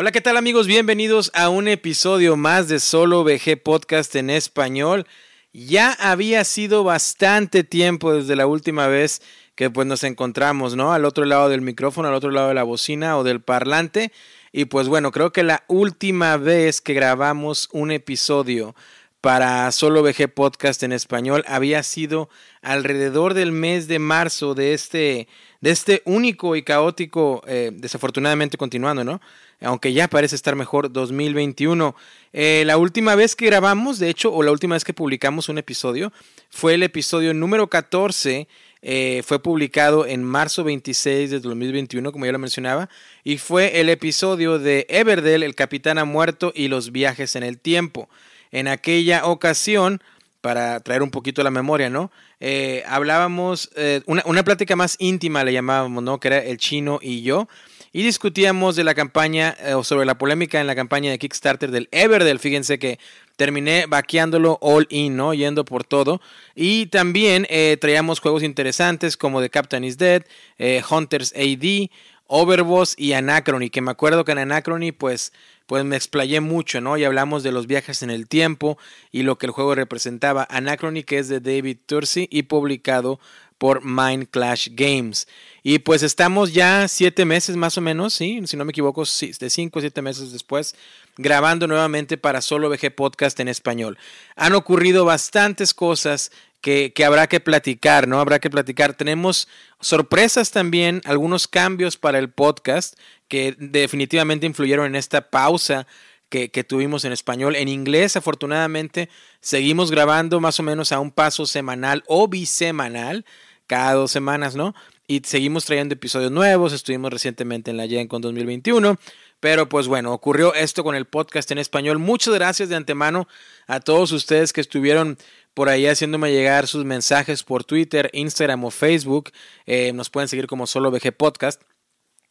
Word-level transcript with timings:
Hola, 0.00 0.12
¿qué 0.12 0.20
tal 0.20 0.36
amigos? 0.36 0.68
Bienvenidos 0.68 1.32
a 1.34 1.48
un 1.48 1.66
episodio 1.66 2.36
más 2.36 2.68
de 2.68 2.78
Solo 2.78 3.24
VG 3.24 3.60
Podcast 3.60 4.14
en 4.14 4.30
español. 4.30 5.08
Ya 5.52 5.90
había 5.90 6.44
sido 6.44 6.84
bastante 6.84 7.64
tiempo 7.64 8.12
desde 8.12 8.36
la 8.36 8.46
última 8.46 8.86
vez 8.86 9.22
que 9.56 9.70
pues 9.70 9.88
nos 9.88 10.04
encontramos, 10.04 10.76
¿no? 10.76 10.92
Al 10.92 11.04
otro 11.04 11.24
lado 11.24 11.48
del 11.48 11.62
micrófono, 11.62 12.06
al 12.06 12.14
otro 12.14 12.30
lado 12.30 12.46
de 12.46 12.54
la 12.54 12.62
bocina 12.62 13.18
o 13.18 13.24
del 13.24 13.40
parlante. 13.40 14.12
Y 14.52 14.66
pues 14.66 14.86
bueno, 14.86 15.10
creo 15.10 15.32
que 15.32 15.42
la 15.42 15.64
última 15.66 16.36
vez 16.36 16.80
que 16.80 16.94
grabamos 16.94 17.68
un 17.72 17.90
episodio 17.90 18.76
para 19.20 19.72
Solo 19.72 20.04
VG 20.04 20.32
Podcast 20.32 20.84
en 20.84 20.92
español 20.92 21.42
había 21.48 21.82
sido 21.82 22.28
alrededor 22.62 23.34
del 23.34 23.50
mes 23.50 23.88
de 23.88 23.98
marzo 23.98 24.54
de 24.54 24.74
este, 24.74 25.26
de 25.60 25.70
este 25.72 26.02
único 26.04 26.54
y 26.54 26.62
caótico, 26.62 27.42
eh, 27.48 27.72
desafortunadamente 27.74 28.56
continuando, 28.56 29.02
¿no? 29.02 29.20
Aunque 29.60 29.92
ya 29.92 30.08
parece 30.08 30.36
estar 30.36 30.54
mejor 30.54 30.92
2021. 30.92 31.96
Eh, 32.32 32.62
la 32.66 32.76
última 32.76 33.14
vez 33.14 33.34
que 33.34 33.46
grabamos, 33.46 33.98
de 33.98 34.08
hecho, 34.08 34.32
o 34.32 34.42
la 34.42 34.52
última 34.52 34.76
vez 34.76 34.84
que 34.84 34.92
publicamos 34.92 35.48
un 35.48 35.58
episodio, 35.58 36.12
fue 36.50 36.74
el 36.74 36.82
episodio 36.82 37.34
número 37.34 37.68
14. 37.68 38.46
Eh, 38.80 39.22
fue 39.26 39.42
publicado 39.42 40.06
en 40.06 40.22
marzo 40.22 40.62
26 40.62 41.30
de 41.30 41.40
2021, 41.40 42.12
como 42.12 42.26
ya 42.26 42.32
lo 42.32 42.38
mencionaba, 42.38 42.88
y 43.24 43.38
fue 43.38 43.80
el 43.80 43.88
episodio 43.88 44.60
de 44.60 44.86
Everdell, 44.88 45.42
el 45.42 45.56
capitán 45.56 45.98
ha 45.98 46.04
muerto 46.04 46.52
y 46.54 46.68
los 46.68 46.92
viajes 46.92 47.34
en 47.34 47.42
el 47.42 47.58
tiempo. 47.58 48.08
En 48.52 48.68
aquella 48.68 49.26
ocasión, 49.26 50.00
para 50.40 50.78
traer 50.78 51.02
un 51.02 51.10
poquito 51.10 51.42
la 51.42 51.50
memoria, 51.50 51.90
¿no? 51.90 52.12
Eh, 52.38 52.84
hablábamos, 52.86 53.68
una, 54.06 54.22
una, 54.24 54.44
plática 54.44 54.76
más 54.76 54.94
íntima 55.00 55.42
le 55.42 55.52
llamábamos, 55.52 56.04
¿no? 56.04 56.20
Que 56.20 56.28
era 56.28 56.38
el 56.38 56.56
chino 56.58 57.00
y 57.02 57.22
yo 57.22 57.48
y 57.92 58.02
discutíamos 58.02 58.76
de 58.76 58.84
la 58.84 58.94
campaña 58.94 59.56
eh, 59.60 59.74
o 59.74 59.84
sobre 59.84 60.06
la 60.06 60.18
polémica 60.18 60.60
en 60.60 60.66
la 60.66 60.74
campaña 60.74 61.10
de 61.10 61.18
Kickstarter 61.18 61.70
del 61.70 61.88
Everdell. 61.90 62.38
Fíjense 62.38 62.78
que 62.78 62.98
terminé 63.36 63.86
vaqueándolo 63.86 64.58
all 64.60 64.86
in, 64.90 65.16
¿no? 65.16 65.32
Yendo 65.32 65.64
por 65.64 65.84
todo. 65.84 66.20
Y 66.54 66.86
también 66.86 67.46
eh, 67.48 67.76
traíamos 67.80 68.20
juegos 68.20 68.42
interesantes 68.42 69.16
como 69.16 69.40
The 69.40 69.50
Captain 69.50 69.84
is 69.84 69.96
Dead, 69.96 70.24
eh, 70.58 70.82
Hunters 70.90 71.32
AD, 71.36 71.90
Overboss 72.26 72.94
y 72.98 73.14
Anachrony, 73.14 73.70
que 73.70 73.80
me 73.80 73.90
acuerdo 73.90 74.24
que 74.24 74.32
en 74.32 74.38
Anachrony 74.38 74.92
pues, 74.96 75.32
pues 75.66 75.84
me 75.84 75.96
explayé 75.96 76.40
mucho, 76.40 76.80
¿no? 76.82 76.98
Y 76.98 77.04
hablamos 77.04 77.42
de 77.42 77.52
los 77.52 77.66
viajes 77.66 78.02
en 78.02 78.10
el 78.10 78.28
tiempo 78.28 78.76
y 79.12 79.22
lo 79.22 79.38
que 79.38 79.46
el 79.46 79.52
juego 79.52 79.74
representaba. 79.74 80.46
Anachrony, 80.50 81.04
que 81.06 81.18
es 81.18 81.28
de 81.28 81.40
David 81.40 81.78
Tursi 81.86 82.28
y 82.30 82.42
publicado 82.42 83.18
por 83.58 83.84
Mind 83.84 84.28
Clash 84.30 84.68
Games. 84.72 85.26
Y 85.62 85.80
pues 85.80 86.02
estamos 86.02 86.54
ya 86.54 86.88
siete 86.88 87.24
meses 87.24 87.56
más 87.56 87.76
o 87.76 87.80
menos, 87.80 88.14
¿sí? 88.14 88.40
si 88.46 88.56
no 88.56 88.64
me 88.64 88.70
equivoco, 88.70 89.02
de 89.02 89.50
cinco 89.50 89.80
o 89.80 89.82
siete 89.82 90.00
meses 90.00 90.32
después, 90.32 90.74
grabando 91.16 91.66
nuevamente 91.66 92.16
para 92.16 92.40
Solo 92.40 92.70
VG 92.70 92.94
Podcast 92.94 93.38
en 93.40 93.48
español. 93.48 93.98
Han 94.36 94.54
ocurrido 94.54 95.04
bastantes 95.04 95.74
cosas 95.74 96.30
que, 96.60 96.92
que, 96.94 97.04
habrá 97.04 97.26
que 97.26 97.40
platicar, 97.40 98.08
¿no? 98.08 98.20
Habrá 98.20 98.38
que 98.38 98.50
platicar. 98.50 98.94
Tenemos 98.94 99.48
sorpresas 99.80 100.52
también, 100.52 101.02
algunos 101.04 101.48
cambios 101.48 101.96
para 101.96 102.18
el 102.18 102.30
podcast 102.30 102.98
que 103.28 103.54
definitivamente 103.58 104.46
influyeron 104.46 104.86
en 104.86 104.96
esta 104.96 105.30
pausa 105.30 105.86
que, 106.28 106.50
que, 106.50 106.64
tuvimos 106.64 107.04
en 107.04 107.12
español. 107.12 107.56
En 107.56 107.68
inglés, 107.68 108.16
afortunadamente, 108.16 109.08
seguimos 109.40 109.90
grabando 109.90 110.40
más 110.40 110.58
o 110.60 110.62
menos 110.62 110.92
a 110.92 111.00
un 111.00 111.10
paso 111.10 111.46
semanal 111.46 112.04
o 112.06 112.28
bisemanal 112.28 113.24
cada 113.68 113.92
dos 113.92 114.10
semanas, 114.10 114.56
¿no? 114.56 114.74
Y 115.06 115.22
seguimos 115.24 115.64
trayendo 115.64 115.94
episodios 115.94 116.32
nuevos, 116.32 116.72
estuvimos 116.72 117.12
recientemente 117.12 117.70
en 117.70 117.76
la 117.76 117.86
Gen 117.86 118.08
con 118.08 118.20
2021, 118.20 118.98
pero 119.38 119.68
pues 119.68 119.86
bueno, 119.86 120.12
ocurrió 120.12 120.52
esto 120.54 120.82
con 120.82 120.96
el 120.96 121.04
podcast 121.04 121.50
en 121.52 121.58
español. 121.58 121.98
Muchas 121.98 122.34
gracias 122.34 122.68
de 122.68 122.76
antemano 122.76 123.28
a 123.68 123.78
todos 123.78 124.10
ustedes 124.10 124.52
que 124.52 124.60
estuvieron 124.60 125.16
por 125.54 125.68
ahí 125.68 125.86
haciéndome 125.86 126.32
llegar 126.32 126.66
sus 126.66 126.84
mensajes 126.84 127.44
por 127.44 127.64
Twitter, 127.64 128.10
Instagram 128.12 128.64
o 128.64 128.70
Facebook. 128.70 129.30
Eh, 129.66 129.92
nos 129.92 130.10
pueden 130.10 130.28
seguir 130.28 130.46
como 130.46 130.66
solo 130.66 130.90
VG 130.90 131.12
Podcast 131.12 131.62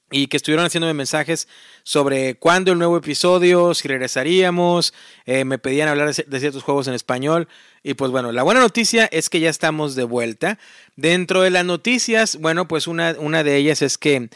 y 0.10 0.28
que 0.28 0.38
estuvieron 0.38 0.66
haciéndome 0.66 0.94
mensajes 0.94 1.48
sobre 1.84 2.36
cuándo 2.36 2.72
el 2.72 2.78
nuevo 2.78 2.98
episodio, 2.98 3.74
si 3.74 3.88
regresaríamos, 3.88 4.94
eh, 5.26 5.44
me 5.44 5.58
pedían 5.58 5.90
hablar 5.90 6.14
de 6.14 6.40
ciertos 6.40 6.64
juegos 6.64 6.88
en 6.88 6.94
español 6.94 7.48
y 7.84 7.94
pues 7.94 8.12
bueno, 8.12 8.32
la 8.32 8.44
buena 8.44 8.60
noticia 8.60 9.06
es 9.12 9.30
que 9.30 9.40
ya 9.40 9.50
estamos 9.50 9.96
de 9.96 10.04
vuelta. 10.04 10.60
Dentro 10.96 11.42
de 11.42 11.50
las 11.50 11.66
noticias, 11.66 12.38
bueno, 12.38 12.68
pues 12.68 12.88
una, 12.88 13.16
una 13.20 13.44
de 13.44 13.56
ellas 13.58 13.82
es 13.82 13.98
que 13.98 14.30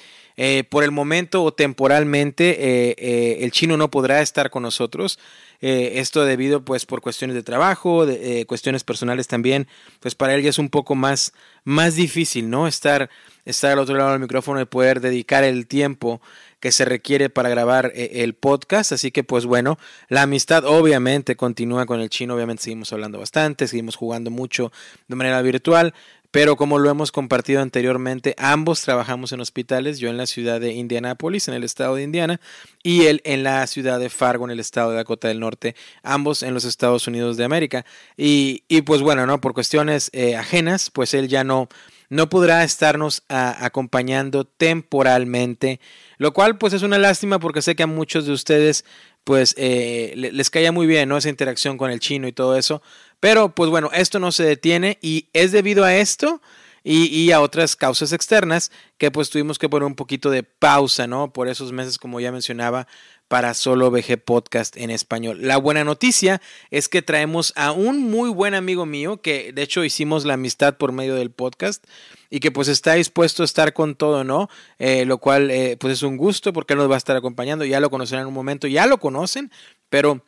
eh, 0.43 0.63
por 0.63 0.83
el 0.83 0.89
momento 0.89 1.43
o 1.43 1.53
temporalmente 1.53 2.57
eh, 2.59 3.43
el 3.43 3.51
chino 3.51 3.77
no 3.77 3.91
podrá 3.91 4.23
estar 4.23 4.49
con 4.49 4.63
nosotros. 4.63 5.19
esto 5.61 6.25
debido 6.25 6.65
pues 6.65 6.87
por 6.87 7.01
cuestiones 7.01 7.35
de 7.35 7.43
trabajo, 7.43 8.07
de, 8.07 8.47
cuestiones 8.47 8.83
personales 8.83 9.27
también, 9.27 9.67
pues 9.99 10.15
para 10.15 10.33
él 10.33 10.41
ya 10.41 10.49
es 10.49 10.57
un 10.57 10.69
poco 10.69 10.95
más, 10.95 11.33
más 11.63 11.93
difícil, 11.93 12.49
¿no? 12.49 12.65
Estar 12.67 13.11
estar 13.45 13.71
al 13.71 13.79
otro 13.79 13.95
lado 13.95 14.11
del 14.11 14.19
micrófono 14.19 14.59
y 14.61 14.65
poder 14.65 14.99
dedicar 14.99 15.43
el 15.43 15.67
tiempo 15.67 16.21
que 16.59 16.71
se 16.71 16.85
requiere 16.85 17.29
para 17.29 17.49
grabar 17.49 17.91
eh, 17.95 18.23
el 18.23 18.33
podcast. 18.33 18.91
Así 18.91 19.11
que 19.11 19.23
pues 19.23 19.45
bueno, 19.45 19.77
la 20.09 20.23
amistad 20.23 20.63
obviamente 20.65 21.35
continúa 21.35 21.85
con 21.85 21.99
el 21.99 22.09
chino, 22.09 22.35
obviamente 22.35 22.63
seguimos 22.63 22.93
hablando 22.93 23.19
bastante, 23.19 23.67
seguimos 23.67 23.95
jugando 23.95 24.31
mucho 24.31 24.71
de 25.07 25.15
manera 25.15 25.41
virtual. 25.41 25.93
Pero 26.31 26.55
como 26.55 26.79
lo 26.79 26.89
hemos 26.89 27.11
compartido 27.11 27.61
anteriormente, 27.61 28.35
ambos 28.37 28.81
trabajamos 28.81 29.33
en 29.33 29.41
hospitales, 29.41 29.99
yo 29.99 30.09
en 30.09 30.17
la 30.17 30.25
ciudad 30.25 30.61
de 30.61 30.71
Indianápolis, 30.71 31.49
en 31.49 31.53
el 31.53 31.65
estado 31.65 31.95
de 31.95 32.03
Indiana, 32.03 32.39
y 32.83 33.03
él 33.07 33.21
en 33.25 33.43
la 33.43 33.67
ciudad 33.67 33.99
de 33.99 34.09
Fargo, 34.09 34.45
en 34.45 34.51
el 34.51 34.59
estado 34.61 34.91
de 34.91 34.97
Dakota 34.97 35.27
del 35.27 35.41
Norte, 35.41 35.75
ambos 36.03 36.41
en 36.41 36.53
los 36.53 36.63
Estados 36.63 37.05
Unidos 37.07 37.35
de 37.35 37.43
América. 37.43 37.85
Y, 38.15 38.63
y 38.69 38.81
pues 38.81 39.01
bueno, 39.01 39.25
¿no? 39.25 39.41
Por 39.41 39.53
cuestiones 39.53 40.09
eh, 40.13 40.37
ajenas, 40.37 40.89
pues 40.89 41.13
él 41.13 41.27
ya 41.27 41.43
no, 41.43 41.67
no 42.11 42.27
podrá 42.27 42.65
estarnos 42.65 43.23
acompañando 43.29 44.43
temporalmente, 44.43 45.79
lo 46.17 46.33
cual 46.33 46.57
pues 46.57 46.73
es 46.73 46.83
una 46.83 46.97
lástima 46.97 47.39
porque 47.39 47.61
sé 47.61 47.75
que 47.75 47.83
a 47.83 47.87
muchos 47.87 48.25
de 48.25 48.33
ustedes 48.33 48.83
pues 49.23 49.55
eh, 49.57 50.13
les 50.15 50.49
caía 50.49 50.73
muy 50.73 50.87
bien 50.87 51.07
¿no? 51.07 51.15
esa 51.15 51.29
interacción 51.29 51.77
con 51.77 51.89
el 51.89 52.01
chino 52.01 52.27
y 52.27 52.33
todo 52.33 52.57
eso, 52.57 52.81
pero 53.21 53.55
pues 53.55 53.69
bueno, 53.69 53.89
esto 53.93 54.19
no 54.19 54.33
se 54.33 54.43
detiene 54.43 54.97
y 55.01 55.29
es 55.31 55.53
debido 55.53 55.85
a 55.85 55.95
esto 55.95 56.41
y, 56.83 57.31
a 57.31 57.41
otras 57.41 57.75
causas 57.75 58.11
externas 58.11 58.71
que 58.97 59.11
pues 59.11 59.29
tuvimos 59.29 59.59
que 59.59 59.69
poner 59.69 59.85
un 59.85 59.95
poquito 59.95 60.31
de 60.31 60.41
pausa, 60.41 61.05
¿no? 61.05 61.31
Por 61.31 61.47
esos 61.47 61.71
meses, 61.71 61.99
como 61.99 62.19
ya 62.19 62.31
mencionaba, 62.31 62.87
para 63.27 63.53
Solo 63.53 63.91
VG 63.91 64.17
Podcast 64.25 64.75
en 64.75 64.89
español. 64.89 65.37
La 65.41 65.57
buena 65.57 65.83
noticia 65.83 66.41
es 66.71 66.89
que 66.89 67.03
traemos 67.03 67.53
a 67.55 67.71
un 67.71 68.09
muy 68.09 68.31
buen 68.31 68.55
amigo 68.55 68.87
mío 68.87 69.21
que 69.21 69.53
de 69.53 69.61
hecho 69.61 69.83
hicimos 69.83 70.25
la 70.25 70.33
amistad 70.33 70.77
por 70.77 70.91
medio 70.91 71.13
del 71.13 71.29
podcast 71.29 71.85
y 72.31 72.39
que 72.39 72.49
pues 72.49 72.67
está 72.67 72.95
dispuesto 72.95 73.43
a 73.43 73.45
estar 73.45 73.73
con 73.73 73.93
todo, 73.93 74.23
¿no? 74.23 74.49
Eh, 74.79 75.05
lo 75.05 75.19
cual 75.19 75.51
eh, 75.51 75.77
pues 75.79 75.93
es 75.93 76.01
un 76.01 76.17
gusto 76.17 76.51
porque 76.51 76.73
él 76.73 76.79
nos 76.79 76.89
va 76.89 76.95
a 76.95 76.97
estar 76.97 77.15
acompañando, 77.15 77.63
ya 77.65 77.79
lo 77.79 77.91
conocerán 77.91 78.23
en 78.23 78.29
un 78.29 78.33
momento, 78.33 78.65
ya 78.65 78.87
lo 78.87 78.99
conocen, 78.99 79.51
pero... 79.89 80.23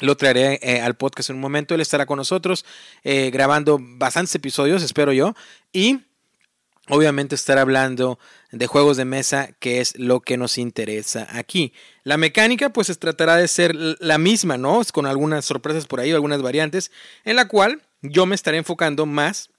Lo 0.00 0.16
traeré 0.16 0.58
eh, 0.62 0.80
al 0.80 0.96
podcast 0.96 1.30
en 1.30 1.36
un 1.36 1.42
momento. 1.42 1.74
Él 1.74 1.80
estará 1.80 2.06
con 2.06 2.18
nosotros 2.18 2.64
grabando 3.04 3.78
bastantes 3.80 4.34
episodios, 4.34 4.82
espero 4.82 5.12
yo. 5.12 5.34
Y 5.72 6.00
obviamente 6.88 7.34
estar 7.34 7.58
hablando 7.58 8.18
de 8.52 8.66
juegos 8.66 8.96
de 8.96 9.04
mesa, 9.04 9.50
que 9.58 9.80
es 9.80 9.98
lo 9.98 10.20
que 10.20 10.36
nos 10.36 10.58
interesa 10.58 11.26
aquí. 11.30 11.72
La 12.04 12.16
mecánica 12.16 12.70
pues 12.70 12.96
tratará 12.98 13.36
de 13.36 13.48
ser 13.48 13.74
la 13.74 14.18
misma, 14.18 14.56
¿no? 14.56 14.82
Con 14.92 15.06
algunas 15.06 15.44
sorpresas 15.44 15.86
por 15.86 16.00
ahí, 16.00 16.12
algunas 16.12 16.42
variantes, 16.42 16.90
en 17.24 17.36
la 17.36 17.48
cual 17.48 17.82
yo 18.02 18.26
me 18.26 18.34
estaré 18.34 18.58
enfocando 18.58 19.06
más 19.06 19.50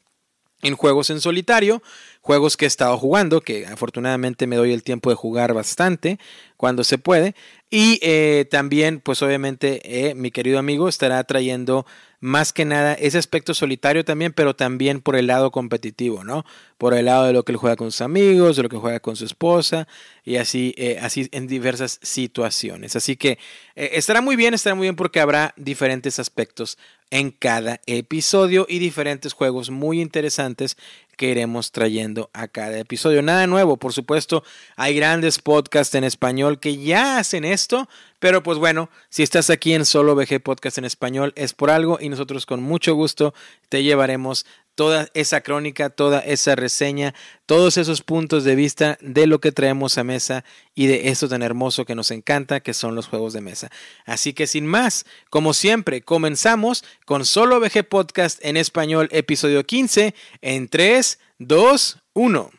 en 0.61 0.75
juegos 0.75 1.09
en 1.09 1.21
solitario, 1.21 1.83
juegos 2.21 2.57
que 2.57 2.65
he 2.65 2.67
estado 2.67 2.97
jugando, 2.97 3.41
que 3.41 3.65
afortunadamente 3.67 4.47
me 4.47 4.55
doy 4.55 4.73
el 4.73 4.83
tiempo 4.83 5.09
de 5.09 5.15
jugar 5.15 5.53
bastante 5.53 6.19
cuando 6.57 6.83
se 6.83 6.97
puede. 6.97 7.35
Y 7.69 7.99
eh, 8.01 8.45
también, 8.49 8.99
pues 8.99 9.21
obviamente, 9.21 10.09
eh, 10.09 10.15
mi 10.15 10.31
querido 10.31 10.57
amigo 10.57 10.89
estará 10.89 11.23
trayendo 11.23 11.85
más 12.19 12.51
que 12.51 12.65
nada 12.65 12.93
ese 12.93 13.17
aspecto 13.17 13.53
solitario 13.53 14.03
también, 14.03 14.33
pero 14.33 14.55
también 14.55 15.01
por 15.01 15.15
el 15.15 15.27
lado 15.27 15.51
competitivo, 15.51 16.23
¿no? 16.23 16.45
Por 16.77 16.93
el 16.93 17.05
lado 17.05 17.25
de 17.25 17.33
lo 17.33 17.43
que 17.43 17.51
él 17.51 17.57
juega 17.57 17.75
con 17.75 17.91
sus 17.91 18.01
amigos, 18.01 18.55
de 18.55 18.63
lo 18.63 18.69
que 18.69 18.77
juega 18.77 18.99
con 18.99 19.15
su 19.15 19.25
esposa 19.25 19.87
y 20.23 20.37
así, 20.37 20.73
eh, 20.77 20.97
así 21.01 21.29
en 21.31 21.47
diversas 21.47 21.99
situaciones. 22.01 22.95
Así 22.95 23.17
que 23.17 23.37
eh, 23.75 23.91
estará 23.93 24.21
muy 24.21 24.35
bien, 24.35 24.53
estará 24.53 24.75
muy 24.75 24.85
bien 24.85 24.95
porque 24.95 25.19
habrá 25.19 25.53
diferentes 25.57 26.17
aspectos 26.19 26.77
en 27.09 27.31
cada 27.31 27.81
episodio 27.85 28.65
y 28.67 28.79
diferentes 28.79 29.33
juegos 29.33 29.69
muy 29.69 30.01
interesantes 30.01 30.77
que 31.17 31.29
iremos 31.29 31.71
trayendo 31.71 32.29
a 32.31 32.47
cada 32.47 32.77
episodio. 32.79 33.21
Nada 33.21 33.47
nuevo, 33.47 33.75
por 33.75 33.91
supuesto, 33.91 34.43
hay 34.77 34.95
grandes 34.95 35.39
podcasts 35.39 35.95
en 35.95 36.05
español 36.05 36.59
que 36.59 36.77
ya 36.77 37.17
hacen 37.17 37.43
esto, 37.43 37.89
pero 38.19 38.43
pues 38.43 38.57
bueno, 38.57 38.89
si 39.09 39.23
estás 39.23 39.49
aquí 39.49 39.73
en 39.73 39.85
Solo 39.85 40.15
VG 40.15 40.41
Podcast 40.41 40.77
en 40.77 40.85
español 40.85 41.33
es 41.35 41.53
por 41.53 41.69
algo 41.69 41.97
y 41.99 42.07
nosotros 42.07 42.45
con 42.45 42.63
mucho 42.63 42.95
gusto 42.95 43.33
te 43.67 43.83
llevaremos 43.83 44.45
toda 44.77 45.09
esa 45.15 45.41
crónica, 45.41 45.89
toda 45.89 46.19
esa 46.19 46.55
reseña, 46.55 47.15
todos 47.47 47.77
esos 47.77 48.03
puntos 48.03 48.43
de 48.43 48.53
vista 48.53 48.99
de 49.01 49.25
lo 49.25 49.41
que 49.41 49.51
traemos 49.51 49.97
a 49.97 50.03
mesa 50.03 50.45
y 50.75 50.85
de 50.85 51.09
eso 51.09 51.27
tan 51.27 51.41
hermoso 51.41 51.83
que 51.83 51.95
nos 51.95 52.11
encanta, 52.11 52.59
que 52.59 52.75
son 52.75 52.93
los 52.93 53.07
juegos 53.07 53.33
de 53.33 53.41
mesa. 53.41 53.71
Así 54.05 54.33
que 54.33 54.45
sin 54.45 54.67
más, 54.67 55.07
como 55.31 55.55
siempre, 55.55 56.03
comenzamos 56.03 56.83
con 57.05 57.25
Solo 57.25 57.59
VG 57.59 57.89
Podcast 57.89 58.37
en 58.45 58.55
español, 58.55 59.09
episodio 59.11 59.65
15, 59.65 60.13
en 60.41 60.67
3, 60.67 61.19
2, 61.39 61.97
1. 62.13 62.56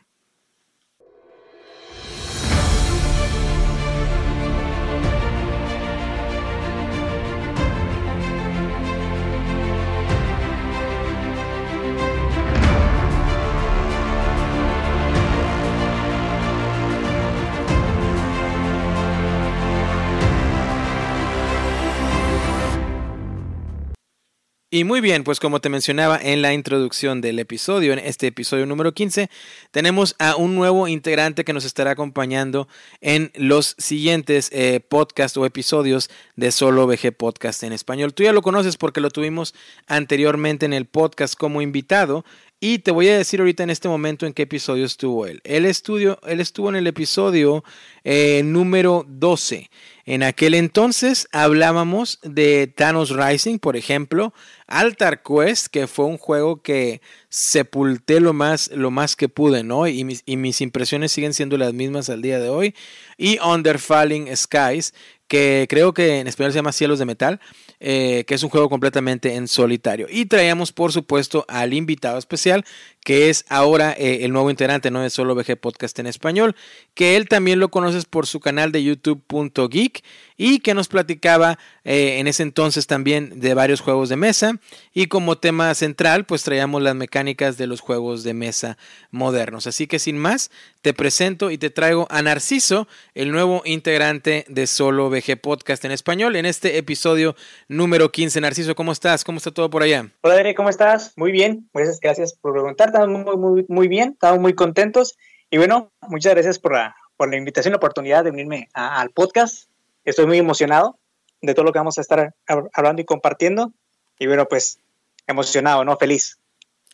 Y 24.71 24.85
muy 24.85 25.01
bien, 25.01 25.25
pues 25.25 25.41
como 25.41 25.63
te 25.63 25.71
mencionaba 25.71 26.21
en 26.23 26.43
la 26.43 26.53
introducción 26.53 27.23
del 27.23 27.39
episodio, 27.39 27.95
en 27.95 27.99
este 28.01 28.27
episodio 28.27 28.67
número 28.67 28.93
15, 28.93 29.31
tenemos 29.71 30.15
a 30.19 30.37
un 30.37 30.57
nuevo 30.57 30.89
integrante 30.89 31.43
que 31.43 31.55
nos 31.55 31.65
estará 31.65 31.93
acompañando 31.93 32.69
en 33.01 33.33
los 33.35 33.77
siguientes 33.79 34.51
eh, 34.53 34.81
podcasts 34.87 35.39
o 35.39 35.47
episodios 35.47 36.11
de 36.37 36.53
Solo 36.53 36.87
VG 36.87 37.17
Podcast 37.17 37.63
en 37.63 37.73
español. 37.73 38.13
Tú 38.13 38.25
ya 38.25 38.35
lo 38.35 38.43
conoces 38.43 38.77
porque 38.77 39.01
lo 39.01 39.09
tuvimos 39.09 39.55
anteriormente 39.87 40.67
en 40.67 40.75
el 40.75 40.85
podcast 40.85 41.35
como 41.35 41.63
invitado 41.63 42.27
y 42.61 42.81
te 42.81 42.91
voy 42.91 43.09
a 43.09 43.17
decir 43.17 43.41
ahorita 43.41 43.63
en 43.63 43.71
este 43.71 43.89
momento 43.89 44.27
en 44.27 44.35
qué 44.35 44.43
episodio 44.43 44.85
estuvo 44.85 45.27
él. 45.27 45.41
Él, 45.45 45.65
estudio, 45.65 46.19
él 46.27 46.41
estuvo 46.41 46.69
en 46.69 46.77
el 46.77 46.89
episodio 46.89 47.65
eh, 48.05 48.43
número 48.45 49.07
12. 49.09 49.71
En 50.11 50.23
aquel 50.23 50.55
entonces 50.55 51.29
hablábamos 51.33 52.19
de 52.23 52.67
Thanos 52.67 53.15
Rising, 53.15 53.59
por 53.59 53.77
ejemplo, 53.77 54.33
Altar 54.67 55.23
Quest, 55.23 55.67
que 55.67 55.87
fue 55.87 56.07
un 56.07 56.17
juego 56.17 56.63
que 56.63 57.03
sepulté 57.29 58.19
lo 58.19 58.33
más, 58.33 58.71
lo 58.73 58.91
más 58.91 59.17
que 59.17 59.29
pude, 59.29 59.65
¿no? 59.65 59.87
Y 59.87 60.05
mis, 60.05 60.61
impresiones 60.63 61.13
siguen 61.13 61.35
siendo 61.35 61.59
las 61.59 61.75
mismas 61.75 62.09
al 62.09 62.23
día 62.23 62.41
de 62.41 62.49
hoy. 62.49 62.75
Y 63.19 63.39
Under 63.41 63.79
Falling 63.79 64.35
Skies, 64.35 64.95
que 65.27 65.67
creo 65.69 65.93
que 65.93 66.21
en 66.21 66.27
español 66.27 66.53
se 66.53 66.59
llama 66.61 66.73
Cielos 66.73 66.99
de 66.99 67.05
Metal, 67.05 67.39
eh, 67.79 68.25
que 68.27 68.35
es 68.35 68.43
un 68.43 68.49
juego 68.49 68.71
completamente 68.71 69.35
en 69.35 69.47
solitario. 69.47 70.07
Y 70.09 70.25
traíamos, 70.25 70.73
por 70.73 70.91
supuesto, 70.91 71.45
al 71.49 71.75
invitado 71.75 72.17
especial, 72.17 72.65
que 73.09 73.31
es 73.31 73.47
ahora 73.49 73.95
eh, 73.97 74.27
el 74.27 74.35
nuevo 74.35 74.51
integrante 74.51 74.91
¿no? 74.91 75.01
de 75.01 75.09
Solo 75.09 75.35
VG 75.35 75.57
Podcast 75.57 75.99
en 75.99 76.07
español, 76.07 76.55
que 76.93 77.17
él 77.17 77.27
también 77.27 77.59
lo 77.59 77.71
conoces 77.71 78.05
por 78.05 78.27
su 78.27 78.39
canal 78.39 78.71
de 78.71 78.85
youtube.geek 78.85 80.05
y 80.37 80.59
que 80.59 80.75
nos 80.75 80.89
platicaba 80.89 81.59
eh, 81.85 82.19
en 82.19 82.27
ese 82.27 82.43
entonces 82.43 82.87
también 82.87 83.41
de 83.41 83.55
varios 83.55 83.81
juegos 83.81 84.11
de 84.11 84.17
mesa 84.17 84.61
y 84.93 85.07
como 85.07 85.39
tema 85.39 85.75
central 85.75 86.27
pues 86.27 86.43
traíamos 86.43 86.83
las 86.83 86.95
mecánicas 86.95 87.57
de 87.57 87.67
los 87.67 87.81
juegos 87.81 88.25
de 88.25 88.35
mesa 88.35 88.77
modernos. 89.11 89.67
Así 89.67 89.87
que 89.87 89.99
sin 89.99 90.19
más, 90.19 90.51
te 90.83 90.93
presento 90.93 91.51
y 91.51 91.57
te 91.57 91.71
traigo 91.71 92.07
a 92.11 92.21
Narciso, 92.21 92.89
el 93.15 93.33
nuevo 93.33 93.63
integrante 93.65 94.45
de 94.49 94.67
Solo 94.67 95.09
VG 95.09 95.41
Podcast 95.41 95.83
en 95.87 95.93
español, 95.93 96.37
en 96.37 96.45
este 96.45 96.77
episodio 96.77 97.35
número 97.69 98.13
15. 98.13 98.43
Narciso, 98.43 98.75
¿cómo 98.75 98.93
estás? 98.93 99.25
¿Cómo 99.25 99.39
está 99.39 99.51
todo 99.51 99.71
por 99.71 99.83
allá? 99.83 100.11
Hola, 100.21 100.35
Dere, 100.35 100.55
¿cómo 100.55 100.69
estás? 100.69 101.15
Muy 101.17 101.33
bien, 101.33 101.71
muchas 101.73 101.99
gracias 102.01 102.35
por 102.35 102.53
preguntar 102.53 102.93
estamos 103.01 103.37
muy, 103.37 103.65
muy, 103.69 103.89
bien, 103.89 104.11
estamos 104.11 104.41
muy 104.41 104.55
contentos. 104.55 105.17
Y 105.51 105.59
bueno, 105.59 105.91
muchas 106.09 106.35
gracias 106.35 106.59
por 106.59 106.73
la, 106.73 106.95
por 107.17 107.31
la 107.31 107.37
invitación, 107.37 107.73
la 107.73 107.79
oportunidad 107.79 108.25
de 108.25 108.31
unirme 108.31 108.69
al 108.73 109.11
podcast. 109.11 109.69
Estoy 110.05 110.27
muy 110.27 110.39
emocionado 110.39 110.99
de 111.41 111.55
todo 111.55 111.65
lo 111.65 111.73
que 111.73 111.79
vamos 111.79 111.99
a 111.99 112.01
estar 112.01 112.35
hablando 112.73 113.03
y 113.03 113.05
compartiendo. 113.05 113.73
Y 114.19 114.27
bueno, 114.27 114.47
pues 114.47 114.79
emocionado, 115.27 115.85
¿no? 115.85 115.97
Feliz. 115.97 116.39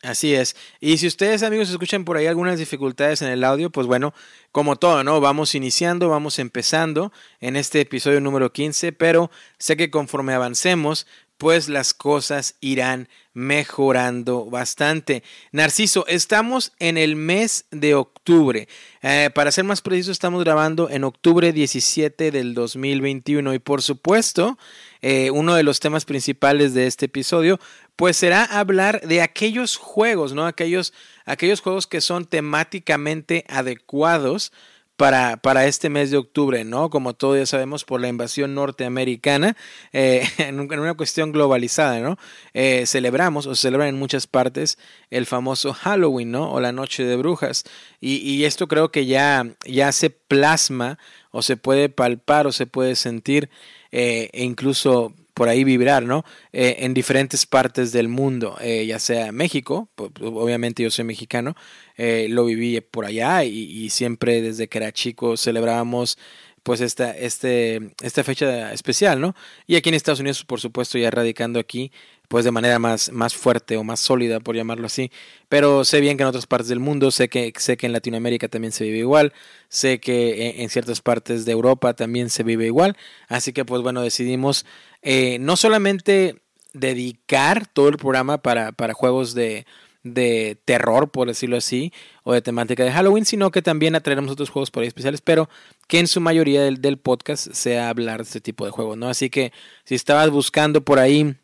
Así 0.05 0.35
es. 0.35 0.55
Y 0.79 0.97
si 0.97 1.07
ustedes, 1.07 1.41
amigos, 1.41 1.69
escuchan 1.69 2.05
por 2.05 2.17
ahí 2.17 2.27
algunas 2.27 2.59
dificultades 2.59 3.21
en 3.21 3.29
el 3.29 3.43
audio, 3.43 3.71
pues 3.71 3.87
bueno, 3.87 4.13
como 4.51 4.75
todo, 4.75 5.03
¿no? 5.03 5.19
Vamos 5.19 5.55
iniciando, 5.55 6.09
vamos 6.09 6.37
empezando 6.37 7.11
en 7.39 7.55
este 7.55 7.81
episodio 7.81 8.21
número 8.21 8.51
15, 8.51 8.91
pero 8.91 9.31
sé 9.57 9.75
que 9.77 9.89
conforme 9.89 10.33
avancemos, 10.33 11.07
pues 11.37 11.69
las 11.69 11.93
cosas 11.93 12.55
irán 12.61 13.09
mejorando 13.33 14.45
bastante. 14.45 15.21
Narciso, 15.51 16.07
estamos 16.07 16.71
en 16.79 16.97
el 16.97 17.15
mes 17.17 17.65
de 17.71 17.93
octubre. 17.93 18.69
Eh, 19.01 19.29
para 19.35 19.51
ser 19.51 19.65
más 19.65 19.81
preciso, 19.81 20.11
estamos 20.11 20.43
grabando 20.43 20.89
en 20.89 21.03
octubre 21.03 21.51
17 21.51 22.31
del 22.31 22.53
2021 22.53 23.53
y 23.53 23.59
por 23.59 23.81
supuesto, 23.81 24.57
eh, 25.01 25.31
uno 25.31 25.55
de 25.55 25.63
los 25.63 25.81
temas 25.81 26.05
principales 26.05 26.73
de 26.73 26.87
este 26.87 27.07
episodio, 27.07 27.59
pues 27.97 28.15
será 28.15 28.43
hablar 28.43 29.01
de 29.01 29.21
aquellos 29.21 29.75
juegos, 29.75 30.33
¿no? 30.33 30.45
Aquellos, 30.45 30.93
aquellos 31.25 31.59
juegos 31.59 31.87
que 31.87 32.01
son 32.01 32.25
temáticamente 32.25 33.45
adecuados 33.49 34.53
para, 34.97 35.37
para 35.37 35.65
este 35.65 35.89
mes 35.89 36.11
de 36.11 36.17
octubre, 36.17 36.63
¿no? 36.63 36.89
Como 36.89 37.13
todos 37.13 37.37
ya 37.37 37.45
sabemos, 37.45 37.83
por 37.83 38.01
la 38.01 38.07
invasión 38.07 38.55
norteamericana, 38.55 39.57
eh, 39.93 40.27
en, 40.37 40.59
una 40.59 40.93
cuestión 40.93 41.31
globalizada, 41.31 41.99
¿no? 41.99 42.17
Eh, 42.53 42.85
celebramos 42.85 43.47
o 43.47 43.55
celebran 43.55 43.89
en 43.89 43.99
muchas 43.99 44.27
partes 44.27 44.77
el 45.09 45.25
famoso 45.25 45.73
Halloween, 45.73 46.31
¿no? 46.31 46.51
O 46.51 46.59
la 46.59 46.71
Noche 46.71 47.03
de 47.03 47.15
Brujas. 47.15 47.63
Y, 47.99 48.17
y 48.17 48.45
esto 48.45 48.67
creo 48.67 48.91
que 48.91 49.05
ya, 49.05 49.45
ya 49.65 49.91
se 49.91 50.09
plasma 50.09 50.97
o 51.31 51.41
se 51.41 51.57
puede 51.57 51.89
palpar 51.89 52.47
o 52.47 52.51
se 52.51 52.65
puede 52.65 52.95
sentir 52.95 53.49
e 53.91 54.29
incluso 54.33 55.13
por 55.35 55.49
ahí 55.49 55.65
vibrar, 55.65 56.03
¿no? 56.03 56.23
Eh, 56.53 56.77
en 56.79 56.93
diferentes 56.93 57.45
partes 57.45 57.91
del 57.91 58.07
mundo, 58.07 58.57
eh, 58.61 58.85
ya 58.87 58.99
sea 58.99 59.33
México, 59.33 59.89
pues, 59.95 60.11
obviamente 60.21 60.81
yo 60.81 60.89
soy 60.89 61.03
mexicano, 61.03 61.55
eh, 61.97 62.27
lo 62.29 62.45
viví 62.45 62.79
por 62.79 63.05
allá 63.05 63.43
y, 63.43 63.89
siempre 63.89 64.41
desde 64.41 64.67
que 64.67 64.77
era 64.79 64.91
chico 64.93 65.37
celebrábamos 65.37 66.17
pues 66.65 66.81
esta, 66.81 67.11
este, 67.11 67.91
esta 68.01 68.23
fecha 68.23 68.73
especial, 68.73 69.21
¿no? 69.21 69.35
Y 69.67 69.75
aquí 69.75 69.89
en 69.89 69.93
Estados 69.93 70.19
Unidos, 70.19 70.43
por 70.43 70.59
supuesto, 70.59 70.97
ya 70.97 71.11
radicando 71.11 71.59
aquí, 71.59 71.91
pues 72.27 72.43
de 72.43 72.49
manera 72.49 72.79
más, 72.79 73.11
más 73.11 73.35
fuerte 73.35 73.77
o 73.77 73.83
más 73.83 73.99
sólida, 73.99 74.39
por 74.39 74.55
llamarlo 74.55 74.87
así. 74.87 75.11
Pero 75.47 75.85
sé 75.85 76.01
bien 76.01 76.17
que 76.17 76.23
en 76.23 76.29
otras 76.29 76.47
partes 76.47 76.67
del 76.67 76.79
mundo, 76.79 77.11
sé 77.11 77.29
que, 77.29 77.53
sé 77.55 77.77
que 77.77 77.85
en 77.85 77.93
Latinoamérica 77.93 78.47
también 78.47 78.71
se 78.71 78.83
vive 78.83 78.97
igual, 78.97 79.31
sé 79.69 79.99
que 79.99 80.55
en, 80.57 80.69
ciertas 80.71 81.01
partes 81.01 81.45
de 81.45 81.51
Europa 81.51 81.93
también 81.93 82.31
se 82.31 82.41
vive 82.41 82.65
igual. 82.65 82.97
Así 83.27 83.53
que, 83.53 83.63
pues 83.63 83.83
bueno, 83.83 84.01
decidimos 84.01 84.65
eh, 85.03 85.37
no 85.39 85.57
solamente 85.57 86.41
dedicar 86.73 87.67
todo 87.67 87.89
el 87.89 87.97
programa 87.97 88.39
para, 88.39 88.71
para 88.71 88.95
juegos 88.95 89.35
de, 89.35 89.67
de 90.05 90.57
terror, 90.63 91.09
por 91.09 91.27
decirlo 91.27 91.57
así, 91.57 91.91
o 92.23 92.31
de 92.31 92.41
temática 92.41 92.83
de 92.83 92.91
Halloween, 92.91 93.25
sino 93.25 93.51
que 93.51 93.61
también 93.61 93.95
atraeremos 93.95 94.31
otros 94.31 94.49
juegos 94.49 94.71
por 94.71 94.83
ahí 94.83 94.87
especiales, 94.87 95.21
pero 95.21 95.49
que 95.87 95.99
en 95.99 96.07
su 96.07 96.21
mayoría 96.21 96.61
del, 96.63 96.79
del, 96.79 96.97
podcast 96.97 97.51
sea 97.51 97.89
hablar 97.89 98.19
de 98.19 98.23
este 98.23 98.41
tipo 98.41 98.65
de 98.65 98.71
juegos, 98.71 98.97
¿no? 98.97 99.09
Así 99.09 99.29
que 99.29 99.51
si 99.83 99.95
estabas 99.95 100.29
buscando 100.29 100.81
por 100.81 100.99
ahí 100.99 101.35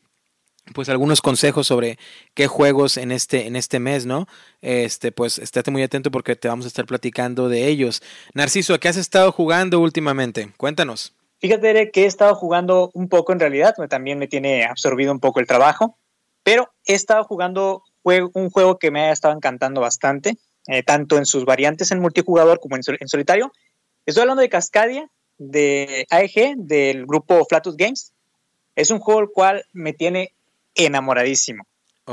pues 0.74 0.89
algunos 0.89 1.22
consejos 1.22 1.68
sobre 1.68 1.98
qué 2.34 2.48
juegos 2.48 2.98
en 2.98 3.12
este 3.12 3.48
en 3.48 3.56
este 3.56 3.80
mes, 3.80 4.06
¿no? 4.06 4.27
Este, 4.62 5.12
pues 5.12 5.39
estate 5.39 5.72
muy 5.72 5.84
atento 5.84 6.12
porque 6.12 6.36
te 6.36 6.48
vamos 6.48 6.65
a 6.65 6.68
estar 6.68 6.86
platicando 6.86 7.50
de 7.50 7.68
ellos. 7.68 8.01
Narciso, 8.34 8.80
¿qué 8.80 8.88
has 8.88 8.98
estado 8.98 9.32
jugando 9.32 9.80
últimamente? 9.80 10.53
Cuéntanos. 10.58 11.15
Fíjate 11.39 11.89
que 11.91 12.03
he 12.03 12.06
estado 12.06 12.36
jugando 12.36 12.91
un 12.94 13.10
poco 13.10 13.34
en 13.34 13.39
realidad, 13.39 13.74
también 13.89 14.20
me 14.20 14.27
tiene 14.27 14.63
absorbido 14.65 15.12
un 15.12 15.20
poco 15.20 15.39
el 15.39 15.48
trabajo, 15.48 15.98
pero 16.44 16.70
he 16.86 16.94
estado 16.94 17.24
jugando 17.24 17.84
un 18.03 18.50
juego 18.50 18.77
que 18.79 18.91
me 18.91 19.01
ha 19.01 19.12
estado 19.12 19.34
encantando 19.34 19.81
bastante, 19.81 20.38
eh, 20.67 20.84
tanto 20.84 21.17
en 21.17 21.25
sus 21.25 21.46
variantes 21.46 21.91
en 21.91 22.00
multijugador 22.00 22.60
como 22.60 22.75
en, 22.75 22.84
solitario. 22.84 23.51
Estoy 24.05 24.22
hablando 24.22 24.41
de 24.41 24.50
Cascadia, 24.50 25.10
de 25.38 26.05
AEG, 26.10 26.55
del 26.58 27.05
grupo 27.05 27.46
Flatus 27.46 27.75
Games. 27.77 28.13
Es 28.75 28.91
un 28.91 29.00
juego 29.00 29.22
el 29.22 29.29
cual 29.29 29.65
me 29.74 29.93
tiene 29.93 30.34
enamoradísimo. 30.75 31.65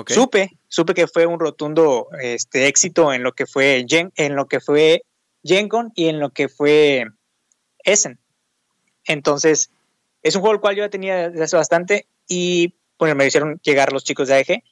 Supe, 0.07 0.51
supe 0.69 0.95
que 0.95 1.09
fue 1.09 1.27
un 1.27 1.41
rotundo 1.41 2.09
este, 2.21 2.69
éxito 2.69 3.13
en 3.13 3.23
lo 3.23 3.33
que 3.33 3.47
fue 3.47 3.85
Gen, 3.89 4.13
en 4.17 4.37
lo 4.37 4.47
que 4.47 4.61
fue 4.61 5.03
GenCon 5.43 5.93
y 5.95 6.09
en 6.09 6.21
lo 6.21 6.31
que 6.31 6.49
fue 6.49 7.07
Essen. 7.85 8.19
Entonces, 9.05 9.71
es 10.23 10.37
un 10.37 10.43
juego 10.43 10.55
el 10.55 10.61
cual 10.61 10.77
yo 10.77 10.85
ya 10.85 10.91
tenía 10.91 11.31
desde 11.31 11.45
hace 11.45 11.57
bastante 11.57 12.07
y 12.29 12.75
bueno, 12.99 13.15
me 13.15 13.27
hicieron 13.27 13.59
llegar 13.63 13.93
los 13.93 14.05
chicos 14.05 14.29
de 14.29 14.35
AEG 14.35 14.63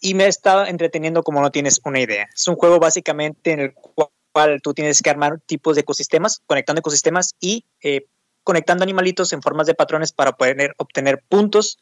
y 0.00 0.14
me 0.14 0.24
he 0.24 0.28
estado 0.28 0.66
entreteniendo 0.66 1.22
como 1.22 1.40
no 1.40 1.50
tienes 1.50 1.80
una 1.84 2.00
idea. 2.00 2.28
Es 2.34 2.46
un 2.48 2.56
juego 2.56 2.78
básicamente 2.78 3.52
en 3.52 3.60
el 3.60 3.74
cual 3.74 4.60
tú 4.62 4.74
tienes 4.74 5.02
que 5.02 5.10
armar 5.10 5.40
tipos 5.40 5.76
de 5.76 5.82
ecosistemas, 5.82 6.42
conectando 6.46 6.80
ecosistemas 6.80 7.34
y 7.40 7.64
eh, 7.82 8.06
conectando 8.44 8.84
animalitos 8.84 9.32
en 9.32 9.42
formas 9.42 9.66
de 9.66 9.74
patrones 9.74 10.12
para 10.12 10.32
poder 10.32 10.74
obtener 10.78 11.22
puntos. 11.28 11.78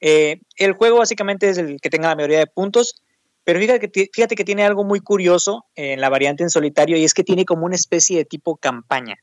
Eh, 0.00 0.40
el 0.56 0.72
juego 0.72 0.98
básicamente 0.98 1.48
es 1.48 1.58
el 1.58 1.80
que 1.80 1.90
tenga 1.90 2.08
la 2.08 2.16
mayoría 2.16 2.40
de 2.40 2.46
puntos. 2.46 3.02
Pero 3.44 3.58
fíjate 3.58 3.90
que, 3.90 4.08
fíjate 4.12 4.36
que 4.36 4.44
tiene 4.44 4.64
algo 4.64 4.84
muy 4.84 5.00
curioso 5.00 5.64
en 5.74 6.00
la 6.00 6.08
variante 6.08 6.44
en 6.44 6.50
solitario 6.50 6.96
y 6.96 7.04
es 7.04 7.12
que 7.12 7.24
tiene 7.24 7.44
como 7.44 7.66
una 7.66 7.74
especie 7.74 8.18
de 8.18 8.24
tipo 8.24 8.56
campaña. 8.56 9.16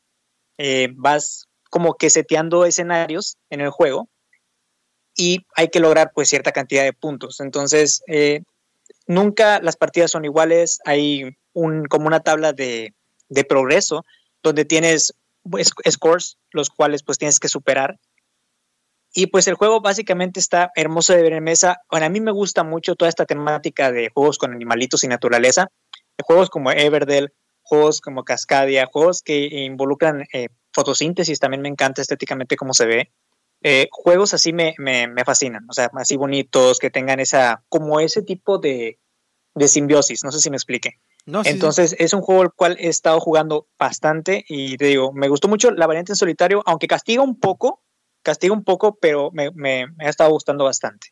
Eh, 0.58 0.89
vas 0.93 1.48
como 1.69 1.96
que 1.96 2.10
seteando 2.10 2.65
escenarios 2.65 3.38
en 3.50 3.62
el 3.62 3.69
juego 3.69 4.10
y 5.20 5.46
hay 5.54 5.68
que 5.68 5.82
lograr 5.82 6.12
pues 6.16 6.30
cierta 6.30 6.54
cantidad 6.54 6.84
de 6.84 6.94
puntos. 6.94 7.42
Entonces, 7.42 8.02
eh, 8.08 8.44
nunca 9.06 9.60
las 9.60 9.76
partidas 9.76 10.12
son 10.12 10.24
iguales, 10.24 10.80
hay 10.86 11.36
un, 11.52 11.84
como 11.86 12.08
una 12.08 12.22
tabla 12.22 12.54
de, 12.54 12.94
de 13.28 13.44
progreso 13.44 14.06
donde 14.42 14.64
tienes 14.64 15.14
pues, 15.44 15.72
scores, 15.90 16.38
los 16.52 16.70
cuales 16.70 17.04
pues 17.04 17.18
tienes 17.18 17.40
que 17.40 17.50
superar. 17.50 18.00
Y 19.14 19.28
pues 19.28 19.48
el 19.48 19.56
juego 19.56 19.82
básicamente 19.82 20.40
está 20.40 20.72
hermoso 20.76 21.14
de 21.14 21.24
ver 21.24 21.34
en 21.34 21.44
mesa. 21.44 21.82
Bueno, 21.92 22.06
a 22.06 22.10
mí 22.10 22.22
me 22.22 22.32
gusta 22.32 22.64
mucho 22.64 22.96
toda 22.96 23.10
esta 23.10 23.26
temática 23.26 23.92
de 23.92 24.10
juegos 24.14 24.38
con 24.38 24.54
animalitos 24.54 25.04
y 25.04 25.10
naturaleza. 25.10 25.68
Juegos 26.24 26.50
como 26.50 26.72
Everdell, 26.72 27.34
juegos 27.62 28.00
como 28.00 28.24
Cascadia, 28.24 28.86
juegos 28.86 29.22
que 29.22 29.66
involucran 29.66 30.26
eh, 30.32 30.48
fotosíntesis, 30.72 31.40
también 31.40 31.62
me 31.62 31.70
encanta 31.70 32.02
estéticamente 32.02 32.56
cómo 32.56 32.74
se 32.74 32.86
ve. 32.86 33.12
Eh, 33.62 33.88
juegos 33.92 34.34
así 34.34 34.54
me, 34.54 34.74
me, 34.78 35.08
me, 35.08 35.25
fascinan, 35.25 35.66
o 35.70 35.74
sea, 35.74 35.89
así 35.94 36.16
bonitos, 36.16 36.80
que 36.80 36.89
tengan 36.89 37.20
esa, 37.20 37.63
como 37.68 38.00
ese 38.00 38.22
tipo 38.22 38.58
de, 38.58 39.00
de 39.54 39.68
simbiosis, 39.68 40.24
no 40.24 40.32
sé 40.32 40.39
si 40.39 40.50
me 40.50 40.56
explique. 40.56 41.00
Entonces 41.46 41.96
es 42.00 42.13
un 42.13 42.22
juego 42.22 42.42
al 42.42 42.54
cual 42.54 42.78
he 42.80 42.88
estado 42.88 43.20
jugando 43.20 43.68
bastante 43.78 44.46
y 44.48 44.78
te 44.78 44.86
digo, 44.86 45.12
me 45.12 45.28
gustó 45.28 45.48
mucho 45.48 45.72
la 45.72 45.86
variante 45.86 46.13
en 46.13 46.16
solitario, 46.16 46.63
aunque 46.66 46.88
castiga 46.88 47.22
un 47.22 47.39
poco, 47.39 47.84
castiga 48.24 48.54
un 48.54 48.63
poco, 48.63 48.98
pero 49.00 49.30
me, 49.32 49.51
me, 49.51 49.88
me 49.88 50.06
ha 50.06 50.10
estado 50.10 50.32
gustando 50.32 50.63
bastante. 50.63 51.10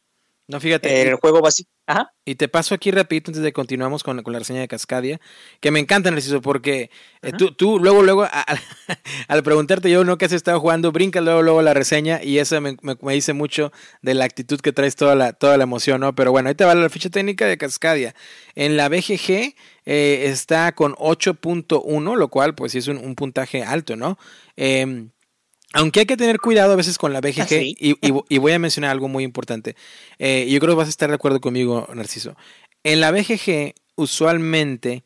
No, 0.48 0.62
fíjate. 0.62 1.02
El 1.02 1.16
juego 1.16 1.42
básico. 1.42 1.70
Ajá. 1.88 2.14
Y 2.24 2.36
te 2.36 2.48
paso 2.48 2.74
aquí 2.74 2.90
repito 2.92 3.32
antes 3.32 3.44
de 3.44 3.52
continuamos 3.52 4.04
con, 4.04 4.22
con 4.24 4.32
la 4.32 4.40
reseña 4.40 4.62
de 4.62 4.68
Cascadia, 4.68 5.20
que 5.60 5.72
me 5.72 5.80
encanta, 5.80 6.10
Narciso, 6.10 6.42
porque 6.42 6.90
eh, 7.22 7.32
tú, 7.38 7.54
tú 7.54 7.80
luego, 7.80 8.02
luego, 8.02 8.26
al 9.28 9.44
preguntarte 9.44 9.90
yo 9.90 10.04
no 10.06 10.18
que 10.18 10.26
has 10.26 10.32
estado 10.32 10.60
jugando, 10.60 10.92
brinca 10.92 11.20
luego, 11.20 11.42
luego 11.42 11.62
la 11.62 11.74
reseña 11.74 12.22
y 12.24 12.40
eso 12.40 12.60
me, 12.62 12.78
me, 12.82 13.14
dice 13.14 13.34
mucho 13.34 13.72
de 14.02 14.14
la 14.14 14.26
actitud 14.26 14.60
que 14.60 14.74
traes 14.74 14.96
toda 14.96 15.16
la, 15.16 15.34
toda 15.34 15.58
la 15.58 15.64
emoción, 15.64 16.02
¿no? 16.02 16.16
Pero 16.16 16.32
bueno, 16.32 16.50
ahí 16.50 16.56
te 16.56 16.66
va 16.66 16.76
la 16.76 16.90
ficha 16.90 17.10
técnica 17.10 17.46
de 17.46 17.58
Cascadia. 17.58 18.16
En 18.56 18.78
la 18.78 18.90
BGG 18.90 19.56
eh, 19.86 20.24
está 20.26 20.74
con 20.74 20.94
8.1, 20.96 22.16
lo 22.16 22.28
cual 22.30 22.56
pues 22.56 22.74
sí 22.74 22.78
es 22.78 22.88
un, 22.88 22.98
un 22.98 23.16
puntaje 23.16 23.64
alto, 23.64 23.96
¿no? 23.96 24.18
Eh, 24.56 25.08
aunque 25.78 26.00
hay 26.00 26.06
que 26.08 26.18
tener 26.18 26.40
cuidado 26.40 26.74
a 26.74 26.76
veces 26.76 26.98
con 26.98 27.14
la 27.14 27.22
BGG, 27.22 27.42
ah, 27.42 28.24
y, 28.30 28.38
voy 28.40 28.52
a 28.52 28.58
mencionar 28.58 28.90
algo 28.90 29.08
muy 29.08 29.24
importante. 29.24 29.76
Eh, 30.18 30.48
yo 30.50 30.60
creo 30.60 30.74
que 30.74 30.78
vas 30.80 30.88
a 30.88 30.90
estar 30.90 31.10
de 31.10 31.16
acuerdo 31.16 31.40
conmigo, 31.40 31.88
Narciso. 31.94 32.36
En 32.84 33.00
la 33.00 33.12
BGG, 33.12 33.76
usualmente 33.96 35.04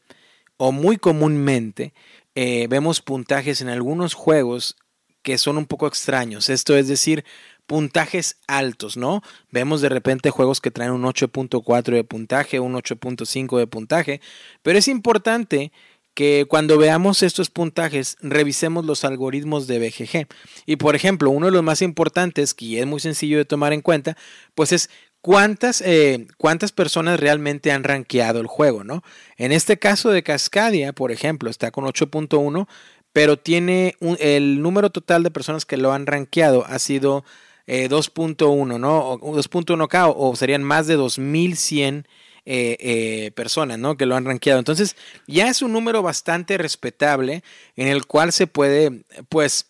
o 0.56 0.72
muy 0.72 0.96
comúnmente, 0.96 1.94
eh, 2.36 2.68
vemos 2.70 3.02
puntajes 3.02 3.60
en 3.60 3.68
algunos 3.68 4.14
juegos 4.14 4.78
que 5.24 5.38
son 5.38 5.58
un 5.58 5.66
poco 5.66 5.88
extraños. 5.88 6.50
Esto 6.50 6.78
es 6.78 6.88
decir, 6.88 7.26
puntajes 7.66 8.38
altos, 8.48 8.96
¿no? 8.96 9.22
Vemos 9.52 9.82
de 9.82 9.90
repente 9.90 10.30
juegos 10.30 10.62
que 10.62 10.72
traen 10.72 10.92
un 10.92 11.04
8.4 11.04 11.96
de 11.96 12.04
puntaje, 12.06 12.62
un 12.62 12.76
8.5 12.76 13.58
de 13.58 13.68
puntaje, 13.68 14.22
pero 14.62 14.80
es 14.80 14.88
importante 14.88 15.74
que 16.14 16.46
cuando 16.48 16.78
veamos 16.78 17.24
estos 17.24 17.50
puntajes 17.50 18.18
revisemos 18.22 18.86
los 18.86 19.06
algoritmos 19.06 19.68
de 19.68 19.80
BGG. 19.80 20.28
Y 20.66 20.76
por 20.76 20.96
ejemplo, 20.96 21.30
uno 21.30 21.48
de 21.48 21.52
los 21.54 21.64
más 21.64 21.82
importantes, 21.82 22.54
que 22.54 22.80
es 22.80 22.86
muy 22.86 23.00
sencillo 23.00 23.38
de 23.38 23.46
tomar 23.46 23.74
en 23.74 23.82
cuenta, 23.82 24.18
pues 24.54 24.72
es 24.72 24.90
cuántas, 25.22 25.82
eh, 25.82 26.28
cuántas 26.38 26.72
personas 26.72 27.20
realmente 27.20 27.72
han 27.72 27.84
rankeado 27.84 28.42
el 28.42 28.48
juego, 28.48 28.84
¿no? 28.84 29.04
En 29.38 29.52
este 29.52 29.80
caso 29.80 30.10
de 30.10 30.24
Cascadia, 30.24 30.94
por 30.94 31.12
ejemplo, 31.12 31.50
está 31.50 31.72
con 31.72 31.86
8.1, 31.86 32.68
pero 33.14 33.38
tiene 33.38 33.96
el 34.20 34.62
número 34.62 34.90
total 34.90 35.24
de 35.24 35.32
personas 35.32 35.66
que 35.66 35.78
lo 35.78 35.92
han 35.94 36.08
rankeado 36.08 36.66
ha 36.66 36.80
sido 36.80 37.24
2.1, 37.68 38.76
eh, 38.76 38.80
¿no? 38.80 39.18
2.1K 39.20 40.08
o, 40.08 40.30
o 40.30 40.36
serían 40.36 40.64
más 40.64 40.88
de 40.88 40.96
2100 40.96 42.08
eh, 42.46 42.78
eh, 42.80 43.32
personas, 43.36 43.78
¿no? 43.78 43.98
Que 43.98 44.06
lo 44.06 44.16
han 44.16 44.26
rankeado. 44.26 44.60
Entonces, 44.60 44.96
ya 45.28 45.48
es 45.48 45.62
un 45.62 45.74
número 45.74 46.02
bastante 46.02 46.58
respetable 46.58 47.44
en 47.76 47.88
el 47.88 48.06
cual 48.06 48.32
se 48.32 48.48
puede, 48.48 49.04
pues, 49.30 49.68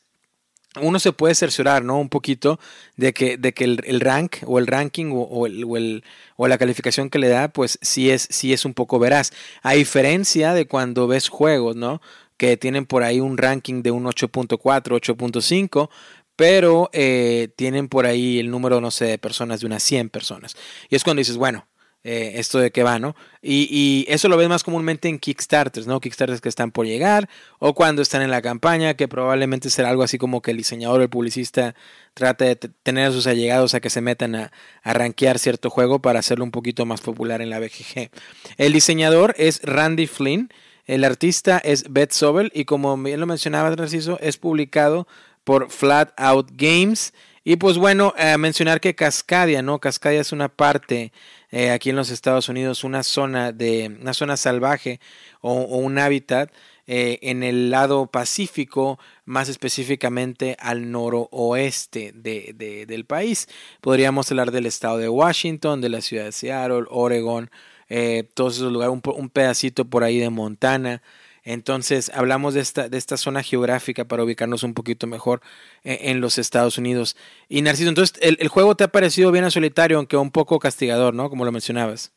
uno 0.80 1.00
se 1.00 1.12
puede 1.12 1.36
cerciorar, 1.36 1.84
¿no? 1.84 2.00
Un 2.00 2.08
poquito 2.08 2.60
de 2.96 3.14
que, 3.14 3.38
de 3.38 3.54
que 3.54 3.66
el, 3.66 4.00
rank 4.00 4.38
o 4.46 4.58
el 4.58 4.68
ranking 4.68 5.12
o, 5.14 5.46
el, 5.46 6.04
o, 6.38 6.48
la 6.48 6.58
calificación 6.58 7.10
que 7.10 7.20
le 7.20 7.28
da, 7.28 7.50
pues 7.50 7.78
sí 7.82 8.10
es, 8.10 8.28
sí 8.30 8.54
es 8.54 8.64
un 8.64 8.74
poco 8.74 8.98
veraz. 8.98 9.32
A 9.64 9.74
diferencia 9.74 10.54
de 10.54 10.68
cuando 10.68 11.08
ves 11.08 11.28
juegos, 11.28 11.76
¿no? 11.76 12.02
Que 12.38 12.56
tienen 12.56 12.86
por 12.86 13.04
ahí 13.04 13.20
un 13.20 13.38
ranking 13.38 13.84
de 13.84 13.92
un 13.92 14.06
8.4, 14.06 14.58
8.5, 14.58 15.90
pero 16.38 16.90
eh, 16.94 17.50
tienen 17.58 17.90
por 17.90 18.06
ahí 18.06 18.40
el 18.40 18.50
número, 18.50 18.80
no 18.80 18.92
sé, 18.92 19.06
de 19.06 19.18
personas, 19.18 19.60
de 19.60 19.68
unas 19.68 19.84
100 19.84 20.10
personas. 20.10 20.56
Y 20.90 20.96
es 20.96 21.04
cuando 21.04 21.20
dices, 21.20 21.38
bueno, 21.38 21.68
eh, 22.04 22.34
esto 22.36 22.58
de 22.58 22.72
qué 22.72 22.82
va, 22.82 22.98
¿no? 22.98 23.16
Y, 23.44 24.06
eso 24.08 24.28
lo 24.28 24.38
ves 24.38 24.50
más 24.50 24.64
comúnmente 24.64 25.08
en 25.08 25.20
Kickstarters, 25.20 25.86
¿no? 25.86 26.00
Kickstarters 26.00 26.42
que 26.42 26.50
están 26.50 26.72
por 26.72 26.86
llegar 26.86 27.30
o 27.60 27.76
cuando 27.76 28.02
están 28.02 28.22
en 28.24 28.32
la 28.32 28.42
campaña, 28.42 28.96
que 28.96 29.08
probablemente 29.08 29.70
será 29.70 29.90
algo 29.90 30.04
así 30.04 30.18
como 30.18 30.42
que 30.42 30.52
el 30.52 30.58
diseñador 30.58 31.00
o 31.00 31.04
el 31.04 31.10
publicista 31.10 31.76
trate 32.14 32.46
de 32.46 32.56
tener 32.56 33.08
a 33.08 33.12
sus 33.12 33.28
allegados 33.28 33.74
a 33.74 33.80
que 33.80 33.90
se 33.90 34.02
metan 34.02 34.36
a, 34.36 34.52
a 34.82 34.94
rankear 34.94 35.38
cierto 35.40 35.70
juego 35.70 36.00
para 36.02 36.20
hacerlo 36.20 36.44
un 36.44 36.52
poquito 36.52 36.86
más 36.86 37.02
popular 37.02 37.42
en 37.42 37.50
la 37.50 37.60
BGG. 37.60 38.10
El 38.58 38.74
diseñador 38.74 39.36
es 39.38 39.62
Randy 39.64 40.08
Flynn, 40.08 40.50
el 40.86 41.04
artista 41.04 41.60
es 41.60 41.86
Beth 41.92 42.12
Sobel 42.12 42.52
y 42.54 42.66
como 42.66 42.98
bien 42.98 43.20
lo 43.20 43.28
mencionaba 43.28 43.74
Narciso, 43.76 44.20
es 44.20 44.38
publicado 44.38 45.08
por 45.44 45.70
Flat 45.70 46.12
Out 46.18 46.50
Games. 46.54 47.14
Y 47.44 47.56
pues 47.56 47.78
bueno, 47.78 48.14
mencionar 48.38 48.80
que 48.80 48.94
Cascadia, 48.94 49.62
¿no? 49.62 49.80
Cascadia 49.80 50.22
es 50.22 50.32
una 50.32 50.50
parte 50.50 51.12
eh, 51.52 51.72
aquí 51.72 51.90
en 51.90 51.96
los 51.98 52.10
Estados 52.10 52.50
Unidos 52.50 52.84
una 52.84 53.04
zona 53.04 53.52
de 53.52 53.98
una 54.02 54.14
zona 54.14 54.38
salvaje 54.38 55.00
o, 55.42 55.54
un 55.54 56.00
hábitat 56.00 56.52
eh, 56.88 57.20
en 57.22 57.44
el 57.44 57.70
lado 57.70 58.08
pacífico, 58.08 59.00
más 59.26 59.50
específicamente 59.50 60.58
al 60.60 60.92
noroeste 60.92 62.12
de, 62.14 62.86
del 62.88 63.06
país. 63.06 63.48
Podríamos 63.82 64.32
hablar 64.32 64.52
del 64.52 64.66
estado 64.66 64.98
de 64.98 65.08
Washington, 65.08 65.82
de 65.82 65.90
la 65.90 66.02
ciudad 66.02 66.26
de 66.26 66.32
Seattle, 66.32 66.86
Oregon, 66.90 67.52
eh, 67.88 68.24
todos 68.34 68.56
esos 68.56 68.72
lugares, 68.72 68.98
un, 69.04 69.30
pedacito 69.30 69.86
por 69.86 70.04
ahí 70.04 70.18
de 70.18 70.30
Montana. 70.30 71.02
Entonces, 71.44 72.12
hablamos 72.14 72.54
de 72.54 72.62
esta, 72.62 72.88
de 72.88 72.98
esta 72.98 73.18
zona 73.18 73.42
geográfica 73.42 74.06
para 74.06 74.24
ubicarnos 74.24 74.64
un 74.64 74.74
poquito 74.74 75.08
mejor 75.08 75.42
en, 75.84 76.10
en 76.10 76.22
los 76.22 76.38
Estados 76.38 76.78
Unidos. 76.78 77.16
Y 77.50 77.62
Narciso, 77.62 77.90
entonces, 77.90 78.18
el, 78.22 78.38
el, 78.40 78.48
juego 78.48 78.76
te 78.76 78.84
ha 78.84 78.90
parecido 78.90 79.32
bien 79.32 79.46
a 79.46 79.52
solitario, 79.52 79.98
aunque 79.98 80.18
un 80.18 80.32
poco 80.32 80.60
castigador, 80.60 81.14
¿no? 81.14 81.30
Como 81.30 81.46
lo 81.46 81.52
mencionabas. 81.52 82.14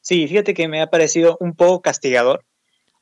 Sí, 0.00 0.26
fíjate 0.26 0.54
que 0.54 0.68
me 0.68 0.80
ha 0.80 0.88
parecido 0.88 1.36
un 1.40 1.54
poco 1.54 1.82
castigador. 1.82 2.44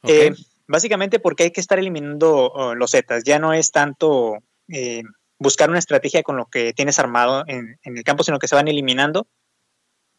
Eh, 0.03 0.33
básicamente 0.67 1.19
porque 1.19 1.45
hay 1.45 1.51
que 1.51 1.61
estar 1.61 1.79
eliminando 1.79 2.53
uh, 2.53 2.75
los 2.75 2.91
Zetas. 2.91 3.25
Ya 3.25 3.39
no 3.39 3.53
es 3.53 3.71
tanto 3.71 4.39
eh, 4.69 5.03
buscar 5.39 5.71
una 5.71 5.79
estrategia 5.79 6.23
con 6.23 6.37
lo 6.37 6.47
que 6.47 6.73
tienes 6.73 6.99
armado 6.99 7.45
en, 7.47 7.79
en, 7.83 7.97
el 7.97 8.05
campo, 8.05 8.23
sino 8.23 8.39
que 8.39 8.49
se 8.49 8.55
van 8.55 8.69
eliminando 8.69 9.27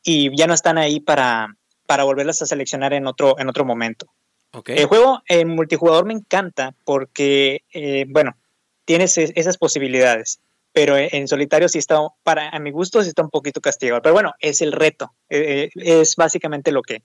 y 0.03 0.35
ya 0.35 0.47
no 0.47 0.53
están 0.53 0.77
ahí 0.77 0.99
para, 0.99 1.55
para 1.85 2.03
volverlas 2.03 2.41
a 2.41 2.47
seleccionar 2.47 2.93
en 2.93 3.07
otro, 3.07 3.39
en 3.39 3.47
otro 3.47 3.63
momento. 3.63 4.07
El 4.65 4.85
juego 4.85 5.21
en 5.27 5.47
multijugador 5.49 6.05
me 6.05 6.13
encanta 6.13 6.75
porque, 6.83 7.63
eh, 7.73 8.05
bueno, 8.09 8.35
tienes 8.85 9.17
esas 9.17 9.57
posibilidades, 9.57 10.39
pero 10.73 10.97
en 10.97 11.27
solitario 11.27 11.69
sí 11.69 11.77
está, 11.77 11.99
para 12.23 12.49
a 12.49 12.59
mi 12.59 12.71
gusto 12.71 13.01
sí 13.01 13.09
está 13.09 13.21
un 13.21 13.29
poquito 13.29 13.61
castigado. 13.61 14.01
Pero 14.01 14.13
bueno, 14.13 14.33
es 14.39 14.61
el 14.61 14.71
reto, 14.71 15.13
eh, 15.29 15.69
eh, 15.75 16.01
es 16.01 16.15
básicamente 16.15 16.71
lo 16.71 16.81
que, 16.81 17.01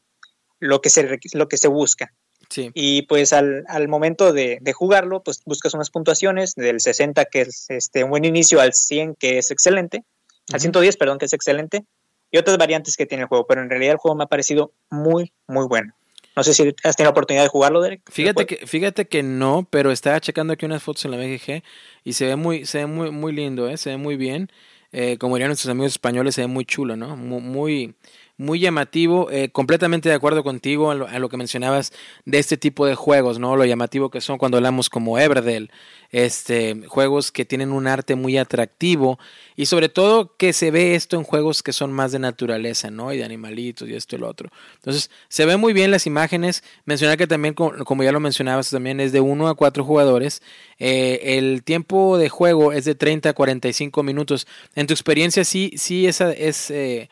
lo 0.59 0.81
que, 0.81 0.91
se, 0.91 1.19
lo 1.33 1.49
que 1.49 1.57
se 1.57 1.69
busca. 1.69 2.12
Sí. 2.49 2.71
Y 2.75 3.03
pues 3.03 3.33
al, 3.33 3.65
al 3.69 3.88
momento 3.88 4.33
de, 4.33 4.59
de, 4.61 4.73
jugarlo, 4.73 5.23
pues 5.23 5.43
buscas 5.45 5.75
unas 5.75 5.91
puntuaciones 5.91 6.55
del 6.55 6.81
60, 6.81 7.25
que 7.25 7.43
es 7.43 7.67
este, 7.71 8.05
un 8.05 8.11
buen 8.11 8.25
inicio, 8.25 8.61
al 8.61 8.73
100, 8.73 9.17
que 9.17 9.38
es 9.38 9.50
excelente, 9.50 10.05
al 10.53 10.61
110, 10.61 10.97
perdón, 10.97 11.19
que 11.19 11.26
es 11.26 11.33
excelente, 11.33 11.85
y 12.31 12.38
otras 12.38 12.57
variantes 12.57 12.97
que 12.97 13.07
tiene 13.07 13.23
el 13.23 13.29
juego, 13.29 13.47
pero 13.47 13.62
en 13.62 13.71
realidad 13.71 13.93
el 13.93 13.99
juego 13.99 14.17
me 14.17 14.25
ha 14.25 14.29
parecido 14.29 14.73
muy, 14.91 15.33
muy 15.49 15.67
bueno. 15.67 15.95
No 16.37 16.43
sé 16.43 16.52
si 16.52 16.75
has 16.85 16.97
tenido 16.97 17.09
la 17.09 17.12
oportunidad 17.12 17.45
de 17.45 17.49
jugarlo, 17.49 17.81
Derek. 17.81 18.02
Fíjate 18.11 18.45
que, 18.45 18.66
fíjate 18.66 19.09
que 19.09 19.23
no, 19.23 19.66
pero 19.71 19.90
estaba 19.90 20.21
checando 20.21 20.52
aquí 20.52 20.66
unas 20.66 20.83
fotos 20.83 21.07
en 21.07 21.12
la 21.12 21.16
BGG 21.16 21.62
y 22.05 22.12
se 22.12 22.26
ve 22.26 22.37
muy, 22.37 22.66
se 22.66 22.78
ve 22.78 22.87
muy, 22.87 23.11
muy 23.11 23.33
lindo, 23.33 23.69
¿eh? 23.69 23.78
se 23.78 23.90
ve 23.90 23.97
muy 23.97 24.16
bien. 24.16 24.50
Eh, 24.93 25.16
como 25.19 25.37
dirían 25.37 25.49
nuestros 25.49 25.71
amigos 25.71 25.93
españoles, 25.93 26.35
se 26.35 26.43
ve 26.43 26.47
muy 26.47 26.66
chulo, 26.66 26.95
¿no? 26.95 27.16
Muy, 27.16 27.40
muy 27.40 27.95
llamativo, 28.38 29.31
eh, 29.31 29.50
completamente 29.50 30.09
de 30.09 30.14
acuerdo 30.14 30.45
contigo 30.45 30.90
a 30.90 30.95
lo, 30.95 31.28
que 31.28 31.37
mencionabas 31.37 31.93
de 32.25 32.38
este 32.38 32.57
tipo 32.57 32.87
de 32.87 32.95
juegos, 32.95 33.38
¿no? 33.38 33.57
Lo 33.57 33.64
llamativo 33.64 34.11
que 34.11 34.21
son 34.21 34.38
cuando 34.38 34.59
hablamos 34.59 34.90
como 34.90 35.19
Everdell, 35.19 35.71
este, 36.11 36.83
juegos 36.87 37.33
que 37.33 37.45
tienen 37.45 37.73
un 37.73 37.87
arte 37.87 38.14
muy 38.14 38.38
atractivo 38.38 39.19
y 39.57 39.66
sobre 39.66 39.88
todo 39.88 40.37
que 40.37 40.52
se 40.52 40.71
ve 40.71 40.95
esto 40.95 41.16
en 41.16 41.25
juegos 41.25 41.62
que 41.62 41.73
son 41.73 41.93
más 41.93 42.12
de 42.12 42.19
naturaleza, 42.19 42.90
¿no? 42.90 43.12
Y 43.12 43.19
de 43.19 43.25
animalitos 43.25 43.88
y 43.88 43.95
esto 43.95 44.16
y 44.16 44.19
lo 44.19 44.28
otro. 44.28 44.50
Entonces, 44.76 45.11
se 45.28 45.47
ven 45.47 45.59
muy 45.59 45.73
bien 45.73 45.90
las 45.90 46.07
imágenes. 46.07 46.62
Mencionar 46.85 47.16
que 47.16 47.26
también, 47.26 47.55
como 47.55 48.02
ya 48.02 48.12
lo 48.12 48.21
mencionabas, 48.21 48.71
también 48.71 49.00
es 49.00 49.12
de 49.12 49.21
1 49.21 49.49
a 49.49 49.55
4 49.55 49.85
jugadores. 49.85 50.43
Eh, 50.78 51.38
el 51.38 51.62
tiempo 51.64 52.19
de 52.19 52.28
juego 52.28 52.73
es 52.73 52.85
de 52.85 52.95
30 52.95 53.31
a 53.31 53.33
45 53.33 54.02
minutos. 54.02 54.47
En 54.75 54.87
tu 54.87 54.93
experiencia, 54.93 55.45
sí, 55.45 55.73
sí, 55.76 56.07
esa 56.07 56.33
es, 56.33 56.71
eh, 56.71 57.09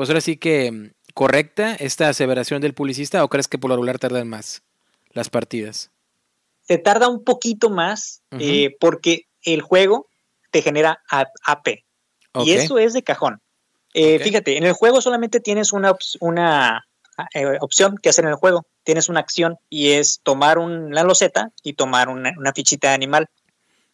pues 0.00 0.08
ahora 0.08 0.22
sí 0.22 0.38
que 0.38 0.72
mm, 0.72 0.92
correcta 1.12 1.74
esta 1.74 2.08
aseveración 2.08 2.62
del 2.62 2.72
publicista 2.72 3.22
o 3.22 3.28
crees 3.28 3.48
que 3.48 3.58
por 3.58 3.68
lo 3.68 3.76
regular 3.76 3.98
tardan 3.98 4.28
más 4.28 4.62
las 5.10 5.28
partidas? 5.28 5.90
Se 6.62 6.78
tarda 6.78 7.06
un 7.08 7.22
poquito 7.22 7.68
más 7.68 8.22
eh, 8.38 8.74
porque 8.80 9.26
el 9.42 9.60
juego 9.60 10.06
te 10.52 10.62
genera 10.62 11.02
AP. 11.10 11.84
Y 12.42 12.52
eso 12.52 12.78
es 12.78 12.94
de 12.94 13.02
cajón. 13.02 13.42
Fíjate, 13.92 14.56
en 14.56 14.64
el 14.64 14.72
juego 14.72 15.02
solamente 15.02 15.38
tienes 15.38 15.70
una, 15.70 15.94
una 16.20 16.86
opción 17.60 17.98
que 17.98 18.08
hacer 18.08 18.24
en 18.24 18.30
el 18.30 18.36
juego. 18.36 18.64
Tienes 18.84 19.10
una 19.10 19.20
acción 19.20 19.58
y 19.68 19.90
es 19.90 20.20
tomar 20.22 20.56
una 20.56 21.02
loseta 21.02 21.50
y 21.62 21.74
tomar 21.74 22.08
una, 22.08 22.32
una 22.38 22.54
fichita 22.54 22.88
de 22.88 22.94
animal. 22.94 23.28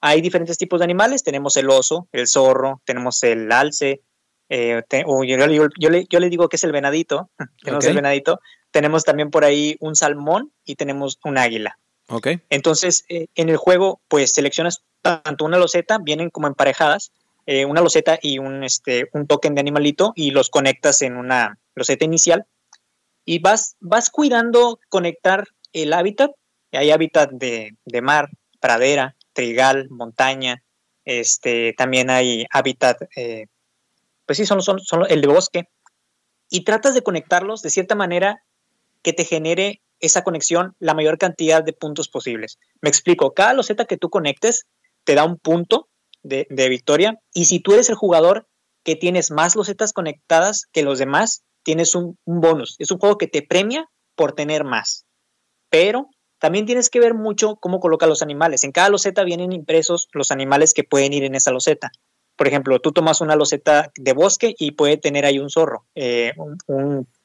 Hay 0.00 0.20
diferentes 0.20 0.56
tipos 0.56 0.78
de 0.78 0.84
animales, 0.84 1.24
tenemos 1.24 1.56
el 1.56 1.68
oso, 1.68 2.06
el 2.12 2.28
zorro, 2.28 2.80
tenemos 2.84 3.20
el 3.24 3.50
alce, 3.50 4.02
eh, 4.48 4.82
yo, 4.88 6.20
le, 6.20 6.30
digo 6.30 6.48
que 6.48 6.56
es 6.56 6.64
el 6.64 6.72
venadito, 6.72 7.30
tenemos 7.62 7.84
el 7.84 7.94
venadito, 7.94 8.40
tenemos 8.70 9.04
también 9.04 9.30
por 9.30 9.44
ahí 9.44 9.76
un 9.80 9.96
salmón 9.96 10.52
y 10.64 10.76
tenemos 10.76 11.18
un 11.24 11.38
águila. 11.38 11.78
Okay. 12.08 12.40
Entonces, 12.50 13.04
eh, 13.08 13.26
en 13.34 13.48
el 13.48 13.56
juego, 13.56 14.00
pues 14.08 14.32
seleccionas 14.32 14.82
tanto 15.02 15.44
una 15.44 15.58
loseta, 15.58 15.98
vienen 15.98 16.30
como 16.30 16.46
emparejadas, 16.46 17.10
eh, 17.46 17.64
una 17.64 17.80
loseta 17.80 18.18
y 18.20 18.38
un, 18.38 18.62
este, 18.64 19.08
un 19.12 19.26
token 19.26 19.54
de 19.54 19.60
animalito 19.60 20.12
y 20.14 20.30
los 20.30 20.50
conectas 20.50 21.02
en 21.02 21.16
una 21.16 21.58
loseta 21.74 22.04
inicial 22.04 22.46
y 23.24 23.40
vas, 23.40 23.76
vas 23.80 24.08
cuidando 24.10 24.78
conectar 24.88 25.48
el 25.72 25.92
hábitat. 25.92 26.30
Hay 26.72 26.90
hábitat 26.90 27.30
de, 27.30 27.76
de 27.84 28.02
mar, 28.02 28.30
pradera, 28.60 29.16
trigal, 29.32 29.88
montaña, 29.90 30.62
este, 31.04 31.72
también 31.76 32.10
hay 32.10 32.46
hábitat, 32.50 33.02
eh, 33.16 33.46
pues 34.26 34.38
sí, 34.38 34.46
son, 34.46 34.60
el 35.08 35.20
de 35.20 35.28
bosque, 35.28 35.68
y 36.50 36.64
tratas 36.64 36.94
de 36.94 37.02
conectarlos 37.02 37.62
de 37.62 37.70
cierta 37.70 37.94
manera 37.94 38.42
que 39.02 39.12
te 39.12 39.24
genere 39.24 39.80
esa 40.00 40.22
conexión 40.22 40.74
la 40.78 40.94
mayor 40.94 41.18
cantidad 41.18 41.64
de 41.64 41.72
puntos 41.72 42.08
posibles. 42.08 42.58
Me 42.80 42.88
explico, 42.88 43.32
cada 43.32 43.54
loseta 43.54 43.86
que 43.86 43.96
tú 43.96 44.10
conectes 44.10 44.66
te 45.04 45.14
da 45.14 45.24
un 45.24 45.38
punto 45.38 45.88
de, 46.22 46.46
victoria, 46.68 47.20
y 47.32 47.44
si 47.44 47.60
tú 47.60 47.72
eres 47.72 47.88
el 47.88 47.94
jugador 47.94 48.48
que 48.82 48.96
tienes 48.96 49.30
más 49.30 49.54
losetas 49.54 49.92
conectadas 49.92 50.66
que 50.72 50.82
los 50.82 50.98
demás, 50.98 51.42
tienes 51.62 51.94
un, 51.94 52.18
un 52.24 52.40
bonus. 52.40 52.76
Es 52.78 52.90
un 52.90 52.98
juego 52.98 53.16
que 53.16 53.28
te 53.28 53.42
premia 53.42 53.88
por 54.16 54.32
tener 54.32 54.64
más. 54.64 55.06
Pero 55.70 56.08
también 56.38 56.66
tienes 56.66 56.90
que 56.90 57.00
ver 57.00 57.14
mucho 57.14 57.56
cómo 57.56 57.80
coloca 57.80 58.06
los 58.06 58.22
animales. 58.22 58.64
En 58.64 58.72
cada 58.72 58.88
loseta 58.88 59.24
vienen 59.24 59.52
impresos 59.52 60.08
los 60.12 60.30
animales 60.30 60.74
que 60.74 60.84
pueden 60.84 61.12
ir 61.12 61.24
en 61.24 61.34
esa 61.34 61.52
loseta. 61.52 61.90
Por 62.36 62.48
ejemplo, 62.48 62.78
tú 62.80 62.92
tomas 62.92 63.20
una 63.20 63.34
loseta 63.34 63.90
de 63.96 64.12
bosque 64.12 64.54
y 64.58 64.72
puede 64.72 64.98
tener 64.98 65.24
ahí 65.24 65.38
un 65.38 65.50
zorro, 65.50 65.86
eh, 65.94 66.34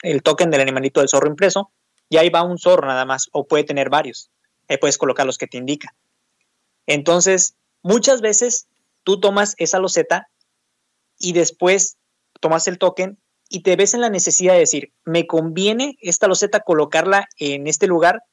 el 0.01 0.23
token 0.23 0.49
del 0.49 0.61
animalito 0.61 1.01
del 1.01 1.09
zorro 1.09 1.27
impreso, 1.27 1.71
y 2.09 2.17
ahí 2.17 2.29
va 2.29 2.43
un 2.43 2.57
zorro 2.57 2.87
nada 2.87 3.05
más, 3.05 3.29
o 3.33 3.45
puede 3.45 3.63
tener 3.63 3.89
varios. 3.89 4.29
Ahí 4.69 4.77
puedes 4.77 4.97
colocar 4.97 5.25
los 5.25 5.37
que 5.37 5.47
te 5.47 5.57
indica. 5.57 5.93
Entonces, 6.87 7.55
muchas 7.83 8.21
veces 8.21 8.67
tú 9.03 9.19
tomas 9.19 9.55
esa 9.57 9.79
loseta 9.79 10.29
y 11.19 11.33
después 11.33 11.97
tomas 12.39 12.67
el 12.67 12.77
token 12.77 13.17
y 13.49 13.63
te 13.63 13.75
ves 13.75 13.93
en 13.93 14.01
la 14.01 14.09
necesidad 14.09 14.53
de 14.53 14.59
decir, 14.59 14.93
me 15.03 15.27
conviene 15.27 15.97
esta 16.01 16.27
loseta 16.27 16.61
colocarla 16.61 17.27
en 17.37 17.67
este 17.67 17.85
lugar 17.87 18.23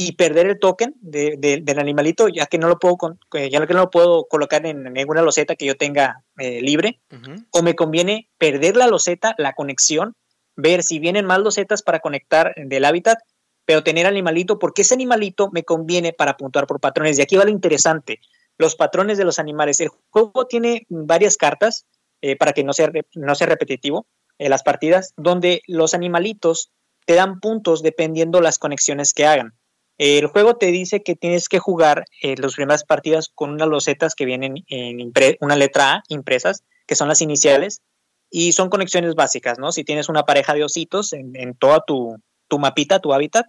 y 0.00 0.12
perder 0.12 0.46
el 0.46 0.60
token 0.60 0.94
del 1.00 1.78
animalito, 1.80 2.28
ya 2.28 2.46
que 2.46 2.56
no 2.56 2.68
lo 2.68 2.78
puedo 2.78 2.96
ya 3.32 3.66
que 3.66 3.74
no 3.74 3.80
lo 3.80 3.90
puedo 3.90 4.28
colocar 4.28 4.64
en 4.64 4.84
ninguna 4.92 5.22
loseta 5.22 5.56
que 5.56 5.66
yo 5.66 5.76
tenga 5.76 6.22
eh, 6.38 6.62
libre, 6.62 7.00
o 7.50 7.62
me 7.62 7.74
conviene 7.74 8.30
perder 8.38 8.76
la 8.76 8.86
loseta, 8.86 9.34
la 9.38 9.54
conexión, 9.54 10.14
ver 10.54 10.84
si 10.84 11.00
vienen 11.00 11.26
más 11.26 11.40
losetas 11.40 11.82
para 11.82 11.98
conectar 11.98 12.54
del 12.56 12.84
hábitat, 12.84 13.18
pero 13.64 13.82
tener 13.82 14.06
animalito, 14.06 14.60
porque 14.60 14.82
ese 14.82 14.94
animalito 14.94 15.50
me 15.50 15.64
conviene 15.64 16.12
para 16.12 16.36
puntuar 16.36 16.68
por 16.68 16.78
patrones. 16.78 17.18
Y 17.18 17.22
aquí 17.22 17.36
va 17.36 17.44
lo 17.44 17.50
interesante, 17.50 18.20
los 18.56 18.76
patrones 18.76 19.18
de 19.18 19.24
los 19.24 19.40
animales. 19.40 19.80
El 19.80 19.88
juego 20.10 20.46
tiene 20.46 20.86
varias 20.88 21.36
cartas, 21.36 21.86
eh, 22.20 22.36
para 22.36 22.52
que 22.52 22.62
no 22.62 22.72
sea, 22.72 22.88
no 23.14 23.34
sea 23.34 23.48
repetitivo, 23.48 24.06
eh, 24.38 24.48
las 24.48 24.62
partidas, 24.62 25.12
donde 25.16 25.60
los 25.66 25.92
animalitos 25.92 26.70
te 27.04 27.14
dan 27.14 27.40
puntos 27.40 27.82
dependiendo 27.82 28.40
las 28.40 28.60
conexiones 28.60 29.12
que 29.12 29.26
hagan. 29.26 29.57
El 29.98 30.28
juego 30.28 30.56
te 30.56 30.66
dice 30.66 31.02
que 31.02 31.16
tienes 31.16 31.48
que 31.48 31.58
jugar 31.58 32.04
eh, 32.22 32.36
las 32.38 32.54
primeras 32.54 32.84
partidas 32.84 33.28
con 33.34 33.50
unas 33.50 33.68
losetas 33.68 34.14
que 34.14 34.24
vienen 34.24 34.64
en 34.68 35.12
una 35.40 35.56
letra 35.56 35.94
A 35.94 36.02
impresas, 36.08 36.62
que 36.86 36.94
son 36.94 37.08
las 37.08 37.20
iniciales, 37.20 37.82
y 38.30 38.52
son 38.52 38.70
conexiones 38.70 39.14
básicas, 39.14 39.58
¿no? 39.58 39.72
Si 39.72 39.84
tienes 39.84 40.08
una 40.08 40.24
pareja 40.24 40.54
de 40.54 40.62
ositos 40.62 41.12
en, 41.12 41.54
toda 41.58 41.82
tu, 41.84 42.16
mapita, 42.58 43.00
tu 43.00 43.12
hábitat, 43.12 43.46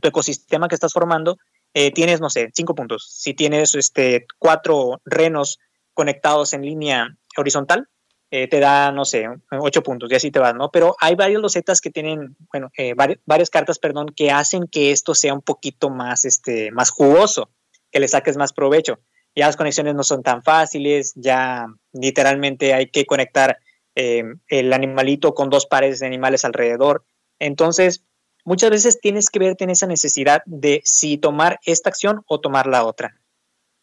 tu 0.00 0.08
ecosistema 0.08 0.68
que 0.68 0.74
estás 0.74 0.92
formando, 0.92 1.38
eh, 1.74 1.90
tienes, 1.90 2.20
no 2.20 2.30
sé, 2.30 2.50
cinco 2.54 2.74
puntos. 2.74 3.08
Si 3.10 3.34
tienes 3.34 3.74
este, 3.74 4.26
cuatro 4.38 5.00
renos 5.04 5.58
conectados 5.94 6.52
en 6.52 6.62
línea 6.62 7.16
horizontal, 7.36 7.88
eh, 8.30 8.46
te 8.46 8.60
da, 8.60 8.92
no 8.92 9.04
sé, 9.04 9.26
ocho 9.50 9.82
puntos 9.82 10.10
y 10.10 10.14
así 10.14 10.30
te 10.30 10.38
vas, 10.38 10.54
¿no? 10.54 10.70
Pero 10.70 10.94
hay 11.00 11.16
varios 11.16 11.42
losetas 11.42 11.80
que 11.80 11.90
tienen, 11.90 12.36
bueno, 12.52 12.70
eh, 12.76 12.94
varias 12.94 13.50
cartas, 13.50 13.78
perdón, 13.78 14.12
que 14.14 14.30
hacen 14.30 14.68
que 14.68 14.92
esto 14.92 15.14
sea 15.14 15.34
un 15.34 15.42
poquito 15.42 15.90
más, 15.90 16.24
este, 16.24 16.70
más 16.70 16.90
jugoso, 16.90 17.50
que 17.90 17.98
le 17.98 18.06
saques 18.06 18.36
más 18.36 18.52
provecho. 18.52 19.00
Ya 19.34 19.46
las 19.46 19.56
conexiones 19.56 19.94
no 19.94 20.04
son 20.04 20.22
tan 20.22 20.42
fáciles, 20.42 21.12
ya 21.16 21.66
literalmente 21.92 22.72
hay 22.72 22.88
que 22.90 23.04
conectar 23.04 23.58
eh, 23.96 24.22
el 24.48 24.72
animalito 24.72 25.34
con 25.34 25.50
dos 25.50 25.66
pares 25.66 25.98
de 25.98 26.06
animales 26.06 26.44
alrededor. 26.44 27.04
Entonces, 27.40 28.04
muchas 28.44 28.70
veces 28.70 29.00
tienes 29.00 29.28
que 29.28 29.40
verte 29.40 29.64
en 29.64 29.70
esa 29.70 29.86
necesidad 29.88 30.42
de 30.46 30.82
si 30.84 31.18
tomar 31.18 31.58
esta 31.64 31.90
acción 31.90 32.22
o 32.28 32.40
tomar 32.40 32.68
la 32.68 32.84
otra. 32.84 33.20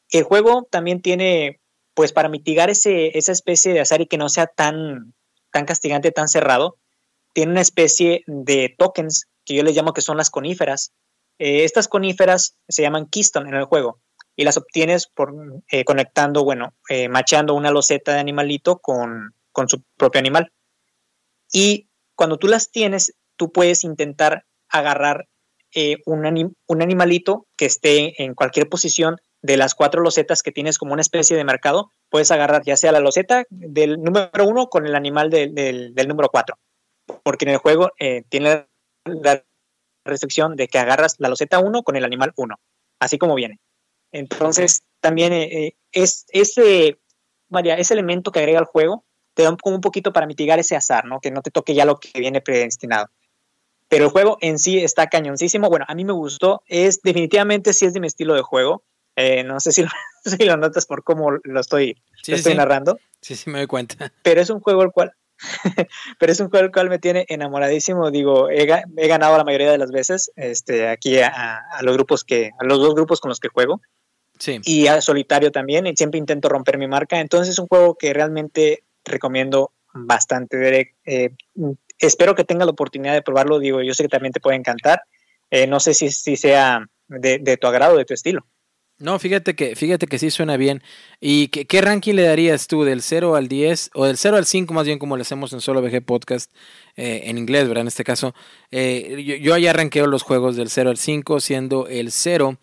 El 0.10 0.24
juego 0.24 0.68
también 0.72 1.02
tiene 1.02 1.60
pues 1.98 2.14
para 2.14 2.30
mitigar 2.30 2.70
ese, 2.70 3.18
esa 3.18 3.32
especie 3.32 3.74
de 3.74 3.80
azar 3.80 4.02
y 4.02 4.06
que 4.06 4.20
no 4.20 4.30
sea 4.30 4.46
tan, 4.46 5.16
tan 5.52 5.66
castigante, 5.66 6.12
tan 6.12 6.28
cerrado, 6.28 6.78
tiene 7.34 7.54
una 7.54 7.62
especie 7.62 8.24
de 8.28 8.76
tokens 8.78 9.26
que 9.44 9.56
yo 9.56 9.64
les 9.64 9.76
llamo 9.76 9.94
que 9.94 10.02
son 10.02 10.16
las 10.16 10.30
coníferas. 10.30 10.94
Eh, 11.40 11.64
estas 11.64 11.88
coníferas 11.88 12.56
se 12.70 12.84
llaman 12.84 13.08
keystone 13.08 13.50
en 13.50 13.56
el 13.56 13.64
juego 13.64 14.00
y 14.36 14.44
las 14.44 14.58
obtienes 14.58 15.08
por 15.08 15.34
eh, 15.72 15.86
conectando, 15.86 16.44
bueno, 16.44 16.76
eh, 16.88 17.10
machando 17.10 17.56
una 17.56 17.72
loseta 17.72 18.14
de 18.14 18.20
animalito 18.20 18.78
con, 18.78 19.34
con 19.52 19.68
su 19.68 19.82
propio 19.98 20.20
animal. 20.20 20.52
Y 21.52 21.90
cuando 22.14 22.38
tú 22.38 22.46
las 22.46 22.70
tienes, 22.70 23.16
tú 23.38 23.52
puedes 23.52 23.84
intentar 23.84 24.46
agarrar 24.70 25.28
un, 26.06 26.56
un, 26.68 26.82
animalito 26.84 27.48
que 27.56 27.66
esté 27.66 28.24
en 28.24 28.36
cualquier 28.36 28.70
posición 28.70 29.18
de 29.48 29.56
las 29.56 29.76
cuatro 29.76 30.02
losetas 30.02 30.44
que 30.44 30.52
tienes 30.52 30.78
como 30.78 30.92
una 30.92 31.02
especie 31.02 31.38
de 31.38 31.46
mercado, 31.46 31.90
puedes 32.10 32.32
agarrar 32.32 32.64
ya 32.66 32.76
sea 32.76 32.92
la 32.92 33.00
loseta 33.00 33.46
del 33.50 34.04
número 34.04 34.46
uno 34.46 34.68
con 34.68 34.86
el 34.86 34.94
animal 34.94 35.30
del, 35.30 35.96
número 36.06 36.28
cuatro. 36.28 36.58
Porque 37.24 37.46
en 37.46 37.52
el 37.52 37.58
juego 37.58 37.92
eh, 37.98 38.24
tiene 38.28 38.68
la 39.06 39.46
restricción 40.04 40.58
de 40.58 40.68
que 40.68 40.80
agarras 40.80 41.16
la 41.20 41.30
loseta 41.30 41.60
uno 41.60 41.84
con 41.84 41.96
el 41.96 42.04
animal 42.04 42.34
uno, 42.36 42.60
así 43.00 43.18
como 43.18 43.36
viene. 43.36 43.62
Entonces, 44.12 44.84
también 45.00 45.32
eh, 45.32 45.68
eh, 45.68 45.76
es 45.94 46.26
ese, 46.28 47.00
vaya, 47.48 47.76
ese 47.76 47.94
elemento 47.94 48.34
que 48.34 48.40
agrega 48.40 48.60
al 48.60 48.66
juego 48.66 49.06
te 49.34 49.44
da 49.44 49.52
un, 49.52 49.58
un 49.64 49.80
poquito 49.80 50.12
para 50.12 50.28
mitigar 50.28 50.60
ese 50.60 50.76
azar, 50.76 51.06
¿no? 51.06 51.22
Que 51.22 51.32
no 51.32 51.42
te 51.42 51.52
toque 51.52 51.74
ya 51.74 51.86
lo 51.86 52.02
que 52.02 52.20
viene 52.20 52.42
predestinado. 52.42 53.08
Pero 53.88 54.06
el 54.06 54.12
juego 54.12 54.38
en 54.42 54.60
sí 54.60 54.80
está 54.80 55.08
cañoncísimo. 55.08 55.70
Bueno, 55.70 55.86
a 55.88 55.96
mí 55.96 56.04
me 56.04 56.12
gustó. 56.12 56.64
Es 56.66 57.02
definitivamente 57.02 57.72
sí 57.72 57.86
es 57.86 57.94
de 57.94 58.02
mi 58.02 58.08
estilo 58.08 58.34
de 58.34 58.42
juego. 58.42 58.84
Eh, 59.18 59.44
no 59.44 59.60
sé 59.60 59.72
si 59.72 59.82
lo, 59.82 59.90
si 60.26 60.46
lo, 60.46 60.56
notas 60.56 60.86
por 60.86 61.04
cómo 61.04 61.32
lo 61.32 61.60
estoy, 61.60 62.02
estoy 62.26 62.56
narrando. 62.56 63.00
Sí, 63.20 63.36
sí, 63.36 63.50
me 63.50 63.58
doy 63.58 63.68
cuenta. 63.68 64.14
Pero 64.24 64.40
es 64.40 64.50
un 64.50 64.62
juego 64.62 64.84
el 64.84 64.92
cual, 64.92 65.12
pero 66.20 66.32
es 66.32 66.40
un 66.40 66.50
juego 66.50 66.66
el 66.66 66.72
cual 66.72 66.90
me 66.90 67.00
tiene 67.00 67.26
enamoradísimo. 67.30 68.12
Digo, 68.12 68.50
he, 68.50 68.66
ganado 68.66 69.38
la 69.38 69.44
mayoría 69.44 69.72
de 69.72 69.78
las 69.78 69.92
veces 69.92 70.32
este, 70.36 70.88
aquí 70.88 71.20
a, 71.20 71.62
los 71.82 71.96
grupos 71.96 72.24
que, 72.24 72.52
a 72.60 72.64
los 72.64 72.80
dos 72.80 72.96
grupos 72.96 73.20
con 73.20 73.30
los 73.30 73.40
que 73.40 73.50
juego. 73.50 73.82
Sí. 74.40 74.60
Y 74.64 74.88
a 74.88 75.02
solitario 75.02 75.52
también, 75.52 75.88
y 75.88 75.96
siempre 75.96 76.20
intento 76.20 76.50
romper 76.50 76.78
mi 76.78 76.88
marca. 76.88 77.20
Entonces 77.20 77.54
es 77.54 77.60
un 77.60 77.68
juego 77.68 77.96
que 77.96 78.14
realmente 78.14 78.84
recomiendo 79.04 79.72
bastante, 79.94 80.58
Derek. 80.58 80.96
Eh, 81.06 81.32
espero 81.98 82.36
que 82.36 82.44
tenga 82.44 82.66
la 82.66 82.72
oportunidad 82.72 83.14
de 83.14 83.24
probarlo. 83.24 83.60
Digo, 83.60 83.82
yo 83.82 83.94
sé 83.94 84.04
que 84.04 84.10
también 84.10 84.34
te 84.34 84.40
puede 84.40 84.58
encantar. 84.58 85.02
Eh, 85.50 85.66
no 85.66 85.80
sé 85.80 85.94
si, 85.94 86.12
si 86.12 86.36
sea 86.36 86.86
de, 87.08 87.40
de, 87.40 87.58
tu 87.58 87.68
agrado, 87.68 87.98
de 87.98 88.06
tu 88.06 88.14
estilo. 88.14 88.46
No, 89.00 89.20
fíjate 89.20 89.56
que, 89.56 89.76
fíjate 89.76 90.08
que 90.08 90.18
sí 90.18 90.32
suena 90.32 90.58
bien. 90.58 90.82
¿Y 91.22 91.50
qué, 91.50 91.82
ranking 91.82 92.16
le 92.16 92.24
darías 92.24 92.68
tú 92.68 92.84
del 92.84 93.02
0 93.02 93.36
al 93.36 93.48
10 93.48 93.92
o 93.94 94.06
del 94.06 94.18
0 94.18 94.38
al 94.38 94.46
5 94.46 94.74
más 94.74 94.88
bien 94.88 94.98
como 94.98 95.16
lo 95.16 95.22
hacemos 95.22 95.54
en 95.54 95.62
Solo 95.62 95.82
VG 95.82 96.02
Podcast 96.04 96.52
eh, 96.96 97.22
en 97.26 97.38
inglés, 97.38 97.68
¿verdad? 97.68 97.82
En 97.82 97.88
este 97.88 98.04
caso, 98.04 98.34
eh, 98.72 99.24
yo, 99.26 99.36
yo 99.36 99.58
ya 99.58 99.74
ranqueo 99.74 100.08
los 100.08 100.24
juegos 100.24 100.56
del 100.56 100.70
0 100.70 100.90
al 100.90 100.98
5 100.98 101.40
siendo 101.40 101.88
el 101.88 102.12
0 102.12 102.58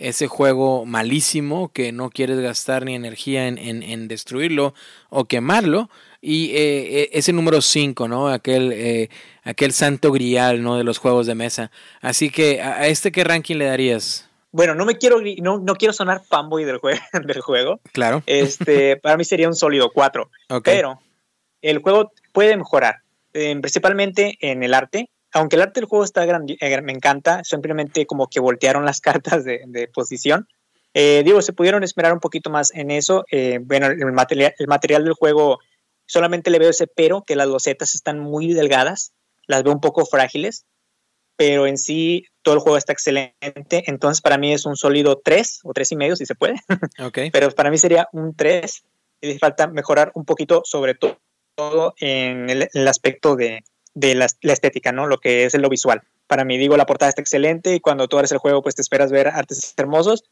ese 0.00 0.28
juego 0.28 0.86
malísimo 0.86 1.70
que 1.72 1.92
no 1.92 2.08
quieres 2.08 2.40
gastar 2.40 2.84
ni 2.86 2.94
energía 2.94 3.46
en, 3.46 3.58
en, 3.58 4.08
destruirlo 4.08 4.74
o 5.10 5.26
quemarlo. 5.26 5.90
Y 6.22 6.50
eh, 6.52 7.02
eh 7.02 7.10
ese 7.12 7.32
número 7.32 7.60
5, 7.60 8.08
¿no? 8.08 8.28
Aquel, 8.28 8.72
eh, 8.72 9.10
aquel 9.44 9.72
santo 9.72 10.10
grial, 10.10 10.62
¿no? 10.62 10.76
De 10.76 10.84
los 10.84 10.98
juegos 10.98 11.26
de 11.26 11.34
mesa. 11.34 11.70
Así 12.00 12.30
que, 12.30 12.62
¿a 12.62 12.88
este 12.88 13.12
qué 13.12 13.24
ranking 13.24 13.56
le 13.56 13.66
darías? 13.66 14.29
Bueno, 14.52 14.74
no 14.74 14.84
me 14.84 14.96
quiero, 14.96 15.20
no, 15.42 15.58
no 15.58 15.74
quiero 15.76 15.92
sonar 15.92 16.22
fanboy 16.24 16.64
del, 16.64 16.78
jue 16.78 16.98
del 17.24 17.40
juego. 17.40 17.80
Claro. 17.92 18.22
Este, 18.26 18.96
para 19.02 19.16
mí 19.16 19.24
sería 19.24 19.48
un 19.48 19.54
sólido 19.54 19.90
4. 19.92 20.30
Okay. 20.48 20.76
Pero 20.76 21.00
el 21.62 21.78
juego 21.78 22.12
puede 22.32 22.56
mejorar, 22.56 22.96
eh, 23.32 23.56
principalmente 23.60 24.36
en 24.40 24.62
el 24.62 24.74
arte 24.74 25.08
aunque 25.32 25.56
el 25.56 25.62
arte 25.62 25.80
del 25.80 25.88
juego 25.88 26.04
está 26.04 26.24
grande, 26.24 26.56
eh, 26.60 26.82
me 26.82 26.92
encanta, 26.92 27.44
simplemente 27.44 28.06
como 28.06 28.28
que 28.28 28.40
voltearon 28.40 28.84
las 28.84 29.00
cartas 29.00 29.44
de, 29.44 29.62
de 29.66 29.88
posición. 29.88 30.48
Eh, 30.92 31.22
digo, 31.24 31.40
se 31.40 31.52
pudieron 31.52 31.84
esperar 31.84 32.12
un 32.12 32.20
poquito 32.20 32.50
más 32.50 32.72
en 32.74 32.90
eso. 32.90 33.24
Eh, 33.30 33.60
bueno, 33.62 33.86
el 33.86 34.12
material, 34.12 34.54
el 34.58 34.66
material 34.66 35.04
del 35.04 35.14
juego 35.14 35.60
solamente 36.06 36.50
le 36.50 36.58
veo 36.58 36.70
ese 36.70 36.88
pero, 36.88 37.22
que 37.22 37.36
las 37.36 37.46
losetas 37.46 37.94
están 37.94 38.18
muy 38.18 38.52
delgadas, 38.52 39.12
las 39.46 39.62
veo 39.62 39.72
un 39.72 39.80
poco 39.80 40.04
frágiles, 40.04 40.66
pero 41.40 41.66
en 41.66 41.78
sí 41.78 42.26
todo 42.42 42.56
el 42.56 42.60
juego 42.60 42.76
está 42.76 42.92
excelente. 42.92 43.82
Entonces, 43.86 44.20
para 44.20 44.36
mí 44.36 44.52
es 44.52 44.66
un 44.66 44.76
sólido 44.76 45.22
3 45.24 45.60
o 45.64 45.72
3 45.72 45.92
y 45.92 45.96
medio, 45.96 46.14
si 46.14 46.26
se 46.26 46.34
puede. 46.34 46.56
Okay. 47.00 47.30
pero 47.30 47.50
para 47.52 47.70
mí 47.70 47.78
sería 47.78 48.10
un 48.12 48.36
3. 48.36 48.84
Y 49.22 49.38
falta 49.38 49.66
mejorar 49.66 50.12
un 50.14 50.26
poquito, 50.26 50.60
sobre 50.66 50.98
todo 51.54 51.94
en 51.98 52.50
el, 52.50 52.64
en 52.64 52.68
el 52.74 52.88
aspecto 52.88 53.36
de, 53.36 53.64
de 53.94 54.14
la, 54.14 54.26
la, 54.42 54.52
estética, 54.52 54.92
¿no? 54.92 55.06
Lo 55.06 55.16
que 55.16 55.44
es 55.46 55.54
lo 55.54 55.70
visual. 55.70 56.02
Para 56.26 56.44
mí, 56.44 56.58
digo, 56.58 56.76
la 56.76 56.84
portada 56.84 57.08
está 57.08 57.22
excelente 57.22 57.74
y 57.74 57.80
cuando 57.80 58.06
tú 58.06 58.18
abres 58.18 58.32
el 58.32 58.38
juego, 58.38 58.62
pues 58.62 58.74
te 58.74 58.82
esperas 58.82 59.10
ver 59.10 59.28
artes 59.28 59.72
hermosos, 59.78 60.24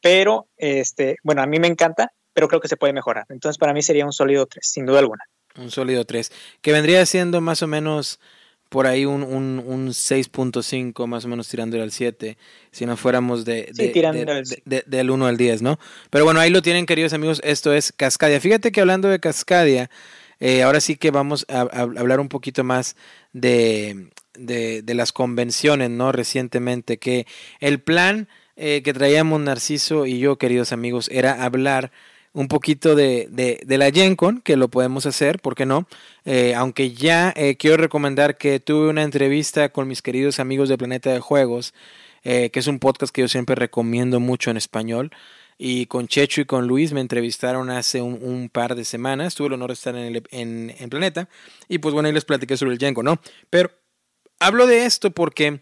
pero, 0.00 0.46
este, 0.58 1.16
bueno, 1.24 1.42
a 1.42 1.46
mí 1.46 1.58
me 1.58 1.66
encanta, 1.66 2.12
pero 2.34 2.46
creo 2.46 2.60
que 2.60 2.68
se 2.68 2.76
puede 2.76 2.92
mejorar. 2.92 3.26
Entonces, 3.30 3.58
para 3.58 3.72
mí 3.72 3.82
sería 3.82 4.06
un 4.06 4.12
sólido 4.12 4.46
3, 4.46 4.64
sin 4.64 4.86
duda 4.86 5.00
alguna. 5.00 5.24
Un 5.56 5.72
sólido 5.72 6.04
3, 6.04 6.30
que 6.60 6.70
vendría 6.70 7.04
siendo 7.04 7.40
más 7.40 7.64
o 7.64 7.66
menos 7.66 8.20
por 8.72 8.86
ahí 8.86 9.04
un, 9.04 9.22
un, 9.22 9.62
un 9.64 9.88
6.5, 9.88 11.06
más 11.06 11.26
o 11.26 11.28
menos 11.28 11.46
tirándole 11.46 11.82
al 11.82 11.92
7, 11.92 12.38
si 12.70 12.86
no 12.86 12.96
fuéramos 12.96 13.44
de, 13.44 13.70
de, 13.74 13.92
sí, 13.92 14.00
de, 14.00 14.24
de, 14.24 14.62
de, 14.64 14.84
del 14.86 15.10
1 15.10 15.26
al 15.26 15.36
10, 15.36 15.60
¿no? 15.60 15.78
Pero 16.08 16.24
bueno, 16.24 16.40
ahí 16.40 16.48
lo 16.48 16.62
tienen, 16.62 16.86
queridos 16.86 17.12
amigos, 17.12 17.42
esto 17.44 17.74
es 17.74 17.92
Cascadia. 17.92 18.40
Fíjate 18.40 18.72
que 18.72 18.80
hablando 18.80 19.08
de 19.08 19.20
Cascadia, 19.20 19.90
eh, 20.40 20.62
ahora 20.62 20.80
sí 20.80 20.96
que 20.96 21.10
vamos 21.10 21.44
a, 21.50 21.60
a, 21.60 21.82
hablar 21.82 22.18
un 22.18 22.30
poquito 22.30 22.64
más 22.64 22.96
de, 23.34 24.08
de, 24.38 24.80
de, 24.80 24.94
las 24.94 25.12
convenciones, 25.12 25.90
¿no? 25.90 26.10
Recientemente, 26.10 26.96
que 26.96 27.26
el 27.60 27.78
plan 27.78 28.26
eh, 28.56 28.80
que 28.82 28.94
traíamos 28.94 29.38
Narciso 29.38 30.06
y 30.06 30.18
yo, 30.18 30.38
queridos 30.38 30.72
amigos, 30.72 31.10
era 31.12 31.44
hablar 31.44 31.92
un 32.32 32.48
poquito 32.48 32.94
de, 32.94 33.28
de, 33.30 33.60
de 33.64 33.78
la 33.78 33.90
GenCon, 33.90 34.40
que 34.40 34.56
lo 34.56 34.68
podemos 34.68 35.04
hacer, 35.06 35.38
¿por 35.40 35.54
qué 35.54 35.66
no? 35.66 35.86
Eh, 36.24 36.54
aunque 36.54 36.92
ya 36.92 37.32
eh, 37.36 37.56
quiero 37.56 37.76
recomendar 37.76 38.38
que 38.38 38.58
tuve 38.58 38.88
una 38.88 39.02
entrevista 39.02 39.68
con 39.70 39.86
mis 39.86 40.02
queridos 40.02 40.40
amigos 40.40 40.68
de 40.68 40.78
Planeta 40.78 41.12
de 41.12 41.20
Juegos, 41.20 41.74
eh, 42.24 42.50
que 42.50 42.60
es 42.60 42.66
un 42.66 42.78
podcast 42.78 43.14
que 43.14 43.22
yo 43.22 43.28
siempre 43.28 43.54
recomiendo 43.54 44.20
mucho 44.20 44.50
en 44.50 44.56
español 44.56 45.10
y 45.58 45.86
con 45.86 46.08
Checho 46.08 46.40
y 46.40 46.44
con 46.44 46.66
Luis 46.66 46.92
me 46.92 47.00
entrevistaron 47.00 47.68
hace 47.70 48.00
un, 48.00 48.48
par 48.48 48.74
de 48.74 48.84
semanas. 48.84 49.34
Tuve 49.34 49.48
el 49.48 49.52
honor 49.54 49.70
de 49.70 49.74
estar 49.74 49.94
en, 49.94 50.16
el, 50.16 50.22
en, 50.30 50.74
en, 50.78 50.90
Planeta 50.90 51.28
y 51.68 51.78
pues 51.78 51.92
bueno, 51.92 52.06
ahí 52.06 52.14
les 52.14 52.24
platiqué 52.24 52.56
sobre 52.56 52.72
el 52.72 52.78
Yenko, 52.78 53.02
¿no? 53.02 53.20
Pero 53.50 53.70
hablo 54.38 54.66
de 54.66 54.86
esto 54.86 55.10
porque 55.10 55.60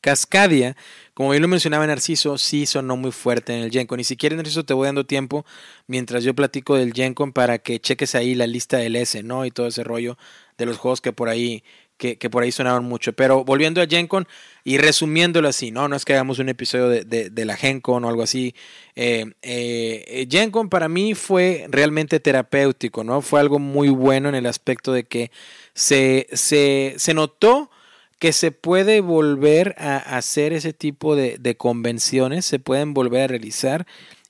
Cascadia, 0.00 0.76
como 1.18 1.30
bien 1.30 1.42
lo 1.42 1.48
mencionaba 1.48 1.84
Narciso, 1.84 2.38
sí 2.38 2.64
sonó 2.64 2.96
muy 2.96 3.10
fuerte 3.10 3.52
en 3.52 3.64
el 3.64 3.72
Gencon. 3.72 3.96
Ni 3.96 4.04
siquiera 4.04 4.36
Narciso 4.36 4.64
te 4.64 4.72
voy 4.72 4.86
dando 4.86 5.04
tiempo 5.04 5.44
mientras 5.88 6.22
yo 6.22 6.32
platico 6.32 6.76
del 6.76 6.92
Gencon 6.92 7.32
para 7.32 7.58
que 7.58 7.80
cheques 7.80 8.14
ahí 8.14 8.36
la 8.36 8.46
lista 8.46 8.76
del 8.76 8.94
S, 8.94 9.20
¿no? 9.24 9.44
Y 9.44 9.50
todo 9.50 9.66
ese 9.66 9.82
rollo 9.82 10.16
de 10.58 10.66
los 10.66 10.78
juegos 10.78 11.00
que 11.00 11.12
por 11.12 11.28
ahí 11.28 11.64
que, 11.96 12.16
por 12.30 12.44
ahí 12.44 12.52
sonaron 12.52 12.84
mucho. 12.84 13.14
Pero 13.14 13.44
volviendo 13.44 13.82
a 13.82 13.86
GenCon 13.88 14.28
y 14.62 14.78
resumiéndolo 14.78 15.48
así, 15.48 15.72
¿no? 15.72 15.88
No 15.88 15.96
es 15.96 16.04
que 16.04 16.12
hagamos 16.12 16.38
un 16.38 16.50
episodio 16.50 16.88
de, 16.88 17.02
de, 17.04 17.30
de 17.30 17.44
la 17.44 17.56
GenCon 17.56 18.04
o 18.04 18.08
algo 18.08 18.22
así. 18.22 18.54
Eh, 18.94 19.26
eh, 19.42 20.28
GenCon 20.30 20.68
para 20.68 20.88
mí 20.88 21.14
fue 21.14 21.66
realmente 21.68 22.20
terapéutico, 22.20 23.02
¿no? 23.02 23.22
Fue 23.22 23.40
algo 23.40 23.58
muy 23.58 23.88
bueno 23.88 24.28
en 24.28 24.36
el 24.36 24.46
aspecto 24.46 24.92
de 24.92 25.02
que 25.02 25.32
se, 25.74 26.28
se, 26.32 26.94
se 26.96 27.12
notó 27.12 27.72
que 28.18 28.32
se 28.32 28.50
puede 28.52 29.00
volver 29.00 29.74
a 29.78 29.96
hacer 29.96 30.52
ese 30.52 30.72
tipo 30.72 31.16
de, 31.16 31.38
de 31.38 31.56
convenciones, 31.56 32.44
se 32.44 32.58
pueden 32.58 32.94
volver 32.94 33.22
a 33.22 33.26
realizar 33.28 33.86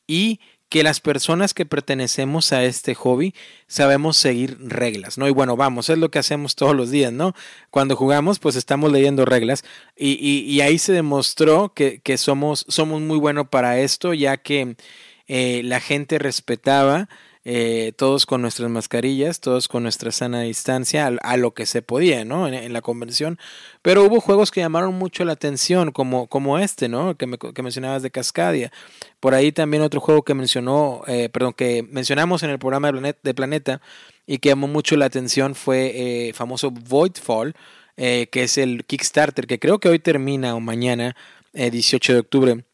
y 0.07 0.40
que 0.68 0.83
las 0.83 1.01
personas 1.01 1.55
que 1.55 1.64
pertenecemos 1.64 2.53
a 2.53 2.64
este 2.64 2.94
hobby 2.94 3.35
sabemos 3.66 4.16
seguir 4.18 4.59
reglas, 4.61 5.16
¿no? 5.16 5.27
Y 5.27 5.31
bueno, 5.31 5.57
vamos, 5.57 5.88
es 5.88 5.96
lo 5.96 6.11
que 6.11 6.18
hacemos 6.18 6.57
todos 6.57 6.77
los 6.77 6.90
días, 6.90 7.12
¿no? 7.12 7.35
Cuando 7.70 7.96
jugamos, 7.96 8.38
pues 8.38 8.55
estamos 8.55 8.92
leyendo 8.92 9.24
reglas 9.24 9.64
y, 9.96 10.18
y, 10.20 10.40
y 10.40 10.61
ahí 10.61 10.79
se 10.79 10.92
demostró 10.92 11.72
que, 11.72 12.01
que 12.01 12.18
somos, 12.18 12.66
somos 12.68 13.01
muy 13.01 13.18
buenos 13.18 13.48
para 13.48 13.79
esto, 13.79 14.12
ya 14.12 14.37
que 14.37 14.77
eh, 15.27 15.62
la 15.64 15.81
gente 15.81 16.18
respetaba 16.18 17.09
eh, 17.44 17.92
todos 17.96 18.27
con 18.27 18.42
nuestras 18.42 18.68
mascarillas, 18.70 19.40
todos 19.40 19.68
con 19.68 19.83
nuestra 19.83 20.11
sana 20.11 20.42
distancia, 20.42 21.07
a, 21.07 21.37
lo 21.37 21.55
que 21.55 21.66
se 21.66 21.83
podía, 21.83 22.24
¿no? 22.24 22.48
En, 22.48 22.72
la 22.72 22.83
convención. 22.83 23.38
Pero 23.83 24.05
hubo 24.05 24.20
juegos 24.20 24.51
que 24.51 24.61
llamaron 24.61 24.94
mucho 24.94 25.24
la 25.24 25.33
atención, 25.33 25.92
como, 25.92 26.27
como 26.27 26.59
este, 26.59 26.88
¿no? 26.88 27.16
Que, 27.16 27.27
me, 27.27 27.38
mencionabas 27.62 28.03
de 28.03 28.11
Cascadia. 28.11 28.72
Por 29.20 29.35
ahí 29.35 29.53
también 29.53 29.83
otro 29.83 30.01
juego 30.01 30.22
que 30.22 30.35
mencionó, 30.35 31.03
eh, 31.07 31.29
perdón, 31.29 31.55
que 31.55 31.83
mencionamos 31.83 32.42
en 32.42 32.51
el 32.51 32.59
programa 32.59 32.88
de 32.88 32.92
Planeta, 32.92 33.20
de 33.22 33.35
Planeta 33.35 33.81
y 34.27 34.38
que 34.38 34.51
llamó 34.51 34.68
mucho 34.68 34.96
la 34.96 35.07
atención 35.07 35.55
fue 35.55 35.92
eh, 36.29 36.33
famoso 36.35 36.70
Voidfall, 36.70 37.55
eh, 37.96 38.29
que 38.31 38.44
es 38.44 38.59
el 38.59 38.85
Kickstarter, 38.85 39.46
que 39.46 39.59
creo 39.59 39.79
que 39.79 39.88
hoy 39.88 39.98
termina 39.98 40.55
o 40.55 40.61
mañana, 40.61 41.16
18 41.55 42.12
de 42.12 42.18
octubre, 42.20 42.64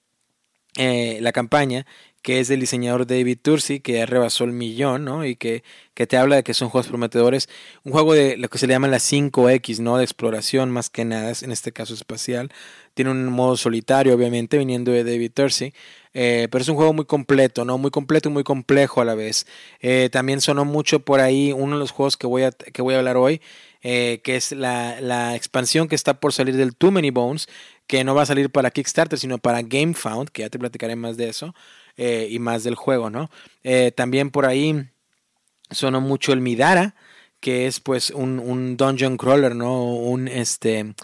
la 0.77 1.33
campaña 1.33 1.87
que 2.25 2.41
es 2.41 2.49
del 2.49 2.61
diseñador 2.61 3.07
David 3.07 3.39
Tursi, 3.43 3.81
que 3.81 3.93
ya 3.93 4.07
rebasó 4.07 4.45
el 4.45 4.53
millón, 4.53 5.05
¿no? 5.05 5.27
Y 5.27 5.37
que, 5.37 5.63
que 5.93 6.07
te 6.07 6.17
habla 6.17 6.37
de 6.37 6.43
que 6.43 6.55
son 6.55 6.71
juegos 6.71 6.89
prometedores. 6.89 7.51
Un 7.85 7.93
juego 7.93 8.15
de 8.15 8.39
lo 8.39 8.49
que 8.49 8.57
se 8.57 8.67
le 8.67 8.73
llama 8.73 8.89
la 8.89 8.97
5X, 8.97 9.81
¿no? 9.81 9.99
De 9.99 10.05
exploración 10.05 10.71
más 10.71 10.89
que 10.89 11.05
nada, 11.05 11.35
en 11.43 11.53
este 11.53 11.73
caso 11.73 11.93
espacial. 11.93 12.51
Tiene 12.95 13.11
un 13.11 13.27
modo 13.27 13.59
solitario, 13.59 14.15
obviamente, 14.15 14.57
viniendo 14.57 14.91
de 14.91 15.05
David 15.05 15.33
Tursi. 15.35 15.75
Eh, 16.15 16.49
pero 16.51 16.63
es 16.63 16.69
un 16.71 16.77
juego 16.77 16.95
muy 16.95 17.05
completo, 17.05 17.67
¿no? 17.67 17.77
Muy 17.77 17.91
completo 17.91 18.31
y 18.31 18.33
muy 18.33 18.43
complejo 18.43 19.03
a 19.03 19.05
la 19.05 19.15
vez. 19.15 19.47
Eh, 19.81 20.09
también 20.11 20.41
sonó 20.41 20.65
mucho 20.65 21.01
por 21.01 21.21
ahí 21.21 21.53
uno 21.53 21.77
de 21.77 21.81
los 21.81 21.91
juegos 21.91 22.17
que 22.17 22.27
voy 22.27 22.45
a, 22.45 22.53
que 22.53 22.81
voy 22.81 22.95
a 22.95 22.99
hablar 23.01 23.19
hoy, 23.19 23.43
eh, 23.83 24.23
que 24.25 24.37
es 24.37 24.53
la, 24.53 24.99
la 25.03 25.37
expansión 25.37 25.89
que 25.89 25.95
está 25.95 26.15
por 26.21 26.33
salir 26.33 26.57
del 26.57 26.75
Too 26.75 26.91
Many 26.91 27.11
Bones, 27.11 27.49
que 27.87 28.03
no 28.03 28.15
va 28.15 28.23
a 28.23 28.27
salir 28.27 28.49
para 28.49 28.71
Kickstarter, 28.71 29.19
sino 29.19 29.37
para 29.37 29.61
GameFound, 29.61 30.31
que 30.31 30.41
ya 30.41 30.49
te 30.49 30.59
platicaré 30.59 30.97
más 30.97 31.19
de 31.19 31.29
eso 31.29 31.55
eh, 31.97 32.29
y 32.31 32.39
más 32.39 32.65
del 32.65 32.75
juego, 32.75 33.11
¿no? 33.11 33.31
Eh, 33.63 33.93
también 33.95 34.31
por 34.31 34.47
ahí 34.47 34.89
sonó 35.71 36.01
mucho 36.01 36.33
el 36.33 36.41
Midara, 36.41 36.95
que 37.41 37.67
es 37.67 37.81
pues 37.81 38.11
un, 38.11 38.39
un 38.39 38.77
dungeon 38.77 39.17
crawler, 39.17 39.55
¿no? 39.55 39.85
Un 39.95 40.29
este 40.29 40.95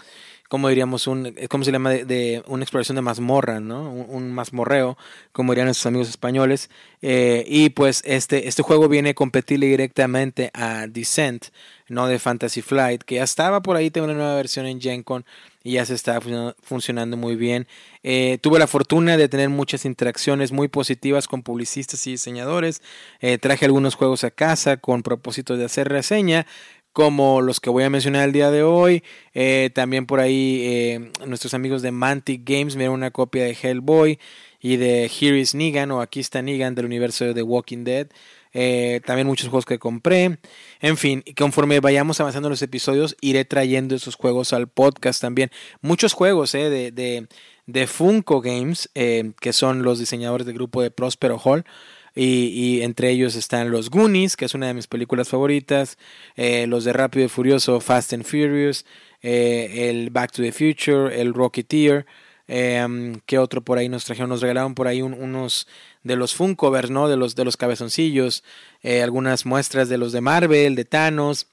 como 0.51 0.67
diríamos, 0.67 1.07
un, 1.07 1.33
¿cómo 1.49 1.63
se 1.63 1.71
llama? 1.71 1.91
De, 1.91 2.43
una 2.45 2.63
exploración 2.65 2.97
de 2.97 3.01
mazmorra, 3.01 3.61
¿no? 3.61 3.89
Un, 3.89 4.33
mazmorreo, 4.33 4.97
como 5.31 5.53
dirían 5.53 5.67
nuestros 5.67 5.85
amigos 5.85 6.09
españoles. 6.09 6.69
Eh, 7.01 7.45
y 7.47 7.69
pues 7.69 8.01
este, 8.05 8.49
este 8.49 8.61
juego 8.61 8.89
viene 8.89 9.11
a 9.11 9.13
competirle 9.13 9.67
directamente 9.67 10.51
a 10.53 10.87
Descent, 10.87 11.45
¿no? 11.87 12.05
De 12.07 12.19
Fantasy 12.19 12.61
Flight, 12.61 13.03
que 13.03 13.15
ya 13.15 13.23
estaba 13.23 13.61
por 13.61 13.77
ahí, 13.77 13.91
tengo 13.91 14.03
una 14.03 14.13
nueva 14.13 14.35
versión 14.35 14.65
en 14.65 14.81
GenCon 14.81 15.23
y 15.63 15.73
ya 15.73 15.85
se 15.85 15.93
está 15.93 16.19
funcionando 16.61 17.17
muy 17.17 17.35
bien. 17.35 17.67
Eh, 18.03 18.39
tuve 18.41 18.59
la 18.59 18.67
fortuna 18.67 19.17
de 19.17 19.29
tener 19.29 19.49
muchas 19.49 19.85
interacciones 19.85 20.51
muy 20.51 20.67
positivas 20.67 21.27
con 21.27 21.43
publicistas 21.43 22.05
y 22.07 22.11
diseñadores. 22.11 22.81
Eh, 23.19 23.37
traje 23.37 23.65
algunos 23.65 23.95
juegos 23.95 24.23
a 24.23 24.31
casa 24.31 24.77
con 24.77 25.03
propósito 25.03 25.57
de 25.57 25.65
hacer 25.65 25.89
reseña 25.89 26.47
como 26.93 27.41
los 27.41 27.59
que 27.61 27.69
voy 27.69 27.83
a 27.83 27.89
mencionar 27.89 28.25
el 28.25 28.33
día 28.33 28.51
de 28.51 28.63
hoy. 28.63 29.03
Eh, 29.33 29.69
también 29.73 30.05
por 30.05 30.19
ahí 30.19 31.11
nuestros 31.25 31.53
amigos 31.53 31.81
de 31.81 31.91
Mantic 31.91 32.41
Games 32.43 32.75
me 32.75 32.83
dieron 32.83 32.95
una 32.95 33.11
copia 33.11 33.43
de 33.43 33.55
Hellboy 33.61 34.19
y 34.59 34.77
de 34.77 35.05
Here 35.05 35.39
is 35.39 35.55
Negan 35.55 35.91
o 35.91 36.01
Aquí 36.01 36.19
está 36.19 36.41
Negan 36.41 36.75
del 36.75 36.85
universo 36.85 37.25
de 37.25 37.33
The 37.33 37.43
Walking 37.43 37.83
Dead. 37.83 38.07
Eh, 38.53 39.01
también 39.05 39.27
muchos 39.27 39.49
juegos 39.49 39.65
que 39.65 39.79
compré. 39.79 40.37
En 40.79 40.97
fin, 40.97 41.23
conforme 41.37 41.79
vayamos 41.79 42.19
avanzando 42.19 42.49
los 42.49 42.61
episodios, 42.61 43.15
iré 43.21 43.45
trayendo 43.45 43.95
esos 43.95 44.15
juegos 44.15 44.53
al 44.53 44.67
podcast 44.67 45.21
también. 45.21 45.51
Muchos 45.81 46.13
juegos 46.13 46.53
eh, 46.55 46.69
de, 46.69 46.91
de, 46.91 47.27
de, 47.65 47.87
Funko 47.87 48.41
Games, 48.41 48.89
eh, 48.95 49.31
que 49.39 49.53
son 49.53 49.83
los 49.83 49.99
diseñadores 49.99 50.45
del 50.45 50.55
grupo 50.55 50.81
de 50.81 50.91
Prospero 50.91 51.39
Hall. 51.39 51.65
Y, 52.13 52.47
y, 52.47 52.81
entre 52.81 53.09
ellos 53.09 53.35
están 53.35 53.71
los 53.71 53.89
Goonies, 53.89 54.35
que 54.35 54.43
es 54.43 54.53
una 54.53 54.67
de 54.67 54.73
mis 54.73 54.87
películas 54.87 55.29
favoritas, 55.29 55.97
los 56.35 56.83
de 56.83 56.91
Rápido 56.91 57.25
y 57.25 57.29
Furioso, 57.29 57.79
Fast 57.79 58.11
and 58.11 58.25
Furious, 58.25 58.85
el 59.21 60.09
Back 60.09 60.33
to 60.33 60.41
the 60.41 60.51
Future, 60.51 61.21
el 61.21 61.33
Rocketeer, 61.33 62.05
eh, 62.47 63.17
¿qué 63.25 63.37
otro 63.37 63.61
por 63.61 63.77
ahí 63.77 63.89
nos 63.89 64.05
trajeron? 64.05 64.29
Nos 64.29 64.41
regalaron 64.41 64.75
por 64.75 64.87
ahí 64.87 65.01
un, 65.01 65.13
unos 65.13 65.67
de 66.03 66.15
los 66.15 66.35
Funkovers, 66.35 66.89
¿no? 66.89 67.07
De 67.07 67.17
los, 67.17 67.35
de 67.35 67.45
los 67.45 67.57
cabezoncillos, 67.57 68.43
eh, 68.81 69.01
algunas 69.01 69.45
muestras 69.45 69.89
de 69.89 69.97
los 69.97 70.11
de 70.11 70.21
Marvel, 70.21 70.75
de 70.75 70.85
Thanos. 70.85 71.47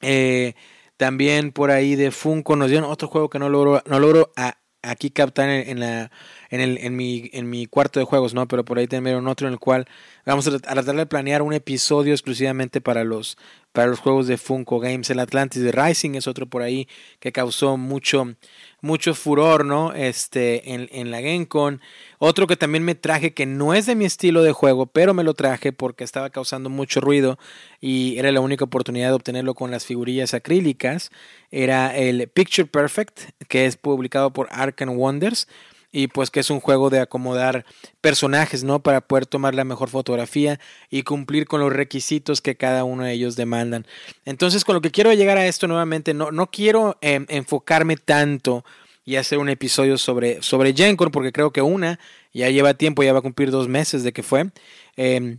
Eh, 0.00 0.54
también 0.96 1.52
por 1.52 1.70
ahí 1.70 1.96
de 1.96 2.10
Funko 2.10 2.56
nos 2.56 2.70
dieron 2.70 2.90
otro 2.90 3.08
juego 3.08 3.30
que 3.30 3.38
no 3.38 3.48
logro, 3.48 3.82
no 3.86 3.98
logro 3.98 4.32
a, 4.36 4.58
aquí 4.82 5.10
captar 5.10 5.48
en 5.48 5.80
la 5.80 6.10
en, 6.52 6.60
el, 6.60 6.78
en, 6.82 7.48
mi, 7.48 7.66
cuarto 7.66 7.98
de 7.98 8.04
juegos, 8.04 8.34
¿no? 8.34 8.46
Pero 8.46 8.62
por 8.62 8.78
ahí 8.78 8.86
también 8.86 9.26
otro 9.26 9.46
en 9.46 9.54
el 9.54 9.58
cual 9.58 9.88
vamos 10.26 10.46
a 10.46 10.58
tratar 10.58 10.84
de 10.84 11.06
planear 11.06 11.40
un 11.40 11.54
episodio 11.54 12.12
exclusivamente 12.12 12.82
para 12.82 13.04
los, 13.04 13.38
para 13.72 13.88
los 13.88 14.00
juegos 14.00 14.26
de 14.26 14.36
Funko 14.36 14.78
Games. 14.78 15.08
El 15.08 15.20
Atlantis 15.20 15.62
de 15.62 15.72
Rising 15.72 16.14
es 16.14 16.26
otro 16.26 16.44
por 16.44 16.60
ahí 16.60 16.88
que 17.20 17.32
causó 17.32 17.78
mucho, 17.78 18.34
mucho 18.82 19.14
furor, 19.14 19.64
¿no? 19.64 19.94
Este, 19.94 20.74
en, 20.74 20.90
en 20.92 21.10
la 21.10 21.22
GameCon. 21.22 21.80
Otro 22.18 22.46
que 22.46 22.58
también 22.58 22.84
me 22.84 22.96
traje 22.96 23.32
que 23.32 23.46
no 23.46 23.72
es 23.72 23.86
de 23.86 23.94
mi 23.94 24.04
estilo 24.04 24.42
de 24.42 24.52
juego, 24.52 24.84
pero 24.84 25.14
me 25.14 25.24
lo 25.24 25.32
traje 25.32 25.72
porque 25.72 26.04
estaba 26.04 26.28
causando 26.28 26.68
mucho 26.68 27.00
ruido 27.00 27.38
y 27.80 28.18
era 28.18 28.30
la 28.30 28.40
única 28.40 28.66
oportunidad 28.66 29.08
de 29.08 29.14
obtenerlo 29.14 29.54
con 29.54 29.70
las 29.70 29.86
figurillas 29.86 30.34
acrílicas. 30.34 31.12
Era 31.50 31.96
el 31.96 32.28
Picture 32.28 32.68
Perfect, 32.68 33.20
que 33.48 33.64
es 33.64 33.78
publicado 33.78 34.34
por 34.34 34.48
Ark 34.50 34.82
and 34.82 34.98
Wonders 34.98 35.48
y 35.92 36.06
pues 36.06 36.30
que 36.30 36.40
es 36.40 36.50
un 36.50 36.60
juego 36.60 36.88
de 36.88 37.00
acomodar 37.00 37.66
personajes, 38.00 38.64
¿no? 38.64 38.82
Para 38.82 39.02
poder 39.02 39.26
tomar 39.26 39.54
la 39.54 39.64
mejor 39.64 39.90
fotografía 39.90 40.58
y 40.90 41.02
cumplir 41.02 41.46
con 41.46 41.60
los 41.60 41.70
requisitos 41.72 42.40
que 42.40 42.56
cada 42.56 42.84
uno 42.84 43.04
de 43.04 43.12
ellos 43.12 43.36
demandan. 43.36 43.86
Entonces, 44.24 44.64
con 44.64 44.74
lo 44.74 44.80
que 44.80 44.90
quiero 44.90 45.12
llegar 45.12 45.36
a 45.36 45.46
esto 45.46 45.68
nuevamente, 45.68 46.14
no, 46.14 46.32
no 46.32 46.50
quiero 46.50 46.96
eh, 47.02 47.24
enfocarme 47.28 47.96
tanto 47.98 48.64
y 49.04 49.16
hacer 49.16 49.38
un 49.38 49.50
episodio 49.50 49.98
sobre, 49.98 50.40
sobre 50.42 50.72
Gencon, 50.72 51.10
porque 51.10 51.32
creo 51.32 51.52
que 51.52 51.60
una 51.60 52.00
ya 52.32 52.48
lleva 52.48 52.74
tiempo, 52.74 53.02
ya 53.02 53.12
va 53.12 53.18
a 53.18 53.22
cumplir 53.22 53.50
dos 53.50 53.68
meses 53.68 54.02
de 54.02 54.12
que 54.14 54.22
fue. 54.22 54.50
Eh, 54.96 55.36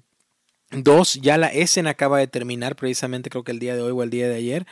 dos, 0.70 1.16
ya 1.16 1.38
la 1.38 1.48
Essen 1.48 1.88
acaba 1.88 2.20
de 2.20 2.28
terminar, 2.28 2.76
precisamente 2.76 3.32
creo 3.32 3.44
que 3.44 3.52
el 3.52 3.60
día 3.60 3.76
de 3.76 3.82
hoy 3.82 3.92
o 3.92 4.04
el 4.04 4.12
día 4.12 4.30
de 4.30 4.36
ayer. 4.36 4.68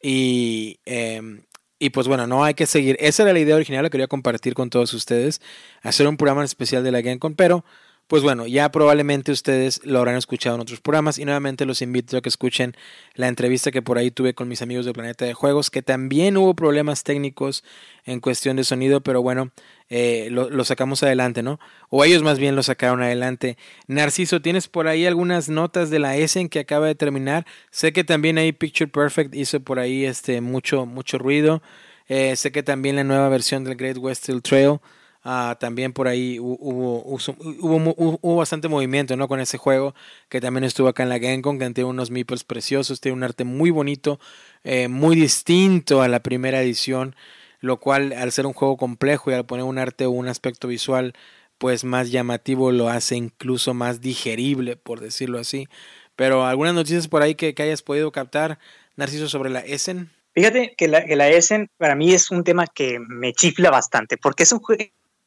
Y, 0.00 0.78
eh, 0.84 1.40
y 1.78 1.90
pues 1.90 2.08
bueno, 2.08 2.26
no 2.26 2.44
hay 2.44 2.54
que 2.54 2.66
seguir. 2.66 2.96
Esa 3.00 3.24
era 3.24 3.32
la 3.32 3.40
idea 3.40 3.56
original, 3.56 3.82
la 3.82 3.90
quería 3.90 4.06
compartir 4.06 4.54
con 4.54 4.70
todos 4.70 4.92
ustedes. 4.94 5.40
Hacer 5.82 6.06
un 6.06 6.16
programa 6.16 6.44
especial 6.44 6.84
de 6.84 6.92
la 6.92 7.00
GameCon, 7.00 7.34
pero 7.34 7.64
pues 8.06 8.22
bueno, 8.22 8.46
ya 8.46 8.70
probablemente 8.70 9.32
ustedes 9.32 9.80
lo 9.84 9.98
habrán 9.98 10.16
escuchado 10.16 10.56
en 10.56 10.60
otros 10.60 10.80
programas 10.80 11.18
y 11.18 11.24
nuevamente 11.24 11.64
los 11.64 11.80
invito 11.80 12.18
a 12.18 12.20
que 12.20 12.28
escuchen 12.28 12.76
la 13.14 13.28
entrevista 13.28 13.70
que 13.70 13.80
por 13.80 13.96
ahí 13.96 14.10
tuve 14.10 14.34
con 14.34 14.46
mis 14.46 14.60
amigos 14.60 14.84
de 14.84 14.92
Planeta 14.92 15.24
de 15.24 15.32
Juegos, 15.32 15.70
que 15.70 15.80
también 15.80 16.36
hubo 16.36 16.54
problemas 16.54 17.02
técnicos 17.02 17.64
en 18.04 18.20
cuestión 18.20 18.56
de 18.56 18.64
sonido, 18.64 19.00
pero 19.00 19.22
bueno, 19.22 19.52
eh, 19.96 20.28
lo, 20.28 20.64
sacamos 20.64 21.04
adelante, 21.04 21.44
¿no? 21.44 21.60
O 21.88 22.02
ellos 22.04 22.24
más 22.24 22.40
bien 22.40 22.56
lo 22.56 22.64
sacaron 22.64 23.00
adelante. 23.00 23.56
Narciso, 23.86 24.42
¿tienes 24.42 24.66
por 24.66 24.88
ahí 24.88 25.06
algunas 25.06 25.48
notas 25.48 25.88
de 25.88 26.00
la 26.00 26.16
Essen 26.16 26.48
que 26.48 26.58
acaba 26.58 26.88
de 26.88 26.96
terminar? 26.96 27.46
Sé 27.70 27.92
que 27.92 28.02
también 28.02 28.36
ahí 28.36 28.50
Picture 28.50 28.88
Perfect 28.90 29.36
hizo 29.36 29.60
por 29.60 29.78
ahí 29.78 30.04
este 30.04 30.40
mucho, 30.40 30.84
mucho 30.84 31.16
ruido. 31.18 31.62
Eh, 32.08 32.34
sé 32.34 32.50
que 32.50 32.64
también 32.64 32.96
la 32.96 33.04
nueva 33.04 33.28
versión 33.28 33.62
del 33.62 33.76
Great 33.76 33.98
Western 33.98 34.42
Trail 34.42 34.80
Uh, 35.26 35.54
también 35.58 35.94
por 35.94 36.06
ahí 36.06 36.38
hubo, 36.38 37.02
hubo, 37.02 38.36
bastante 38.36 38.68
movimiento 38.68 39.16
¿no? 39.16 39.26
con 39.26 39.40
ese 39.40 39.56
juego 39.56 39.94
que 40.28 40.38
también 40.38 40.64
estuvo 40.64 40.86
acá 40.86 41.02
en 41.02 41.08
la 41.08 41.16
GameCon, 41.16 41.58
que 41.58 41.70
tiene 41.70 41.88
unos 41.88 42.10
meeples 42.10 42.44
preciosos, 42.44 43.00
tiene 43.00 43.16
un 43.16 43.22
arte 43.22 43.44
muy 43.44 43.70
bonito, 43.70 44.20
eh, 44.64 44.88
muy 44.88 45.16
distinto 45.16 46.02
a 46.02 46.08
la 46.08 46.22
primera 46.22 46.60
edición, 46.60 47.16
lo 47.64 47.78
cual 47.78 48.12
al 48.12 48.30
ser 48.30 48.46
un 48.46 48.52
juego 48.52 48.76
complejo 48.76 49.30
y 49.30 49.34
al 49.34 49.46
poner 49.46 49.64
un 49.64 49.78
arte 49.78 50.04
o 50.04 50.10
un 50.10 50.28
aspecto 50.28 50.68
visual 50.68 51.14
pues 51.56 51.82
más 51.84 52.10
llamativo 52.10 52.72
lo 52.72 52.90
hace 52.90 53.16
incluso 53.16 53.72
más 53.72 54.02
digerible, 54.02 54.76
por 54.76 55.00
decirlo 55.00 55.38
así. 55.38 55.66
Pero 56.14 56.44
algunas 56.44 56.74
noticias 56.74 57.08
por 57.08 57.22
ahí 57.22 57.36
que, 57.36 57.54
que 57.54 57.62
hayas 57.62 57.80
podido 57.80 58.12
captar, 58.12 58.58
Narciso, 58.96 59.30
sobre 59.30 59.48
la 59.48 59.60
Essen. 59.60 60.10
Fíjate 60.34 60.74
que 60.76 60.88
la, 60.88 61.06
que 61.06 61.16
la 61.16 61.30
Essen 61.30 61.70
para 61.78 61.94
mí 61.94 62.12
es 62.12 62.30
un 62.30 62.44
tema 62.44 62.66
que 62.66 62.98
me 63.00 63.32
chifla 63.32 63.70
bastante, 63.70 64.18
porque 64.18 64.42
es 64.42 64.52
un 64.52 64.60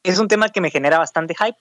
es 0.04 0.18
un 0.20 0.28
tema 0.28 0.50
que 0.50 0.60
me 0.60 0.70
genera 0.70 0.98
bastante 0.98 1.34
hype. 1.34 1.58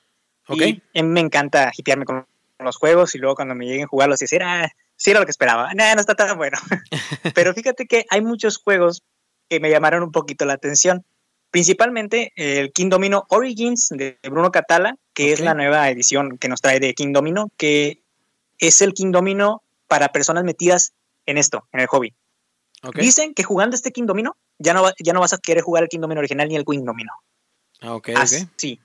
Okay. 0.47 0.83
Y 0.93 1.01
me 1.01 1.21
encanta 1.21 1.71
hipearme 1.75 2.05
con 2.05 2.27
los 2.59 2.77
juegos 2.77 3.15
y 3.15 3.17
luego 3.17 3.35
cuando 3.35 3.55
me 3.55 3.65
lleguen 3.65 3.85
a 3.85 3.87
jugarlos 3.87 4.21
y 4.21 4.25
decir, 4.25 4.43
ah, 4.43 4.69
sí 4.95 5.09
era 5.09 5.21
lo 5.21 5.25
que 5.25 5.31
esperaba. 5.31 5.73
No, 5.73 5.95
no 5.95 6.01
está 6.01 6.13
tan 6.13 6.37
bueno. 6.37 6.59
Pero 7.33 7.53
fíjate 7.55 7.87
que 7.87 8.05
hay 8.11 8.21
muchos 8.21 8.57
juegos 8.57 9.01
que 9.49 9.59
me 9.59 9.69
llamaron 9.69 10.03
un 10.03 10.11
poquito 10.11 10.45
la 10.45 10.53
atención. 10.53 11.05
Principalmente 11.51 12.33
el 12.35 12.71
King 12.73 12.89
Domino 12.89 13.25
Origins 13.29 13.89
de 13.89 14.19
Bruno 14.23 14.51
Catala, 14.51 14.97
que 15.13 15.23
okay. 15.23 15.33
es 15.33 15.39
la 15.39 15.53
nueva 15.53 15.89
edición 15.89 16.37
que 16.37 16.49
nos 16.49 16.61
trae 16.61 16.79
de 16.79 16.93
King 16.93 17.13
Domino, 17.13 17.49
que 17.57 18.01
es 18.59 18.81
el 18.81 18.93
King 18.93 19.11
Domino 19.11 19.63
para 19.87 20.09
personas 20.09 20.43
metidas 20.43 20.93
en 21.25 21.37
esto, 21.37 21.67
en 21.71 21.79
el 21.79 21.87
hobby. 21.87 22.13
Okay. 22.83 23.03
Dicen 23.03 23.33
que 23.33 23.43
jugando 23.43 23.75
este 23.75 23.91
King 23.91 24.05
Domino 24.05 24.35
ya 24.59 24.73
no, 24.73 24.83
ya 24.99 25.13
no 25.13 25.21
vas 25.21 25.33
a 25.33 25.37
querer 25.37 25.63
jugar 25.63 25.83
el 25.83 25.89
King 25.89 26.01
Domino 26.01 26.19
original 26.19 26.47
ni 26.47 26.55
el 26.55 26.65
Queen 26.65 26.85
Domino. 26.85 27.13
Ah, 27.81 27.93
okay, 27.93 28.15
así, 28.15 28.35
okay. 28.35 28.47
Sí, 28.57 28.81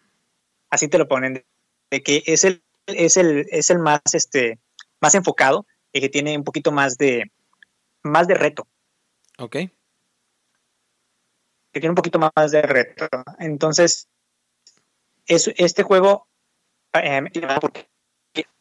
así 0.70 0.88
te 0.88 0.98
lo 0.98 1.08
ponen, 1.08 1.44
de 1.90 2.02
que 2.02 2.22
es 2.26 2.44
el, 2.44 2.62
es 2.86 3.16
el, 3.16 3.46
es 3.50 3.70
el 3.70 3.78
más, 3.78 4.00
este, 4.12 4.58
más 5.00 5.14
enfocado 5.14 5.66
y 5.92 6.00
que 6.00 6.08
tiene 6.08 6.36
un 6.36 6.44
poquito 6.44 6.72
más 6.72 6.96
de, 6.96 7.30
más 8.02 8.26
de 8.26 8.34
reto. 8.34 8.66
Ok. 9.38 9.56
Que 11.72 11.80
tiene 11.80 11.90
un 11.90 11.96
poquito 11.96 12.18
más 12.18 12.50
de 12.50 12.62
reto. 12.62 13.08
Entonces, 13.38 14.08
es, 15.26 15.50
este 15.56 15.82
juego, 15.82 16.26
eh, 16.92 17.22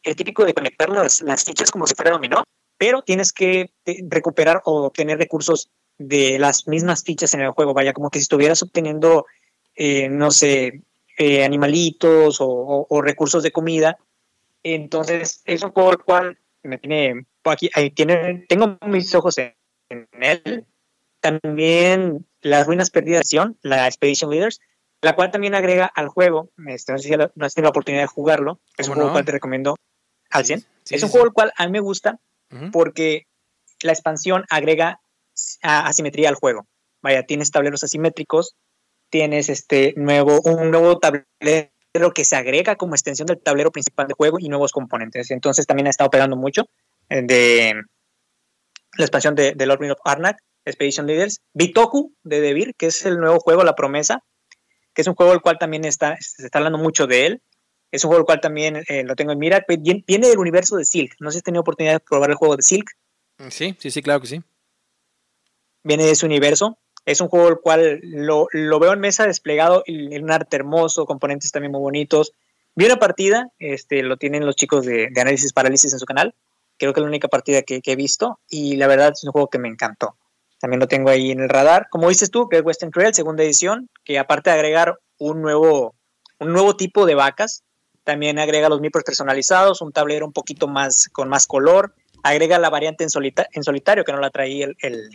el 0.04 0.16
típico 0.16 0.46
de 0.46 0.54
conectar 0.54 0.90
las, 0.90 1.22
las 1.22 1.44
fichas 1.44 1.72
como 1.72 1.88
si 1.88 1.96
fuera 1.96 2.12
dominó, 2.12 2.44
pero 2.78 3.02
tienes 3.02 3.32
que 3.34 3.72
recuperar 4.10 4.62
o 4.66 4.86
obtener 4.86 5.18
recursos 5.18 5.70
de 5.98 6.40
las 6.40 6.68
mismas 6.68 7.04
fichas 7.04 7.34
en 7.34 7.42
el 7.42 7.52
juego. 7.52 7.74
Vaya, 7.74 7.94
como 7.94 8.10
que 8.10 8.20
si 8.20 8.24
estuvieras 8.24 8.64
obteniendo 8.64 9.26
eh, 9.76 10.10
no 10.10 10.32
sé, 10.32 10.84
eh, 11.18 11.44
animalitos 11.44 12.42
o, 12.42 12.48
o, 12.48 12.88
o, 12.90 13.02
recursos 13.02 13.44
de 13.44 13.52
comida. 13.52 13.98
Entonces, 14.64 15.42
es 15.46 15.64
un 15.64 15.72
juego 15.72 15.92
el 15.92 16.00
cual 16.00 16.38
me 16.64 16.78
tiene, 16.78 17.26
aquí, 17.46 17.70
ahí 17.74 17.90
tiene, 17.92 18.46
tengo 18.48 18.78
mis 18.86 19.14
ojos 19.16 19.38
en, 19.38 19.56
en 19.90 20.08
él. 20.20 20.66
También 21.20 22.26
las 22.42 22.66
ruinas 22.66 22.90
perdidas, 22.90 23.30
la 23.62 23.88
Expedition 23.88 24.32
Leaders, 24.32 24.60
la 25.02 25.16
cual 25.16 25.32
también 25.32 25.56
agrega 25.56 25.86
al 25.86 26.08
juego, 26.08 26.52
este, 26.68 26.92
no 26.92 27.00
sé 27.00 27.10
si 27.10 27.16
no 27.16 27.46
has 27.46 27.54
tenido 27.54 27.68
la 27.68 27.70
oportunidad 27.70 28.04
de 28.04 28.08
jugarlo, 28.08 28.60
es 28.78 28.88
un 28.88 28.96
juego 28.96 29.10
no? 29.10 29.14
cual 29.14 29.26
te 29.26 29.32
recomiendo 29.32 29.76
al 30.30 30.46
100. 30.46 30.60
Sí, 30.60 30.68
sí, 30.84 30.96
es 30.96 31.04
un 31.04 31.10
sí, 31.10 31.12
juego 31.14 31.28
el 31.28 31.34
cual 31.34 31.52
a 31.58 31.66
mí 31.66 31.72
me 31.72 31.80
gusta 31.80 32.20
uh 32.52 32.56
-huh. 32.56 32.72
porque 32.72 33.26
la 33.82 33.92
expansión 33.92 34.46
agrega 34.50 35.02
asimetría 35.62 36.30
al 36.30 36.36
juego. 36.36 36.68
Vaya, 37.02 37.24
tienes 37.24 37.52
tableros 37.52 37.84
asimétricos, 37.84 38.56
tienes 39.10 39.50
este 39.50 39.94
nuevo, 39.98 40.40
un 40.42 40.70
nuevo 40.70 41.00
tablero 41.00 42.14
que 42.14 42.24
se 42.24 42.36
agrega 42.36 42.76
como 42.76 42.94
extensión 42.94 43.26
del 43.26 43.42
tablero 43.42 43.72
principal 43.72 44.08
de 44.08 44.14
juego 44.14 44.38
y 44.40 44.50
nuevos 44.50 44.72
componentes. 44.72 45.32
Entonces 45.32 45.66
también 45.66 45.88
ha 45.88 45.90
estado 45.90 46.10
pegando 46.10 46.36
mucho 46.36 46.70
eh, 47.10 47.22
de 47.24 47.82
la 48.98 49.04
expansión 49.04 49.36
de, 49.36 49.54
de 49.56 49.66
Lord 49.66 49.92
of 49.92 50.00
Arnak, 50.06 50.38
Expedition 50.66 51.08
Leaders, 51.08 51.42
Bitoku 51.54 52.14
de 52.24 52.42
Devir, 52.42 52.76
que 52.76 52.88
es 52.88 53.06
el 53.06 53.20
nuevo 53.20 53.40
juego 53.40 53.64
La 53.64 53.76
Promesa, 53.76 54.24
que 54.94 55.02
es 55.02 55.08
un 55.08 55.16
juego 55.16 55.34
el 55.34 55.42
cual 55.42 55.58
también 55.58 55.86
está, 55.86 56.18
se 56.20 56.46
está 56.46 56.60
hablando 56.60 56.78
mucho 56.78 57.08
de 57.08 57.26
él. 57.26 57.42
Es 57.92 58.04
un 58.04 58.10
juego 58.10 58.22
el 58.22 58.26
cual 58.26 58.40
también 58.40 58.84
eh, 58.88 59.04
lo 59.04 59.16
tengo 59.16 59.34
en 59.34 59.40
mira. 59.40 59.66
Viene 59.68 60.28
del 60.28 60.40
universo 60.40 60.78
de 60.78 60.86
Silk. 60.86 61.16
No 61.20 61.30
sé 61.30 61.36
si 61.36 61.38
has 61.40 61.44
tenido 61.44 61.62
oportunidad 61.62 61.94
de 61.94 62.00
probar 62.00 62.30
el 62.30 62.38
juego 62.38 62.56
de 62.56 62.64
Silk. 62.64 62.90
Sí, 63.50 63.76
sí, 63.80 63.92
sí, 63.92 64.02
claro 64.02 64.22
que 64.22 64.28
sí. 64.28 64.42
Viene 65.84 66.06
de 66.06 66.12
ese 66.12 66.26
universo. 66.26 66.78
Es 67.06 67.20
un 67.20 67.28
juego 67.28 67.50
el 67.50 67.60
cual 67.60 68.00
lo, 68.04 68.48
lo 68.52 68.80
veo 68.80 68.94
en 68.94 69.00
mesa 69.00 69.26
desplegado 69.26 69.84
en 69.88 70.24
un 70.24 70.32
arte 70.32 70.56
hermoso, 70.56 71.06
componentes 71.06 71.52
también 71.52 71.72
muy 71.72 71.82
bonitos. 71.82 72.34
Vi 72.76 72.86
una 72.86 72.98
partida, 72.98 73.50
este, 73.60 74.04
lo 74.04 74.18
tienen 74.18 74.46
los 74.46 74.56
chicos 74.56 74.86
de, 74.86 75.10
de 75.12 75.22
Análisis 75.22 75.52
Parálisis 75.52 75.92
en 75.92 76.00
su 76.00 76.06
canal. 76.06 76.36
Creo 76.78 76.94
que 76.94 77.00
es 77.00 77.04
la 77.04 77.10
única 77.10 77.28
partida 77.28 77.64
que, 77.64 77.82
que, 77.82 77.92
he 77.92 77.96
visto 77.96 78.40
y 78.50 78.78
la 78.78 78.88
verdad 78.88 79.12
es 79.14 79.24
un 79.24 79.32
juego 79.32 79.50
que 79.50 79.60
me 79.60 79.68
encantó. 79.68 80.16
También 80.62 80.80
lo 80.80 80.88
tengo 80.88 81.10
ahí 81.10 81.32
en 81.32 81.40
el 81.40 81.50
radar. 81.50 81.88
Como 81.90 82.08
dices 82.08 82.30
tú, 82.30 82.48
que 82.48 82.58
es 82.58 82.64
Western 82.64 82.92
Trail, 82.92 83.16
segunda 83.16 83.44
edición, 83.44 83.90
que 84.06 84.20
aparte 84.20 84.52
de 84.52 84.56
agregar 84.56 85.00
un 85.18 85.42
nuevo, 85.42 85.96
un 86.40 86.54
nuevo 86.54 86.76
tipo 86.76 87.08
de 87.08 87.16
vacas, 87.16 87.64
también 88.04 88.38
agrega 88.38 88.70
los 88.70 88.80
meeples 88.80 89.04
personalizados, 89.04 89.82
un 89.82 89.92
tablero 89.92 90.26
un 90.26 90.34
poquito 90.34 90.68
más 90.68 91.10
con 91.12 91.30
más 91.30 91.48
color, 91.48 91.96
agrega 92.24 92.60
la 92.60 92.70
variante 92.70 93.04
en, 93.04 93.10
en 93.54 93.64
solitario 93.64 94.04
que 94.04 94.12
no 94.12 94.20
la 94.20 94.30
traía 94.30 94.68
el, 94.82 95.10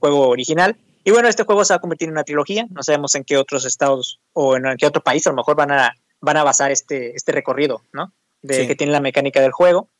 juego 0.00 0.28
original. 0.28 0.76
Y 1.04 1.10
bueno, 1.10 1.28
este 1.28 1.44
juego 1.44 1.64
se 1.64 1.74
va 1.74 1.76
a 1.76 1.80
convertir 1.80 2.08
en 2.08 2.12
una 2.12 2.24
trilogía. 2.24 2.66
No 2.70 2.82
sabemos 2.82 3.14
en 3.14 3.24
qué 3.24 3.36
otros 3.36 3.64
estados 3.66 4.20
o 4.32 4.56
en 4.56 4.64
qué 4.78 4.86
otro 4.86 5.02
país 5.02 5.26
a 5.26 5.30
lo 5.30 5.36
mejor 5.36 5.54
van 5.54 5.70
a, 5.70 5.94
van 6.20 6.36
a 6.36 6.44
basar 6.44 6.70
este, 6.70 7.14
este 7.14 7.32
recorrido, 7.32 7.82
¿no? 7.92 8.12
De 8.40 8.66
que 8.66 8.74
tiene 8.74 8.92
la 8.92 9.00
mecánica 9.00 9.40
del 9.40 9.52
juego. 9.52 9.90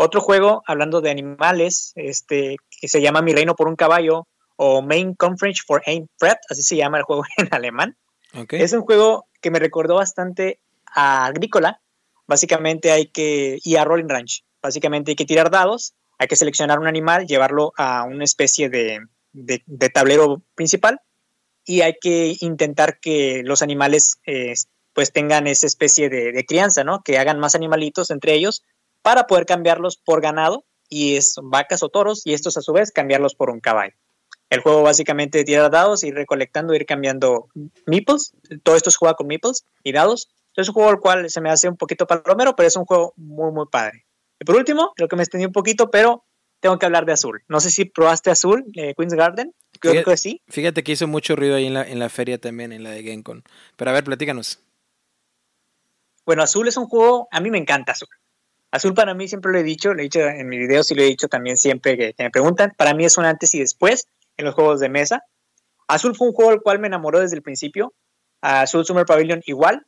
Otro 0.00 0.20
juego, 0.20 0.62
hablando 0.64 1.00
de 1.00 1.10
animales, 1.10 1.92
este, 1.96 2.56
que 2.80 2.86
se 2.86 3.02
llama 3.02 3.20
Mi 3.20 3.32
Reino 3.32 3.56
por 3.56 3.66
un 3.66 3.74
Caballo 3.74 4.28
o 4.54 4.80
Main 4.80 5.14
Conference 5.14 5.62
for 5.66 5.82
Ein 5.86 6.08
Fred, 6.18 6.36
así 6.48 6.62
se 6.62 6.76
llama 6.76 6.98
el 6.98 7.02
juego 7.02 7.24
en 7.36 7.48
alemán. 7.50 7.96
Es 8.50 8.72
un 8.72 8.82
juego 8.82 9.26
que 9.40 9.50
me 9.50 9.58
recordó 9.58 9.96
bastante 9.96 10.60
a 10.86 11.26
Agrícola. 11.26 11.80
Básicamente 12.28 12.92
hay 12.92 13.06
que, 13.06 13.58
y 13.64 13.74
a 13.74 13.84
Rolling 13.84 14.08
Ranch. 14.08 14.44
Básicamente 14.62 15.10
hay 15.10 15.16
que 15.16 15.24
tirar 15.24 15.50
dados, 15.50 15.94
hay 16.16 16.28
que 16.28 16.36
seleccionar 16.36 16.78
un 16.78 16.86
animal, 16.86 17.26
llevarlo 17.26 17.72
a 17.76 18.04
una 18.04 18.22
especie 18.22 18.68
de, 18.68 19.00
tablero 19.92 20.42
principal 20.54 21.00
y 21.64 21.80
hay 21.80 21.94
que 22.00 22.36
intentar 22.40 23.00
que 23.00 23.42
los 23.44 23.62
animales 23.62 24.20
eh, 24.26 24.54
pues 24.92 25.12
tengan 25.12 25.48
esa 25.48 25.66
especie 25.66 26.08
de, 26.08 26.44
crianza, 26.46 26.84
¿no? 26.84 27.02
Que 27.02 27.18
hagan 27.18 27.40
más 27.40 27.56
animalitos 27.56 28.10
entre 28.10 28.34
ellos 28.34 28.62
para 29.02 29.26
poder 29.26 29.46
cambiarlos 29.46 29.96
por 29.96 30.20
ganado 30.20 30.64
y 30.88 31.16
es 31.16 31.36
vacas 31.42 31.82
o 31.82 31.88
toros 31.88 32.22
y 32.24 32.32
estos 32.32 32.56
a 32.56 32.62
su 32.62 32.72
vez 32.72 32.90
cambiarlos 32.92 33.34
por 33.34 33.50
un 33.50 33.60
caballo. 33.60 33.94
El 34.50 34.60
juego 34.60 34.82
básicamente 34.82 35.44
tirar 35.44 35.70
dados, 35.70 36.04
ir 36.04 36.14
recolectando, 36.14 36.74
ir 36.74 36.86
cambiando 36.86 37.48
meeples. 37.86 38.32
Todo 38.62 38.76
esto 38.76 38.90
se 38.90 38.96
juega 38.96 39.14
con 39.14 39.26
meeples 39.26 39.64
y 39.84 39.92
dados. 39.92 40.30
Es 40.56 40.68
un 40.68 40.74
juego 40.74 40.90
al 40.90 41.00
cual 41.00 41.30
se 41.30 41.40
me 41.40 41.50
hace 41.50 41.68
un 41.68 41.76
poquito 41.76 42.06
palomero, 42.06 42.56
pero 42.56 42.66
es 42.66 42.76
un 42.76 42.86
juego 42.86 43.12
muy, 43.16 43.52
muy 43.52 43.66
padre. 43.66 44.06
Y 44.40 44.44
por 44.44 44.56
último, 44.56 44.92
creo 44.96 45.08
que 45.08 45.16
me 45.16 45.22
extendí 45.22 45.44
un 45.44 45.52
poquito, 45.52 45.90
pero 45.90 46.24
tengo 46.60 46.78
que 46.78 46.86
hablar 46.86 47.04
de 47.04 47.12
Azul. 47.12 47.42
No 47.48 47.60
sé 47.60 47.70
si 47.70 47.84
probaste 47.84 48.30
Azul, 48.30 48.64
eh, 48.74 48.94
Queen's 48.96 49.14
Garden. 49.14 49.54
Creo 49.80 50.02
que 50.02 50.16
sí. 50.16 50.42
Fíjate 50.48 50.82
que 50.82 50.92
hizo 50.92 51.06
mucho 51.06 51.36
ruido 51.36 51.56
ahí 51.56 51.66
en 51.66 51.74
la, 51.74 51.82
en 51.82 51.98
la 51.98 52.08
feria 52.08 52.38
también, 52.38 52.72
en 52.72 52.82
la 52.82 52.90
de 52.90 53.02
Gencon. 53.02 53.44
Pero 53.76 53.90
a 53.90 53.94
ver, 53.94 54.04
platícanos. 54.04 54.60
Bueno, 56.24 56.42
Azul 56.42 56.68
es 56.68 56.76
un 56.76 56.86
juego, 56.86 57.28
a 57.30 57.40
mí 57.40 57.50
me 57.50 57.58
encanta 57.58 57.92
Azul. 57.92 58.08
Azul 58.70 58.94
para 58.94 59.14
mí 59.14 59.28
siempre 59.28 59.52
lo 59.52 59.58
he 59.58 59.62
dicho, 59.62 59.94
lo 59.94 60.00
he 60.00 60.04
dicho 60.04 60.20
en 60.20 60.48
mi 60.48 60.58
videos 60.58 60.90
y 60.90 60.94
lo 60.94 61.02
he 61.02 61.06
dicho 61.06 61.28
también 61.28 61.56
siempre 61.56 61.96
que, 61.96 62.14
me 62.18 62.30
preguntan. 62.30 62.74
Para 62.76 62.94
mí 62.94 63.04
es 63.04 63.16
un 63.16 63.24
antes 63.24 63.54
y 63.54 63.60
después 63.60 64.08
en 64.36 64.44
los 64.44 64.54
juegos 64.54 64.80
de 64.80 64.88
mesa. 64.88 65.24
Azul 65.86 66.14
fue 66.14 66.28
un 66.28 66.34
juego 66.34 66.50
al 66.50 66.60
cual 66.60 66.78
me 66.78 66.86
enamoró 66.86 67.20
desde 67.20 67.36
el 67.36 67.42
principio. 67.42 67.94
Azul 68.42 68.84
Summer 68.84 69.06
Pavilion 69.06 69.42
igual. 69.46 69.86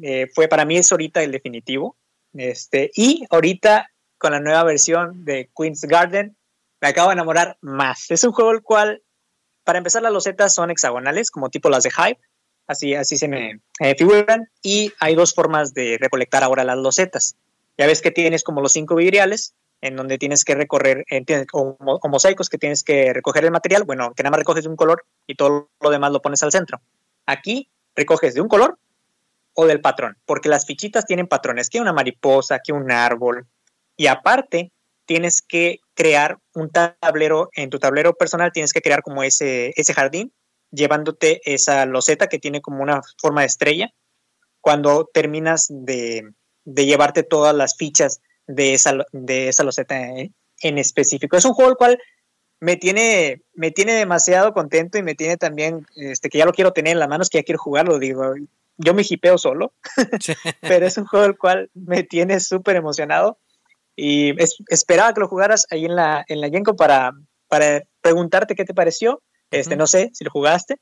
Eh, 0.00 0.28
fue 0.32 0.46
para 0.46 0.64
mí 0.64 0.76
es 0.76 0.90
ahorita 0.92 1.22
el 1.22 1.32
definitivo. 1.32 1.96
Este, 2.32 2.90
y 2.94 3.24
ahorita 3.30 3.90
con 4.16 4.32
la 4.32 4.40
nueva 4.40 4.62
versión 4.62 5.24
de 5.24 5.50
Queen's 5.56 5.82
Garden 5.82 6.36
me 6.80 6.88
acabo 6.88 7.08
de 7.08 7.14
enamorar 7.14 7.58
más. 7.60 8.10
Es 8.10 8.22
un 8.22 8.32
juego 8.32 8.52
el 8.52 8.62
cual, 8.62 9.02
para 9.64 9.78
empezar, 9.78 10.02
las 10.02 10.12
losetas 10.12 10.54
son 10.54 10.70
hexagonales, 10.70 11.30
como 11.30 11.50
tipo 11.50 11.68
las 11.68 11.82
de 11.82 11.90
Hive. 11.90 12.18
Así, 12.66 12.94
así 12.94 13.18
se 13.18 13.26
me 13.26 13.60
figuran. 13.98 14.48
Y 14.62 14.92
hay 15.00 15.16
dos 15.16 15.34
formas 15.34 15.74
de 15.74 15.98
recolectar 16.00 16.44
ahora 16.44 16.62
las 16.62 16.78
losetas. 16.78 17.36
Ya 17.80 17.86
ves 17.86 18.02
que 18.02 18.10
tienes 18.10 18.44
como 18.44 18.60
los 18.60 18.72
cinco 18.72 18.94
vidriales, 18.94 19.54
en 19.80 19.96
donde 19.96 20.18
tienes 20.18 20.44
que 20.44 20.54
recorrer, 20.54 21.06
eh, 21.10 21.24
o, 21.54 21.78
mosaicos 22.10 22.50
que 22.50 22.58
tienes 22.58 22.84
que 22.84 23.14
recoger 23.14 23.42
el 23.46 23.52
material, 23.52 23.84
bueno, 23.84 24.12
que 24.12 24.22
nada 24.22 24.32
más 24.32 24.40
recoges 24.40 24.64
de 24.64 24.68
un 24.68 24.76
color 24.76 25.06
y 25.26 25.34
todo 25.34 25.70
lo 25.80 25.88
demás 25.88 26.12
lo 26.12 26.20
pones 26.20 26.42
al 26.42 26.52
centro. 26.52 26.82
Aquí 27.24 27.70
recoges 27.96 28.34
de 28.34 28.42
un 28.42 28.48
color 28.48 28.78
o 29.54 29.64
del 29.64 29.80
patrón, 29.80 30.18
porque 30.26 30.50
las 30.50 30.66
fichitas 30.66 31.06
tienen 31.06 31.26
patrones, 31.26 31.70
que 31.70 31.80
una 31.80 31.94
mariposa, 31.94 32.58
que 32.62 32.74
un 32.74 32.92
árbol, 32.92 33.46
y 33.96 34.08
aparte 34.08 34.72
tienes 35.06 35.40
que 35.40 35.80
crear 35.94 36.36
un 36.52 36.70
tablero, 36.70 37.48
en 37.54 37.70
tu 37.70 37.78
tablero 37.78 38.12
personal 38.12 38.52
tienes 38.52 38.74
que 38.74 38.82
crear 38.82 39.02
como 39.02 39.22
ese, 39.22 39.72
ese 39.74 39.94
jardín, 39.94 40.34
llevándote 40.70 41.40
esa 41.50 41.86
loseta 41.86 42.26
que 42.26 42.38
tiene 42.38 42.60
como 42.60 42.82
una 42.82 43.00
forma 43.16 43.40
de 43.40 43.46
estrella. 43.46 43.94
Cuando 44.60 45.08
terminas 45.10 45.68
de, 45.70 46.34
de 46.64 46.86
llevarte 46.86 47.22
todas 47.22 47.54
las 47.54 47.76
fichas 47.76 48.20
de 48.46 48.74
esa, 48.74 49.04
de 49.12 49.48
esa 49.48 49.64
loseta 49.64 49.96
en 49.98 50.78
específico. 50.78 51.36
Es 51.36 51.44
un 51.44 51.54
juego 51.54 51.70
el 51.70 51.76
cual 51.76 51.98
me 52.60 52.76
tiene, 52.76 53.42
me 53.54 53.70
tiene 53.70 53.94
demasiado 53.94 54.52
contento 54.52 54.98
y 54.98 55.02
me 55.02 55.14
tiene 55.14 55.36
también, 55.36 55.86
este, 55.96 56.28
que 56.28 56.38
ya 56.38 56.44
lo 56.44 56.52
quiero 56.52 56.72
tener 56.72 56.92
en 56.92 56.98
las 56.98 57.08
manos, 57.08 57.30
que 57.30 57.38
ya 57.38 57.44
quiero 57.44 57.58
jugarlo, 57.58 57.98
digo, 57.98 58.34
yo 58.76 58.94
me 58.94 59.04
hipeo 59.08 59.38
solo, 59.38 59.72
pero 60.60 60.86
es 60.86 60.96
un 60.98 61.06
juego 61.06 61.26
el 61.26 61.38
cual 61.38 61.70
me 61.74 62.02
tiene 62.02 62.38
súper 62.38 62.76
emocionado 62.76 63.38
y 63.96 64.34
esperaba 64.68 65.12
que 65.14 65.20
lo 65.20 65.28
jugaras 65.28 65.66
ahí 65.70 65.86
en 65.86 65.96
la, 65.96 66.24
en 66.28 66.40
la 66.40 66.48
Yenko 66.48 66.76
para, 66.76 67.12
para 67.48 67.82
preguntarte 68.00 68.54
qué 68.54 68.64
te 68.64 68.74
pareció, 68.74 69.22
este, 69.50 69.76
no 69.76 69.86
sé 69.86 70.10
si 70.14 70.24
lo 70.24 70.30
jugaste. 70.30 70.76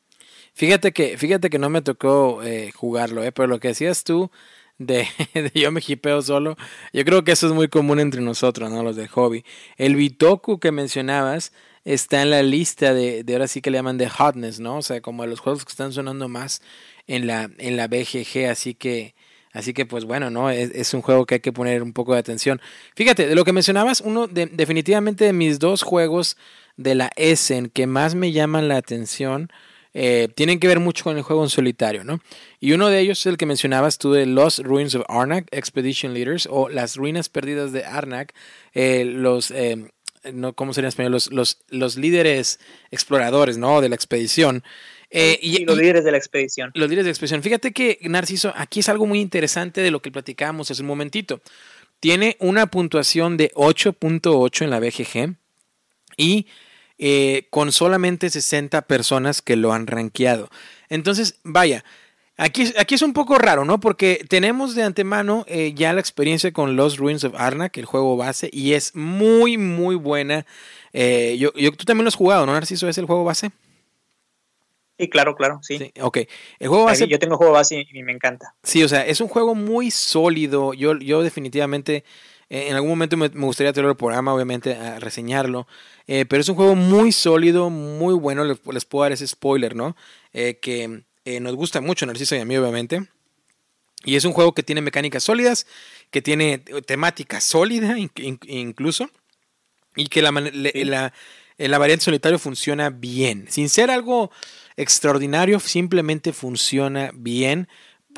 Fíjate 0.52 0.92
que, 0.92 1.16
fíjate 1.16 1.48
que 1.48 1.58
no 1.58 1.70
me 1.70 1.82
tocó 1.82 2.42
eh, 2.42 2.70
jugarlo, 2.72 3.22
eh, 3.22 3.32
pero 3.32 3.46
lo 3.46 3.60
que 3.60 3.68
decías 3.68 4.04
tú 4.04 4.30
de, 4.78 5.08
yo 5.54 5.72
me 5.72 5.82
hipeo 5.86 6.22
solo. 6.22 6.56
Yo 6.92 7.04
creo 7.04 7.24
que 7.24 7.32
eso 7.32 7.48
es 7.48 7.52
muy 7.52 7.68
común 7.68 7.98
entre 7.98 8.20
nosotros, 8.20 8.70
¿no? 8.70 8.82
Los 8.82 8.96
de 8.96 9.08
hobby. 9.08 9.44
El 9.76 9.96
Bitoku 9.96 10.60
que 10.60 10.70
mencionabas 10.70 11.52
está 11.84 12.22
en 12.22 12.30
la 12.30 12.42
lista 12.42 12.94
de, 12.94 13.24
de 13.24 13.32
ahora 13.32 13.48
sí 13.48 13.60
que 13.60 13.70
le 13.70 13.78
llaman 13.78 13.98
de 13.98 14.08
hotness, 14.08 14.60
¿no? 14.60 14.78
O 14.78 14.82
sea, 14.82 15.00
como 15.00 15.24
de 15.24 15.30
los 15.30 15.40
juegos 15.40 15.64
que 15.64 15.70
están 15.70 15.92
sonando 15.92 16.28
más 16.28 16.62
en 17.08 17.26
la, 17.26 17.50
en 17.58 17.76
la 17.76 17.88
BGG, 17.88 18.46
así 18.50 18.74
que, 18.74 19.14
así 19.52 19.72
que 19.72 19.84
pues 19.84 20.04
bueno, 20.04 20.30
¿no? 20.30 20.50
Es, 20.50 20.70
es 20.70 20.94
un 20.94 21.02
juego 21.02 21.26
que 21.26 21.36
hay 21.36 21.40
que 21.40 21.52
poner 21.52 21.82
un 21.82 21.92
poco 21.92 22.12
de 22.12 22.20
atención. 22.20 22.60
Fíjate, 22.94 23.26
de 23.26 23.34
lo 23.34 23.44
que 23.44 23.52
mencionabas, 23.52 24.00
uno 24.00 24.28
de, 24.28 24.46
definitivamente 24.46 25.24
de 25.24 25.32
mis 25.32 25.58
dos 25.58 25.82
juegos 25.82 26.36
de 26.76 26.94
la 26.94 27.10
Essen 27.16 27.68
que 27.68 27.88
más 27.88 28.14
me 28.14 28.30
llaman 28.30 28.68
la 28.68 28.76
atención 28.76 29.50
eh, 30.00 30.28
tienen 30.32 30.60
que 30.60 30.68
ver 30.68 30.78
mucho 30.78 31.02
con 31.02 31.16
el 31.16 31.24
juego 31.24 31.42
en 31.42 31.50
solitario, 31.50 32.04
¿no? 32.04 32.20
Y 32.60 32.70
uno 32.70 32.88
de 32.88 33.00
ellos 33.00 33.18
es 33.18 33.26
el 33.26 33.36
que 33.36 33.46
mencionabas 33.46 33.98
tú 33.98 34.12
de 34.12 34.26
Lost 34.26 34.60
Ruins 34.60 34.94
of 34.94 35.04
Arnak, 35.08 35.48
Expedition 35.50 36.14
Leaders, 36.14 36.46
o 36.48 36.68
Las 36.68 36.94
Ruinas 36.94 37.28
Perdidas 37.28 37.72
de 37.72 37.84
Arnak, 37.84 38.32
eh, 38.74 39.04
los... 39.04 39.50
Eh, 39.50 39.90
no, 40.32 40.52
¿Cómo 40.52 40.72
sería 40.72 40.86
en 40.86 40.90
español? 40.90 41.10
Los, 41.10 41.32
los, 41.32 41.58
los 41.68 41.96
líderes 41.96 42.60
exploradores, 42.92 43.58
¿no? 43.58 43.80
De 43.80 43.88
la 43.88 43.96
expedición. 43.96 44.62
y, 45.10 45.64
los 45.64 45.76
líderes 45.76 46.04
de 46.04 46.12
la 46.12 46.18
expedición. 46.18 46.70
Los 46.74 46.88
líderes 46.88 47.04
de 47.04 47.08
la 47.08 47.12
expedición. 47.12 47.42
Fíjate 47.42 47.72
que, 47.72 47.98
Narciso, 48.02 48.52
aquí 48.54 48.80
es 48.80 48.88
algo 48.88 49.04
muy 49.04 49.20
interesante 49.20 49.80
de 49.80 49.90
lo 49.90 50.00
que 50.00 50.12
platicábamos 50.12 50.70
hace 50.70 50.82
un 50.82 50.88
momentito. 50.88 51.40
Tiene 51.98 52.36
una 52.38 52.66
puntuación 52.66 53.36
de 53.36 53.50
8.8 53.54 54.62
en 54.62 54.70
la 54.70 54.78
BGG 54.78 55.36
y 56.16 56.46
eh, 56.98 57.46
con 57.50 57.72
solamente 57.72 58.28
60 58.28 58.82
personas 58.82 59.40
que 59.42 59.56
lo 59.56 59.72
han 59.72 59.86
rankeado. 59.86 60.50
Entonces, 60.88 61.38
vaya, 61.44 61.84
aquí, 62.36 62.72
aquí 62.78 62.94
es 62.94 63.02
un 63.02 63.12
poco 63.12 63.38
raro, 63.38 63.64
¿no? 63.64 63.78
Porque 63.78 64.24
tenemos 64.28 64.74
de 64.74 64.82
antemano 64.82 65.44
eh, 65.48 65.74
ya 65.74 65.92
la 65.92 66.00
experiencia 66.00 66.52
con 66.52 66.76
Los 66.76 66.96
Ruins 66.96 67.24
of 67.24 67.34
Arnak, 67.36 67.76
el 67.76 67.84
juego 67.84 68.16
base, 68.16 68.48
y 68.52 68.72
es 68.72 68.94
muy, 68.94 69.58
muy 69.58 69.96
buena. 69.96 70.46
Eh, 70.92 71.36
yo, 71.38 71.52
yo, 71.54 71.72
tú 71.72 71.84
también 71.84 72.04
lo 72.04 72.08
has 72.08 72.14
jugado, 72.14 72.46
¿no, 72.46 72.52
Narciso? 72.52 72.88
¿Es 72.88 72.98
el 72.98 73.06
juego 73.06 73.24
base? 73.24 73.50
Sí, 74.98 75.08
claro, 75.08 75.36
claro, 75.36 75.60
sí. 75.62 75.78
sí 75.78 75.92
ok. 76.00 76.18
El 76.58 76.68
juego 76.68 76.84
base. 76.84 77.06
Yo 77.06 77.20
tengo 77.20 77.36
juego 77.36 77.52
base 77.52 77.86
y 77.88 78.02
me 78.02 78.10
encanta. 78.10 78.54
Sí, 78.64 78.82
o 78.82 78.88
sea, 78.88 79.06
es 79.06 79.20
un 79.20 79.28
juego 79.28 79.54
muy 79.54 79.92
sólido. 79.92 80.74
Yo, 80.74 80.98
yo 80.98 81.22
definitivamente 81.22 82.02
eh, 82.50 82.68
en 82.68 82.74
algún 82.74 82.90
momento 82.90 83.16
me, 83.16 83.28
gustaría 83.28 83.72
tenerlo 83.72 83.92
el 83.92 83.96
programa, 83.96 84.34
obviamente, 84.34 84.74
a 84.74 84.98
reseñarlo. 84.98 85.66
Eh, 86.06 86.24
pero 86.24 86.40
es 86.40 86.48
un 86.48 86.54
juego 86.54 86.74
muy 86.74 87.12
sólido, 87.12 87.70
muy 87.70 88.14
bueno. 88.14 88.44
Les, 88.44 88.84
puedo 88.84 89.02
dar 89.02 89.12
ese 89.12 89.26
spoiler, 89.26 89.76
¿no? 89.76 89.96
Eh, 90.32 90.58
que 90.60 91.02
nos 91.40 91.54
gusta 91.56 91.82
mucho, 91.82 92.06
Narciso 92.06 92.34
y 92.36 92.38
a 92.38 92.44
mí, 92.46 92.56
obviamente. 92.56 93.06
Y 94.04 94.16
es 94.16 94.24
un 94.24 94.32
juego 94.32 94.54
que 94.54 94.62
tiene 94.62 94.80
mecánicas 94.80 95.24
sólidas, 95.24 95.66
que 96.10 96.22
tiene 96.22 96.58
temática 96.86 97.40
sólida 97.40 97.96
incluso. 97.98 99.10
Y 99.94 100.06
que 100.06 100.22
la, 100.22 100.30
la, 100.30 101.12
la 101.58 101.78
variante 101.78 102.04
solitario 102.04 102.38
funciona 102.38 102.88
bien. 102.88 103.46
Sin 103.50 103.68
ser 103.68 103.90
algo 103.90 104.30
extraordinario, 104.76 105.60
simplemente 105.60 106.32
funciona 106.32 107.10
bien 107.12 107.68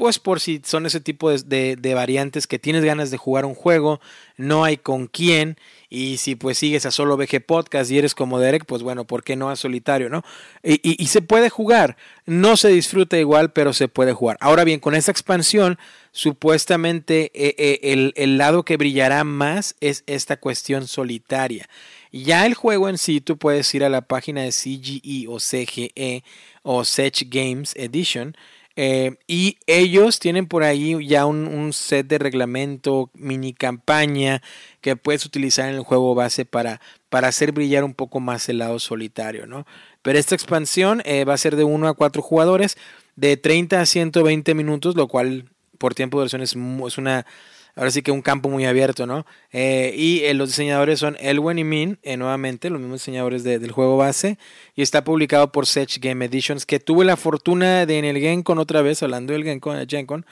pues 0.01 0.19
por 0.19 0.41
si 0.41 0.63
son 0.65 0.87
ese 0.87 0.99
tipo 0.99 1.31
de, 1.31 1.93
variantes 1.95 2.47
que 2.47 2.59
tienes 2.59 2.83
ganas 2.85 3.11
de 3.11 3.19
jugar 3.19 3.45
un 3.45 3.55
juego, 3.55 4.01
no 4.39 4.65
hay 4.65 4.79
con 4.79 5.09
quién, 5.09 5.59
y 5.91 6.17
si 6.17 6.37
pues 6.37 6.57
sigues 6.57 6.87
a 6.87 6.91
solo 6.91 7.19
VG 7.19 7.45
Podcast 7.45 7.91
y 7.91 7.99
eres 7.99 8.15
como 8.15 8.39
Derek, 8.39 8.65
pues 8.65 8.83
bueno, 8.83 9.07
¿por 9.07 9.23
qué 9.23 9.37
no 9.37 9.51
a 9.51 9.57
solitario, 9.57 10.09
no? 10.09 10.25
Y, 10.63 11.07
se 11.09 11.21
puede 11.21 11.51
jugar, 11.51 11.99
no 12.25 12.57
se 12.57 12.69
disfruta 12.69 13.19
igual, 13.19 13.53
pero 13.53 13.75
se 13.75 13.89
puede 13.89 14.15
jugar. 14.15 14.39
Ahora 14.41 14.65
bien, 14.65 14.81
con 14.81 14.95
esta 14.95 15.11
expansión, 15.11 15.79
supuestamente 16.13 17.31
eh, 17.35 17.55
eh, 17.59 17.81
el, 17.93 18.15
el 18.17 18.39
lado 18.39 18.65
que 18.65 18.79
brillará 18.79 19.23
más 19.25 19.77
es 19.83 20.03
esta 20.07 20.39
cuestión 20.39 20.87
solitaria. 20.89 21.69
Ya 22.11 22.47
el 22.47 22.55
juego 22.55 22.89
en 22.89 22.97
sí, 22.97 23.21
tú 23.21 23.37
puedes 23.37 23.75
ir 23.75 23.85
a 23.85 23.91
la 23.91 24.01
página 24.01 24.41
de 24.41 24.53
CGE 24.53 25.27
o 25.29 25.37
CGE 25.39 26.25
o 26.63 26.87
Sech 26.87 27.27
Games 27.29 27.75
Edition 27.77 28.35
Eh, 28.83 29.19
y 29.27 29.59
ellos 29.67 30.21
tienen 30.21 30.47
por 30.47 30.63
ahí 30.63 31.07
ya 31.07 31.27
un, 31.27 31.71
set 31.75 32.07
de 32.07 32.17
reglamento, 32.17 33.11
mini 33.13 33.53
campaña 33.53 34.41
que 34.81 34.97
puedes 34.97 35.27
utilizar 35.27 35.69
en 35.69 35.75
el 35.75 35.83
juego 35.83 36.15
base 36.15 36.47
para, 36.47 36.81
para 37.11 37.29
hacer 37.29 37.53
brillar 37.53 37.85
un 37.85 37.93
poco 37.93 38.21
más 38.21 38.49
el 38.49 38.57
lado 38.57 38.79
solitario, 38.79 39.47
¿no? 39.47 39.67
Pero 40.01 40.19
esta 40.19 40.35
expansión 40.35 41.03
eh, 41.05 41.27
va 41.27 41.35
a 41.35 41.37
ser 41.37 41.57
de 41.57 41.65
1 41.65 41.89
a 41.89 41.93
4 41.93 42.23
jugadores, 42.23 42.79
de 43.17 43.37
30 43.37 43.83
a 43.83 43.85
120 43.85 44.55
minutos, 44.55 44.97
lo 44.97 45.09
cual 45.09 45.51
por 45.77 45.95
tiempo 45.95 46.17
de 46.17 46.23
duración 46.23 46.41
es, 46.41 46.57
es 46.87 46.97
una 46.97 47.27
ahora 47.75 47.91
sí 47.91 48.03
que 48.03 48.11
un 48.11 48.23
campo 48.23 48.49
muy 48.49 48.67
abierto, 48.67 49.07
¿no? 49.07 49.27
Eh, 49.53 49.95
y 49.97 50.21
eh, 50.25 50.35
los 50.35 50.51
diseñadores 50.51 50.99
son 50.99 51.17
Elwen 51.21 51.59
y 51.59 51.65
Min, 51.65 51.99
eh, 52.03 52.17
nuevamente, 52.17 52.71
los 52.71 52.81
mismos 52.81 53.01
diseñadores 53.01 53.45
del 53.45 53.71
juego 53.71 53.97
base, 53.97 54.39
y 54.75 54.83
está 54.83 55.05
publicado 55.05 55.53
por 55.53 55.67
Sech 55.67 55.99
Game 56.01 56.25
Editions, 56.25 56.67
que 56.67 56.81
tuve 56.81 57.05
la 57.05 57.17
fortuna 57.17 57.87
de 57.87 57.99
en 57.99 58.05
el 58.05 58.19
Gencon 58.19 58.59
otra 58.59 58.83
vez, 58.83 59.03
hablando 59.03 59.33
del 59.33 59.45
Gencon, 59.45 59.87
Gencon 59.89 60.27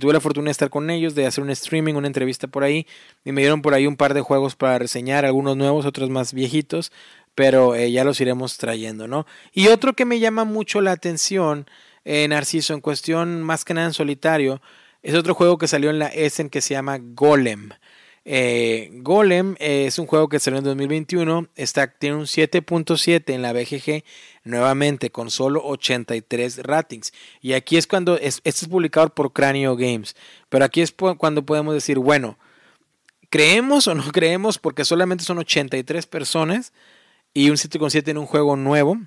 tuve 0.00 0.12
la 0.12 0.20
fortuna 0.20 0.46
de 0.46 0.52
estar 0.52 0.70
con 0.70 0.90
ellos, 0.90 1.16
de 1.16 1.26
hacer 1.26 1.42
un 1.42 1.50
streaming, 1.50 1.94
una 1.94 2.06
entrevista 2.06 2.46
por 2.46 2.62
ahí, 2.62 2.86
y 3.24 3.32
me 3.32 3.40
dieron 3.40 3.62
por 3.62 3.74
ahí 3.74 3.86
un 3.86 3.96
par 3.96 4.14
de 4.14 4.20
juegos 4.20 4.54
para 4.54 4.78
reseñar, 4.78 5.24
algunos 5.24 5.56
nuevos, 5.56 5.86
otros 5.86 6.08
más 6.08 6.32
viejitos, 6.32 6.92
pero 7.34 7.76
ya 7.76 8.04
los 8.04 8.20
iremos 8.20 8.58
trayendo, 8.58 9.08
¿no? 9.08 9.26
Y 9.52 9.68
otro 9.68 9.94
que 9.94 10.04
me 10.04 10.20
llama 10.20 10.44
mucho 10.44 10.80
la 10.80 10.92
atención, 10.92 11.66
Narciso, 12.04 12.74
en 12.74 12.80
cuestión 12.80 13.42
más 13.42 13.64
que 13.64 13.74
nada 13.74 13.88
en 13.88 13.94
solitario, 13.94 14.60
es 15.02 15.14
otro 15.14 15.34
juego 15.34 15.58
que 15.58 15.68
salió 15.68 15.90
en 15.90 15.98
la 15.98 16.08
Essen 16.08 16.50
que 16.50 16.60
se 16.60 16.74
llama 16.74 16.98
Golem. 17.00 17.70
Eh, 18.24 18.90
Golem 18.94 19.56
es 19.58 19.98
un 19.98 20.06
juego 20.06 20.28
que 20.28 20.38
salió 20.38 20.58
en 20.58 20.64
2021, 20.64 21.48
está, 21.56 21.88
tiene 21.88 22.16
un 22.16 22.26
7.7 22.26 23.34
en 23.34 23.42
la 23.42 23.52
BGG, 23.52 24.04
nuevamente 24.44 25.10
con 25.10 25.30
solo 25.30 25.60
83 25.64 26.58
ratings. 26.62 27.12
Y 27.40 27.54
aquí 27.54 27.76
es 27.76 27.86
cuando, 27.86 28.16
es, 28.16 28.40
esto 28.44 28.64
es 28.64 28.68
publicado 28.68 29.08
por 29.08 29.32
Cranio 29.32 29.74
Games, 29.76 30.14
pero 30.48 30.64
aquí 30.64 30.82
es 30.82 30.94
cuando 31.18 31.44
podemos 31.44 31.74
decir, 31.74 31.98
bueno, 31.98 32.38
¿creemos 33.28 33.88
o 33.88 33.94
no 33.94 34.04
creemos? 34.12 34.58
Porque 34.58 34.84
solamente 34.84 35.24
son 35.24 35.38
83 35.38 36.06
personas 36.06 36.72
y 37.34 37.50
un 37.50 37.56
7.7 37.56 38.08
en 38.08 38.18
un 38.18 38.26
juego 38.26 38.56
nuevo. 38.56 38.98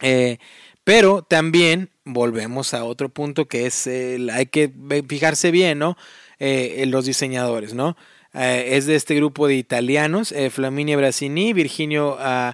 Eh, 0.00 0.38
pero 0.84 1.22
también 1.22 1.90
volvemos 2.04 2.74
a 2.74 2.84
otro 2.84 3.08
punto 3.08 3.46
que 3.46 3.66
es, 3.66 3.86
hay 3.86 4.46
que 4.46 4.70
fijarse 5.08 5.50
bien, 5.50 5.78
¿no? 5.78 5.96
Eh, 6.40 6.82
en 6.82 6.90
los 6.90 7.06
diseñadores, 7.06 7.74
¿no? 7.74 7.96
Eh, 8.34 8.70
es 8.72 8.86
de 8.86 8.96
este 8.96 9.14
grupo 9.14 9.46
de 9.46 9.54
italianos, 9.54 10.32
eh, 10.32 10.50
Flaminia 10.50 10.96
Brasini, 10.96 11.52
Virginio 11.52 12.18
uh, 12.18 12.52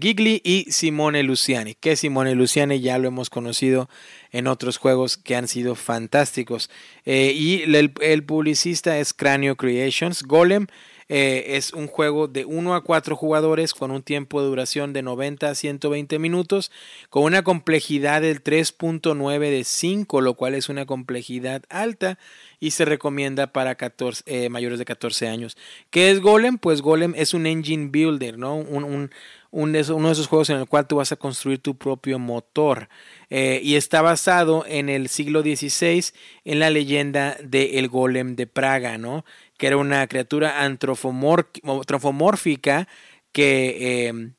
Gigli 0.00 0.40
y 0.42 0.66
Simone 0.72 1.22
Luciani. 1.22 1.74
Que 1.74 1.96
Simone 1.96 2.34
Luciani 2.34 2.80
ya 2.80 2.98
lo 2.98 3.08
hemos 3.08 3.28
conocido 3.28 3.90
en 4.32 4.46
otros 4.46 4.78
juegos 4.78 5.18
que 5.18 5.36
han 5.36 5.46
sido 5.46 5.74
fantásticos. 5.74 6.70
y 7.04 7.62
el, 7.62 8.24
publicista 8.24 8.98
es 8.98 9.12
Cranio 9.12 9.56
Creations. 9.56 10.22
Golem 10.22 10.66
eh, 11.12 11.56
es 11.56 11.72
un 11.72 11.88
juego 11.88 12.28
de 12.28 12.44
1 12.44 12.72
a 12.72 12.84
4 12.84 13.16
jugadores 13.16 13.74
con 13.74 13.90
un 13.90 14.00
tiempo 14.00 14.40
de 14.40 14.46
duración 14.46 14.92
de 14.92 15.02
90 15.02 15.50
a 15.50 15.54
120 15.56 16.20
minutos, 16.20 16.70
con 17.08 17.24
una 17.24 17.42
complejidad 17.42 18.22
del 18.22 18.44
3.9 18.44 19.38
de 19.50 19.64
5, 19.64 20.20
lo 20.20 20.34
cual 20.34 20.54
es 20.54 20.68
una 20.68 20.86
complejidad 20.86 21.64
alta 21.68 22.16
y 22.60 22.70
se 22.70 22.84
recomienda 22.84 23.48
para 23.48 23.74
14, 23.74 24.22
eh, 24.26 24.48
mayores 24.50 24.78
de 24.78 24.84
14 24.84 25.26
años. 25.26 25.56
¿Qué 25.90 26.12
es 26.12 26.20
Golem? 26.20 26.58
Pues 26.58 26.80
Golem 26.80 27.14
es 27.16 27.34
un 27.34 27.46
engine 27.46 27.88
builder, 27.90 28.38
¿no? 28.38 28.54
Un, 28.54 28.84
un, 28.84 29.10
uno 29.50 29.72
de 29.72 29.80
esos 29.80 30.28
juegos 30.28 30.50
en 30.50 30.58
el 30.58 30.68
cual 30.68 30.86
tú 30.86 30.96
vas 30.96 31.10
a 31.10 31.16
construir 31.16 31.58
tu 31.58 31.76
propio 31.76 32.20
motor. 32.20 32.88
Eh, 33.30 33.60
y 33.64 33.74
está 33.74 34.00
basado 34.00 34.64
en 34.66 34.88
el 34.88 35.08
siglo 35.08 35.42
XVI 35.42 36.04
en 36.44 36.60
la 36.60 36.70
leyenda 36.70 37.36
del 37.42 37.78
el 37.78 37.88
golem 37.88 38.36
de 38.36 38.46
Praga, 38.46 38.98
¿no? 38.98 39.24
Que 39.60 39.66
era 39.66 39.76
una 39.76 40.06
criatura 40.06 40.64
antropomórfica 40.64 42.88
que 43.30 44.08
eh, 44.08 44.30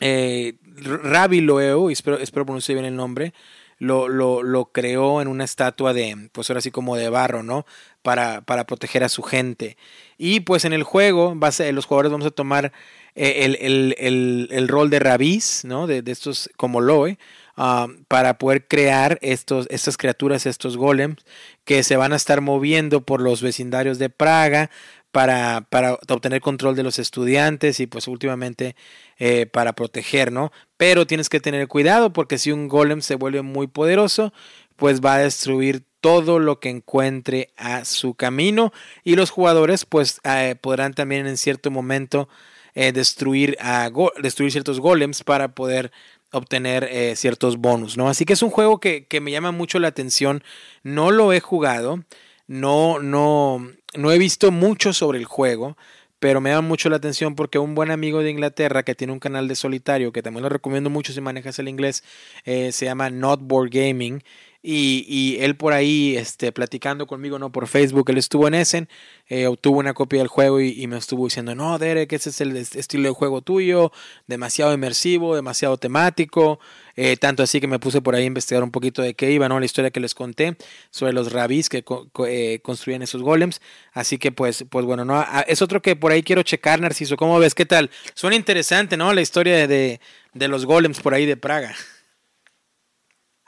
eh, 0.00 0.54
Rabi 0.64 1.42
Loeo, 1.42 1.90
espero, 1.90 2.18
espero 2.18 2.46
pronunciar 2.46 2.76
bien 2.76 2.86
el 2.86 2.96
nombre, 2.96 3.34
lo, 3.76 4.08
lo, 4.08 4.42
lo, 4.42 4.72
creó 4.72 5.20
en 5.20 5.28
una 5.28 5.44
estatua 5.44 5.92
de, 5.92 6.30
pues 6.32 6.48
ahora 6.48 6.62
sí 6.62 6.70
como 6.70 6.96
de 6.96 7.10
barro, 7.10 7.42
¿no? 7.42 7.66
Para, 8.00 8.40
para 8.40 8.64
proteger 8.64 9.04
a 9.04 9.10
su 9.10 9.22
gente. 9.22 9.76
Y 10.16 10.40
pues 10.40 10.64
en 10.64 10.72
el 10.72 10.82
juego, 10.82 11.34
base, 11.36 11.70
los 11.72 11.84
jugadores 11.84 12.10
vamos 12.10 12.26
a 12.26 12.30
tomar 12.30 12.72
eh, 13.14 13.44
el, 13.44 13.58
el, 13.60 13.94
el, 13.98 14.48
el, 14.50 14.66
rol 14.66 14.88
de 14.88 14.98
rabis, 14.98 15.66
¿no? 15.66 15.86
De, 15.86 16.00
de 16.00 16.10
estos 16.10 16.48
como 16.56 16.80
Loe, 16.80 17.18
Ah, 17.64 17.86
para 18.08 18.38
poder 18.38 18.66
crear 18.66 19.20
estos, 19.22 19.68
estas 19.70 19.96
criaturas, 19.96 20.46
estos 20.46 20.76
golems, 20.76 21.24
que 21.64 21.84
se 21.84 21.96
van 21.96 22.12
a 22.12 22.16
estar 22.16 22.40
moviendo 22.40 23.02
por 23.02 23.20
los 23.20 23.40
vecindarios 23.40 24.00
de 24.00 24.10
Praga 24.10 24.68
para, 25.12 25.64
para 25.70 25.94
obtener 26.08 26.40
control 26.40 26.74
de 26.74 26.82
los 26.82 26.98
estudiantes 26.98 27.78
y 27.78 27.86
pues 27.86 28.08
últimamente 28.08 28.74
eh, 29.16 29.46
para 29.46 29.74
proteger, 29.74 30.32
¿no? 30.32 30.50
Pero 30.76 31.06
tienes 31.06 31.28
que 31.28 31.38
tener 31.38 31.68
cuidado 31.68 32.12
porque 32.12 32.36
si 32.36 32.50
un 32.50 32.66
golem 32.66 33.00
se 33.00 33.14
vuelve 33.14 33.42
muy 33.42 33.68
poderoso, 33.68 34.32
pues 34.74 35.00
va 35.00 35.14
a 35.14 35.18
destruir 35.18 35.84
todo 36.00 36.40
lo 36.40 36.58
que 36.58 36.68
encuentre 36.68 37.52
a 37.56 37.84
su 37.84 38.14
camino 38.14 38.72
y 39.04 39.14
los 39.14 39.30
jugadores 39.30 39.84
pues 39.84 40.20
eh, 40.24 40.56
podrán 40.60 40.94
también 40.94 41.28
en 41.28 41.36
cierto 41.36 41.70
momento 41.70 42.28
eh, 42.74 42.90
destruir, 42.90 43.56
a 43.60 43.88
destruir 44.20 44.50
ciertos 44.50 44.80
golems 44.80 45.22
para 45.22 45.54
poder 45.54 45.92
obtener 46.32 46.84
eh, 46.90 47.14
ciertos 47.16 47.58
bonus, 47.58 47.96
¿no? 47.96 48.08
Así 48.08 48.24
que 48.24 48.32
es 48.32 48.42
un 48.42 48.50
juego 48.50 48.80
que, 48.80 49.06
que, 49.06 49.20
me 49.20 49.30
llama 49.30 49.52
mucho 49.52 49.78
la 49.78 49.88
atención. 49.88 50.42
No 50.82 51.10
lo 51.10 51.32
he 51.32 51.40
jugado, 51.40 52.04
no, 52.46 52.98
no, 52.98 53.66
no 53.94 54.12
he 54.12 54.18
visto 54.18 54.50
mucho 54.50 54.92
sobre 54.92 55.18
el 55.18 55.24
juego, 55.24 55.76
pero 56.18 56.40
me 56.40 56.50
llama 56.50 56.68
mucho 56.68 56.88
la 56.88 56.96
atención 56.96 57.34
porque 57.34 57.58
un 57.58 57.74
buen 57.74 57.90
amigo 57.90 58.20
de 58.20 58.30
Inglaterra 58.30 58.84
que 58.84 58.94
tiene 58.94 59.12
un 59.12 59.18
canal 59.18 59.48
de 59.48 59.56
solitario, 59.56 60.12
que 60.12 60.22
también 60.22 60.44
lo 60.44 60.48
recomiendo 60.48 60.88
mucho 60.88 61.12
si 61.12 61.20
manejas 61.20 61.58
el 61.58 61.68
inglés, 61.68 62.04
eh, 62.44 62.72
se 62.72 62.84
llama 62.84 63.10
Notboard 63.10 63.70
Gaming 63.70 64.22
y, 64.64 65.04
y, 65.08 65.42
él 65.42 65.56
por 65.56 65.72
ahí, 65.72 66.16
este, 66.16 66.52
platicando 66.52 67.08
conmigo, 67.08 67.36
¿no? 67.40 67.50
Por 67.50 67.66
Facebook, 67.66 68.08
él 68.10 68.18
estuvo 68.18 68.46
en 68.46 68.54
Essen, 68.54 68.88
eh, 69.28 69.48
obtuvo 69.48 69.80
una 69.80 69.92
copia 69.92 70.20
del 70.20 70.28
juego 70.28 70.60
y, 70.60 70.86
me 70.86 70.96
estuvo 70.98 71.24
diciendo, 71.24 71.56
no, 71.56 71.78
Derek, 71.80 72.12
ese 72.12 72.30
es 72.30 72.40
el 72.40 72.56
estilo 72.56 73.08
de 73.08 73.14
juego 73.14 73.42
tuyo, 73.42 73.90
demasiado 74.28 74.72
inmersivo, 74.72 75.34
demasiado 75.34 75.78
temático, 75.78 76.60
eh, 76.94 77.16
tanto 77.16 77.42
así 77.42 77.60
que 77.60 77.66
me 77.66 77.80
puse 77.80 78.02
por 78.02 78.14
ahí 78.14 78.22
a 78.22 78.26
investigar 78.26 78.62
un 78.62 78.70
poquito 78.70 79.02
de 79.02 79.14
qué 79.14 79.32
iba, 79.32 79.48
¿no? 79.48 79.58
La 79.58 79.66
historia 79.66 79.90
que 79.90 79.98
les 79.98 80.14
conté 80.14 80.56
sobre 80.90 81.12
los 81.12 81.32
rabis 81.32 81.68
que 81.68 81.84
eh, 82.28 82.60
construían 82.62 83.02
esos 83.02 83.22
golems, 83.22 83.60
así 83.92 84.18
que 84.18 84.30
pues, 84.30 84.64
pues 84.70 84.84
bueno, 84.86 85.04
¿no? 85.04 85.16
Ah, 85.16 85.44
es 85.48 85.60
otro 85.60 85.82
que 85.82 85.96
por 85.96 86.12
ahí 86.12 86.22
quiero 86.22 86.44
checar, 86.44 86.80
Narciso, 86.80 87.16
¿cómo 87.16 87.38
ves? 87.40 87.56
¿Qué 87.56 87.66
tal? 87.66 87.90
Suena 88.14 88.36
interesante, 88.36 88.96
¿no? 88.96 89.12
La 89.12 89.22
historia 89.22 89.66
de, 89.66 90.00
de 90.34 90.48
los 90.48 90.66
golems 90.66 91.00
por 91.00 91.14
ahí 91.14 91.26
de 91.26 91.36
Praga. 91.36 91.74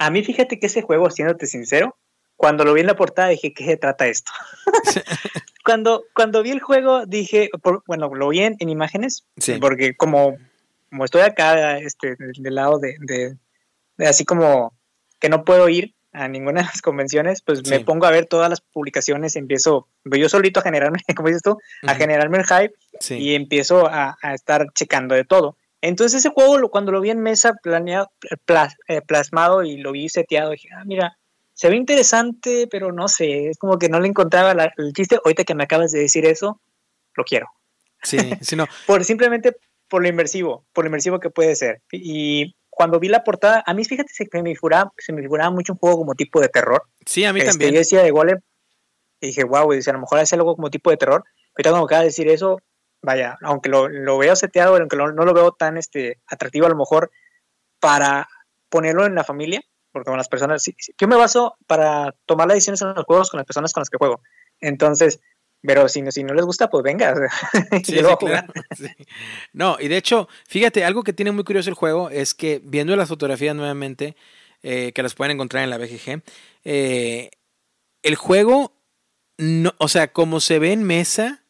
A 0.04 0.10
mí 0.10 0.22
fíjate 0.22 0.58
que 0.58 0.66
ese 0.66 0.82
juego, 0.82 1.08
siéndote 1.08 1.46
sincero, 1.46 1.96
cuando 2.36 2.62
lo 2.66 2.74
vi 2.74 2.82
en 2.82 2.88
la 2.88 2.94
portada 2.94 3.28
dije, 3.28 3.54
¿qué 3.54 3.64
se 3.64 3.78
trata 3.78 4.06
esto? 4.06 4.32
cuando, 5.64 6.04
cuando 6.14 6.42
vi 6.42 6.50
el 6.50 6.60
juego 6.60 7.06
dije, 7.06 7.48
bueno, 7.86 8.14
lo 8.14 8.28
vi 8.28 8.40
en, 8.40 8.56
imágenes, 8.68 9.24
porque 9.62 9.96
como, 9.96 10.36
como 10.90 11.06
estoy 11.06 11.22
acá 11.22 11.78
este, 11.78 12.16
del 12.18 12.54
lado 12.54 12.78
de, 12.78 12.96
de, 13.00 14.06
así 14.06 14.26
como 14.26 14.74
que 15.20 15.30
no 15.30 15.42
puedo 15.42 15.70
ir 15.70 15.94
a 16.12 16.28
ninguna 16.28 16.60
de 16.60 16.66
las 16.66 16.82
convenciones, 16.82 17.40
pues 17.40 17.66
me 17.66 17.80
pongo 17.80 18.04
a 18.04 18.10
ver 18.10 18.26
todas 18.26 18.50
las 18.50 18.60
publicaciones, 18.60 19.36
empiezo 19.36 19.88
yo 20.04 20.28
solito 20.28 20.60
a 20.60 20.64
generarme, 20.64 20.98
como 21.16 21.28
dices 21.28 21.42
tú, 21.42 21.56
a 21.82 21.94
generarme 21.94 22.36
el 22.36 22.44
hype 22.44 22.74
y 23.08 23.34
empiezo 23.34 23.86
a, 23.86 24.18
a, 24.20 24.34
estar 24.34 24.66
checando 24.74 25.14
de 25.14 25.24
todo. 25.24 25.56
Entonces 25.86 26.20
ese 26.20 26.30
juego 26.30 26.70
cuando 26.70 26.92
lo 26.92 27.00
vi 27.02 27.10
en 27.10 27.20
mesa 27.20 27.52
planeado, 27.62 28.10
eh, 28.88 29.02
plasmado 29.02 29.62
y 29.64 29.76
lo 29.76 29.92
vi 29.92 30.08
seteado, 30.08 30.52
dije, 30.52 30.70
ah, 30.74 30.82
mira, 30.86 31.18
se 31.52 31.68
ve 31.68 31.76
interesante, 31.76 32.66
pero 32.70 32.90
no 32.90 33.06
sé, 33.06 33.50
es 33.50 33.58
como 33.58 33.78
que 33.78 33.90
no 33.90 34.00
le 34.00 34.08
encontraba 34.08 34.52
el 34.78 34.92
chiste. 34.94 35.18
Ahorita 35.22 35.44
que 35.44 35.54
me 35.54 35.64
acabas 35.64 35.92
de 35.92 36.00
decir 36.00 36.24
eso, 36.24 36.58
lo 37.14 37.24
quiero. 37.24 37.48
Sí, 38.02 38.16
sí, 38.40 38.56
no. 38.56 38.66
por, 38.86 39.04
simplemente 39.04 39.58
por 39.86 40.00
lo 40.00 40.08
inmersivo, 40.08 40.64
por 40.72 40.84
lo 40.84 40.88
inmersivo 40.88 41.20
que 41.20 41.28
puede 41.28 41.54
ser. 41.54 41.82
Y 41.92 42.56
cuando 42.70 42.98
vi 42.98 43.08
la 43.08 43.22
portada, 43.22 43.62
a 43.66 43.74
mí 43.74 43.84
fíjate 43.84 44.10
se 44.10 44.26
me 44.42 44.54
figuraba, 44.54 44.90
se 44.96 45.12
me 45.12 45.20
figuraba 45.20 45.50
mucho 45.50 45.74
un 45.74 45.78
juego 45.78 45.98
como 45.98 46.14
tipo 46.14 46.40
de 46.40 46.48
terror. 46.48 46.84
Sí, 47.04 47.26
a 47.26 47.34
mí 47.34 47.40
este, 47.40 47.50
también. 47.50 47.72
Yo 47.74 47.80
decía 47.80 48.02
de 48.02 48.10
Golem 48.10 48.40
y 49.20 49.26
dije, 49.26 49.44
wow, 49.44 49.70
a 49.70 49.92
lo 49.92 50.00
mejor 50.00 50.18
es 50.18 50.32
algo 50.32 50.56
como 50.56 50.70
tipo 50.70 50.88
de 50.88 50.96
terror. 50.96 51.24
Pero 51.54 51.70
cuando 51.70 51.84
acaba 51.84 52.00
de 52.00 52.06
decir 52.06 52.26
eso, 52.28 52.58
vaya, 53.04 53.38
aunque 53.42 53.68
lo, 53.68 53.88
lo 53.88 54.18
veo 54.18 54.34
seteado, 54.34 54.76
aunque 54.76 54.96
no 54.96 55.10
lo 55.10 55.34
veo 55.34 55.52
tan 55.52 55.76
este, 55.76 56.20
atractivo 56.26 56.66
a 56.66 56.70
lo 56.70 56.76
mejor 56.76 57.10
para 57.80 58.28
ponerlo 58.70 59.04
en 59.04 59.14
la 59.14 59.24
familia, 59.24 59.62
porque 59.92 60.08
con 60.08 60.16
las 60.16 60.28
personas, 60.28 60.64
yo 60.98 61.06
me 61.06 61.16
baso 61.16 61.56
para 61.66 62.14
tomar 62.24 62.48
las 62.48 62.56
decisiones 62.56 62.82
en 62.82 62.94
los 62.94 63.04
juegos 63.04 63.30
con 63.30 63.38
las 63.38 63.46
personas 63.46 63.72
con 63.72 63.82
las 63.82 63.90
que 63.90 63.98
juego. 63.98 64.22
Entonces, 64.60 65.20
pero 65.60 65.88
si, 65.88 66.02
si 66.10 66.24
no 66.24 66.34
les 66.34 66.46
gusta, 66.46 66.70
pues 66.70 66.82
venga. 66.82 67.14
Sí, 67.84 68.00
No, 69.52 69.76
y 69.78 69.88
de 69.88 69.98
hecho, 69.98 70.28
fíjate, 70.48 70.84
algo 70.84 71.02
que 71.02 71.12
tiene 71.12 71.30
muy 71.30 71.44
curioso 71.44 71.68
el 71.68 71.76
juego 71.76 72.10
es 72.10 72.34
que 72.34 72.60
viendo 72.64 72.96
las 72.96 73.08
fotografías 73.08 73.54
nuevamente, 73.54 74.16
que 74.62 74.94
las 74.96 75.14
pueden 75.14 75.32
encontrar 75.32 75.62
en 75.62 75.70
la 75.70 75.78
BGG. 75.78 76.22
el 76.64 78.16
juego, 78.16 78.72
no, 79.36 79.74
o 79.78 79.88
sea, 79.88 80.10
como 80.12 80.40
se 80.40 80.58
ve 80.58 80.72
en 80.72 80.82
mesa, 80.82 81.43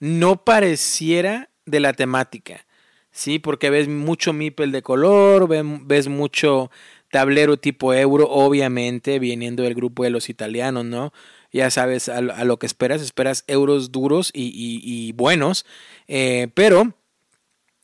no 0.00 0.44
pareciera 0.44 1.50
de 1.66 1.80
la 1.80 1.92
temática. 1.92 2.66
Sí, 3.10 3.38
porque 3.38 3.70
ves 3.70 3.88
mucho 3.88 4.32
mipel 4.32 4.70
de 4.70 4.82
color, 4.82 5.48
ves 5.48 6.08
mucho 6.08 6.70
tablero 7.10 7.56
tipo 7.56 7.94
euro, 7.94 8.28
obviamente, 8.28 9.18
viniendo 9.18 9.62
del 9.62 9.74
grupo 9.74 10.04
de 10.04 10.10
los 10.10 10.28
italianos, 10.28 10.84
¿no? 10.84 11.12
Ya 11.50 11.70
sabes 11.70 12.08
a, 12.08 12.20
lo 12.20 12.58
que 12.58 12.66
esperas, 12.66 13.00
esperas 13.00 13.44
euros 13.46 13.90
duros 13.90 14.30
y, 14.34 15.12
buenos, 15.12 15.64
eh, 16.06 16.48
pero 16.54 16.94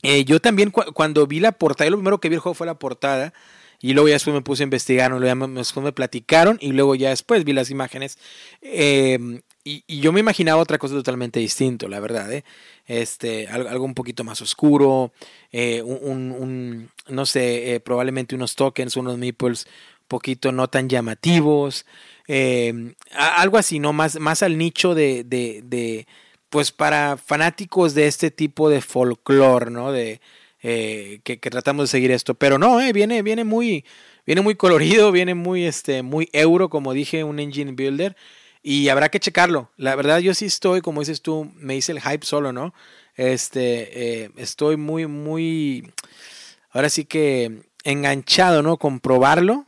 eh, 0.03 0.25
yo 0.25 0.41
también 0.41 0.71
cuando 0.71 1.27
vi 1.27 1.41
la 1.41 1.53
portada, 1.53 1.89
lo 1.89 1.97
primero 1.97 2.21
que 2.21 2.29
vi 2.29 2.35
el 2.35 2.41
juego 2.41 2.55
fue 2.55 2.67
la 2.67 2.79
portada, 2.79 3.33
y 3.81 3.93
luego 3.95 4.09
ya 4.09 4.15
después 4.15 4.35
me 4.35 4.43
puse 4.43 4.63
a 4.63 4.65
investigar, 4.65 5.11
luego 5.11 5.47
después 5.49 5.85
me 5.85 5.93
platicaron 5.93 6.59
y 6.61 6.73
luego 6.73 6.95
ya 6.95 7.11
después 7.11 7.45
vi 7.45 7.53
las 7.53 7.71
imágenes. 7.71 8.19
Eh, 8.63 9.41
y, 9.65 10.01
yo 10.01 10.13
me 10.13 10.21
imaginaba 10.21 10.61
otra 10.61 10.79
cosa 10.79 10.95
totalmente 10.95 11.41
distinto, 11.41 11.89
la 11.89 12.01
verdad, 12.01 12.33
¿eh? 12.33 12.45
Este, 12.87 13.49
algo, 13.49 13.85
un 13.85 13.95
poquito 13.95 14.23
más 14.25 14.41
oscuro, 14.43 15.13
eh, 15.53 15.83
un, 15.83 16.91
no 17.09 17.27
sé, 17.27 17.81
probablemente 17.85 18.35
unos 18.35 18.55
tokens, 18.55 18.97
unos 18.97 19.19
meeples 19.19 19.67
poquito 20.07 20.53
no 20.53 20.69
tan 20.69 20.89
llamativos, 20.89 21.87
algo 23.13 23.57
así, 23.57 23.79
¿no? 23.79 23.93
Más, 23.95 24.21
más 24.21 24.43
al 24.43 24.59
nicho 24.59 24.95
de, 24.95 25.25
de, 25.25 25.63
de, 25.65 26.07
pues 26.51 26.71
para 26.71 27.17
fanáticos 27.17 27.95
de 27.95 28.07
este 28.07 28.31
tipo 28.31 28.69
de 28.69 28.81
folclore, 28.81 29.71
¿no? 29.71 29.91
De, 29.91 30.21
eh, 30.67 31.21
que, 31.25 31.37
tratamos 31.37 31.85
de 31.85 31.89
seguir 31.89 32.11
esto. 32.11 32.35
Pero 32.35 32.59
no, 32.59 32.81
eh, 32.81 32.93
viene, 32.95 33.21
viene 33.23 33.45
muy, 33.45 33.85
viene 34.25 34.41
muy 34.41 34.55
colorido, 34.55 35.13
viene 35.13 35.35
muy, 35.35 35.67
este, 35.67 36.03
muy 36.03 36.31
euro, 36.33 36.71
como 36.71 36.95
dije, 36.95 37.23
un 37.23 37.39
engine 37.39 37.73
builder. 37.73 38.17
Y 38.67 38.89
habrá 38.89 39.11
que 39.11 39.21
checarlo. 39.21 39.71
La 39.77 39.95
verdad, 39.95 40.21
yo 40.21 40.33
sí 40.33 40.47
estoy, 40.47 40.81
como 40.81 41.01
dices 41.01 41.21
tú, 41.21 41.53
me 41.55 41.77
hice 41.77 41.93
el 41.93 42.01
hype 42.01 42.25
solo, 42.25 42.51
¿no? 42.51 42.73
Este, 43.15 44.23
eh, 44.25 44.31
estoy 44.37 44.79
muy, 44.79 45.07
muy, 45.07 45.93
ahora 46.71 46.89
sí 46.89 47.05
que 47.05 47.69
enganchado, 47.85 48.63
¿no? 48.63 48.79
Con 48.79 49.01
probarlo. 49.01 49.67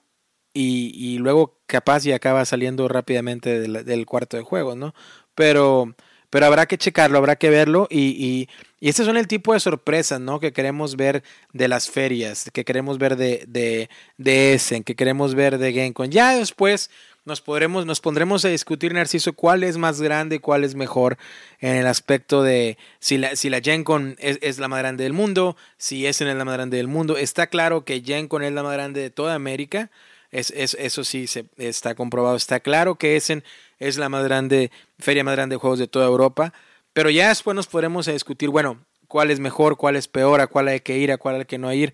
Y, 0.54 1.18
luego 1.18 1.60
capaz 1.66 2.06
y 2.06 2.12
acaba 2.12 2.46
saliendo 2.46 2.88
rápidamente 2.88 3.60
del, 3.60 3.84
del 3.84 4.06
cuarto 4.06 4.38
de 4.38 4.42
juego, 4.42 4.74
¿no? 4.74 4.94
Pero 5.34 5.94
pero 6.30 6.46
habrá 6.46 6.66
que 6.66 6.78
checarlo, 6.78 7.18
habrá 7.18 7.36
que 7.36 7.50
verlo 7.50 7.86
y, 7.90 8.08
y, 8.08 8.48
y 8.80 8.88
este 8.88 9.04
son 9.04 9.16
el 9.16 9.28
tipo 9.28 9.52
de 9.52 9.60
sorpresas, 9.60 10.20
¿no? 10.20 10.40
Que 10.40 10.52
queremos 10.52 10.96
ver 10.96 11.22
de 11.52 11.68
las 11.68 11.88
ferias, 11.88 12.50
que 12.52 12.64
queremos 12.64 12.98
ver 12.98 13.16
de, 13.16 13.44
de, 13.46 13.88
de 14.18 14.54
Essen, 14.54 14.82
que 14.82 14.96
queremos 14.96 15.34
ver 15.34 15.58
de 15.58 15.72
GameCon. 15.72 16.10
Ya 16.10 16.36
después 16.36 16.90
nos 17.26 17.40
podremos, 17.40 17.84
nos 17.86 18.00
pondremos 18.00 18.44
a 18.44 18.48
discutir, 18.48 18.94
Narciso, 18.94 19.32
cuál 19.32 19.64
es 19.64 19.76
más 19.76 20.00
grande, 20.00 20.40
cuál 20.40 20.64
es 20.64 20.74
mejor 20.74 21.18
en 21.60 21.76
el 21.76 21.86
aspecto 21.86 22.42
de 22.42 22.78
si 23.00 23.18
la, 23.18 23.34
si 23.34 23.50
la 23.50 23.60
GenCon 23.60 24.16
es, 24.18 24.38
es 24.42 24.58
la 24.58 24.68
más 24.68 24.78
grande 24.78 25.04
del 25.04 25.12
mundo, 25.12 25.56
si 25.76 26.06
Essen 26.06 26.28
es 26.28 26.36
la 26.36 26.44
más 26.44 26.54
grande 26.54 26.76
del 26.76 26.86
mundo. 26.86 27.16
Está 27.16 27.48
claro 27.48 27.84
que 27.84 28.00
GenCon 28.00 28.44
es 28.44 28.52
la 28.52 28.62
más 28.62 28.72
grande 28.72 29.00
de 29.00 29.10
toda 29.10 29.34
América. 29.34 29.90
Es, 30.30 30.52
es, 30.52 30.74
eso 30.78 31.02
sí 31.02 31.26
se, 31.26 31.46
está 31.56 31.96
comprobado. 31.96 32.36
Está 32.36 32.60
claro 32.60 32.94
que 32.94 33.16
Essen 33.16 33.42
es 33.80 33.98
la 33.98 34.08
más 34.08 34.24
grande, 34.24 34.70
feria 34.98 35.24
más 35.24 35.34
grande 35.34 35.54
de 35.54 35.60
juegos 35.60 35.80
de 35.80 35.88
toda 35.88 36.06
Europa. 36.06 36.52
Pero 36.92 37.10
ya 37.10 37.28
después 37.28 37.54
nos 37.56 37.66
podremos 37.66 38.06
discutir, 38.06 38.50
bueno, 38.50 38.80
cuál 39.08 39.32
es 39.32 39.40
mejor, 39.40 39.76
cuál 39.76 39.96
es 39.96 40.06
peor, 40.06 40.40
a 40.40 40.46
cuál 40.46 40.68
hay 40.68 40.80
que 40.80 40.96
ir, 40.96 41.10
a 41.10 41.18
cuál 41.18 41.36
hay 41.36 41.44
que 41.44 41.58
no 41.58 41.72
ir. 41.72 41.92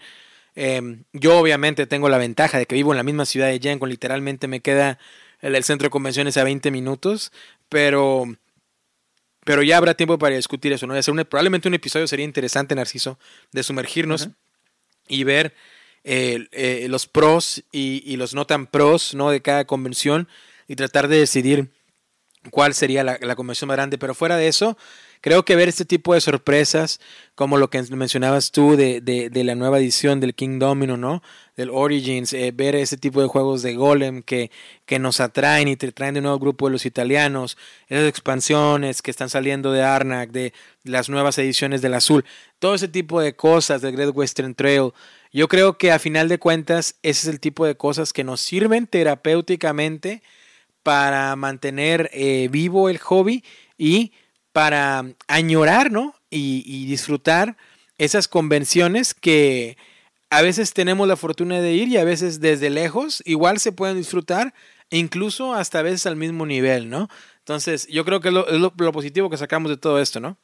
Em, 0.55 1.05
yo 1.13 1.39
obviamente 1.39 1.87
tengo 1.87 2.09
la 2.09 2.19
ventaja 2.19 2.59
de 2.59 2.67
que 2.67 2.75
vivo 2.75 2.93
en 2.93 2.99
la 2.99 3.03
misma 3.03 3.25
ciudad 3.25 3.47
de 3.47 3.59
Yencon, 3.59 3.89
literalmente 3.89 4.49
me 4.49 4.61
queda 4.61 4.99
el, 5.43 5.65
centro 5.65 5.87
de 5.87 5.91
convenciones 5.91 6.37
a 6.37 6.45
20 6.45 6.71
minutos, 6.71 7.33
pero, 7.69 8.25
pero 9.45 9.63
ya 9.63 9.77
habrá 9.77 9.95
tiempo 9.95 10.19
para 10.19 10.37
discutir 10.37 10.73
eso, 10.73 10.87
¿no? 10.87 10.95
hacer 10.95 11.29
probablemente 11.29 11.69
un 11.69 11.75
episodio 11.75 12.07
sería 12.07 12.25
interesante, 12.25 12.75
Narciso, 12.75 13.19
de 13.53 13.63
sumergirnos 13.63 14.31
y 15.09 15.25
ver 15.25 15.55
eh, 16.05 16.49
eh, 16.53 16.87
los 16.89 17.07
pros 17.07 17.63
y, 17.71 18.03
y, 18.05 18.17
los 18.17 18.35
no 18.35 18.47
tan 18.47 18.67
pros, 18.67 19.15
¿no? 19.15 19.31
De 19.31 19.41
cada 19.41 19.67
convención 19.67 20.29
y 20.67 20.75
tratar 20.75 21.07
de 21.07 21.19
decidir 21.19 21.71
cuál 22.51 22.75
sería 22.75 23.05
la, 23.05 23.19
la, 23.21 23.37
convención 23.37 23.69
más 23.69 23.77
grande. 23.77 23.99
Pero 23.99 24.15
fuera 24.15 24.37
de 24.37 24.49
eso, 24.49 24.77
creo 25.23 25.45
que 25.45 25.57
ver 25.57 25.69
este 25.69 25.87
tipo 25.87 26.13
de 26.13 26.21
sorpresas, 26.21 27.01
como 27.35 27.57
lo 27.57 27.71
que 27.71 27.81
mencionabas 27.83 28.51
tú 28.51 28.77
de, 28.77 29.01
de, 29.01 29.31
de 29.31 29.45
la 29.45 29.55
nueva 29.55 29.79
edición 29.79 30.21
del 30.21 30.35
King 30.35 30.59
Domino, 30.59 30.99
¿no? 30.99 31.23
Del 31.57 31.71
Origins, 31.71 32.33
eh, 32.33 32.53
ver 32.53 32.75
ese 32.75 32.97
tipo 32.99 33.23
de 33.23 33.29
juegos 33.29 33.63
de 33.63 33.75
Golem 33.75 34.23
que, 34.23 34.51
que 34.85 34.99
nos 34.99 35.21
atraen 35.21 35.69
y 35.69 35.77
te 35.77 35.93
traen 35.93 36.15
de 36.15 36.21
nuevo 36.21 36.39
grupo 36.39 36.67
de 36.67 36.73
los 36.73 36.85
italianos, 36.85 37.57
esas 37.89 38.09
expansiones 38.09 39.01
que 39.01 39.11
están 39.11 39.31
saliendo 39.31 39.73
de 39.73 39.83
Arnak, 39.83 40.31
de 40.33 40.53
las 40.83 41.09
nuevas 41.09 41.39
ediciones 41.39 41.83
del 41.83 41.95
Azul, 41.95 42.25
todo 42.59 42.75
ese 42.75 42.89
tipo 42.89 43.21
de 43.21 43.35
cosas 43.35 43.81
del 43.81 43.95
Great 43.95 44.15
Western 44.15 44.55
Trail. 44.55 44.91
Yo 45.33 45.47
creo 45.47 45.79
que 45.79 45.93
a 45.93 46.01
final 46.01 46.29
de 46.29 46.39
cuentas 46.39 46.97
ese 47.03 47.29
es 47.29 47.33
el 47.33 47.41
tipo 47.41 47.65
de 47.65 47.77
cosas 47.77 48.13
que 48.13 48.25
nos 48.25 48.41
sirven 48.41 48.89
terapéuticamente 48.89 50.21
para 50.83 51.37
mantener 51.37 52.11
eh, 52.13 52.49
vivo 52.51 52.89
el 52.89 52.99
hobby 52.99 53.45
y 53.79 54.13
para 54.53 55.05
añorar, 55.29 55.91
¿no? 55.91 56.15
Y, 56.31 56.63
y, 56.67 56.87
disfrutar 56.87 57.57
esas 57.99 58.29
convenciones 58.29 59.15
que 59.15 59.77
a 60.31 60.41
veces 60.41 60.73
tenemos 60.73 61.07
la 61.07 61.17
fortuna 61.17 61.61
de 61.61 61.73
ir 61.73 61.89
y 61.89 61.99
a 61.99 62.05
veces 62.05 62.41
desde 62.41 62.71
lejos 62.71 63.23
igual 63.27 63.59
se 63.59 63.73
pueden 63.73 63.99
disfrutar, 63.99 64.55
incluso 64.91 65.53
hasta 65.53 65.81
a 65.81 65.83
veces 65.83 66.07
al 66.07 66.17
mismo 66.17 66.47
nivel, 66.47 66.89
¿no? 66.89 67.09
Entonces, 67.41 67.87
yo 67.89 68.05
creo 68.05 68.21
que 68.21 68.29
es 68.29 68.35
lo, 68.35 68.73
positivo 68.93 69.29
que 69.29 69.37
sacamos 69.37 69.71
de 69.71 69.77
todo 69.77 70.01
esto, 70.01 70.21
¿no? 70.21 70.39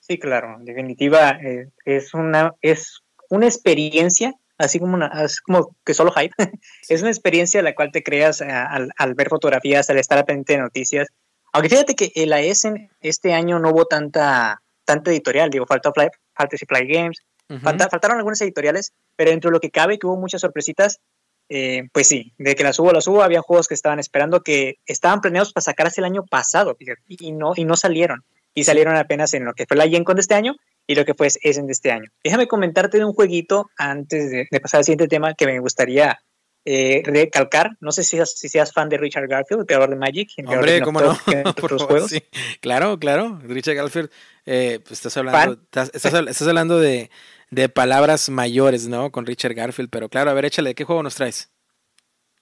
Sí, 0.00 0.18
claro, 0.18 0.56
en 0.58 0.64
definitiva 0.64 1.30
eh, 1.30 1.70
es 1.84 2.12
una 2.12 2.54
es 2.60 3.02
una 3.30 3.46
experiencia 3.46 4.34
así 4.58 4.78
como, 4.78 4.94
una, 4.94 5.06
así 5.06 5.40
como 5.42 5.74
que 5.84 5.94
solo 5.94 6.12
hype, 6.12 6.34
es 6.88 7.00
una 7.00 7.10
experiencia 7.10 7.62
la 7.62 7.74
cual 7.74 7.90
te 7.92 8.02
creas 8.02 8.42
al, 8.42 8.92
al, 8.96 9.14
ver 9.14 9.28
fotografías, 9.28 9.88
al 9.90 9.98
estar 9.98 10.24
pendiente 10.24 10.54
de 10.54 10.58
noticias. 10.60 11.08
Aunque 11.52 11.68
fíjate 11.68 11.94
que 11.94 12.10
la 12.26 12.40
ESEN 12.40 12.90
este 13.00 13.34
año 13.34 13.58
no 13.58 13.70
hubo 13.70 13.84
tanta, 13.84 14.62
tanta 14.84 15.10
editorial, 15.10 15.50
digo, 15.50 15.66
faltó 15.66 15.92
Fly, 15.92 16.08
Fantasy 16.34 16.64
Fly 16.66 16.86
Games, 16.86 17.18
uh 17.48 17.54
-huh. 17.54 17.60
falta, 17.60 17.88
faltaron 17.88 18.16
algunas 18.16 18.40
editoriales, 18.40 18.92
pero 19.16 19.30
dentro 19.30 19.50
de 19.50 19.52
lo 19.52 19.60
que 19.60 19.70
cabe, 19.70 19.98
que 19.98 20.06
hubo 20.06 20.16
muchas 20.16 20.40
sorpresitas, 20.40 21.00
eh, 21.48 21.82
pues 21.92 22.08
sí, 22.08 22.32
de 22.38 22.54
que 22.54 22.64
las 22.64 22.78
hubo, 22.78 22.92
las 22.92 23.06
hubo, 23.06 23.22
había 23.22 23.42
juegos 23.42 23.68
que 23.68 23.74
estaban 23.74 23.98
esperando 23.98 24.40
que 24.40 24.78
estaban 24.86 25.20
planeados 25.20 25.52
para 25.52 25.62
sacarse 25.62 26.00
el 26.00 26.06
año 26.06 26.24
pasado, 26.24 26.76
y, 27.06 27.32
no, 27.32 27.52
y 27.54 27.64
no 27.64 27.76
salieron, 27.76 28.24
y 28.54 28.64
salieron 28.64 28.96
apenas 28.96 29.34
en 29.34 29.44
lo 29.44 29.52
que 29.52 29.66
fue 29.66 29.76
la 29.76 29.88
Gen 29.88 30.04
Con 30.04 30.16
de 30.16 30.22
este 30.22 30.34
año, 30.34 30.54
y 30.86 30.94
lo 30.94 31.04
que 31.04 31.14
pues 31.14 31.38
es 31.42 31.58
en 31.58 31.68
este 31.68 31.92
año. 31.92 32.10
Déjame 32.24 32.48
comentarte 32.48 32.98
de 32.98 33.04
un 33.04 33.12
jueguito 33.12 33.70
antes 33.76 34.30
de, 34.30 34.48
de 34.50 34.60
pasar 34.60 34.78
al 34.78 34.84
siguiente 34.84 35.08
tema 35.08 35.34
que 35.34 35.46
me 35.46 35.60
gustaría 35.60 36.18
eh, 36.64 37.02
recalcar. 37.04 37.76
No 37.80 37.92
sé 37.92 38.04
si 38.04 38.16
seas, 38.16 38.32
si 38.32 38.48
seas 38.48 38.72
fan 38.72 38.88
de 38.88 38.98
Richard 38.98 39.28
Garfield, 39.28 39.60
el 39.62 39.66
creador 39.66 39.90
de 39.90 39.96
Magic. 39.96 40.30
Hombre, 40.46 40.80
¿cómo 40.82 41.00
no? 41.00 41.16
Por 41.60 41.78
juegos. 41.78 42.10
Sí. 42.10 42.22
Claro, 42.60 42.98
claro. 42.98 43.40
Richard 43.42 43.74
Garfield, 43.74 44.10
eh, 44.46 44.80
pues 44.82 44.92
estás 44.92 45.16
hablando, 45.16 45.54
estás, 45.54 45.90
estás, 45.94 46.14
estás, 46.14 46.48
hablando 46.48 46.78
de, 46.78 47.10
de 47.50 47.68
palabras 47.68 48.28
mayores, 48.28 48.88
¿no? 48.88 49.10
Con 49.10 49.26
Richard 49.26 49.54
Garfield, 49.54 49.90
pero 49.90 50.08
claro, 50.08 50.30
a 50.30 50.34
ver, 50.34 50.44
échale, 50.44 50.74
¿qué 50.74 50.84
juego 50.84 51.02
nos 51.02 51.14
traes? 51.14 51.50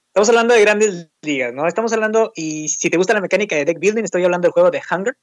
Estamos 0.08 0.28
hablando 0.28 0.54
de 0.54 0.60
grandes 0.60 1.08
ligas, 1.22 1.54
¿no? 1.54 1.68
Estamos 1.68 1.92
hablando, 1.92 2.32
y 2.34 2.68
si 2.68 2.90
te 2.90 2.96
gusta 2.96 3.14
la 3.14 3.20
mecánica 3.20 3.54
de 3.54 3.64
deck 3.64 3.78
building, 3.78 4.02
estoy 4.02 4.24
hablando 4.24 4.46
del 4.46 4.52
juego 4.52 4.70
de 4.70 4.82
Hunger, 4.90 5.16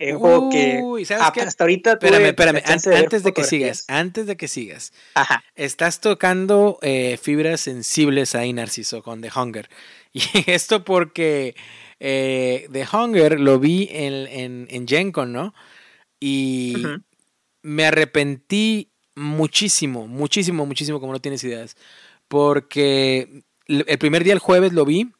un 0.00 0.18
juego 0.18 0.48
que 0.50 1.14
hasta 1.14 1.64
ahorita 1.64 1.92
espérame, 1.92 2.26
espérame, 2.26 2.62
antes, 2.64 2.84
de, 2.84 2.96
antes 2.96 3.22
de 3.22 3.32
que 3.32 3.44
sigas, 3.44 3.84
antes 3.88 4.26
de 4.26 4.36
que 4.36 4.48
sigas, 4.48 4.92
Ajá. 5.14 5.44
estás 5.54 6.00
tocando 6.00 6.78
eh, 6.82 7.18
fibras 7.20 7.60
sensibles 7.60 8.34
ahí, 8.34 8.52
Narciso, 8.52 9.02
con 9.02 9.20
The 9.20 9.30
Hunger. 9.34 9.68
Y 10.12 10.22
esto 10.50 10.84
porque 10.84 11.54
eh, 12.00 12.66
The 12.72 12.84
Hunger 12.92 13.38
lo 13.38 13.60
vi 13.60 13.88
en, 13.92 14.26
en, 14.26 14.66
en 14.68 14.88
GenCon, 14.88 15.32
¿no? 15.32 15.54
Y 16.18 16.74
uh 16.76 16.80
-huh. 16.80 17.02
me 17.62 17.86
arrepentí 17.86 18.90
muchísimo, 19.14 20.08
muchísimo, 20.08 20.66
muchísimo, 20.66 20.98
como 20.98 21.12
no 21.12 21.20
tienes 21.20 21.44
ideas. 21.44 21.76
Porque 22.26 23.44
el 23.66 23.98
primer 23.98 24.24
día, 24.24 24.32
el 24.32 24.38
jueves, 24.38 24.72
lo 24.72 24.84
vi. 24.84 25.12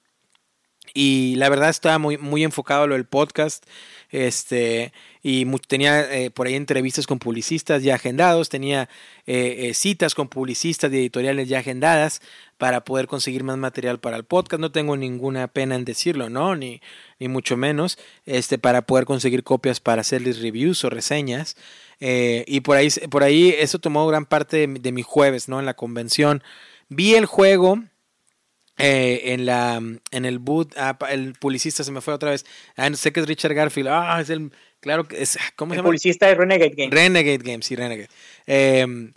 Y 0.93 1.37
la 1.37 1.49
verdad 1.49 1.69
estaba 1.69 1.99
muy, 1.99 2.19
muy 2.19 2.43
enfocado 2.43 2.83
a 2.83 2.87
lo 2.87 2.95
del 2.95 3.07
podcast. 3.07 3.65
Este, 4.11 4.93
y 5.23 5.47
tenía 5.69 6.01
eh, 6.13 6.31
por 6.31 6.47
ahí 6.47 6.55
entrevistas 6.55 7.07
con 7.07 7.19
publicistas 7.19 7.83
ya 7.83 7.95
agendados, 7.95 8.49
tenía 8.49 8.89
eh, 9.27 9.69
eh, 9.69 9.75
citas 9.75 10.15
con 10.15 10.29
publicistas 10.29 10.91
de 10.91 10.99
editoriales 10.99 11.49
ya 11.49 11.61
agendadas 11.61 12.21
para 12.59 12.85
poder 12.85 13.07
conseguir 13.07 13.45
más 13.45 13.57
material 13.57 14.01
para 14.01 14.17
el 14.17 14.25
podcast. 14.25 14.61
No 14.61 14.73
tengo 14.73 14.97
ninguna 14.97 15.49
pena 15.49 15.77
en 15.77 15.85
decirlo, 15.85 16.29
¿no? 16.29 16.57
Ni, 16.57 16.81
ni 17.19 17.29
mucho 17.29 17.57
menos, 17.57 17.99
este, 18.27 18.59
para 18.59 18.83
poder 18.83 19.05
conseguir 19.05 19.45
copias 19.45 19.81
para 19.81 20.01
hacerles 20.01 20.41
reviews 20.41 20.85
o 20.85 20.91
reseñas. 20.91 21.57
y 22.01 22.61
por 22.61 22.77
ahí, 22.77 22.89
por 23.11 23.23
ahí 23.23 23.55
eso 23.59 23.79
tomó 23.79 24.07
gran 24.07 24.27
parte 24.27 24.67
de, 24.67 24.67
de 24.67 24.93
mi 24.93 25.03
jueves, 25.03 25.49
¿no? 25.49 25.61
En 25.61 25.67
la 25.67 25.75
convención 25.75 26.43
Vi 26.93 27.15
el 27.15 27.25
juego 27.25 27.85
eh, 28.81 29.33
en 29.33 29.47
la 29.47 29.77
en 30.11 30.25
el 30.25 30.39
boot, 30.39 30.75
ah, 30.77 30.99
el 31.11 31.35
publicista 31.35 31.85
se 31.85 31.93
me 31.93 32.01
fue 32.01 32.15
otra 32.15 32.31
vez. 32.31 32.47
Ah, 32.77 32.93
sé 32.95 33.13
que 33.13 33.21
es 33.21 33.27
Richard 33.27 33.55
Garfield. 33.55 33.89
Ah, 33.89 34.19
es 34.21 34.31
el 34.31 34.53
claro 34.81 35.07
que 35.07 35.23
es 35.23 35.39
¿cómo 35.57 35.73
se 35.73 35.77
llama? 35.77 35.89
El 35.89 35.91
publicista 35.91 36.27
de 36.27 36.35
Renegade 36.35 36.75
Games. 36.77 36.95
Renegade 36.95 37.39
Games, 37.39 37.67
sí, 37.67 37.77
Renegade. 37.77 38.09
Em, 38.47 39.13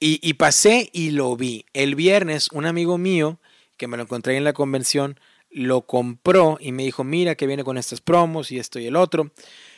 y, 0.00 0.18
y, 0.22 0.34
pasé 0.34 0.90
y 0.92 1.10
lo 1.10 1.36
vi. 1.36 1.64
El 1.72 1.94
viernes 1.94 2.48
un 2.52 2.66
amigo 2.66 2.98
mío 2.98 3.38
que 3.76 3.86
me 3.86 3.96
lo 3.96 4.02
encontré 4.04 4.36
en 4.36 4.44
la 4.44 4.52
convención 4.52 5.18
lo 5.50 5.82
compró 5.82 6.56
y 6.60 6.72
me 6.72 6.82
dijo, 6.82 7.04
"Mira 7.04 7.34
que 7.34 7.46
viene 7.46 7.62
con 7.62 7.76
estas 7.76 8.00
promos 8.00 8.50
y 8.50 8.58
esto 8.58 8.78
y 8.78 8.86
el 8.86 8.96
otro." 8.96 9.30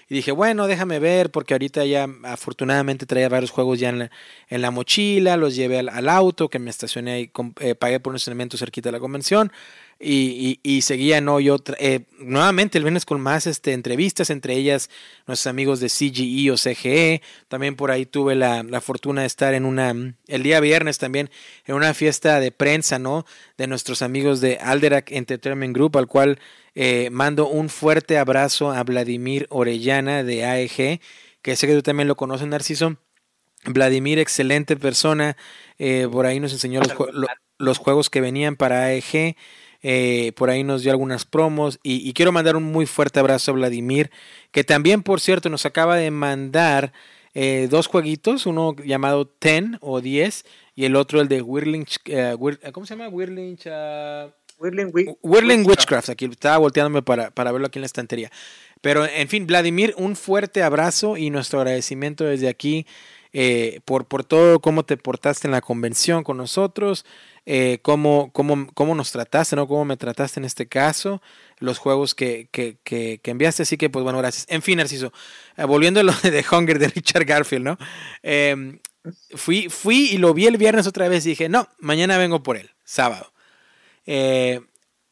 Y 0.09 0.15
dije, 0.15 0.33
bueno, 0.33 0.67
déjame 0.67 0.99
ver, 0.99 1.31
porque 1.31 1.55
ahorita 1.55 1.85
ya 1.85 2.09
afortunadamente 2.25 3.07
traía 3.07 3.29
varios 3.29 3.51
juegos 3.51 3.79
ya 3.79 3.89
en 3.89 4.63
la, 4.63 4.71
mochila, 4.71 5.37
los 5.37 5.57
llevé 5.57 5.79
al, 5.79 6.09
auto, 6.09 6.49
que 6.49 6.59
me 6.59 6.71
estacioné 6.71 7.21
y 7.21 7.31
eh, 7.61 7.75
pagué 7.75 8.01
por 8.01 8.13
unos 8.13 8.27
elementos 8.27 8.61
cerquita 8.61 8.89
de 8.89 8.93
la 8.93 9.01
convención. 9.01 9.51
Y, 10.07 10.61
y, 10.63 10.83
seguía, 10.83 11.23
no, 11.23 11.41
yo 11.41 11.57
eh, 11.79 12.01
nuevamente 12.19 12.77
el 12.77 12.85
viernes 12.85 13.07
con 13.07 13.23
más 13.23 13.47
este, 13.47 13.73
entrevistas, 13.73 14.29
entre 14.29 14.55
ellas 14.55 14.91
nuestros 15.27 15.47
amigos 15.47 15.81
de 15.81 15.89
CGE 15.89 16.51
o 16.51 16.57
CGE. 16.57 17.23
También 17.49 17.75
por 17.75 17.91
ahí 17.91 18.05
tuve 18.05 18.35
la, 18.35 18.63
la, 18.63 18.83
fortuna 18.83 19.23
de 19.23 19.27
estar 19.27 19.55
en 19.55 19.65
una, 19.65 19.95
el 20.27 20.43
día 20.43 20.61
viernes 20.61 20.99
también, 20.99 21.31
en 21.65 21.75
una 21.75 21.95
fiesta 21.95 22.39
de 22.39 22.53
prensa, 22.53 22.99
¿no? 22.99 23.25
De 23.57 23.67
nuestros 23.67 24.03
amigos 24.03 24.43
de 24.43 24.59
Alderac 24.59 25.11
Entertainment 25.11 25.75
Group, 25.75 25.97
al 25.97 26.07
cual 26.07 26.39
eh, 26.75 27.09
mando 27.11 27.49
un 27.49 27.69
fuerte 27.69 28.19
abrazo 28.19 28.73
a 28.73 28.83
Vladimir 28.83 29.47
Orellana 29.49 30.25
de 30.25 30.45
AEG, 30.45 31.01
que 31.41 31.57
sé 31.57 31.67
que 31.67 31.75
tú 31.75 31.83
también 31.83 32.09
lo 32.09 32.17
conoces, 32.17 32.49
Narciso. 32.49 32.97
Vladimir, 33.67 34.19
excelente 34.19 34.77
persona. 34.77 35.37
Eh, 35.79 36.09
por 36.11 36.27
ahí 36.27 36.41
nos 36.41 36.53
enseñó 36.53 36.81
los, 37.59 37.79
juegos 37.79 38.11
que 38.11 38.21
venían 38.21 38.57
para 38.57 38.85
AEG. 38.85 39.37
Eh, 39.85 40.33
por 40.35 40.51
ahí 40.51 40.65
nos 40.65 40.83
dio 40.83 40.91
algunas 40.91 41.25
promos. 41.25 41.79
Y, 41.85 42.13
quiero 42.15 42.33
mandar 42.33 42.57
un 42.57 42.65
muy 42.65 42.87
fuerte 42.87 43.21
abrazo 43.21 43.53
a 43.53 43.55
Vladimir, 43.55 44.11
que 44.51 44.65
también, 44.65 45.05
por 45.05 45.21
cierto, 45.21 45.49
nos 45.49 45.65
acaba 45.67 45.97
de 45.97 46.11
mandar 46.11 46.93
dos 47.69 47.89
jueguitos, 47.89 48.47
uno 48.47 48.77
llamado 48.85 49.27
Ten 49.27 49.77
o 49.81 50.01
10 50.01 50.45
y 50.77 50.85
el 50.85 50.95
otro 50.95 51.21
el 51.21 51.27
de 51.27 51.43
Whirling, 51.43 51.85
¿cómo 52.73 52.87
se 52.87 52.95
llama? 52.95 53.09
Whirling, 53.09 53.57
Whirling, 55.23 55.67
Witchcraft. 55.67 56.11
Aquí 56.11 56.27
estaba 56.27 56.59
volteándome 56.59 57.03
para, 57.03 57.31
para 57.31 57.53
verlo 57.53 57.67
aquí 57.67 57.79
en 57.79 57.83
la 57.83 57.87
estantería. 57.87 58.31
Pero, 58.81 59.07
en 59.07 59.29
fin, 59.29 59.47
Vladimir, 59.47 59.95
un 59.97 60.15
fuerte 60.15 60.63
abrazo 60.63 61.17
y 61.17 61.31
nuestro 61.31 61.61
agradecimiento 61.61 62.25
desde 62.25 62.49
aquí 62.49 62.87
eh, 63.37 63.81
por, 63.85 64.07
por 64.07 64.23
todo 64.23 64.61
cómo 64.61 64.85
te 64.85 64.97
portaste 64.97 65.49
en 65.49 65.53
la 65.53 65.61
convención 65.61 66.23
con 66.23 66.37
nosotros, 66.37 67.05
eh, 67.47 67.81
cómo, 67.83 68.31
cómo, 68.33 68.69
cómo, 68.73 68.95
nos 68.95 69.11
trataste, 69.11 69.57
¿no? 69.57 69.67
Cómo 69.67 69.85
me 69.85 69.97
trataste 69.97 70.39
en 70.39 70.45
este 70.45 70.69
caso, 70.69 71.21
los 71.59 71.79
juegos 71.79 72.15
que, 72.15 72.49
que, 72.53 72.79
que, 72.85 73.21
enviaste. 73.25 73.65
Así 73.65 73.77
que, 73.77 73.91
pues 73.91 74.05
bueno, 74.05 74.19
gracias. 74.19 74.47
En 74.49 74.63
fin, 74.63 74.79
Narciso, 74.79 75.13
eh, 75.57 75.65
volviendo 75.65 75.99
a 75.99 76.05
lo 76.05 76.13
de 76.23 76.45
Hunger 76.49 76.79
de 76.79 76.89
Richard 76.89 77.25
Garfield, 77.25 77.65
¿no? 77.65 77.79
Em, 78.23 78.79
fui, 79.35 79.69
fui 79.69 80.11
y 80.13 80.19
lo 80.19 80.33
vi 80.33 80.47
el 80.47 80.57
viernes 80.57 80.87
otra 80.87 81.09
vez 81.09 81.27
y 81.27 81.31
dije, 81.31 81.49
no, 81.49 81.69
mañana 81.81 82.19
vengo 82.19 82.45
por 82.45 82.57
él, 82.57 82.71
sábado. 82.85 83.33
Eh, 84.07 84.61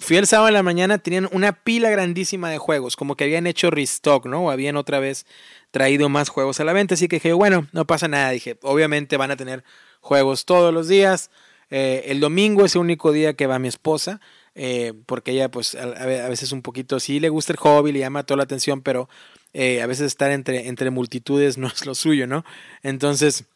fui 0.03 0.17
el 0.17 0.27
sábado 0.27 0.49
en 0.49 0.55
la 0.55 0.63
mañana, 0.63 0.99
tenían 0.99 1.29
una 1.33 1.53
pila 1.53 1.89
grandísima 1.89 2.51
de 2.51 2.59
juegos, 2.59 2.97
como 2.97 3.17
que 3.17 3.25
habían 3.25 3.47
hecho 3.47 3.71
restock, 3.71 4.27
¿no? 4.27 4.45
O 4.45 4.51
habían 4.51 4.77
otra 4.77 5.01
vez 5.01 5.25
traído 5.71 6.09
más 6.09 6.29
juegos 6.29 6.61
a 6.61 6.65
la 6.65 6.73
venta, 6.73 6.95
así 6.95 7.09
que 7.09 7.17
dije, 7.17 7.33
bueno, 7.33 7.69
no 7.73 7.87
pasa 7.87 8.09
nada, 8.09 8.31
dije, 8.31 8.59
obviamente 8.63 9.17
van 9.17 9.31
a 9.31 9.37
tener 9.37 9.65
juegos 10.01 10.45
todos 10.45 10.75
los 10.75 10.89
días. 10.89 11.31
Eh, 11.71 12.05
el 12.09 12.21
domingo 12.21 12.65
es 12.67 12.75
el 12.75 12.83
único 12.83 13.13
día 13.13 13.35
que 13.35 13.47
va 13.47 13.59
mi 13.59 13.69
esposa, 13.69 14.21
eh, 14.55 14.93
porque 15.07 15.31
ella 15.31 15.51
pues 15.51 15.75
a, 15.75 16.07
veces 16.07 16.53
un 16.53 16.61
poquito, 16.61 17.01
sí 17.01 17.21
le 17.21 17.31
gusta 17.31 17.53
el 17.53 17.59
hobby, 17.59 17.93
le 17.93 18.01
llama 18.01 18.25
toda 18.25 18.39
la 18.39 18.45
atención, 18.45 18.83
pero 18.83 19.09
a 19.55 19.87
veces 19.87 20.03
estar 20.03 20.31
entre, 20.31 20.69
entre 20.69 20.91
multitudes 20.91 21.57
no 21.59 21.69
es 21.69 21.87
lo 21.87 21.95
suyo, 21.95 22.27
¿no? 22.27 22.45
Entonces 22.83 23.47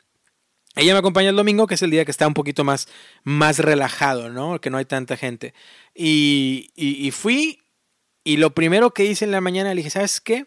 ella 0.76 0.92
me 0.92 0.98
acompaña 0.98 1.30
el 1.30 1.36
domingo, 1.36 1.66
que 1.66 1.74
es 1.74 1.82
el 1.82 1.90
día 1.90 2.04
que 2.04 2.10
está 2.10 2.26
un 2.26 2.34
poquito 2.34 2.62
más, 2.62 2.86
más 3.24 3.58
relajado, 3.58 4.28
¿no? 4.28 4.60
Que 4.60 4.68
no 4.68 4.76
hay 4.76 4.84
tanta 4.84 5.16
gente. 5.16 5.54
Y, 5.94 6.70
y, 6.76 7.10
fui, 7.12 7.62
y 8.24 8.36
lo 8.36 8.54
primero 8.54 8.92
que 8.92 9.06
hice 9.06 9.24
en 9.24 9.30
la 9.30 9.40
mañana, 9.40 9.70
le 9.70 9.76
dije, 9.76 9.90
¿sabes 9.90 10.20
qué? 10.20 10.46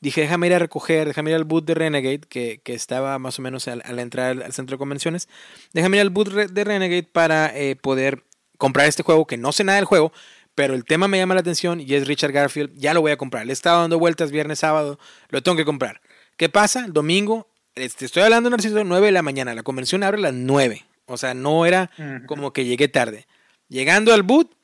Dije, 0.00 0.22
déjame 0.22 0.48
ir 0.48 0.54
a 0.54 0.58
recoger, 0.58 1.06
déjame 1.06 1.30
ir 1.30 1.36
al 1.36 1.44
boot 1.44 1.64
de 1.64 1.74
Renegade, 1.74 2.22
que, 2.28 2.60
que 2.64 2.74
estaba 2.74 3.20
más 3.20 3.38
o 3.38 3.42
menos 3.42 3.68
a, 3.68 3.76
la 3.76 4.02
entrada 4.02 4.30
al 4.44 4.52
centro 4.52 4.74
de 4.74 4.78
convenciones. 4.78 5.28
Déjame 5.72 5.98
ir 5.98 6.00
al 6.00 6.10
boot 6.10 6.28
de 6.32 6.64
Renegade 6.64 7.04
para 7.04 7.56
eh, 7.56 7.76
poder 7.76 8.24
comprar 8.58 8.88
este 8.88 9.04
juego, 9.04 9.28
que 9.28 9.36
no 9.36 9.52
sé 9.52 9.62
nada 9.62 9.76
del 9.76 9.84
juego, 9.84 10.12
pero 10.56 10.74
el 10.74 10.84
tema 10.84 11.06
me 11.06 11.18
llama 11.18 11.34
la 11.34 11.40
atención 11.40 11.80
y 11.80 11.94
es 11.94 12.08
Richard 12.08 12.32
Garfield. 12.32 12.72
Ya 12.76 12.94
lo 12.94 13.00
voy 13.00 13.12
a 13.12 13.16
comprar. 13.16 13.46
Le 13.46 13.52
he 13.52 13.54
estado 13.54 13.80
dando 13.80 14.00
vueltas 14.00 14.32
viernes, 14.32 14.58
sábado, 14.58 14.98
lo 15.28 15.40
tengo 15.42 15.56
que 15.56 15.64
comprar. 15.64 16.00
¿Qué 16.36 16.48
pasa? 16.48 16.84
El 16.84 16.92
domingo 16.92 17.51
este, 17.74 18.04
estoy 18.04 18.22
hablando, 18.22 18.50
Narciso, 18.50 18.74
de 18.74 18.84
9 18.84 19.06
de 19.06 19.12
la 19.12 19.22
mañana. 19.22 19.54
La 19.54 19.62
convención 19.62 20.02
abre 20.02 20.18
a 20.18 20.22
las 20.22 20.34
9. 20.34 20.84
O 21.06 21.16
sea, 21.16 21.34
no 21.34 21.66
era 21.66 21.90
como 22.26 22.52
que 22.52 22.64
llegué 22.64 22.88
tarde. 22.88 23.26
Llegando 23.68 24.14
al 24.14 24.22
boot, 24.22 24.54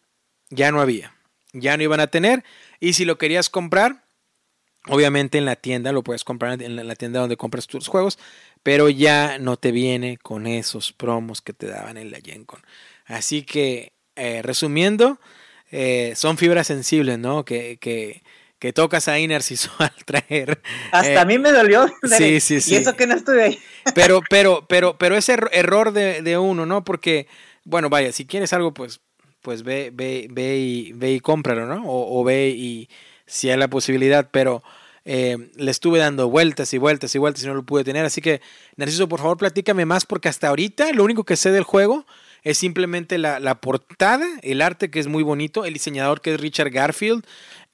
ya 0.50 0.70
no 0.70 0.80
había. 0.80 1.14
Ya 1.52 1.76
no 1.76 1.82
iban 1.82 2.00
a 2.00 2.08
tener. 2.08 2.44
Y 2.80 2.92
si 2.92 3.04
lo 3.04 3.18
querías 3.18 3.50
comprar, 3.50 4.04
obviamente 4.86 5.38
en 5.38 5.44
la 5.44 5.56
tienda, 5.56 5.92
lo 5.92 6.02
puedes 6.02 6.24
comprar 6.24 6.62
en 6.62 6.86
la 6.86 6.94
tienda 6.94 7.20
donde 7.20 7.36
compras 7.36 7.66
tus 7.66 7.88
juegos, 7.88 8.18
pero 8.62 8.88
ya 8.88 9.38
no 9.38 9.56
te 9.56 9.72
viene 9.72 10.18
con 10.18 10.46
esos 10.46 10.92
promos 10.92 11.42
que 11.42 11.52
te 11.52 11.66
daban 11.66 11.96
en 11.96 12.10
la 12.10 12.20
GenCon. 12.20 12.62
Así 13.06 13.42
que, 13.42 13.92
eh, 14.16 14.42
resumiendo, 14.42 15.18
eh, 15.70 16.12
son 16.16 16.38
fibras 16.38 16.66
sensibles, 16.66 17.18
¿no? 17.18 17.44
Que, 17.44 17.78
que, 17.78 18.22
que 18.58 18.72
tocas 18.72 19.08
ahí, 19.08 19.26
Narciso, 19.28 19.70
al 19.78 19.92
traer. 20.04 20.60
Hasta 20.90 21.12
eh, 21.12 21.18
a 21.18 21.24
mí 21.24 21.38
me 21.38 21.52
dolió. 21.52 21.86
Sí, 22.02 22.40
sí, 22.40 22.60
sí. 22.60 22.74
Y 22.74 22.76
eso 22.76 22.96
que 22.96 23.06
no 23.06 23.14
estuve 23.14 23.42
ahí. 23.42 23.58
Pero, 23.94 24.20
pero, 24.28 24.66
pero, 24.68 24.98
pero 24.98 25.16
ese 25.16 25.38
error 25.52 25.92
de, 25.92 26.36
uno, 26.36 26.66
¿no? 26.66 26.84
Porque, 26.84 27.26
bueno, 27.64 27.88
vaya, 27.88 28.12
si 28.12 28.26
quieres 28.26 28.52
algo, 28.52 28.74
pues, 28.74 29.00
pues 29.40 29.62
ve, 29.62 29.90
ve, 29.94 30.28
ve 30.30 30.58
y 30.58 30.92
ve 30.92 31.12
y 31.12 31.20
cómpralo, 31.20 31.64
¿no? 31.64 31.84
O, 31.86 32.22
ve 32.22 32.50
y 32.50 32.90
si 33.24 33.48
hay 33.48 33.56
la 33.56 33.68
posibilidad, 33.68 34.28
pero 34.30 34.62
eh, 35.06 35.38
le 35.56 35.70
estuve 35.70 35.98
dando 35.98 36.28
vueltas 36.28 36.74
y 36.74 36.78
vueltas 36.78 37.14
y 37.14 37.18
vueltas 37.18 37.44
y 37.44 37.46
no 37.46 37.54
lo 37.54 37.62
pude 37.62 37.82
tener. 37.82 38.04
Así 38.04 38.20
que, 38.20 38.42
Narciso, 38.76 39.08
por 39.08 39.20
favor, 39.20 39.38
platícame 39.38 39.86
más, 39.86 40.04
porque 40.04 40.28
hasta 40.28 40.48
ahorita 40.48 40.92
lo 40.92 41.02
único 41.02 41.24
que 41.24 41.36
sé 41.36 41.50
del 41.50 41.64
juego 41.64 42.04
es 42.42 42.58
simplemente 42.58 43.16
la, 43.16 43.40
la 43.40 43.54
portada, 43.58 44.26
el 44.42 44.60
arte 44.60 44.90
que 44.90 45.00
es 45.00 45.06
muy 45.06 45.22
bonito, 45.22 45.64
el 45.64 45.72
diseñador 45.72 46.20
que 46.20 46.34
es 46.34 46.40
Richard 46.40 46.70
Garfield 46.70 47.24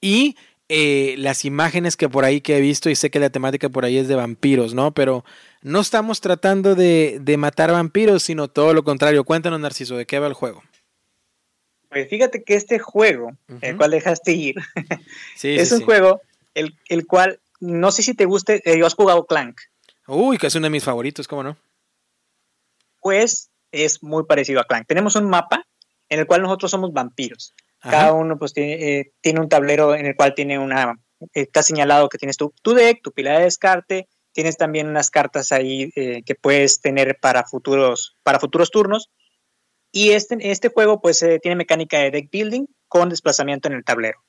y 0.01 0.37
eh, 0.69 1.15
las 1.19 1.45
imágenes 1.45 1.97
que 1.97 2.09
por 2.09 2.25
ahí 2.25 2.41
que 2.41 2.57
he 2.57 2.61
visto 2.61 2.89
y 2.89 2.97
sé 2.97 3.11
que 3.11 3.21
la 3.21 3.31
temática 3.31 3.69
por 3.69 3.85
ahí 3.85 3.99
es 3.99 4.09
de 4.09 4.15
vampiros, 4.15 4.73
¿no? 4.73 4.95
Pero 4.95 5.25
no 5.61 5.81
estamos 5.81 6.21
tratando 6.21 6.75
de, 6.75 7.21
matar 7.39 7.71
vampiros, 7.71 8.23
sino 8.23 8.49
todo 8.49 8.73
lo 8.73 8.83
contrario. 8.83 9.25
Cuéntanos, 9.25 9.61
Narciso, 9.61 9.97
¿de 9.97 10.07
qué 10.07 10.19
va 10.19 10.27
el 10.27 10.33
juego? 10.33 10.63
Pues 11.91 12.09
fíjate 12.09 12.43
que 12.43 12.55
este 12.55 12.79
juego, 12.79 13.37
el 13.61 13.77
cual 13.77 13.91
dejaste 13.91 14.33
ir, 14.33 14.57
es 15.43 15.71
un 15.71 15.83
juego 15.83 16.23
el, 16.55 16.75
el, 16.89 17.07
cual, 17.07 17.41
no 17.61 17.93
sé 17.93 18.03
si 18.03 18.15
te 18.15 18.25
guste, 18.25 18.63
eh, 18.65 18.79
yo 18.79 18.87
has 18.87 18.95
jugado 18.95 19.27
Clank. 19.27 19.61
Uy, 20.07 20.39
que 20.39 20.47
es 20.47 20.55
uno 20.55 20.65
de 20.65 20.71
mis 20.71 20.85
favoritos, 20.85 21.29
¿cómo 21.29 21.43
no? 21.43 21.57
Pues 23.01 23.51
es 23.71 24.03
muy 24.03 24.25
parecido 24.25 24.61
a 24.61 24.65
Clank. 24.65 24.87
Tenemos 24.87 25.15
un 25.17 25.29
mapa 25.29 25.67
en 26.09 26.21
el 26.21 26.27
cual 26.27 26.43
nosotros 26.43 26.71
somos 26.71 26.93
vampiros. 26.93 27.55
Cada 27.91 28.13
uno 28.15 28.39
pues 28.39 28.53
eh, 28.57 29.13
tiene, 29.21 29.41
un 29.41 29.49
tablero 29.49 29.95
en 29.95 30.07
el 30.07 30.17
cual 30.17 30.35
tiene 30.35 30.59
una, 30.59 30.95
está 31.33 31.63
señalado 31.63 32.09
que 32.09 32.19
tienes 32.19 32.37
tu, 32.37 32.55
tu 32.63 32.73
deck, 32.73 33.03
tu 33.03 33.13
pila 33.13 33.39
de 33.39 33.45
descarte, 33.45 34.09
tienes 34.33 34.57
también 34.57 34.89
unas 34.89 35.11
cartas 35.11 35.53
ahí 35.53 35.91
eh, 35.97 36.23
que 36.25 36.35
puedes 36.35 36.81
tener 36.81 37.19
para 37.21 37.45
futuros, 37.45 38.17
para 38.23 38.41
futuros 38.41 38.71
turnos. 38.71 39.11
Y 39.93 40.11
este, 40.11 40.37
este 40.51 40.69
juego 40.69 41.01
pues 41.01 41.23
eh, 41.23 41.39
tiene 41.41 41.57
mecánica 41.57 41.99
de 41.99 42.11
deck 42.11 42.31
building 42.31 42.67
con 42.89 43.09
desplazamiento 43.09 43.69
en 43.69 43.75
el 43.75 43.85
tablero. 43.85 44.25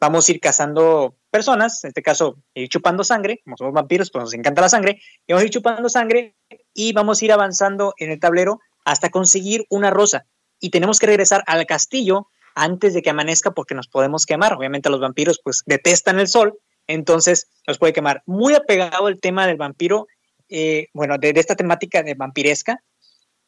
Vamos 0.00 0.28
a 0.28 0.32
ir 0.32 0.40
cazando 0.40 1.16
personas, 1.30 1.84
en 1.84 1.88
este 1.88 2.02
caso 2.02 2.42
ir 2.54 2.68
chupando 2.68 3.04
sangre, 3.04 3.40
como 3.44 3.56
somos 3.56 3.72
vampiros, 3.72 4.10
pues 4.10 4.24
nos 4.24 4.34
encanta 4.34 4.62
la 4.62 4.68
sangre, 4.68 5.00
y 5.26 5.32
vamos 5.32 5.42
a 5.42 5.44
ir 5.44 5.50
chupando 5.50 5.88
sangre 5.88 6.36
y 6.72 6.92
vamos 6.92 7.20
a 7.20 7.24
ir 7.24 7.32
avanzando 7.32 7.94
en 7.98 8.10
el 8.10 8.18
tablero 8.18 8.60
hasta 8.84 9.10
conseguir 9.10 9.64
una 9.68 9.90
rosa. 9.90 10.26
Y 10.58 10.70
tenemos 10.70 10.98
que 10.98 11.06
regresar 11.06 11.44
al 11.46 11.64
castillo 11.66 12.28
antes 12.54 12.94
de 12.94 13.02
que 13.02 13.10
amanezca 13.10 13.52
porque 13.52 13.74
nos 13.74 13.88
podemos 13.88 14.26
quemar. 14.26 14.54
Obviamente 14.54 14.90
los 14.90 15.00
vampiros 15.00 15.40
pues 15.42 15.62
detestan 15.66 16.18
el 16.18 16.28
sol, 16.28 16.58
entonces 16.86 17.48
nos 17.66 17.78
puede 17.78 17.92
quemar. 17.92 18.22
Muy 18.26 18.54
apegado 18.54 19.08
el 19.08 19.20
tema 19.20 19.46
del 19.46 19.56
vampiro, 19.56 20.06
eh, 20.48 20.88
bueno, 20.92 21.18
de, 21.18 21.32
esta 21.36 21.56
temática 21.56 22.02
de 22.02 22.14
vampiresca. 22.14 22.82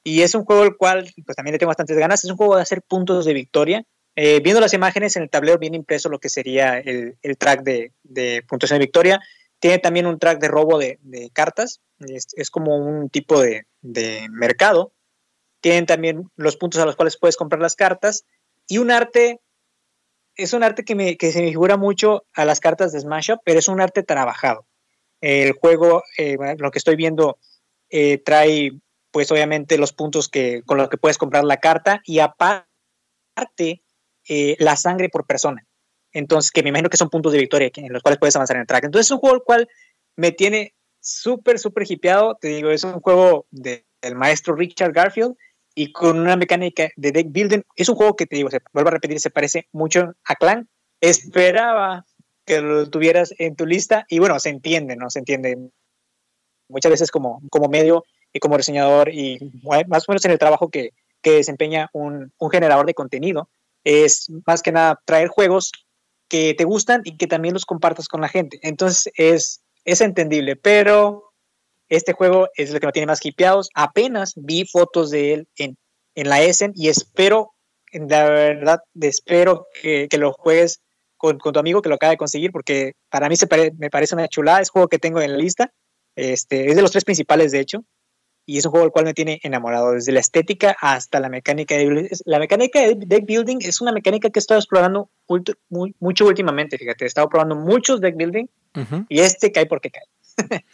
Y 0.05 0.22
es 0.22 0.34
un 0.34 0.44
juego 0.44 0.64
el 0.64 0.76
cual 0.76 1.12
pues 1.24 1.36
también 1.36 1.53
le 1.53 1.59
tengo 1.59 1.70
bastantes 1.70 1.96
ganas. 1.96 2.24
Es 2.24 2.30
un 2.30 2.36
juego 2.36 2.57
de 2.57 2.62
hacer 2.62 2.82
puntos 2.82 3.24
de 3.24 3.34
victoria. 3.34 3.84
Eh, 4.14 4.40
viendo 4.40 4.61
las 4.61 4.74
imágenes 4.74 5.16
en 5.16 5.22
el 5.22 5.30
tablero 5.30 5.59
viene 5.59 5.76
impreso 5.76 6.09
lo 6.09 6.18
que 6.18 6.28
sería 6.28 6.78
el, 6.78 7.16
track 7.38 7.62
de, 7.62 7.92
de 8.03 8.42
puntuación 8.48 8.78
de 8.78 8.86
victoria. 8.86 9.20
Tiene 9.61 9.78
también 9.78 10.07
un 10.07 10.18
track 10.18 10.40
de 10.40 10.48
robo 10.48 10.78
de, 10.78 10.98
cartas. 11.32 11.80
Es, 12.00 12.50
como 12.50 12.76
un 12.76 13.11
tipo 13.11 13.40
de, 13.40 13.66
de 13.80 14.26
mercado 14.28 14.92
tienen 15.62 15.86
también 15.86 16.28
los 16.36 16.57
puntos 16.57 16.82
a 16.82 16.84
los 16.84 16.96
cuales 16.96 17.16
puedes 17.16 17.36
comprar 17.36 17.62
las 17.62 17.76
cartas 17.76 18.26
y 18.68 18.78
un 18.78 18.90
arte, 18.90 19.40
es 20.36 20.52
un 20.52 20.62
arte 20.62 20.84
que, 20.84 20.94
me, 20.94 21.16
que 21.16 21.32
se 21.32 21.42
me 21.42 21.48
figura 21.48 21.76
mucho 21.76 22.24
a 22.34 22.44
las 22.44 22.60
cartas 22.60 22.92
de 22.92 23.00
Smash 23.00 23.32
Up, 23.32 23.40
pero 23.44 23.58
es 23.58 23.68
un 23.68 23.80
arte 23.80 24.02
trabajado. 24.02 24.66
El 25.20 25.52
juego, 25.52 26.02
eh, 26.18 26.36
lo 26.58 26.70
que 26.70 26.78
estoy 26.78 26.96
viendo, 26.96 27.38
eh, 27.90 28.18
trae 28.18 28.72
pues 29.12 29.30
obviamente 29.30 29.78
los 29.78 29.92
puntos 29.92 30.28
que, 30.28 30.62
con 30.64 30.78
los 30.78 30.88
que 30.88 30.96
puedes 30.96 31.18
comprar 31.18 31.44
la 31.44 31.58
carta 31.58 32.00
y 32.04 32.18
aparte 32.18 32.64
eh, 34.28 34.56
la 34.58 34.76
sangre 34.76 35.10
por 35.10 35.26
persona. 35.26 35.66
Entonces, 36.12 36.50
que 36.50 36.62
me 36.62 36.70
imagino 36.70 36.88
que 36.88 36.96
son 36.96 37.10
puntos 37.10 37.32
de 37.32 37.38
victoria 37.38 37.70
en 37.74 37.92
los 37.92 38.02
cuales 38.02 38.18
puedes 38.18 38.34
avanzar 38.36 38.56
en 38.56 38.62
el 38.62 38.66
track. 38.66 38.84
Entonces, 38.84 39.06
es 39.06 39.10
un 39.12 39.18
juego 39.18 39.36
el 39.36 39.42
cual 39.42 39.68
me 40.16 40.32
tiene 40.32 40.74
súper, 41.00 41.58
súper 41.58 41.90
hipeado. 41.90 42.36
Te 42.40 42.48
digo, 42.48 42.70
es 42.70 42.84
un 42.84 43.00
juego 43.00 43.46
del 43.50 43.84
maestro 44.14 44.54
Richard 44.54 44.92
Garfield 44.92 45.36
y 45.74 45.92
con 45.92 46.18
una 46.18 46.36
mecánica 46.36 46.90
de 46.96 47.12
deck 47.12 47.28
building. 47.30 47.62
Es 47.76 47.88
un 47.88 47.96
juego 47.96 48.16
que 48.16 48.26
te 48.26 48.36
digo, 48.36 48.50
se, 48.50 48.60
vuelvo 48.72 48.88
a 48.88 48.92
repetir, 48.92 49.20
se 49.20 49.30
parece 49.30 49.68
mucho 49.72 50.12
a 50.24 50.34
Clan. 50.34 50.68
Esperaba 51.00 52.04
que 52.44 52.60
lo 52.60 52.88
tuvieras 52.90 53.34
en 53.38 53.56
tu 53.56 53.66
lista 53.66 54.04
y 54.08 54.18
bueno, 54.18 54.38
se 54.38 54.50
entiende, 54.50 54.96
¿no? 54.96 55.10
Se 55.10 55.18
entiende. 55.18 55.56
Muchas 56.68 56.90
veces 56.90 57.10
como, 57.10 57.40
como 57.50 57.68
medio 57.68 58.04
y 58.32 58.38
como 58.38 58.56
diseñador 58.56 59.10
y 59.10 59.38
más 59.62 60.08
o 60.08 60.12
menos 60.12 60.24
en 60.24 60.30
el 60.30 60.38
trabajo 60.38 60.70
que, 60.70 60.90
que 61.20 61.32
desempeña 61.32 61.90
un, 61.92 62.32
un 62.38 62.50
generador 62.50 62.86
de 62.86 62.94
contenido, 62.94 63.48
es 63.84 64.28
más 64.46 64.62
que 64.62 64.72
nada 64.72 65.00
traer 65.04 65.28
juegos 65.28 65.72
que 66.28 66.54
te 66.54 66.64
gustan 66.64 67.02
y 67.04 67.16
que 67.16 67.26
también 67.26 67.54
los 67.54 67.66
compartas 67.66 68.08
con 68.08 68.20
la 68.20 68.28
gente. 68.28 68.58
Entonces 68.62 69.12
es, 69.16 69.62
es 69.84 70.00
entendible, 70.00 70.56
pero 70.56 71.32
este 71.97 72.12
juego 72.12 72.49
es 72.57 72.72
lo 72.72 72.80
que 72.80 72.86
me 72.86 72.93
tiene 72.93 73.07
más 73.07 73.24
hipeados. 73.24 73.70
Apenas 73.74 74.34
vi 74.36 74.64
fotos 74.64 75.11
de 75.11 75.34
él 75.34 75.49
en, 75.57 75.76
en 76.14 76.28
la 76.28 76.43
Essen 76.43 76.72
y 76.74 76.88
espero, 76.88 77.53
la 77.93 78.24
verdad, 78.24 78.80
espero 79.01 79.66
que, 79.80 80.09
que 80.09 80.18
lo 80.18 80.32
juegues 80.32 80.80
con, 81.16 81.38
con, 81.38 81.53
tu 81.53 81.61
amigo 81.61 81.82
que 81.82 81.88
lo 81.88 81.97
acaba 81.97 82.12
de 82.12 82.16
conseguir, 82.16 82.51
porque 82.53 82.95
para 83.11 83.28
mí 83.28 83.36
se 83.36 83.47
me 83.78 83.90
parece 83.90 84.14
una 84.14 84.28
chulada. 84.28 84.61
Es 84.61 84.70
juego 84.70 84.88
que 84.88 84.99
tengo 84.99 85.20
en 85.20 85.32
la 85.32 85.38
lista. 85.38 85.72
Este, 86.16 86.68
es 86.68 86.76
de 86.76 86.82
los 86.82 86.93
tres 86.93 87.05
principales, 87.05 87.53
de 87.53 87.61
hecho 87.61 87.84
y 88.45 88.59
es 88.59 88.64
un 88.64 88.72
juego 88.72 88.86
el 88.86 88.93
cual 88.93 89.05
me 89.05 89.14
tiene 89.14 89.40
enamorado, 89.43 89.93
desde 89.93 90.12
la 90.12 90.20
estética 90.20 90.76
hasta 90.80 91.20
la 91.20 91.28
mecánica 91.28 91.76
de 91.76 92.11
La 92.24 92.38
mecánica 92.38 92.80
de 92.80 92.95
deck 92.97 93.24
building 93.24 93.59
es 93.61 93.80
una 93.80 93.93
mecánica 93.93 94.30
que 94.30 94.38
he 94.38 94.40
estado 94.40 94.59
explorando 94.59 95.11
muy, 95.68 95.95
mucho 96.01 96.26
últimamente, 96.26 96.76
fíjate, 96.78 97.05
he 97.05 97.09
estado 97.09 97.28
probando 97.28 97.57
muchos 97.57 98.01
deck 98.01 98.16
building 98.16 98.47
y 99.09 99.20
este 99.20 99.53
cae 99.53 99.66
porque 99.66 99.90
cae. 99.90 100.05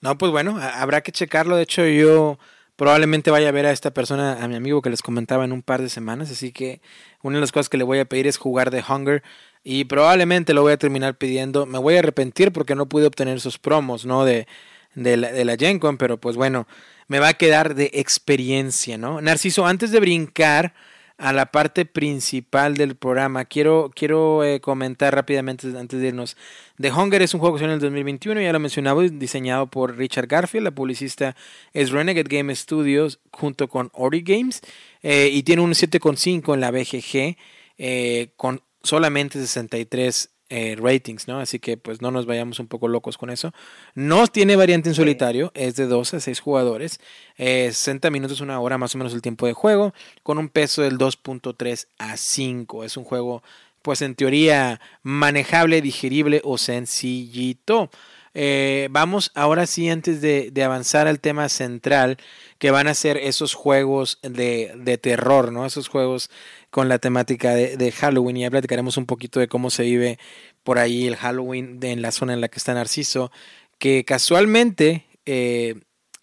no, 0.00 0.18
pues 0.18 0.32
bueno, 0.32 0.58
habrá 0.58 1.02
que 1.02 1.12
checarlo, 1.12 1.56
de 1.56 1.62
hecho 1.62 1.86
yo 1.86 2.38
probablemente 2.76 3.30
vaya 3.30 3.50
a 3.50 3.52
ver 3.52 3.66
a 3.66 3.72
esta 3.72 3.92
persona, 3.92 4.42
a 4.42 4.48
mi 4.48 4.54
amigo 4.54 4.80
que 4.80 4.88
les 4.90 5.02
comentaba 5.02 5.44
en 5.44 5.52
un 5.52 5.62
par 5.62 5.82
de 5.82 5.90
semanas, 5.90 6.30
así 6.30 6.52
que 6.52 6.80
una 7.22 7.36
de 7.36 7.42
las 7.42 7.52
cosas 7.52 7.68
que 7.68 7.76
le 7.76 7.84
voy 7.84 7.98
a 7.98 8.06
pedir 8.06 8.26
es 8.26 8.38
jugar 8.38 8.70
de 8.70 8.82
Hunger 8.86 9.22
y 9.62 9.84
probablemente 9.84 10.54
lo 10.54 10.62
voy 10.62 10.72
a 10.72 10.78
terminar 10.78 11.18
pidiendo, 11.18 11.66
me 11.66 11.78
voy 11.78 11.96
a 11.96 11.98
arrepentir 11.98 12.52
porque 12.52 12.74
no 12.74 12.88
pude 12.88 13.06
obtener 13.06 13.40
sus 13.40 13.58
promos, 13.58 14.06
¿no? 14.06 14.24
De, 14.24 14.46
de 14.94 15.16
la, 15.18 15.30
de 15.32 15.44
la 15.44 15.56
Gen 15.56 15.78
pero 15.98 16.18
pues 16.18 16.36
bueno, 16.36 16.66
me 17.06 17.18
va 17.18 17.28
a 17.28 17.34
quedar 17.34 17.74
de 17.74 17.90
experiencia, 17.92 18.96
¿no? 18.96 19.20
Narciso, 19.20 19.66
antes 19.66 19.90
de 19.90 20.00
brincar 20.00 20.74
a 21.20 21.34
la 21.34 21.46
parte 21.52 21.84
principal 21.84 22.78
del 22.78 22.96
programa, 22.96 23.44
quiero, 23.44 23.90
quiero 23.94 24.42
eh, 24.42 24.60
comentar 24.60 25.14
rápidamente 25.14 25.66
antes 25.78 26.00
de 26.00 26.08
irnos. 26.08 26.34
The 26.80 26.90
Hunger 26.90 27.20
es 27.20 27.34
un 27.34 27.40
juego 27.40 27.56
que 27.56 27.60
salió 27.60 27.74
en 27.74 27.76
el 27.76 27.82
2021, 27.82 28.40
ya 28.40 28.52
lo 28.54 28.58
mencionaba, 28.58 29.02
diseñado 29.02 29.66
por 29.66 29.98
Richard 29.98 30.28
Garfield, 30.28 30.64
la 30.64 30.70
publicista 30.70 31.36
es 31.74 31.90
Renegade 31.90 32.34
Game 32.34 32.54
Studios 32.56 33.20
junto 33.32 33.68
con 33.68 33.90
Ori 33.92 34.22
Games, 34.22 34.62
eh, 35.02 35.28
y 35.30 35.42
tiene 35.42 35.60
un 35.60 35.72
7.5 35.72 36.54
en 36.54 36.60
la 36.60 36.70
BGG, 36.70 37.36
eh, 37.76 38.32
con 38.36 38.62
solamente 38.82 39.38
63 39.38 40.30
eh, 40.50 40.76
ratings, 40.78 41.28
¿no? 41.28 41.40
Así 41.40 41.58
que 41.58 41.76
pues 41.76 42.02
no 42.02 42.10
nos 42.10 42.26
vayamos 42.26 42.58
un 42.58 42.66
poco 42.66 42.88
locos 42.88 43.16
con 43.16 43.30
eso. 43.30 43.52
No 43.94 44.26
tiene 44.26 44.56
variante 44.56 44.90
en 44.90 44.94
solitario, 44.94 45.52
es 45.54 45.76
de 45.76 45.86
2 45.86 46.14
a 46.14 46.20
6 46.20 46.40
jugadores, 46.40 47.00
60 47.36 48.10
minutos, 48.10 48.40
una 48.40 48.60
hora 48.60 48.76
más 48.76 48.94
o 48.94 48.98
menos 48.98 49.14
el 49.14 49.22
tiempo 49.22 49.46
de 49.46 49.52
juego, 49.52 49.94
con 50.22 50.38
un 50.38 50.48
peso 50.48 50.82
del 50.82 50.98
2.3 50.98 51.86
a 51.98 52.16
5. 52.16 52.84
Es 52.84 52.96
un 52.96 53.04
juego 53.04 53.42
pues 53.82 54.02
en 54.02 54.14
teoría 54.14 54.80
manejable, 55.02 55.80
digerible 55.80 56.40
o 56.44 56.58
sencillito. 56.58 57.90
Eh, 58.32 58.88
vamos 58.90 59.32
ahora 59.34 59.66
sí, 59.66 59.88
antes 59.88 60.20
de, 60.20 60.52
avanzar 60.64 61.08
al 61.08 61.20
tema 61.20 61.48
central, 61.48 62.16
que 62.58 62.70
van 62.70 62.86
a 62.86 62.94
ser 62.94 63.16
esos 63.16 63.54
juegos 63.54 64.18
de, 64.22 64.72
de 64.76 64.98
terror, 64.98 65.52
¿no? 65.52 65.66
Esos 65.66 65.88
juegos 65.88 66.30
con 66.70 66.88
la 66.88 66.98
temática 66.98 67.54
de, 67.54 67.92
Halloween 67.92 68.36
y 68.36 68.40
ya 68.42 68.50
platicaremos 68.50 68.96
un 68.96 69.06
poquito 69.06 69.40
de 69.40 69.48
cómo 69.48 69.70
se 69.70 69.82
vive 69.82 70.18
por 70.62 70.78
ahí 70.78 71.06
el 71.06 71.16
Halloween 71.16 71.80
en 71.82 72.02
la 72.02 72.12
zona 72.12 72.32
en 72.32 72.40
la 72.40 72.48
que 72.48 72.58
está 72.58 72.74
Narciso, 72.74 73.32
que 73.78 74.04
casualmente, 74.04 75.06
eh, 75.26 75.74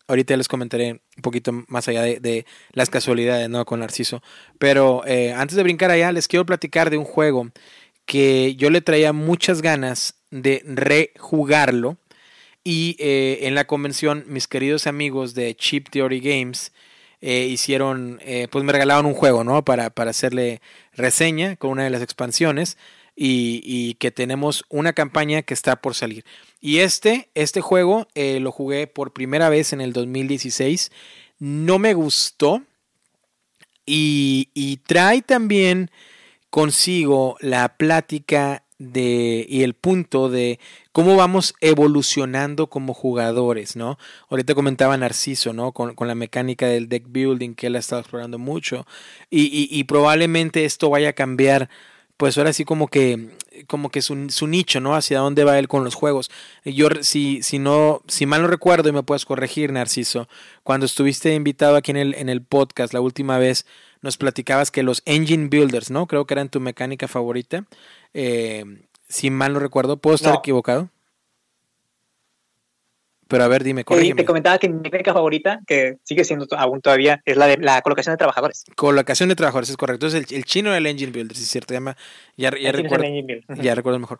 ahorita 0.07 0.37
les 0.37 0.47
comentaré 0.47 1.01
un 1.17 1.21
poquito 1.21 1.51
más 1.67 1.87
allá 1.89 2.03
de, 2.03 2.45
las 2.71 2.89
casualidades 2.89 3.49
¿no? 3.49 3.65
con 3.65 3.81
Narciso, 3.81 4.21
pero 4.57 5.05
eh, 5.05 5.33
antes 5.33 5.57
de 5.57 5.63
brincar 5.63 5.91
allá 5.91 6.11
les 6.13 6.27
quiero 6.27 6.45
platicar 6.45 6.89
de 6.89 6.97
un 6.97 7.05
juego 7.05 7.49
que 8.07 8.55
yo 8.55 8.71
le 8.71 8.81
traía 8.81 9.13
muchas 9.13 9.61
ganas 9.61 10.15
de 10.31 10.63
rejugarlo 10.65 11.97
y 12.63 12.95
eh, 12.99 13.39
en 13.43 13.53
la 13.53 13.67
convención 13.67 14.23
mis 14.27 14.47
queridos 14.47 14.87
amigos 14.87 15.35
de 15.35 15.53
Cheap 15.55 15.89
Theory 15.89 16.21
Games 16.21 16.71
eh, 17.19 17.47
hicieron, 17.51 18.19
eh, 18.23 18.47
pues 18.49 18.63
me 18.63 18.71
regalaron 18.71 19.05
un 19.05 19.13
juego, 19.13 19.43
¿no? 19.43 19.63
Para, 19.65 19.89
para 19.89 20.11
hacerle 20.11 20.61
reseña 20.93 21.57
con 21.57 21.71
una 21.71 21.83
de 21.83 21.89
las 21.89 22.01
expansiones 22.01 22.77
y, 23.15 23.61
y, 23.65 23.95
que 23.95 24.11
tenemos 24.11 24.63
una 24.69 24.93
campaña 24.93 25.41
que 25.41 25.53
está 25.53 25.75
por 25.75 25.93
salir. 25.93 26.23
Y 26.61 26.77
este, 26.79 27.29
este 27.35 27.59
juego 27.61 28.07
lo 28.15 28.51
jugué 28.51 28.87
por 28.87 29.11
primera 29.11 29.49
vez 29.49 29.73
en 29.73 29.81
el 29.81 29.91
2016. 29.91 30.91
No 31.39 31.79
me 31.79 31.95
gustó 31.95 32.61
y, 33.85 34.49
y 34.53 34.77
trae 34.77 35.23
también 35.23 35.89
consigo 36.49 37.37
la 37.41 37.77
plática 37.77 38.63
de, 38.79 39.45
y 39.49 39.63
el 39.63 39.73
punto 39.73 40.29
de 40.29 40.59
cómo 40.91 41.15
vamos 41.15 41.55
evolucionando 41.61 42.67
como 42.67 42.93
jugadores, 42.93 43.75
¿no? 43.75 43.97
Ahorita 44.29 44.53
comentaba 44.53 44.97
Narciso, 44.97 45.53
¿no? 45.53 45.71
Con, 45.71 45.95
con 45.95 46.07
la 46.07 46.15
mecánica 46.15 46.67
del 46.67 46.87
deck 46.87 47.05
building 47.07 47.55
que 47.55 47.67
él 47.67 47.75
ha 47.75 47.79
estado 47.79 48.01
explorando 48.01 48.37
mucho 48.37 48.85
y, 49.29 49.45
y, 49.45 49.67
y, 49.71 49.83
probablemente 49.85 50.65
esto 50.65 50.89
vaya 50.89 51.09
a 51.09 51.13
cambiar, 51.13 51.69
pues 52.17 52.37
ahora 52.37 52.53
sí 52.53 52.65
como 52.65 52.87
que, 52.87 53.29
como 53.67 53.89
que 53.89 54.01
su, 54.01 54.29
su, 54.29 54.47
nicho, 54.47 54.79
¿no? 54.79 54.95
Hacia 54.95 55.19
dónde 55.19 55.43
va 55.43 55.57
él 55.57 55.67
con 55.67 55.83
los 55.83 55.95
juegos. 55.95 56.29
Yo, 56.63 56.89
si, 57.01 57.41
si 57.41 57.57
no, 57.59 58.01
si 58.07 58.25
mal 58.27 58.43
no 58.43 58.47
recuerdo 58.47 58.89
y 58.89 58.91
me 58.91 59.03
puedes 59.03 59.25
corregir, 59.25 59.71
Narciso, 59.71 60.27
cuando 60.63 60.85
estuviste 60.85 61.33
invitado 61.33 61.77
aquí 61.77 61.91
en 61.91 61.97
el, 61.97 62.13
en 62.15 62.29
el 62.29 62.43
podcast 62.43 62.93
la 62.93 63.01
última 63.01 63.39
vez, 63.39 63.65
nos 64.07 64.15
platicabas 64.15 64.71
que 64.71 64.83
los 64.83 65.01
engine 65.03 65.49
builders, 65.49 65.91
¿no? 65.91 66.07
Creo 66.07 66.25
que 66.25 66.33
eran 66.33 66.47
tu 66.47 66.61
mecánica 66.61 67.09
favorita. 67.09 67.65
Eh, 68.13 68.63
si 69.09 69.29
mal 69.29 69.51
no 69.51 69.59
recuerdo, 69.59 69.97
¿puedo 69.97 70.15
estar 70.15 70.33
equivocado? 70.33 70.89
Pero 73.27 73.43
a 73.43 73.49
ver, 73.49 73.65
dime, 73.65 73.83
corrígeme. 73.83 74.21
te 74.21 74.25
comentaba 74.25 74.57
que 74.59 74.69
mi 74.69 74.79
mecánica 74.79 75.13
favorita, 75.13 75.59
que 75.67 75.97
sigue 76.03 76.23
siendo 76.23 76.47
aún 76.57 76.79
todavía, 76.79 77.21
es 77.25 77.35
la 77.35 77.47
de 77.47 77.57
la 77.57 77.81
colocación 77.81 78.13
de 78.13 78.17
trabajadores. 78.17 78.63
Colocación 78.77 79.27
de 79.27 79.35
trabajadores, 79.35 79.71
es 79.71 79.75
correcto. 79.75 80.07
Es 80.07 80.13
el, 80.13 80.25
el 80.29 80.45
chino 80.45 80.71
del 80.71 80.85
engine 80.85 81.11
builder, 81.11 81.35
si 81.35 81.43
es 81.43 81.49
cierto. 81.49 81.73
Ya, 81.73 82.51
ya, 82.57 82.71
recuerdo, 82.71 83.05
ya 83.61 83.75
recuerdo 83.75 83.99
mejor. 83.99 84.19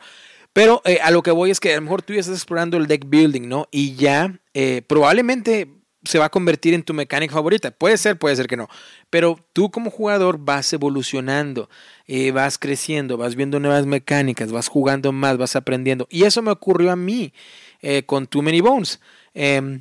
Pero 0.52 0.82
eh, 0.84 1.00
a 1.02 1.12
lo 1.12 1.24
que 1.24 1.32
voy 1.32 1.50
es 1.50 1.62
que 1.62 1.72
a 1.72 1.78
lo 1.78 1.84
mejor 1.84 2.02
tú 2.02 2.12
ya 2.12 2.20
estás 2.20 2.36
explorando 2.36 2.76
el 2.76 2.88
deck 2.88 3.06
building, 3.08 3.48
¿no? 3.48 3.70
Y 3.72 3.96
ya 3.96 4.38
eh, 4.54 4.82
probablemente 4.86 5.77
se 6.08 6.20
va 6.20 6.26
a 6.26 6.30
convertir 6.30 6.74
en 6.74 6.84
tu 6.84 6.94
mecánica 6.94 7.34
favorita. 7.34 7.72
Puede 7.72 7.98
ser, 7.98 8.18
puede 8.18 8.36
ser 8.36 8.48
que 8.48 8.58
no. 8.58 8.68
Pero 9.10 9.40
tú 9.54 9.70
como 9.70 9.92
jugador 9.92 10.38
vas 10.40 10.72
evolucionando, 10.74 11.70
eh, 12.08 12.32
vas 12.32 12.58
creciendo, 12.58 13.18
vas 13.18 13.36
viendo 13.36 13.60
nuevas 13.60 13.86
mecánicas, 13.86 14.52
vas 14.52 14.68
jugando 14.68 15.12
más, 15.12 15.38
vas 15.38 15.56
aprendiendo. 15.56 16.08
Y 16.10 16.24
eso 16.24 16.42
me 16.42 16.52
ocurrió 16.52 16.92
a 16.92 16.96
mí 16.96 17.34
eh, 17.82 18.04
con 18.04 18.28
Too 18.28 18.42
Many 18.42 18.62
Bones. 18.62 19.00
Eh, 19.34 19.80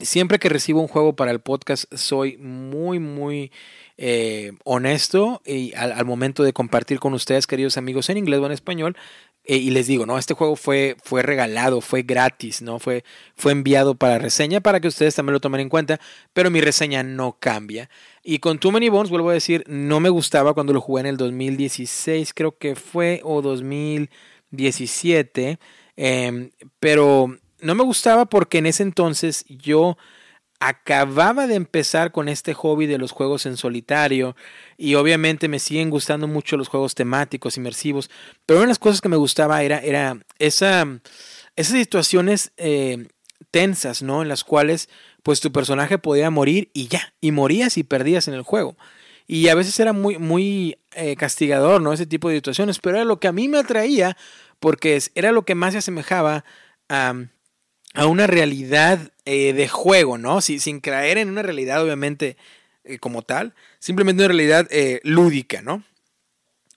siempre 0.00 0.38
que 0.38 0.48
recibo 0.48 0.80
un 0.80 0.88
juego 0.88 1.16
para 1.16 1.30
el 1.30 1.40
podcast 1.40 1.92
soy 1.94 2.36
muy, 2.38 2.98
muy 2.98 3.52
eh, 3.96 4.52
honesto 4.64 5.40
y 5.46 5.72
al, 5.74 6.04
momento 6.04 6.42
de 6.42 6.52
compartir 6.52 7.00
con 7.00 7.14
ustedes, 7.14 7.46
queridos 7.46 7.76
amigos, 7.76 8.10
en 8.10 8.18
inglés 8.18 8.40
o 8.40 8.46
en 8.46 8.52
español, 8.52 8.96
eh, 9.46 9.56
y 9.56 9.70
les 9.70 9.86
digo, 9.86 10.06
no, 10.06 10.18
este 10.18 10.34
juego 10.34 10.56
fue, 10.56 10.96
fue 11.04 11.22
regalado, 11.22 11.80
fue 11.80 12.02
gratis, 12.02 12.62
¿no? 12.62 12.80
Fue, 12.80 13.04
fue 13.36 13.52
enviado 13.52 13.94
para 13.94 14.18
reseña 14.18 14.60
para 14.60 14.80
que 14.80 14.88
ustedes 14.88 15.14
también 15.14 15.34
lo 15.34 15.40
tomen 15.40 15.60
en 15.60 15.68
cuenta, 15.68 16.00
pero 16.32 16.50
mi 16.50 16.60
reseña 16.60 17.04
no 17.04 17.36
cambia. 17.38 17.88
Y 18.24 18.40
con 18.40 18.58
Too 18.58 18.72
Many 18.72 18.88
Bones, 18.88 19.10
vuelvo 19.10 19.30
a 19.30 19.34
decir, 19.34 19.62
no 19.68 20.00
me 20.00 20.08
gustaba 20.08 20.52
cuando 20.52 20.72
lo 20.72 20.80
jugué 20.80 21.02
en 21.02 21.06
el 21.06 21.16
2016, 21.16 22.34
creo 22.34 22.58
que 22.58 22.74
fue, 22.74 23.20
o 23.22 23.40
2017, 23.40 25.60
eh, 25.96 26.50
pero 26.80 27.38
no 27.60 27.74
me 27.74 27.84
gustaba 27.84 28.26
porque 28.26 28.58
en 28.58 28.66
ese 28.66 28.82
entonces 28.82 29.44
yo 29.48 29.96
acababa 30.60 31.46
de 31.46 31.54
empezar 31.54 32.12
con 32.12 32.28
este 32.28 32.54
hobby 32.54 32.86
de 32.86 32.98
los 32.98 33.12
juegos 33.12 33.46
en 33.46 33.56
solitario 33.56 34.36
y 34.76 34.94
obviamente 34.94 35.48
me 35.48 35.58
siguen 35.58 35.90
gustando 35.90 36.26
mucho 36.26 36.56
los 36.56 36.68
juegos 36.68 36.94
temáticos, 36.94 37.56
inmersivos, 37.56 38.10
pero 38.46 38.58
una 38.58 38.66
de 38.66 38.70
las 38.70 38.78
cosas 38.78 39.00
que 39.00 39.08
me 39.08 39.16
gustaba 39.16 39.62
era, 39.62 39.78
era 39.78 40.18
esa, 40.38 40.86
esas 41.56 41.78
situaciones 41.78 42.52
eh, 42.56 43.06
tensas, 43.50 44.02
¿no? 44.02 44.22
En 44.22 44.28
las 44.28 44.44
cuales 44.44 44.88
pues 45.22 45.40
tu 45.40 45.52
personaje 45.52 45.98
podía 45.98 46.30
morir 46.30 46.70
y 46.72 46.88
ya, 46.88 47.14
y 47.20 47.32
morías 47.32 47.76
y 47.78 47.84
perdías 47.84 48.28
en 48.28 48.34
el 48.34 48.42
juego. 48.42 48.76
Y 49.26 49.48
a 49.48 49.56
veces 49.56 49.78
era 49.80 49.92
muy, 49.92 50.18
muy 50.18 50.78
eh, 50.94 51.16
castigador, 51.16 51.82
¿no? 51.82 51.92
Ese 51.92 52.06
tipo 52.06 52.28
de 52.28 52.36
situaciones, 52.36 52.78
pero 52.78 52.96
era 52.96 53.04
lo 53.04 53.18
que 53.18 53.26
a 53.26 53.32
mí 53.32 53.48
me 53.48 53.58
atraía 53.58 54.16
porque 54.60 55.02
era 55.14 55.32
lo 55.32 55.44
que 55.44 55.54
más 55.54 55.72
se 55.72 55.78
asemejaba 55.78 56.44
a, 56.88 57.14
a 57.96 58.06
una 58.06 58.26
realidad 58.26 59.12
eh, 59.24 59.52
de 59.52 59.68
juego, 59.68 60.18
¿no? 60.18 60.40
sin 60.40 60.80
caer 60.80 61.18
en 61.18 61.28
una 61.28 61.42
realidad, 61.42 61.82
obviamente, 61.82 62.36
eh, 62.84 62.98
como 62.98 63.22
tal, 63.22 63.54
simplemente 63.78 64.22
una 64.22 64.28
realidad 64.28 64.68
lúdica, 65.02 65.62
¿no? 65.62 65.82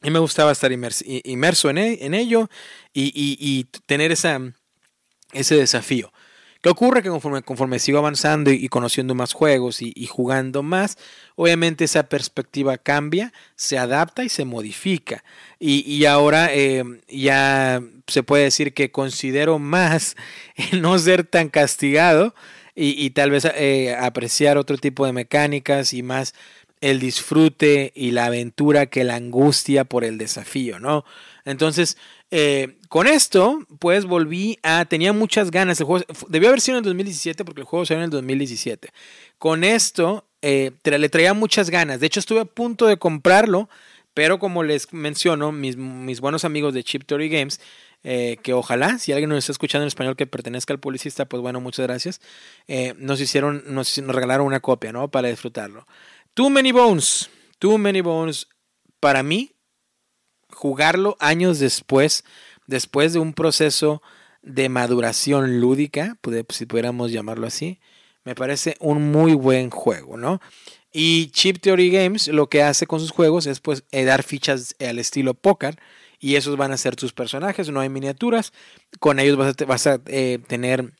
Y 0.01 0.11
me 0.11 0.19
gustaba 0.19 0.51
estar 0.51 0.71
inmerso, 0.71 1.69
en, 1.69 1.77
e, 1.77 2.05
en, 2.05 2.13
ello 2.13 2.49
y, 2.93 3.65
tener 3.85 4.11
ese 4.13 5.55
desafío. 5.55 6.11
¿Qué 6.61 6.67
ocurre? 6.67 7.01
Que 7.01 7.09
conforme, 7.09 7.41
conforme 7.41 7.79
sigo 7.79 7.99
avanzando 7.99 8.51
y, 8.51 8.67
conociendo 8.67 9.15
más 9.15 9.31
juegos 9.31 9.81
y, 9.81 10.05
jugando 10.07 10.61
más, 10.61 10.97
obviamente 11.35 11.85
esa 11.85 12.09
perspectiva 12.09 12.77
cambia, 12.77 13.31
se 13.55 13.77
adapta 13.77 14.25
y 14.25 14.29
se 14.29 14.43
modifica. 14.43 15.23
Y, 15.57 16.03
ahora 16.03 16.53
eh, 16.53 16.83
ya 17.07 17.81
se 18.07 18.23
puede 18.23 18.43
decir 18.43 18.73
que 18.73 18.91
considero 18.91 19.57
más 19.57 20.17
no 20.73 20.99
ser 20.99 21.23
tan 21.23 21.47
castigado 21.47 22.35
y, 22.75 23.09
tal 23.11 23.31
vez 23.31 23.45
eh, 23.55 23.95
apreciar 23.97 24.57
otro 24.57 24.77
tipo 24.77 25.05
de 25.05 25.13
mecánicas 25.13 25.93
y 25.93 26.03
más 26.03 26.33
el 26.81 26.99
disfrute 26.99 27.91
y 27.95 28.11
la 28.11 28.25
aventura 28.25 28.85
que 28.85 29.03
la 29.03 29.15
angustia 29.15 29.83
por 29.83 30.03
el 30.03 30.17
desafío, 30.17 30.79
¿no? 30.79 31.03
Entonces, 31.49 31.97
eh, 32.31 32.77
con 32.89 33.07
esto, 33.07 33.59
pues 33.79 34.05
volví 34.05 34.59
a. 34.61 34.85
Tenía 34.85 35.13
muchas 35.13 35.49
ganas. 35.49 35.79
El 35.79 35.87
juego 35.87 36.05
debió 36.27 36.49
haber 36.49 36.61
sido 36.61 36.77
en 36.77 36.83
el 36.83 36.89
2017 36.89 37.43
porque 37.43 37.61
el 37.61 37.65
juego 37.65 37.85
salió 37.85 38.01
en 38.01 38.05
el 38.05 38.11
2017. 38.11 38.89
Con 39.37 39.63
esto, 39.63 40.27
eh, 40.41 40.71
le 40.83 41.09
traía 41.09 41.33
muchas 41.33 41.69
ganas. 41.69 41.99
De 41.99 42.07
hecho, 42.07 42.19
estuve 42.19 42.41
a 42.41 42.45
punto 42.45 42.85
de 42.85 42.97
comprarlo, 42.97 43.67
pero 44.13 44.37
como 44.37 44.63
les 44.63 44.93
menciono, 44.93 45.51
mis, 45.51 45.75
mis 45.75 46.21
buenos 46.21 46.45
amigos 46.45 46.73
de 46.75 46.83
Chip 46.83 47.03
Theory 47.05 47.29
Games, 47.29 47.59
eh, 48.03 48.37
que 48.43 48.53
ojalá, 48.53 48.99
si 48.99 49.11
alguien 49.11 49.29
nos 49.29 49.39
está 49.39 49.51
escuchando 49.51 49.83
en 49.83 49.87
español 49.87 50.15
que 50.15 50.27
pertenezca 50.27 50.73
al 50.73 50.79
publicista, 50.79 51.25
pues 51.25 51.41
bueno, 51.41 51.59
muchas 51.61 51.87
gracias. 51.87 52.21
nos 52.97 53.19
hicieron, 53.19 53.63
nos 53.65 53.97
regalaron 53.97 54.45
una 54.45 54.59
copia, 54.59 54.91
¿no? 54.91 55.09
Para 55.09 55.29
disfrutarlo. 55.29 55.87
Too 56.35 56.49
Many 56.51 56.71
Bones. 56.71 57.29
Too 57.57 57.77
Many 57.77 58.01
Bones, 58.01 58.47
para 58.99 59.23
mí, 59.23 59.51
jugarlo 60.51 61.17
años 61.19 61.59
después, 61.59 62.23
después 62.67 63.13
de 63.13 63.19
un 63.19 63.33
proceso 63.33 64.01
de 64.41 64.69
maduración 64.69 65.59
lúdica, 65.59 66.17
si 66.49 66.65
pudiéramos 66.65 67.11
llamarlo 67.11 67.47
así, 67.47 67.79
me 68.23 68.35
parece 68.35 68.75
un 68.79 69.11
muy 69.11 69.33
buen 69.33 69.69
juego, 69.69 70.17
¿no? 70.17 70.39
Y 70.91 71.27
Chip 71.27 71.59
Theory 71.59 71.91
Games 71.91 72.27
lo 72.27 72.49
que 72.49 72.63
hace 72.63 72.87
con 72.87 72.99
sus 72.99 73.11
juegos 73.11 73.45
es 73.45 73.59
pues 73.59 73.83
eh, 73.91 74.05
dar 74.05 74.23
fichas 74.23 74.75
al 74.79 74.97
estilo 74.97 75.35
póker 75.35 75.79
y 76.19 76.35
esos 76.35 76.57
van 76.57 76.71
a 76.71 76.77
ser 76.77 76.95
tus 76.95 77.13
personajes, 77.13 77.69
no 77.69 77.79
hay 77.79 77.89
miniaturas, 77.89 78.53
con 78.99 79.19
ellos 79.19 79.37
vas 79.37 79.55
a, 79.59 79.65
vas 79.65 79.87
a 79.87 80.01
eh, 80.07 80.39
tener 80.47 80.93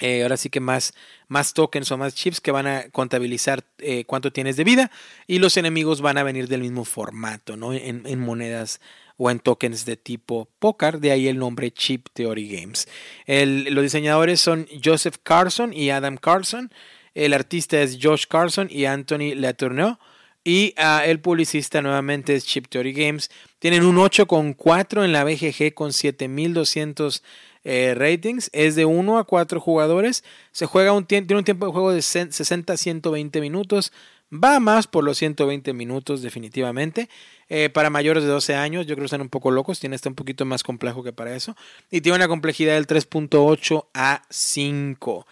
eh, 0.00 0.22
ahora 0.22 0.36
sí 0.36 0.50
que 0.50 0.60
más, 0.60 0.94
más 1.28 1.54
tokens 1.54 1.90
o 1.90 1.98
más 1.98 2.14
chips 2.14 2.40
que 2.40 2.50
van 2.50 2.66
a 2.66 2.88
contabilizar 2.90 3.64
eh, 3.78 4.04
cuánto 4.04 4.32
tienes 4.32 4.56
de 4.56 4.64
vida 4.64 4.90
y 5.26 5.38
los 5.38 5.56
enemigos 5.56 6.00
van 6.00 6.18
a 6.18 6.22
venir 6.22 6.48
del 6.48 6.60
mismo 6.60 6.84
formato, 6.84 7.56
¿no? 7.56 7.72
En, 7.72 8.20
monedas 8.20 8.80
o 9.16 9.30
en 9.30 9.40
tokens 9.40 9.84
de 9.84 9.96
tipo 9.96 10.48
póker, 10.58 11.00
de 11.00 11.10
ahí 11.10 11.28
el 11.28 11.38
nombre 11.38 11.70
Chip 11.70 12.06
Theory 12.12 12.48
Games. 12.48 12.88
los 13.26 13.82
diseñadores 13.82 14.40
son 14.40 14.68
Joseph 14.82 15.16
Carson 15.22 15.72
y 15.72 15.90
Adam 15.90 16.16
Carson, 16.16 16.70
el 17.14 17.34
artista 17.34 17.80
es 17.82 17.98
Josh 18.00 18.26
Carson 18.28 18.68
y 18.70 18.84
Anthony 18.84 19.34
Letourneau. 19.34 19.98
Y 20.44 20.72
ah, 20.76 21.02
el 21.04 21.20
publicista 21.20 21.82
nuevamente 21.82 22.34
es 22.34 22.46
Chip 22.46 22.68
Theory 22.68 22.92
Games. 22.92 23.30
Tienen 23.58 23.84
un 23.84 23.96
8,4 23.96 25.04
en 25.04 25.12
la 25.12 25.24
BGG 25.24 25.74
con 25.74 25.92
7200 25.92 27.22
eh, 27.64 27.94
ratings. 27.96 28.50
Es 28.52 28.74
de 28.74 28.84
1 28.84 29.18
a 29.18 29.24
4 29.24 29.60
jugadores. 29.60 30.24
Se 30.52 30.66
juega 30.66 30.92
un 30.92 31.06
tiene 31.06 31.36
un 31.36 31.44
tiempo 31.44 31.66
de 31.66 31.72
juego 31.72 31.92
de 31.92 32.02
60 32.02 32.72
a 32.72 32.76
120 32.76 33.40
minutos. 33.40 33.92
Va 34.32 34.60
más 34.60 34.86
por 34.86 35.04
los 35.04 35.16
120 35.18 35.72
minutos, 35.72 36.20
definitivamente. 36.20 37.08
Eh, 37.48 37.70
para 37.70 37.88
mayores 37.88 38.24
de 38.24 38.28
12 38.28 38.54
años, 38.54 38.86
yo 38.86 38.94
creo 38.94 39.04
que 39.04 39.06
están 39.06 39.22
un 39.22 39.30
poco 39.30 39.50
locos. 39.50 39.80
Tiene 39.80 39.96
este 39.96 40.08
un 40.08 40.14
poquito 40.14 40.44
más 40.44 40.62
complejo 40.62 41.02
que 41.02 41.12
para 41.12 41.34
eso. 41.34 41.56
Y 41.90 42.02
tiene 42.02 42.16
una 42.16 42.28
complejidad 42.28 42.74
del 42.74 42.86
3.8 42.86 43.86
a 43.94 44.22
5. 44.28 45.26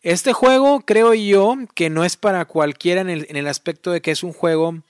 Este 0.00 0.32
juego, 0.32 0.80
creo 0.80 1.14
yo, 1.14 1.56
que 1.74 1.90
no 1.90 2.04
es 2.04 2.16
para 2.16 2.44
cualquiera 2.46 3.00
en 3.00 3.10
el, 3.10 3.26
en 3.28 3.36
el 3.36 3.46
aspecto 3.46 3.90
de 3.90 4.00
que 4.00 4.10
es 4.10 4.22
un 4.22 4.32
juego 4.32 4.82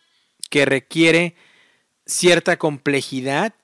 que 0.51 0.65
requiere 0.65 1.35
cierta 2.07 2.57
complejidad 2.57 3.55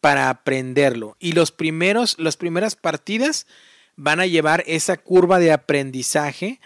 para 0.00 0.30
aprenderlo. 0.30 1.16
Y 1.18 1.32
los 1.32 1.52
primeros, 1.52 2.16
las 2.18 2.36
primeras 2.36 2.76
partidas 2.76 3.46
van 3.96 4.20
a 4.20 4.26
llevar 4.26 4.64
esa 4.66 4.96
curva 4.96 5.38
de 5.38 5.52
aprendizaje 5.52 6.60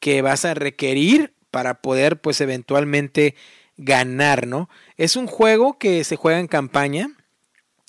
que 0.00 0.22
vas 0.22 0.44
a 0.44 0.54
requerir 0.54 1.34
para 1.50 1.80
poder, 1.80 2.20
pues, 2.20 2.40
eventualmente 2.40 3.34
ganar, 3.76 4.46
¿no? 4.46 4.68
Es 4.96 5.16
un 5.16 5.26
juego 5.26 5.78
que 5.78 6.04
se 6.04 6.16
juega 6.16 6.38
en 6.38 6.48
campaña. 6.48 7.10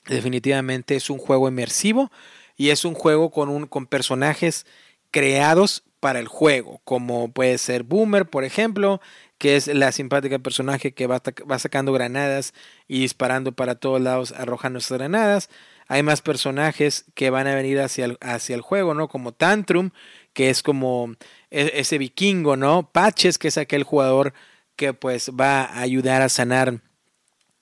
Definitivamente 0.08 0.96
es 0.96 1.10
un 1.10 1.18
juego 1.18 1.48
inmersivo 1.48 2.12
y 2.56 2.70
es 2.70 2.86
un 2.86 2.94
juego 2.94 3.30
con, 3.30 3.50
un, 3.50 3.68
con 3.68 3.86
personajes 3.86 4.66
creados 5.12 5.84
para 6.08 6.22
el 6.22 6.30
juego, 6.30 6.80
como 6.86 7.34
puede 7.34 7.58
ser 7.58 7.84
Boomer, 7.84 8.30
por 8.30 8.46
ejemplo, 8.46 9.02
que 9.38 9.58
es 9.58 9.68
la 9.68 9.92
simpática 9.92 10.40
personaje 10.40 10.94
que 10.94 11.06
va, 11.06 11.22
sacando 11.60 11.92
granadas 11.92 12.54
y 12.88 13.02
disparando 13.02 13.52
para 13.52 13.76
todos 13.76 14.00
lados, 14.00 14.32
arrojando 14.32 14.80
esas 14.80 15.00
granadas. 15.00 15.50
Hay 15.90 16.04
más 16.04 16.22
personajes 16.22 17.04
que 17.14 17.30
van 17.30 17.46
a 17.46 17.56
venir 17.56 17.82
hacia 17.82 18.06
el, 18.06 18.18
hacia 18.22 18.56
el 18.56 18.62
juego, 18.62 18.94
¿no? 18.94 19.10
Como 19.10 19.34
Tantrum, 19.34 19.90
que 20.32 20.50
es 20.50 20.64
como 20.64 21.14
e, 21.52 21.74
ese 21.74 21.98
vikingo, 21.98 22.56
¿no? 22.56 22.90
Patches, 22.90 23.38
que 23.38 23.50
es 23.50 23.58
aquel 23.58 23.84
jugador 23.84 24.34
que 24.78 24.94
pues 24.94 25.32
va 25.38 25.64
a 25.64 25.82
ayudar 25.82 26.22
a 26.22 26.30
sanar 26.30 26.80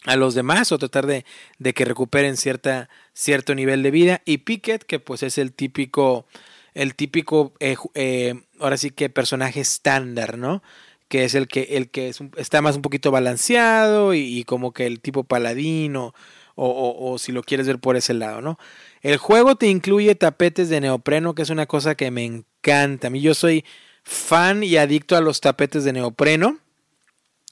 a 0.03 0.15
los 0.17 0.35
demás 0.35 0.71
o 0.71 0.77
tratar 0.77 1.07
de, 1.07 1.25
de 1.57 1.73
que 1.73 1.83
recuperen 1.83 2.37
cierta, 2.37 2.89
cierto 3.11 3.55
nivel 3.55 3.81
de 3.81 3.89
vida. 3.89 4.21
Y 4.23 4.37
Pickett, 4.37 4.83
que 4.83 4.99
pues 4.99 5.23
es 5.23 5.39
el 5.39 5.51
típico, 5.51 6.27
el 6.75 6.93
típico, 6.93 7.53
eh, 7.59 7.75
eh, 7.95 8.35
ahora 8.59 8.77
sí 8.77 8.91
que 8.91 9.09
personaje 9.09 9.61
estándar, 9.61 10.37
¿no? 10.37 10.61
que 11.07 11.23
es 11.23 11.35
el 11.35 11.47
que, 11.47 11.61
el 11.71 11.89
que 11.89 12.11
está 12.37 12.61
más 12.61 12.75
un 12.75 12.81
poquito 12.81 13.11
balanceado 13.11 14.13
y, 14.13 14.43
como 14.43 14.73
que 14.73 14.85
el 14.87 15.01
tipo 15.01 15.23
paladino 15.23 16.13
o, 16.55 16.97
o, 16.99 17.17
si 17.17 17.31
lo 17.31 17.43
quieres 17.43 17.67
ver 17.67 17.79
por 17.79 17.95
ese 17.95 18.13
lado, 18.13 18.41
¿no? 18.41 18.57
El 19.01 19.17
juego 19.17 19.55
te 19.55 19.67
incluye 19.67 20.15
tapetes 20.15 20.69
de 20.69 20.81
neopreno, 20.81 21.35
que 21.35 21.41
es 21.41 21.49
una 21.49 21.65
cosa 21.65 21.95
que 21.95 22.11
me 22.11 22.23
encanta. 22.23 23.07
A 23.07 23.09
mí 23.09 23.21
yo 23.21 23.33
soy 23.33 23.65
fan 24.03 24.63
y 24.63 24.77
adicto 24.77 25.17
a 25.17 25.21
los 25.21 25.41
tapetes 25.41 25.83
de 25.83 25.93
neopreno. 25.93 26.59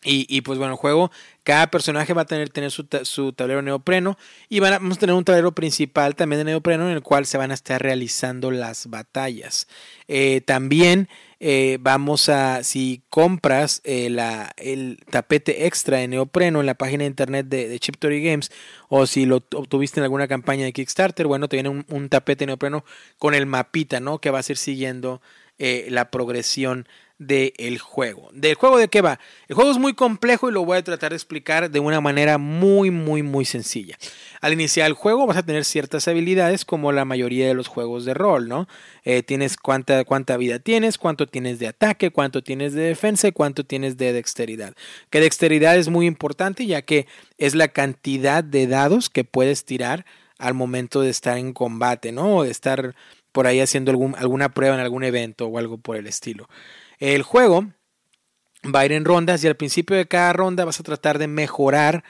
Y, 0.05 0.41
pues 0.41 0.59
bueno, 0.59 0.73
el 0.73 0.77
juego, 0.77 1.11
cada 1.43 1.67
personaje 1.67 2.13
va 2.13 2.23
a 2.23 2.25
tener, 2.25 2.49
tener 2.49 2.71
su, 2.71 2.85
su 3.03 3.31
tablero 3.31 3.61
neopreno 3.61 4.17
y 4.49 4.59
van 4.59 4.73
a, 4.73 4.79
vamos 4.79 4.97
a 4.97 4.99
tener 4.99 5.15
un 5.15 5.23
tablero 5.23 5.53
principal 5.53 6.15
también 6.15 6.39
de 6.39 6.45
neopreno 6.45 6.87
en 6.87 6.93
el 6.93 7.01
cual 7.01 7.25
se 7.25 7.37
van 7.37 7.51
a 7.51 7.53
estar 7.53 7.81
realizando 7.81 8.51
las 8.51 8.87
batallas. 8.87 9.67
Eh, 10.09 10.41
también 10.41 11.07
eh, 11.39 11.77
vamos 11.79 12.27
a, 12.27 12.63
si 12.63 13.01
compras 13.09 13.81
eh, 13.85 14.13
el 14.57 14.99
tapete 15.09 15.67
extra 15.67 15.99
de 15.99 16.09
neopreno 16.09 16.59
en 16.59 16.65
la 16.65 16.75
página 16.75 17.03
de 17.03 17.09
internet 17.09 17.47
de, 17.47 17.69
de 17.69 17.79
Chiptory 17.79 18.21
Games 18.21 18.51
o 18.89 19.05
si 19.07 19.25
lo 19.25 19.37
obtuviste 19.37 20.01
en 20.01 20.03
alguna 20.03 20.27
campaña 20.27 20.65
de 20.65 20.73
Kickstarter, 20.73 21.27
bueno, 21.27 21.47
te 21.47 21.55
viene 21.55 21.69
un, 21.69 21.85
un 21.87 22.09
tapete 22.09 22.45
neopreno 22.45 22.83
con 23.17 23.35
el 23.35 23.45
mapita, 23.45 24.01
¿no? 24.01 24.19
Que 24.19 24.31
va 24.31 24.39
a 24.39 24.43
ir 24.47 24.57
siguiendo 24.57 25.21
la 25.57 26.11
progresión 26.11 26.87
del 27.17 27.79
juego. 27.79 28.29
¿Del 28.33 28.55
juego 28.55 28.77
de 28.77 28.87
qué 28.87 29.01
va? 29.01 29.19
El 29.47 29.55
juego 29.55 29.71
es 29.71 29.77
muy 29.77 29.93
complejo 29.93 30.49
y 30.49 30.51
lo 30.51 30.65
voy 30.65 30.77
a 30.77 30.83
tratar 30.83 31.11
de 31.11 31.15
explicar 31.15 31.69
de 31.69 31.79
una 31.79 32.01
manera 32.01 32.37
muy, 32.37 32.91
muy, 32.91 33.23
muy 33.23 33.45
sencilla. 33.45 33.97
Al 34.41 34.53
iniciar 34.53 34.87
el 34.87 34.93
juego 34.93 35.25
vas 35.25 35.37
a 35.37 35.45
tener 35.45 35.63
ciertas 35.63 36.07
habilidades 36.07 36.65
como 36.65 36.91
la 36.91 37.05
mayoría 37.05 37.47
de 37.47 37.53
los 37.53 37.67
juegos 37.67 38.05
de 38.05 38.13
rol, 38.13 38.49
¿no? 38.49 38.67
Eh, 39.03 39.23
tienes 39.23 39.57
cuánta, 39.57 40.03
cuánta 40.05 40.37
vida 40.37 40.59
tienes, 40.59 40.97
cuánto 40.97 41.27
tienes 41.27 41.59
de 41.59 41.67
ataque, 41.67 42.09
cuánto 42.09 42.43
tienes 42.43 42.73
de 42.73 42.83
defensa 42.83 43.27
y 43.27 43.31
cuánto 43.31 43.63
tienes 43.63 43.97
de 43.97 44.11
dexteridad. 44.11 44.73
Que 45.09 45.21
dexteridad 45.21 45.77
es 45.77 45.89
muy 45.89 46.07
importante 46.07 46.65
ya 46.65 46.81
que 46.81 47.07
es 47.37 47.55
la 47.55 47.69
cantidad 47.69 48.43
de 48.43 48.67
dados 48.67 49.09
que 49.09 49.23
puedes 49.23 49.65
tirar 49.65 50.05
al 50.39 50.55
momento 50.55 51.01
de 51.01 51.09
estar 51.09 51.37
en 51.37 51.53
combate, 51.53 52.11
¿no? 52.11 52.37
O 52.37 52.43
de 52.43 52.51
estar 52.51 52.95
por 53.31 53.47
ahí 53.47 53.59
haciendo 53.59 53.91
algún, 53.91 54.15
alguna 54.15 54.49
prueba 54.49 54.75
en 54.75 54.81
algún 54.81 55.03
evento 55.03 55.47
o 55.47 55.57
algo 55.57 55.77
por 55.77 55.95
el 55.95 56.07
estilo. 56.07 56.47
El 57.03 57.23
juego 57.23 57.67
va 58.73 58.79
a 58.79 58.85
ir 58.85 58.93
en 58.93 59.03
rondas 59.03 59.43
y 59.43 59.47
al 59.47 59.57
principio 59.57 59.97
de 59.97 60.07
cada 60.07 60.31
ronda 60.31 60.63
vas 60.63 60.79
a 60.79 60.83
tratar 60.83 61.19
de 61.19 61.27
mejorar 61.27 62.05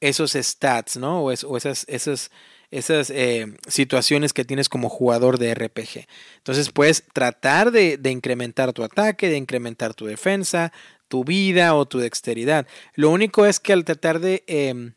esos 0.00 0.32
stats, 0.32 0.96
¿no? 0.96 1.22
O, 1.22 1.30
esas, 1.30 1.84
esas, 1.86 2.30
esas 2.70 3.10
eh, 3.10 3.58
situaciones 3.66 4.32
que 4.32 4.46
tienes 4.46 4.70
como 4.70 4.88
jugador 4.88 5.36
de 5.36 5.54
RPG. 5.54 6.06
Entonces 6.38 6.70
puedes 6.70 7.04
tratar 7.12 7.72
de, 7.72 8.00
incrementar 8.06 8.72
tu 8.72 8.84
ataque, 8.84 9.28
de 9.28 9.36
incrementar 9.36 9.92
tu 9.92 10.06
defensa, 10.06 10.72
tu 11.08 11.24
vida 11.24 11.74
o 11.74 11.84
tu 11.84 11.98
dexteridad. 11.98 12.66
Lo 12.94 13.10
único 13.10 13.44
es 13.44 13.60
que 13.60 13.74
al 13.74 13.84
tratar 13.84 14.18
de 14.18 14.44
em, 14.46 14.94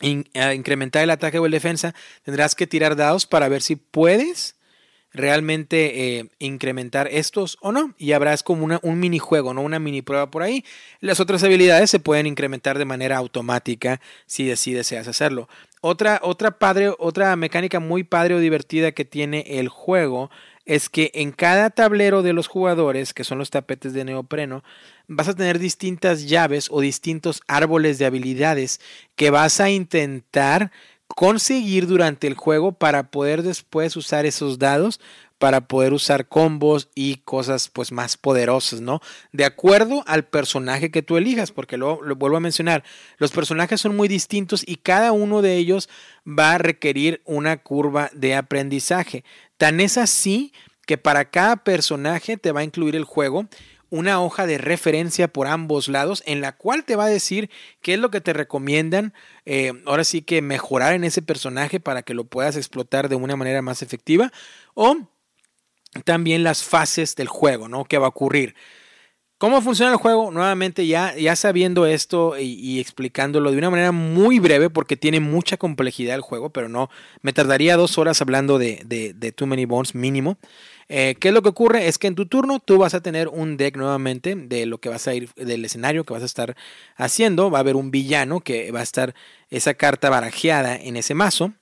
incrementar 0.00 1.02
el 1.02 1.10
ataque 1.10 1.40
o 1.40 1.48
la 1.48 1.56
defensa, 1.56 1.92
tendrás 2.22 2.54
que 2.54 2.68
tirar 2.68 2.94
dados 2.94 3.26
para 3.26 3.48
ver 3.48 3.62
si 3.62 3.74
puedes 3.74 4.59
realmente 5.12 6.18
eh, 6.18 6.30
incrementar 6.38 7.08
estos 7.10 7.58
o 7.60 7.72
no. 7.72 7.94
Y 7.98 8.12
habrá 8.12 8.36
como 8.38 8.64
una, 8.64 8.80
un 8.82 9.00
minijuego, 9.00 9.54
¿no? 9.54 9.62
Una 9.62 9.78
mini 9.78 10.02
prueba 10.02 10.30
por 10.30 10.42
ahí. 10.42 10.64
Las 11.00 11.20
otras 11.20 11.42
habilidades 11.42 11.90
se 11.90 11.98
pueden 11.98 12.26
incrementar 12.26 12.78
de 12.78 12.84
manera 12.84 13.16
automática 13.16 14.00
si, 14.26 14.54
si 14.56 14.72
deseas 14.72 15.08
hacerlo. 15.08 15.48
Otra, 15.80 16.20
otra, 16.22 16.58
padre, 16.58 16.92
otra 16.98 17.34
mecánica 17.36 17.80
muy 17.80 18.04
padre 18.04 18.34
o 18.34 18.38
divertida 18.38 18.92
que 18.92 19.04
tiene 19.04 19.44
el 19.46 19.68
juego 19.68 20.30
es 20.66 20.88
que 20.88 21.10
en 21.14 21.32
cada 21.32 21.70
tablero 21.70 22.22
de 22.22 22.32
los 22.32 22.46
jugadores, 22.46 23.14
que 23.14 23.24
son 23.24 23.38
los 23.38 23.50
tapetes 23.50 23.92
de 23.92 24.04
neopreno, 24.04 24.62
vas 25.08 25.26
a 25.26 25.34
tener 25.34 25.58
distintas 25.58 26.28
llaves 26.28 26.68
o 26.70 26.80
distintos 26.80 27.42
árboles 27.48 27.98
de 27.98 28.04
habilidades 28.04 28.80
que 29.16 29.30
vas 29.30 29.58
a 29.60 29.70
intentar 29.70 30.70
conseguir 31.16 31.86
durante 31.86 32.26
el 32.26 32.34
juego 32.34 32.72
para 32.72 33.10
poder 33.10 33.42
después 33.42 33.96
usar 33.96 34.26
esos 34.26 34.58
dados 34.58 35.00
para 35.40 35.62
poder 35.62 35.94
usar 35.94 36.28
combos 36.28 36.90
y 36.94 37.16
cosas 37.24 37.70
pues 37.70 37.92
más 37.92 38.18
poderosas, 38.18 38.82
¿no? 38.82 39.00
De 39.32 39.46
acuerdo 39.46 40.04
al 40.06 40.26
personaje 40.26 40.90
que 40.90 41.00
tú 41.00 41.16
elijas, 41.16 41.50
porque 41.50 41.78
lo, 41.78 42.02
lo, 42.02 42.14
vuelvo 42.14 42.36
a 42.36 42.40
mencionar, 42.40 42.84
los 43.16 43.30
personajes 43.30 43.80
son 43.80 43.96
muy 43.96 44.06
distintos 44.06 44.62
y 44.66 44.76
cada 44.76 45.12
uno 45.12 45.40
de 45.40 45.56
ellos 45.56 45.88
va 46.28 46.52
a 46.52 46.58
requerir 46.58 47.22
una 47.24 47.56
curva 47.56 48.10
de 48.12 48.34
aprendizaje. 48.34 49.24
Tan 49.56 49.80
es 49.80 49.96
así 49.96 50.52
que 50.84 50.98
para 50.98 51.30
cada 51.30 51.56
personaje 51.56 52.36
te 52.36 52.52
va 52.52 52.60
a 52.60 52.64
incluir 52.64 52.94
el 52.94 53.04
juego 53.04 53.46
una 53.90 54.22
hoja 54.22 54.46
de 54.46 54.58
referencia 54.58 55.28
por 55.28 55.46
ambos 55.46 55.88
lados 55.88 56.22
en 56.26 56.40
la 56.40 56.56
cual 56.56 56.84
te 56.84 56.96
va 56.96 57.04
a 57.04 57.08
decir 57.08 57.50
qué 57.82 57.94
es 57.94 58.00
lo 58.00 58.10
que 58.10 58.20
te 58.20 58.32
recomiendan 58.32 59.12
eh, 59.44 59.72
ahora 59.86 60.04
sí 60.04 60.22
que 60.22 60.42
mejorar 60.42 60.94
en 60.94 61.04
ese 61.04 61.22
personaje 61.22 61.80
para 61.80 62.02
que 62.02 62.14
lo 62.14 62.24
puedas 62.24 62.56
explotar 62.56 63.08
de 63.08 63.16
una 63.16 63.36
manera 63.36 63.62
más 63.62 63.82
efectiva 63.82 64.32
o 64.74 64.96
también 66.04 66.44
las 66.44 66.62
fases 66.62 67.16
del 67.16 67.28
juego, 67.28 67.68
¿no? 67.68 67.84
¿Qué 67.84 67.98
va 67.98 68.06
a 68.06 68.10
ocurrir? 68.10 68.54
¿Cómo 69.38 69.62
funciona 69.62 69.90
el 69.90 69.96
juego? 69.96 70.30
Nuevamente, 70.30 70.86
ya, 70.86 71.16
ya 71.16 71.34
sabiendo 71.34 71.86
esto 71.86 72.38
y, 72.38 72.78
explicándolo 72.78 73.50
de 73.50 73.56
una 73.56 73.70
manera 73.70 73.90
muy 73.90 74.38
breve, 74.38 74.68
porque 74.68 74.98
tiene 74.98 75.18
mucha 75.18 75.56
complejidad 75.56 76.14
el 76.14 76.20
juego, 76.20 76.50
pero 76.50 76.68
no, 76.68 76.90
me 77.22 77.32
tardaría 77.32 77.78
dos 77.78 77.96
horas 77.96 78.20
hablando 78.20 78.58
de, 78.58 78.82
de, 78.84 79.14
de 79.14 79.32
Too 79.32 79.46
Many 79.46 79.64
Bones 79.64 79.94
mínimo. 79.94 80.36
Eh, 80.92 81.14
¿Qué 81.20 81.28
es 81.28 81.34
lo 81.34 81.40
que 81.40 81.50
ocurre? 81.50 81.86
Es 81.86 81.98
que 81.98 82.08
en 82.08 82.16
tu 82.16 82.26
turno 82.26 82.58
tú 82.58 82.76
vas 82.76 82.94
a 82.94 83.00
tener 83.00 83.28
un 83.28 83.56
deck 83.56 83.76
nuevamente 83.76 84.34
de 84.34 84.66
lo 84.66 84.78
que 84.78 84.88
vas 84.88 85.06
a 85.06 85.14
ir, 85.14 85.32
del 85.34 85.64
escenario 85.64 86.02
que 86.02 86.12
vas 86.12 86.24
a 86.24 86.26
estar 86.26 86.56
haciendo. 86.96 87.48
Va 87.48 87.58
a 87.58 87.60
haber 87.60 87.76
un 87.76 87.92
villano 87.92 88.40
que 88.40 88.72
va 88.72 88.80
a 88.80 88.82
estar 88.82 89.14
esa 89.50 89.74
carta 89.74 90.10
barajeada 90.10 90.74
en 90.74 90.96
ese 90.96 91.14
mazo. 91.14 91.52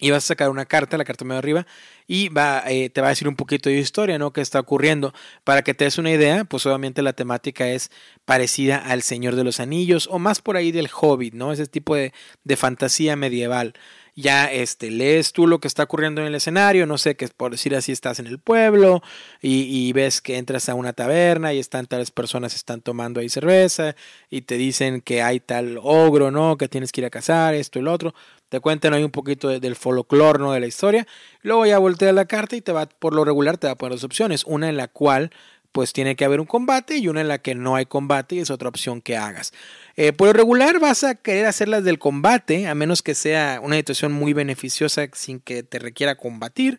Y 0.00 0.10
vas 0.10 0.24
a 0.24 0.26
sacar 0.26 0.50
una 0.50 0.64
carta, 0.66 0.98
la 0.98 1.04
carta 1.04 1.24
medio 1.24 1.38
arriba, 1.38 1.64
y 2.08 2.28
va, 2.28 2.64
eh, 2.66 2.90
te 2.90 3.00
va 3.00 3.06
a 3.06 3.10
decir 3.10 3.28
un 3.28 3.36
poquito 3.36 3.70
de 3.70 3.78
historia, 3.78 4.18
¿no? 4.18 4.32
¿Qué 4.32 4.40
está 4.40 4.58
ocurriendo? 4.58 5.14
Para 5.44 5.62
que 5.62 5.74
te 5.74 5.84
des 5.84 5.96
una 5.96 6.10
idea, 6.10 6.42
pues 6.42 6.66
obviamente 6.66 7.02
la 7.02 7.12
temática 7.12 7.68
es 7.68 7.92
parecida 8.24 8.78
al 8.78 9.02
Señor 9.02 9.36
de 9.36 9.44
los 9.44 9.60
Anillos, 9.60 10.08
o 10.10 10.18
más 10.18 10.40
por 10.42 10.56
ahí 10.56 10.72
del 10.72 10.90
Hobbit, 10.92 11.34
¿no? 11.34 11.52
Ese 11.52 11.68
tipo 11.68 11.94
de, 11.94 12.12
de 12.42 12.56
fantasía 12.56 13.14
medieval 13.14 13.74
ya 14.14 14.52
este, 14.52 14.90
lees 14.90 15.32
tú 15.32 15.46
lo 15.46 15.58
que 15.58 15.68
está 15.68 15.84
ocurriendo 15.84 16.20
en 16.20 16.26
el 16.26 16.34
escenario, 16.34 16.86
no 16.86 16.98
sé, 16.98 17.16
que 17.16 17.28
por 17.28 17.52
decir 17.52 17.74
así 17.74 17.92
estás 17.92 18.18
en 18.18 18.26
el 18.26 18.38
pueblo 18.38 19.02
y, 19.40 19.92
ves 19.92 20.20
que 20.20 20.38
entras 20.38 20.68
a 20.68 20.74
una 20.74 20.92
taberna 20.92 21.52
y 21.52 21.58
están 21.58 21.86
tales 21.86 22.10
personas 22.10 22.54
están 22.54 22.80
tomando 22.80 23.20
ahí 23.20 23.28
cerveza 23.28 23.94
y 24.30 24.42
te 24.42 24.56
dicen 24.56 25.00
que 25.00 25.22
hay 25.22 25.40
tal 25.40 25.78
ogro, 25.82 26.30
¿no? 26.30 26.56
Que 26.56 26.68
tienes 26.68 26.92
que 26.92 27.00
ir 27.00 27.06
a 27.06 27.10
cazar, 27.10 27.54
esto 27.54 27.78
y 27.78 27.82
lo 27.82 27.92
otro. 27.92 28.14
Te 28.48 28.60
cuentan 28.60 28.92
ahí 28.92 29.02
un 29.02 29.10
poquito 29.10 29.48
del 29.48 29.76
folclore, 29.76 30.38
¿no? 30.38 30.52
De 30.52 30.60
la 30.60 30.66
historia. 30.66 31.06
Luego 31.40 31.64
ya 31.64 31.78
voltea 31.78 32.12
la 32.12 32.26
carta 32.26 32.54
y 32.54 32.60
te 32.60 32.70
va, 32.72 32.86
por 32.86 33.14
lo 33.14 33.24
regular, 33.24 33.56
te 33.56 33.66
va 33.66 33.72
a 33.72 33.76
poner 33.76 33.92
dos 33.92 34.04
opciones. 34.04 34.44
Una 34.44 34.68
en 34.68 34.76
la 34.76 34.88
cual 34.88 35.30
pues 35.72 35.92
tiene 35.92 36.16
que 36.16 36.24
haber 36.24 36.40
un 36.40 36.46
combate 36.46 36.98
y 36.98 37.08
una 37.08 37.22
en 37.22 37.28
la 37.28 37.38
que 37.38 37.54
no 37.54 37.74
hay 37.74 37.86
combate 37.86 38.36
y 38.36 38.40
es 38.40 38.50
otra 38.50 38.68
opción 38.68 39.00
que 39.00 39.16
hagas. 39.16 39.52
Eh, 39.96 40.12
por 40.12 40.28
lo 40.28 40.32
regular 40.34 40.78
vas 40.78 41.02
a 41.02 41.14
querer 41.14 41.46
hacerlas 41.46 41.82
del 41.84 41.98
combate, 41.98 42.68
a 42.68 42.74
menos 42.74 43.02
que 43.02 43.14
sea 43.14 43.60
una 43.62 43.76
situación 43.76 44.12
muy 44.12 44.32
beneficiosa 44.32 45.08
sin 45.12 45.40
que 45.40 45.62
te 45.62 45.78
requiera 45.78 46.16
combatir. 46.16 46.78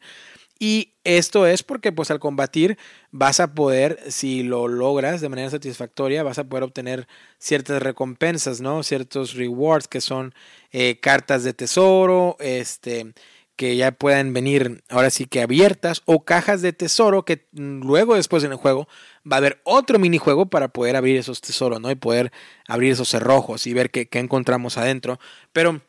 Y 0.60 0.94
esto 1.04 1.46
es 1.46 1.64
porque 1.64 1.92
pues 1.92 2.10
al 2.10 2.20
combatir 2.20 2.78
vas 3.12 3.40
a 3.40 3.54
poder, 3.54 4.00
si 4.08 4.44
lo 4.44 4.70
logras 4.70 5.20
de 5.20 5.28
manera 5.28 5.50
satisfactoria, 5.50 6.24
vas 6.24 6.40
a 6.40 6.46
poder 6.46 6.64
obtener 6.64 7.08
ciertas 7.38 7.82
recompensas, 7.82 8.62
¿no? 8.62 8.82
Ciertos 8.84 9.34
rewards 9.34 9.90
que 9.90 10.00
son 10.00 10.34
eh, 10.72 11.00
cartas 11.02 11.44
de 11.44 11.54
tesoro, 11.54 12.38
este, 12.40 13.14
que 13.56 13.76
ya 13.76 13.92
puedan 13.92 14.34
venir 14.34 14.84
ahora 14.90 15.10
sí 15.10 15.26
que 15.26 15.42
abiertas 15.42 16.02
o 16.06 16.26
cajas 16.26 16.62
de 16.62 16.74
tesoro 16.74 17.24
que 17.24 17.48
luego 17.52 18.16
después 18.16 18.44
en 18.44 18.52
el 18.52 18.58
juego 18.58 18.88
va 19.30 19.36
a 19.36 19.40
haber 19.40 19.62
otro 19.64 20.00
minijuego 20.00 20.48
para 20.48 20.70
poder 20.70 20.96
abrir 20.96 21.18
esos 21.18 21.42
tesoros, 21.42 21.80
¿no? 21.80 21.92
Y 21.92 21.96
poder 21.96 22.32
abrir 22.68 22.92
esos 22.92 23.10
cerrojos 23.10 23.68
y 23.68 23.74
ver 23.74 23.92
qué, 23.92 24.08
encontramos 24.14 24.78
adentro. 24.78 25.20
Pero 25.52 25.82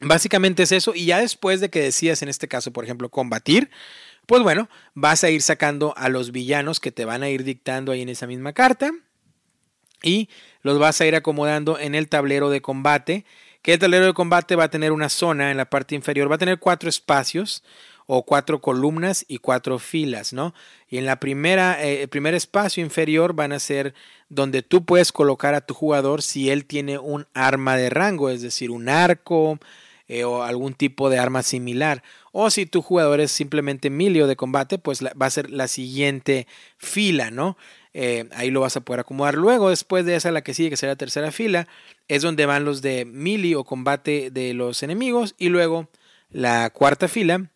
básicamente 0.00 0.62
es 0.62 0.72
eso 0.72 0.94
y 0.94 1.06
ya 1.06 1.20
después 1.20 1.60
de 1.60 1.68
que 1.68 1.82
decías 1.82 2.22
en 2.22 2.28
este 2.28 2.48
caso, 2.48 2.72
por 2.72 2.84
ejemplo, 2.84 3.10
combatir, 3.10 3.70
pues 4.26 4.42
bueno, 4.42 4.68
vas 4.94 5.22
a 5.24 5.30
ir 5.30 5.42
sacando 5.42 5.94
a 5.96 6.08
los 6.08 6.32
villanos 6.32 6.80
que 6.80 6.92
te 6.92 7.04
van 7.04 7.22
a 7.22 7.28
ir 7.28 7.44
dictando 7.44 7.92
ahí 7.92 8.02
en 8.02 8.08
esa 8.08 8.26
misma 8.26 8.52
carta 8.52 8.92
y 10.02 10.30
los 10.62 10.78
vas 10.78 11.00
a 11.00 11.06
ir 11.06 11.14
acomodando 11.14 11.78
en 11.78 11.94
el 11.94 12.08
tablero 12.08 12.48
de 12.48 12.62
combate 12.62 13.24
que 13.62 13.74
el 13.74 13.78
tablero 13.78 14.06
de 14.06 14.14
combate 14.14 14.56
va 14.56 14.64
a 14.64 14.70
tener 14.70 14.92
una 14.92 15.08
zona 15.08 15.50
en 15.50 15.56
la 15.56 15.68
parte 15.68 15.94
inferior, 15.94 16.30
va 16.30 16.36
a 16.36 16.38
tener 16.38 16.58
cuatro 16.58 16.88
espacios 16.88 17.62
o 18.06 18.24
cuatro 18.24 18.60
columnas 18.60 19.24
y 19.28 19.38
cuatro 19.38 19.78
filas, 19.78 20.32
¿no? 20.32 20.52
Y 20.88 20.98
en 20.98 21.06
la 21.06 21.20
primera, 21.20 21.80
eh, 21.84 22.02
el 22.02 22.08
primer 22.08 22.34
espacio 22.34 22.82
inferior 22.82 23.34
van 23.34 23.52
a 23.52 23.60
ser 23.60 23.94
donde 24.28 24.62
tú 24.62 24.84
puedes 24.84 25.12
colocar 25.12 25.54
a 25.54 25.60
tu 25.60 25.74
jugador 25.74 26.22
si 26.22 26.50
él 26.50 26.64
tiene 26.64 26.98
un 26.98 27.28
arma 27.34 27.76
de 27.76 27.88
rango, 27.88 28.30
es 28.30 28.42
decir, 28.42 28.72
un 28.72 28.88
arco 28.88 29.60
eh, 30.08 30.24
o 30.24 30.42
algún 30.42 30.74
tipo 30.74 31.08
de 31.08 31.20
arma 31.20 31.44
similar. 31.44 32.02
O 32.32 32.50
si 32.50 32.66
tu 32.66 32.82
jugador 32.82 33.20
es 33.20 33.30
simplemente 33.30 33.90
milio 33.90 34.26
de 34.26 34.34
combate, 34.34 34.78
pues 34.78 35.04
va 35.04 35.26
a 35.26 35.30
ser 35.30 35.50
la 35.50 35.68
siguiente 35.68 36.48
fila, 36.78 37.30
¿no? 37.30 37.56
Eh, 37.94 38.28
ahí 38.32 38.50
lo 38.50 38.60
vas 38.60 38.76
a 38.76 38.80
poder 38.80 39.00
acomodar. 39.00 39.34
Luego, 39.34 39.70
después 39.70 40.04
de 40.04 40.16
esa, 40.16 40.32
la 40.32 40.42
que 40.42 40.54
sigue, 40.54 40.70
que 40.70 40.76
será 40.76 40.92
la 40.92 40.96
tercera 40.96 41.30
fila, 41.30 41.68
es 42.10 42.22
donde 42.22 42.44
van 42.44 42.64
los 42.64 42.82
de 42.82 43.04
mili 43.04 43.54
o 43.54 43.62
combate 43.62 44.32
de 44.32 44.52
los 44.52 44.82
enemigos. 44.82 45.36
Y 45.38 45.48
luego 45.48 45.88
la 46.28 46.70
cuarta 46.70 47.06
fila, 47.06 47.52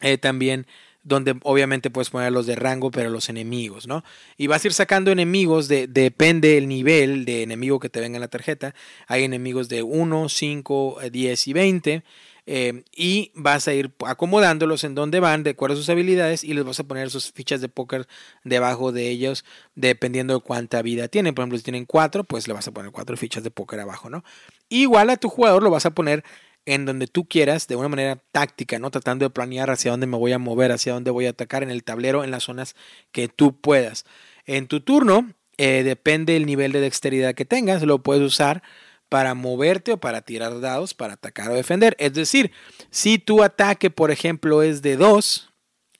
eh, 0.00 0.18
también 0.18 0.68
donde 1.02 1.34
obviamente 1.42 1.90
puedes 1.90 2.10
poner 2.10 2.30
los 2.30 2.46
de 2.46 2.54
rango, 2.54 2.92
pero 2.92 3.10
los 3.10 3.28
enemigos, 3.28 3.88
¿no? 3.88 4.04
Y 4.36 4.46
vas 4.46 4.64
a 4.64 4.68
ir 4.68 4.72
sacando 4.72 5.10
enemigos, 5.10 5.66
de, 5.66 5.88
depende 5.88 6.58
el 6.58 6.68
nivel 6.68 7.24
de 7.24 7.42
enemigo 7.42 7.80
que 7.80 7.88
te 7.88 7.98
venga 7.98 8.16
en 8.18 8.20
la 8.20 8.28
tarjeta. 8.28 8.72
Hay 9.08 9.24
enemigos 9.24 9.68
de 9.68 9.82
1, 9.82 10.28
5, 10.28 10.98
10 11.10 11.48
y 11.48 11.52
20. 11.52 12.04
Eh, 12.48 12.84
y 12.94 13.32
vas 13.34 13.66
a 13.66 13.74
ir 13.74 13.92
acomodándolos 14.06 14.84
en 14.84 14.94
donde 14.94 15.18
van 15.18 15.42
de 15.42 15.50
acuerdo 15.50 15.74
a 15.74 15.76
sus 15.76 15.88
habilidades 15.88 16.44
y 16.44 16.54
les 16.54 16.64
vas 16.64 16.78
a 16.78 16.84
poner 16.84 17.10
sus 17.10 17.32
fichas 17.32 17.60
de 17.60 17.68
póker 17.68 18.06
debajo 18.44 18.92
de 18.92 19.08
ellos 19.08 19.44
dependiendo 19.74 20.34
de 20.34 20.40
cuánta 20.40 20.80
vida 20.80 21.08
tienen. 21.08 21.34
Por 21.34 21.42
ejemplo, 21.42 21.58
si 21.58 21.64
tienen 21.64 21.86
cuatro, 21.86 22.22
pues 22.22 22.46
le 22.46 22.54
vas 22.54 22.68
a 22.68 22.72
poner 22.72 22.92
cuatro 22.92 23.16
fichas 23.16 23.42
de 23.42 23.50
póker 23.50 23.80
abajo, 23.80 24.10
¿no? 24.10 24.22
Igual 24.68 25.10
a 25.10 25.16
tu 25.16 25.28
jugador 25.28 25.62
lo 25.62 25.70
vas 25.70 25.86
a 25.86 25.90
poner 25.90 26.22
en 26.66 26.84
donde 26.84 27.06
tú 27.06 27.28
quieras, 27.28 27.68
de 27.68 27.76
una 27.76 27.88
manera 27.88 28.22
táctica, 28.32 28.78
¿no? 28.78 28.90
Tratando 28.90 29.24
de 29.24 29.30
planear 29.30 29.70
hacia 29.70 29.90
dónde 29.92 30.06
me 30.06 30.16
voy 30.16 30.32
a 30.32 30.38
mover, 30.38 30.72
hacia 30.72 30.92
dónde 30.92 31.10
voy 31.10 31.26
a 31.26 31.30
atacar 31.30 31.62
en 31.62 31.70
el 31.70 31.84
tablero, 31.84 32.24
en 32.24 32.30
las 32.30 32.44
zonas 32.44 32.74
que 33.12 33.28
tú 33.28 33.60
puedas. 33.60 34.04
En 34.46 34.66
tu 34.66 34.80
turno, 34.80 35.32
eh, 35.58 35.84
depende 35.84 36.36
el 36.36 36.44
nivel 36.44 36.72
de 36.72 36.80
dexteridad 36.80 37.34
que 37.34 37.44
tengas, 37.44 37.82
lo 37.82 38.02
puedes 38.02 38.22
usar 38.22 38.62
para 39.08 39.34
moverte 39.34 39.92
o 39.92 39.98
para 39.98 40.22
tirar 40.22 40.60
dados 40.60 40.94
para 40.94 41.14
atacar 41.14 41.50
o 41.50 41.54
defender. 41.54 41.96
Es 41.98 42.14
decir, 42.14 42.50
si 42.90 43.18
tu 43.18 43.42
ataque, 43.42 43.90
por 43.90 44.10
ejemplo, 44.10 44.62
es 44.62 44.82
de 44.82 44.96
2 44.96 45.52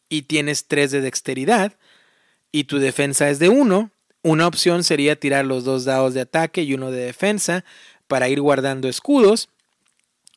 y 0.09 0.23
tienes 0.23 0.67
3 0.67 0.91
de 0.91 1.01
dexteridad 1.01 1.75
y 2.53 2.65
tu 2.65 2.79
defensa 2.79 3.29
es 3.31 3.39
de 3.39 3.49
1, 3.49 3.91
una 4.23 4.47
opción 4.47 4.83
sería 4.83 5.21
tirar 5.21 5.45
los 5.45 5.65
dos 5.65 5.85
dados 5.85 6.15
de 6.15 6.23
ataque 6.23 6.63
y 6.63 6.75
uno 6.75 6.91
de 6.91 7.05
defensa 7.05 7.65
para 8.09 8.29
ir 8.29 8.41
guardando 8.41 8.89
escudos. 8.89 9.49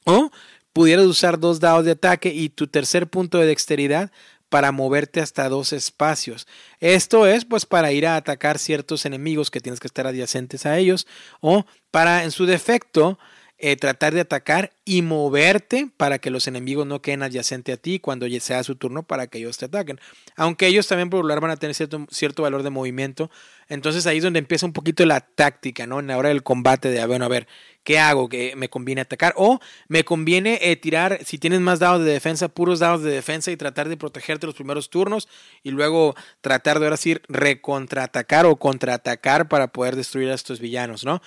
O 0.05 0.31
pudieras 0.73 1.05
usar 1.05 1.39
dos 1.39 1.59
dados 1.59 1.85
de 1.85 1.91
ataque 1.91 2.29
y 2.29 2.49
tu 2.49 2.67
tercer 2.67 3.07
punto 3.07 3.39
de 3.39 3.47
dexteridad 3.47 4.11
para 4.49 4.71
moverte 4.71 5.21
hasta 5.21 5.47
dos 5.47 5.73
espacios. 5.73 6.47
Esto 6.79 7.27
es 7.27 7.45
pues 7.45 7.65
para 7.65 7.91
ir 7.91 8.05
a 8.07 8.15
atacar 8.15 8.59
ciertos 8.59 9.05
enemigos 9.05 9.51
que 9.51 9.61
tienes 9.61 9.79
que 9.79 9.87
estar 9.87 10.07
adyacentes 10.07 10.65
a 10.65 10.77
ellos 10.77 11.07
o 11.39 11.65
para 11.91 12.23
en 12.23 12.31
su 12.31 12.45
defecto 12.45 13.19
eh, 13.61 13.75
tratar 13.75 14.13
de 14.13 14.21
atacar 14.21 14.71
y 14.85 15.01
moverte 15.01 15.89
para 15.97 16.19
que 16.19 16.29
los 16.29 16.47
enemigos 16.47 16.87
no 16.87 17.01
queden 17.01 17.23
adyacente 17.23 17.73
a 17.73 17.77
ti 17.77 17.99
cuando 17.99 18.25
sea 18.39 18.63
su 18.63 18.75
turno 18.75 19.03
para 19.03 19.27
que 19.27 19.39
ellos 19.39 19.57
te 19.57 19.65
ataquen. 19.65 19.99
Aunque 20.35 20.67
ellos 20.67 20.87
también 20.87 21.09
por 21.09 21.27
van 21.27 21.51
a 21.51 21.57
tener 21.57 21.75
cierto, 21.75 22.07
cierto 22.09 22.43
valor 22.43 22.63
de 22.63 22.69
movimiento. 22.69 23.29
Entonces 23.67 24.07
ahí 24.07 24.17
es 24.17 24.23
donde 24.23 24.39
empieza 24.39 24.65
un 24.65 24.73
poquito 24.73 25.05
la 25.05 25.19
táctica, 25.19 25.85
¿no? 25.85 25.99
En 25.99 26.07
la 26.07 26.17
hora 26.17 26.29
del 26.29 26.41
combate 26.41 26.89
de, 26.89 27.05
bueno, 27.05 27.25
a 27.25 27.27
ver, 27.27 27.47
¿qué 27.83 27.99
hago? 27.99 28.29
¿Que 28.29 28.55
me 28.55 28.69
conviene 28.69 29.01
atacar? 29.01 29.33
O 29.35 29.59
me 29.89 30.03
conviene 30.05 30.57
eh, 30.61 30.75
tirar, 30.75 31.19
si 31.25 31.37
tienes 31.37 31.59
más 31.59 31.79
dados 31.79 32.03
de 32.03 32.11
defensa, 32.11 32.47
puros 32.47 32.79
dados 32.79 33.03
de 33.03 33.11
defensa 33.11 33.51
y 33.51 33.57
tratar 33.57 33.89
de 33.89 33.97
protegerte 33.97 34.47
los 34.47 34.55
primeros 34.55 34.89
turnos 34.89 35.27
y 35.63 35.71
luego 35.71 36.15
tratar 36.41 36.79
de 36.79 36.85
ahora 36.85 36.97
sí 36.97 37.17
recontraatacar 37.27 38.45
o 38.45 38.55
contraatacar 38.55 39.49
para 39.49 39.67
poder 39.67 39.95
destruir 39.95 40.29
a 40.29 40.35
estos 40.35 40.59
villanos, 40.59 41.03
¿no? 41.03 41.21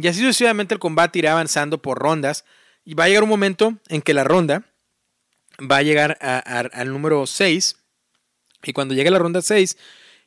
Y 0.00 0.08
así 0.08 0.20
sucesivamente 0.20 0.74
el 0.74 0.80
combate 0.80 1.18
irá 1.18 1.32
avanzando 1.32 1.82
por 1.82 1.98
rondas 1.98 2.44
y 2.84 2.94
va 2.94 3.04
a 3.04 3.08
llegar 3.08 3.22
un 3.22 3.28
momento 3.28 3.74
en 3.88 4.02
que 4.02 4.14
la 4.14 4.24
ronda 4.24 4.64
va 5.60 5.78
a 5.78 5.82
llegar 5.82 6.18
al 6.20 6.88
número 6.90 7.26
6 7.26 7.76
y 8.62 8.72
cuando 8.72 8.94
llegue 8.94 9.10
la 9.10 9.18
ronda 9.18 9.42
6 9.42 9.76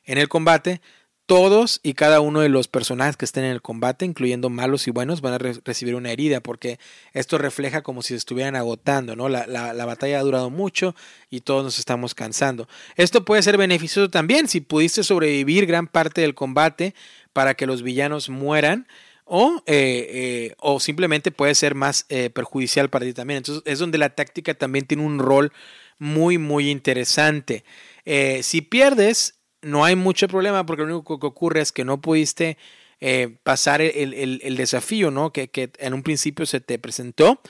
en 0.04 0.18
el 0.18 0.28
combate, 0.28 0.80
todos 1.26 1.80
y 1.82 1.94
cada 1.94 2.20
uno 2.20 2.40
de 2.40 2.50
los 2.50 2.68
personajes 2.68 3.16
que 3.16 3.24
estén 3.24 3.44
en 3.44 3.52
el 3.52 3.62
combate, 3.62 4.04
incluyendo 4.04 4.50
malos 4.50 4.86
y 4.86 4.90
buenos, 4.90 5.22
van 5.22 5.32
a 5.34 5.38
recibir 5.38 5.94
una 5.94 6.10
herida, 6.10 6.40
porque 6.40 6.78
esto 7.14 7.38
refleja 7.38 7.82
como 7.82 8.02
si 8.02 8.08
se 8.08 8.16
estuvieran 8.16 8.56
agotando, 8.56 9.16
¿no? 9.16 9.30
La, 9.30 9.46
la, 9.46 9.84
batalla 9.86 10.18
ha 10.18 10.22
durado 10.22 10.50
mucho 10.50 10.94
y 11.30 11.40
todos 11.40 11.64
nos 11.64 11.78
estamos 11.78 12.14
cansando. 12.14 12.68
Esto 12.96 13.24
puede 13.24 13.42
ser 13.42 13.56
beneficioso 13.56 14.10
también 14.10 14.48
si 14.48 14.60
pudiste 14.60 15.02
sobrevivir 15.02 15.64
gran 15.64 15.86
parte 15.86 16.20
del 16.20 16.34
combate 16.34 16.94
para 17.32 17.54
que 17.54 17.66
los 17.66 17.82
villanos 17.82 18.28
mueran 18.28 18.86
o, 19.24 19.62
eh, 19.66 20.08
eh, 20.10 20.54
o 20.58 20.80
simplemente 20.80 21.30
puede 21.30 21.54
ser 21.54 21.74
más 21.74 22.06
eh, 22.08 22.30
perjudicial 22.30 22.90
para 22.90 23.06
ti 23.06 23.14
también. 23.14 23.38
Entonces 23.38 23.62
es 23.66 23.78
donde 23.78 23.98
la 23.98 24.10
táctica 24.10 24.54
también 24.54 24.86
tiene 24.86 25.04
un 25.04 25.18
rol 25.18 25.52
muy, 25.98 26.38
muy 26.38 26.70
interesante. 26.70 27.64
si 28.42 28.60
pierdes, 28.62 29.40
no 29.62 29.84
hay 29.84 29.96
mucho 29.96 30.28
problema 30.28 30.66
porque 30.66 30.82
lo 30.82 30.94
único 30.94 31.18
que 31.18 31.26
ocurre 31.26 31.60
es 31.60 31.72
que 31.72 31.84
no 31.84 32.00
pudiste 32.00 32.58
pasar 33.42 33.80
el, 33.80 34.56
desafío 34.56 35.10
¿no? 35.10 35.32
Que, 35.32 35.48
que, 35.48 35.70
en 35.78 35.94
un 35.94 36.02
principio 36.02 36.46
se 36.46 36.60
te 36.60 36.78
presentó. 36.78 37.40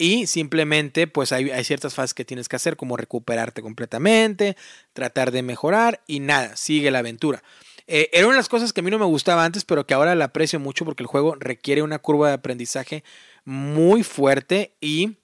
Y 0.00 0.28
simplemente, 0.28 1.08
pues 1.08 1.32
hay, 1.32 1.50
hay, 1.50 1.64
ciertas 1.64 1.94
fases 1.94 2.14
que 2.14 2.24
tienes 2.24 2.48
que 2.48 2.54
hacer, 2.54 2.76
como 2.76 2.96
recuperarte 2.96 3.62
completamente, 3.62 4.56
tratar 4.92 5.32
de 5.32 5.42
mejorar 5.42 6.02
y 6.06 6.20
nada, 6.20 6.56
sigue 6.56 6.92
la 6.92 7.00
aventura. 7.00 7.42
Eh, 7.90 8.10
era 8.12 8.26
una 8.26 8.34
de 8.34 8.40
las 8.40 8.50
cosas 8.50 8.74
que 8.74 8.80
a 8.80 8.84
mí 8.84 8.90
no 8.90 8.98
me 8.98 9.06
gustaba 9.06 9.44
antes, 9.44 9.64
pero 9.64 9.86
que 9.86 9.94
ahora 9.94 10.14
la 10.14 10.26
aprecio 10.26 10.60
mucho 10.60 10.84
porque 10.84 11.02
el 11.02 11.06
juego 11.06 11.36
requiere 11.40 11.82
una 11.82 11.98
curva 11.98 12.28
de 12.28 12.34
aprendizaje 12.34 13.02
muy 13.46 14.02
fuerte 14.02 14.76
y 14.78 15.16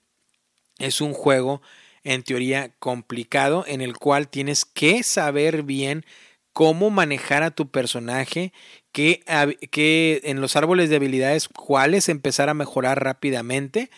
es 0.78 1.02
un 1.02 1.12
juego 1.12 1.60
en 2.04 2.22
teoría 2.22 2.74
complicado 2.78 3.64
en 3.66 3.82
el 3.82 3.98
cual 3.98 4.28
tienes 4.28 4.64
que 4.64 5.02
saber 5.02 5.62
bien 5.62 6.06
cómo 6.54 6.88
manejar 6.88 7.42
a 7.42 7.50
tu 7.50 7.70
personaje, 7.70 8.52
que, 8.92 9.22
que 9.70 10.22
en 10.24 10.40
los 10.40 10.56
árboles 10.56 10.88
de 10.88 10.96
habilidades 10.96 11.48
cuáles 11.48 12.08
empezar 12.08 12.48
a 12.48 12.54
mejorar 12.54 13.04
rápidamente 13.04 13.90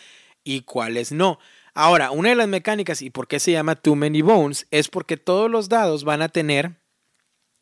y 0.43 0.61
cuáles 0.61 1.13
no. 1.13 1.39
Ahora, 1.73 2.11
una 2.11 2.29
de 2.29 2.35
las 2.35 2.47
mecánicas 2.49 3.01
y 3.01 3.11
por 3.11 3.27
qué 3.27 3.39
se 3.39 3.51
llama 3.51 3.75
Too 3.75 3.95
Many 3.95 4.23
Bones 4.23 4.67
es 4.71 4.89
porque 4.89 5.15
todos 5.15 5.49
los 5.49 5.69
dados 5.69 6.03
van 6.03 6.21
a 6.21 6.29
tener 6.29 6.81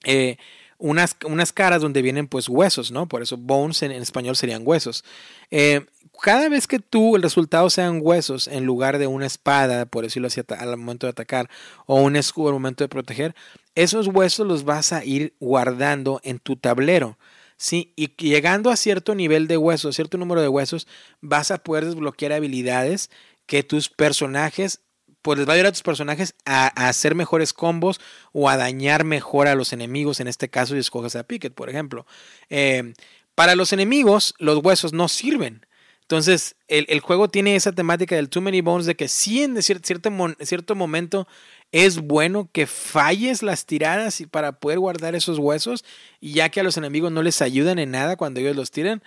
eh, 0.06 0.38
unas, 0.78 1.16
unas 1.26 1.54
caras 1.54 1.82
donde 1.82 2.02
vienen 2.02 2.28
pues 2.28 2.50
huesos, 2.50 2.92
¿no? 2.92 3.08
Por 3.08 3.22
eso 3.22 3.38
bones 3.38 3.82
en, 3.84 3.92
español 3.92 4.36
serían 4.36 4.64
huesos. 4.66 5.04
Eh, 5.52 5.86
cada 6.22 6.50
vez 6.50 6.68
que 6.68 6.80
tú 6.80 7.16
el 7.16 7.24
resultado 7.24 7.70
sean 7.70 8.00
huesos 8.02 8.48
en 8.48 8.66
lugar 8.66 8.98
de 8.98 9.08
una 9.08 9.26
espada, 9.26 9.86
por 9.86 10.04
decirlo 10.04 10.28
así, 10.28 10.42
al 10.58 10.78
momento 10.78 11.08
de 11.08 11.12
atacar, 11.12 11.50
o 11.86 12.02
un 12.02 12.16
escudo 12.16 12.50
al 12.50 12.54
momento 12.54 12.84
de 12.84 12.90
proteger, 12.90 13.36
esos 13.76 14.08
huesos 14.08 14.48
los 14.48 14.64
vas 14.64 14.94
a 14.94 15.04
ir 15.04 15.34
guardando 15.40 16.22
en 16.24 16.40
tu 16.40 16.56
tablero. 16.56 17.18
Sí, 17.58 17.94
y 17.96 18.16
llegando 18.18 18.70
a 18.70 18.76
cierto 18.76 19.16
nivel 19.16 19.48
de 19.48 19.58
huesos, 19.58 19.96
cierto 19.96 20.18
número 20.18 20.42
de 20.42 20.50
huesos, 20.50 20.88
vas 21.22 21.52
a 21.52 21.58
poder 21.58 21.86
desbloquear 21.86 22.34
habilidades 22.34 23.10
que 23.46 23.64
tus 23.64 23.90
personajes 23.90 24.82
pues 25.26 25.40
les 25.40 25.48
va 25.48 25.54
a 25.54 25.56
ayudar 25.56 25.70
a 25.70 25.72
tus 25.72 25.82
personajes 25.82 26.36
a, 26.46 26.68
hacer 26.88 27.16
mejores 27.16 27.52
combos 27.52 28.00
o 28.32 28.48
a 28.48 28.58
dañar 28.58 29.06
mejor 29.06 29.48
a 29.48 29.56
los 29.56 29.74
enemigos. 29.74 30.20
En 30.20 30.28
este 30.28 30.50
caso, 30.50 30.76
si 30.76 30.80
escoges 30.80 31.16
a 31.16 31.24
Pickett, 31.24 31.56
por 31.56 31.68
ejemplo. 31.68 32.06
Eh, 32.52 32.94
para 33.34 33.56
los 33.56 33.74
enemigos, 33.74 34.36
los 34.38 34.64
huesos 34.64 34.94
no 34.94 35.08
sirven. 35.08 35.66
Entonces, 36.02 36.58
el, 36.68 37.00
juego 37.00 37.28
tiene 37.28 37.56
esa 37.56 37.72
temática 37.72 38.16
del 38.16 38.30
Too 38.30 38.42
Many 38.42 38.62
Bones 38.62 38.86
de 38.86 38.96
que 38.96 39.08
sí 39.08 39.42
en 39.42 39.60
cierto, 39.64 40.12
cierto 40.42 40.76
momento 40.76 41.28
es 41.72 41.98
bueno 41.98 42.48
que 42.52 42.68
falles 42.68 43.42
las 43.42 43.66
tiradas 43.66 44.22
para 44.30 44.60
poder 44.60 44.78
guardar 44.78 45.16
esos 45.16 45.40
huesos 45.40 45.84
y 46.22 46.34
ya 46.34 46.50
que 46.50 46.60
a 46.60 46.64
los 46.64 46.78
enemigos 46.78 47.12
no 47.12 47.24
les 47.24 47.42
ayudan 47.42 47.80
en 47.80 47.90
nada 47.90 48.16
cuando 48.16 48.42
ellos 48.42 48.56
los 48.56 48.70
tiran. 48.70 49.02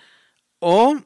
O 0.59 0.97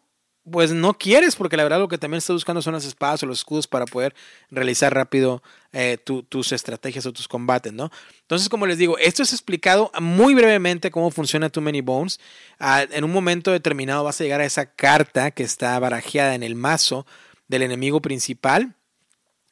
pues 0.50 0.74
no 0.74 0.94
quieres, 0.94 1.36
porque 1.36 1.56
la 1.56 1.64
verdad 1.64 1.80
lo 1.80 1.88
que 1.88 1.98
también 1.98 2.18
estás 2.18 2.34
buscando 2.34 2.62
son 2.62 2.74
las 2.74 2.86
espadas 2.86 3.24
o 3.24 3.26
los 3.26 3.40
escudos 3.40 3.66
para 3.66 3.86
poder 3.86 4.14
realizar 4.52 4.94
rápido 4.94 5.42
eh, 5.72 5.98
tus 5.98 6.52
estrategias 6.52 7.06
o 7.06 7.14
tus 7.14 7.28
combates, 7.28 7.72
¿no? 7.72 7.92
Entonces, 8.22 8.50
como 8.50 8.66
les 8.66 8.78
digo, 8.78 8.98
esto 8.98 9.24
es 9.24 9.32
explicado 9.32 9.92
muy 10.02 10.36
brevemente 10.36 10.92
cómo 10.92 11.12
funciona 11.12 11.50
Too 11.50 11.62
Many 11.62 11.82
Bones. 11.82 12.20
Ah, 12.60 12.86
en 12.92 13.04
un 13.06 13.12
momento 13.12 13.52
determinado 13.52 14.04
vas 14.04 14.20
a 14.20 14.24
llegar 14.26 14.42
a 14.42 14.46
esa 14.46 14.66
carta 14.66 15.32
que 15.32 15.44
está 15.44 15.80
barajeada 15.80 16.36
en 16.36 16.44
el 16.44 16.56
mazo 16.56 17.06
del 17.48 17.62
enemigo 17.62 18.02
principal 18.02 18.76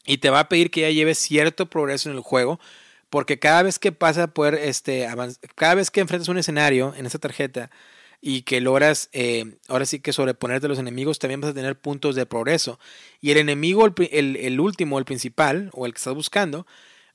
y 0.06 0.18
te 0.18 0.30
va 0.30 0.42
a 0.42 0.50
pedir 0.50 0.72
que 0.72 0.82
ya 0.82 0.90
lleves 0.90 1.20
cierto 1.20 1.68
progreso 1.68 2.10
en 2.10 2.16
el 2.16 2.22
juego. 2.22 2.60
Porque 3.10 3.40
cada 3.40 3.64
vez 3.64 3.78
que 3.78 3.92
pasa 3.92 4.24
a 4.24 4.28
poder, 4.28 4.56
este, 4.56 5.08
cada 5.56 5.76
vez 5.76 5.92
que 5.92 6.00
enfrentas 6.00 6.30
un 6.30 6.38
escenario 6.38 6.94
en 6.96 7.06
esa 7.06 7.20
tarjeta, 7.20 7.70
y 8.22 8.44
que 8.44 8.62
logras 8.62 9.10
eh, 9.14 9.58
ahora 9.68 9.86
sí 9.86 10.00
que 10.00 10.14
sobreponerte 10.14 10.68
a 10.68 10.70
los 10.70 10.78
enemigos, 10.78 11.18
también 11.18 11.42
vas 11.42 11.52
a 11.52 11.56
tener 11.56 11.80
puntos 11.80 12.16
de 12.16 12.28
progreso. 12.28 12.80
Y 13.20 13.32
el 13.32 13.38
enemigo, 13.38 13.88
el, 13.88 14.36
el, 14.38 14.60
último, 14.60 15.00
el 15.00 15.06
principal, 15.06 15.72
o 15.74 15.88
el 15.88 15.94
que 15.94 15.98
estás 15.98 16.14
buscando, 16.14 16.68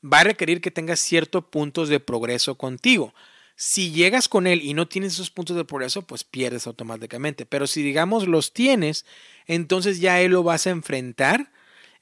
va 0.05 0.21
a 0.21 0.25
requerir 0.25 0.61
que 0.61 0.73
tengas 0.73 0.99
ciertos 0.99 1.45
puntos 1.45 1.89
de 1.89 2.01
progreso 2.01 2.57
contigo. 2.59 3.15
Si 3.55 3.93
llegas 3.93 4.29
con 4.29 4.47
él 4.47 4.61
y 4.63 4.75
no 4.75 4.89
tienes 4.89 5.15
esos 5.15 5.31
puntos 5.31 5.57
de 5.57 5.65
progreso, 5.65 6.03
pues 6.03 6.25
pierdes 6.25 6.67
automáticamente. 6.67 7.47
Pero 7.47 7.69
si 7.69 7.83
digamos 7.83 8.27
los 8.27 8.53
tienes, 8.53 9.07
entonces 9.47 10.01
ya 10.01 10.21
él 10.21 10.33
lo 10.33 10.43
vas 10.43 10.67
a 10.67 10.71
enfrentar 10.71 11.53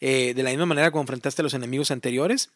eh, 0.00 0.32
de 0.34 0.42
la 0.42 0.50
misma 0.50 0.66
manera 0.66 0.90
como 0.90 1.02
enfrentaste 1.02 1.42
a 1.42 1.44
los 1.44 1.54
enemigos 1.54 1.90
anteriores 1.90 2.50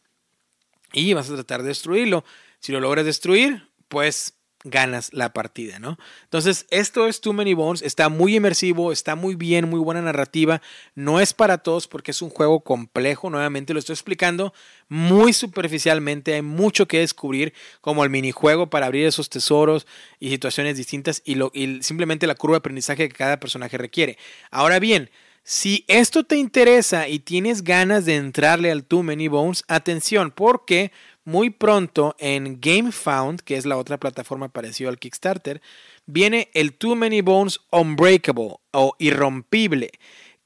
y 0.92 1.12
vas 1.12 1.30
a 1.30 1.34
tratar 1.34 1.62
de 1.62 1.68
destruirlo. 1.68 2.24
Si 2.58 2.72
lo 2.72 2.80
logras 2.80 3.04
destruir, 3.04 3.68
pues 3.88 4.37
ganas 4.64 5.12
la 5.12 5.32
partida, 5.32 5.78
¿no? 5.78 5.98
Entonces, 6.24 6.66
esto 6.70 7.06
es 7.06 7.20
Too 7.20 7.32
Many 7.32 7.54
Bones, 7.54 7.82
está 7.82 8.08
muy 8.08 8.36
inmersivo, 8.36 8.90
está 8.90 9.14
muy 9.14 9.36
bien, 9.36 9.68
muy 9.68 9.78
buena 9.78 10.02
narrativa, 10.02 10.60
no 10.94 11.20
es 11.20 11.32
para 11.32 11.58
todos 11.58 11.86
porque 11.86 12.10
es 12.10 12.22
un 12.22 12.30
juego 12.30 12.60
complejo, 12.60 13.30
nuevamente 13.30 13.72
lo 13.72 13.78
estoy 13.78 13.94
explicando 13.94 14.52
muy 14.88 15.32
superficialmente, 15.32 16.34
hay 16.34 16.42
mucho 16.42 16.88
que 16.88 16.98
descubrir, 16.98 17.52
como 17.80 18.04
el 18.04 18.10
minijuego 18.10 18.68
para 18.68 18.86
abrir 18.86 19.06
esos 19.06 19.30
tesoros 19.30 19.86
y 20.18 20.30
situaciones 20.30 20.76
distintas 20.76 21.22
y, 21.24 21.38
y 21.52 21.82
simplemente 21.82 22.26
la 22.26 22.34
curva 22.34 22.54
de 22.54 22.58
aprendizaje 22.58 23.08
que 23.08 23.14
cada 23.14 23.38
personaje 23.38 23.78
requiere. 23.78 24.18
Ahora 24.50 24.78
bien, 24.78 25.10
si 25.50 25.86
esto 25.88 26.24
te 26.24 26.36
interesa 26.36 27.08
y 27.08 27.20
tienes 27.20 27.64
ganas 27.64 28.04
de 28.04 28.16
entrarle 28.16 28.70
al 28.70 28.84
Too 28.84 29.02
Many 29.02 29.28
Bones, 29.28 29.64
atención, 29.66 30.30
porque 30.30 30.92
muy 31.28 31.50
pronto 31.50 32.16
en 32.18 32.58
GameFound, 32.58 33.42
que 33.42 33.58
es 33.58 33.66
la 33.66 33.76
otra 33.76 33.98
plataforma 33.98 34.48
parecida 34.48 34.88
al 34.88 34.98
Kickstarter, 34.98 35.60
viene 36.06 36.48
el 36.54 36.72
Too 36.72 36.96
Many 36.96 37.20
Bones 37.20 37.60
Unbreakable 37.70 38.56
o 38.70 38.96
Irrompible, 38.98 39.90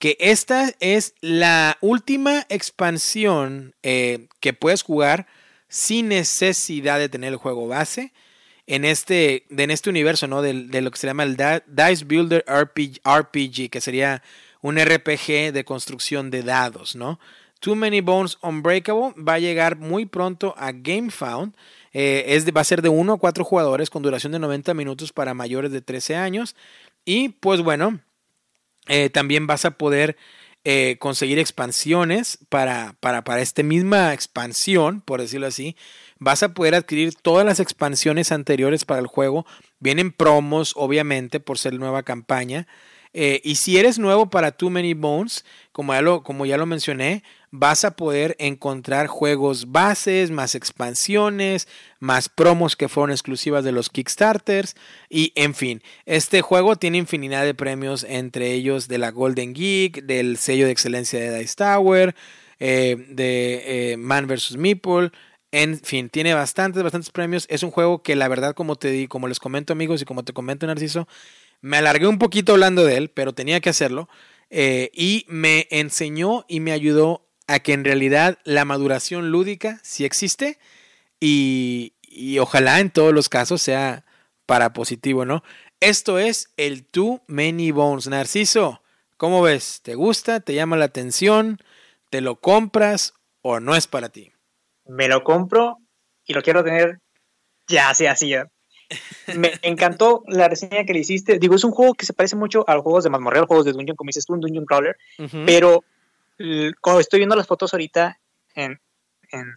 que 0.00 0.16
esta 0.18 0.74
es 0.80 1.14
la 1.20 1.78
última 1.82 2.46
expansión 2.48 3.76
eh, 3.84 4.26
que 4.40 4.54
puedes 4.54 4.82
jugar 4.82 5.28
sin 5.68 6.08
necesidad 6.08 6.98
de 6.98 7.08
tener 7.08 7.32
el 7.32 7.38
juego 7.38 7.68
base 7.68 8.12
en 8.66 8.84
este, 8.84 9.44
en 9.50 9.70
este 9.70 9.88
universo, 9.88 10.26
¿no? 10.26 10.42
De, 10.42 10.64
de, 10.64 10.80
lo 10.80 10.90
que 10.90 10.98
se 10.98 11.06
llama 11.06 11.22
el 11.22 11.36
Dice 11.36 12.04
Builder 12.04 12.44
RPG, 12.48 12.98
RPG, 13.04 13.70
que 13.70 13.80
sería 13.80 14.20
un 14.62 14.80
RPG 14.80 15.52
de 15.52 15.64
construcción 15.64 16.32
de 16.32 16.42
dados, 16.42 16.96
¿no? 16.96 17.20
Too 17.62 17.76
Many 17.76 18.00
Bones 18.00 18.38
Unbreakable 18.42 19.14
va 19.16 19.34
a 19.34 19.38
llegar 19.38 19.76
muy 19.76 20.04
pronto 20.04 20.52
a 20.58 20.72
GameFound. 20.72 21.54
Eh, 21.92 22.24
es 22.26 22.44
va 22.46 22.60
a 22.60 22.64
ser 22.64 22.82
de 22.82 22.88
1 22.88 23.12
a 23.12 23.18
4 23.18 23.44
jugadores 23.44 23.88
con 23.88 24.02
duración 24.02 24.32
de 24.32 24.40
90 24.40 24.74
minutos 24.74 25.12
para 25.12 25.32
mayores 25.32 25.70
de 25.70 25.80
13 25.80 26.16
años. 26.16 26.56
Y 27.04 27.28
pues 27.28 27.60
bueno, 27.60 28.00
eh, 28.88 29.10
también 29.10 29.46
vas 29.46 29.64
a 29.64 29.70
poder 29.78 30.16
eh, 30.64 30.96
conseguir 30.98 31.38
expansiones 31.38 32.38
para, 32.48 32.96
para, 32.98 33.22
para 33.22 33.42
esta 33.42 33.62
misma 33.62 34.12
expansión, 34.12 35.00
por 35.00 35.20
decirlo 35.20 35.46
así. 35.46 35.76
Vas 36.18 36.42
a 36.42 36.54
poder 36.54 36.74
adquirir 36.74 37.14
todas 37.14 37.46
las 37.46 37.60
expansiones 37.60 38.32
anteriores 38.32 38.84
para 38.84 39.00
el 39.00 39.06
juego. 39.06 39.46
Vienen 39.78 40.10
promos, 40.10 40.72
obviamente, 40.74 41.38
por 41.38 41.58
ser 41.58 41.74
nueva 41.74 42.02
campaña. 42.02 42.66
Eh, 43.14 43.40
y 43.44 43.56
si 43.56 43.78
eres 43.78 43.98
nuevo 43.98 44.30
para 44.30 44.52
Too 44.52 44.70
Many 44.70 44.94
Bones, 44.94 45.44
como 45.72 45.92
ya, 45.92 46.00
lo, 46.00 46.22
como 46.22 46.46
ya 46.46 46.56
lo 46.56 46.66
mencioné, 46.66 47.22
vas 47.52 47.84
a 47.84 47.92
poder 47.92 48.34
encontrar 48.38 49.06
juegos 49.06 49.70
bases, 49.70 50.30
más 50.30 50.54
expansiones, 50.54 51.68
más 52.00 52.30
promos 52.30 52.76
que 52.76 52.88
fueron 52.88 53.10
exclusivas 53.10 53.62
de 53.62 53.72
los 53.72 53.90
Kickstarters. 53.90 54.74
Y 55.10 55.32
en 55.36 55.54
fin, 55.54 55.82
este 56.06 56.40
juego 56.40 56.76
tiene 56.76 56.98
infinidad 56.98 57.44
de 57.44 57.54
premios, 57.54 58.04
entre 58.08 58.52
ellos 58.52 58.88
de 58.88 58.98
la 58.98 59.10
Golden 59.10 59.52
Geek, 59.52 60.04
del 60.04 60.38
sello 60.38 60.64
de 60.64 60.72
excelencia 60.72 61.20
de 61.20 61.38
Dice 61.38 61.56
Tower, 61.56 62.14
eh, 62.58 62.96
de 63.10 63.92
eh, 63.92 63.96
Man 63.98 64.26
vs. 64.26 64.56
Meeple. 64.56 65.10
En 65.52 65.78
fin, 65.78 66.08
tiene 66.08 66.32
bastantes, 66.32 66.82
bastantes 66.82 67.10
premios. 67.10 67.46
Es 67.50 67.62
un 67.62 67.70
juego 67.70 68.02
que 68.02 68.16
la 68.16 68.28
verdad, 68.28 68.54
como 68.54 68.76
te 68.76 68.90
di, 68.90 69.08
como 69.08 69.28
les 69.28 69.38
comento 69.38 69.74
amigos 69.74 70.00
y 70.00 70.06
como 70.06 70.24
te 70.24 70.32
comento 70.32 70.66
Narciso, 70.66 71.06
me 71.60 71.76
alargué 71.76 72.06
un 72.06 72.18
poquito 72.18 72.52
hablando 72.52 72.82
de 72.86 72.96
él, 72.96 73.10
pero 73.10 73.34
tenía 73.34 73.60
que 73.60 73.68
hacerlo. 73.68 74.08
Eh, 74.48 74.90
y 74.94 75.26
me 75.28 75.66
enseñó 75.70 76.46
y 76.48 76.60
me 76.60 76.72
ayudó 76.72 77.26
a 77.46 77.60
que 77.60 77.72
en 77.72 77.84
realidad 77.84 78.38
la 78.44 78.64
maduración 78.64 79.30
lúdica 79.30 79.80
sí 79.82 80.04
existe 80.04 80.58
y, 81.20 81.94
y 82.02 82.38
ojalá 82.38 82.80
en 82.80 82.90
todos 82.90 83.12
los 83.12 83.28
casos 83.28 83.62
sea 83.62 84.04
para 84.46 84.72
positivo, 84.72 85.24
¿no? 85.24 85.42
Esto 85.80 86.18
es 86.18 86.52
el 86.56 86.84
Too 86.84 87.22
Many 87.26 87.70
Bones. 87.72 88.06
Narciso, 88.06 88.82
¿cómo 89.16 89.42
ves? 89.42 89.80
¿Te 89.82 89.94
gusta? 89.94 90.40
¿Te 90.40 90.54
llama 90.54 90.76
la 90.76 90.84
atención? 90.84 91.58
¿Te 92.10 92.20
lo 92.20 92.36
compras 92.36 93.14
o 93.40 93.60
no 93.60 93.74
es 93.74 93.86
para 93.86 94.08
ti? 94.10 94.32
Me 94.84 95.08
lo 95.08 95.24
compro 95.24 95.78
y 96.24 96.34
lo 96.34 96.42
quiero 96.42 96.62
tener 96.62 97.00
ya, 97.66 97.90
así, 97.90 98.06
así. 98.06 98.34
Me 99.34 99.52
encantó 99.62 100.22
la 100.26 100.48
reseña 100.48 100.84
que 100.84 100.92
le 100.92 101.00
hiciste. 101.00 101.38
Digo, 101.38 101.54
es 101.54 101.64
un 101.64 101.72
juego 101.72 101.94
que 101.94 102.06
se 102.06 102.12
parece 102.12 102.36
mucho 102.36 102.64
a 102.68 102.74
los 102.74 102.82
juegos 102.82 103.04
de 103.04 103.10
Mazmorreal, 103.10 103.46
juegos 103.46 103.64
de 103.64 103.72
Dungeon, 103.72 103.96
como 103.96 104.08
dices 104.08 104.26
tú, 104.26 104.34
un 104.34 104.40
Dungeon 104.40 104.66
Crawler. 104.66 104.96
Pero 105.46 105.84
cuando 106.80 107.00
estoy 107.00 107.20
viendo 107.20 107.36
las 107.36 107.46
fotos 107.46 107.72
ahorita 107.72 108.18
en, 108.54 108.80
en 109.30 109.52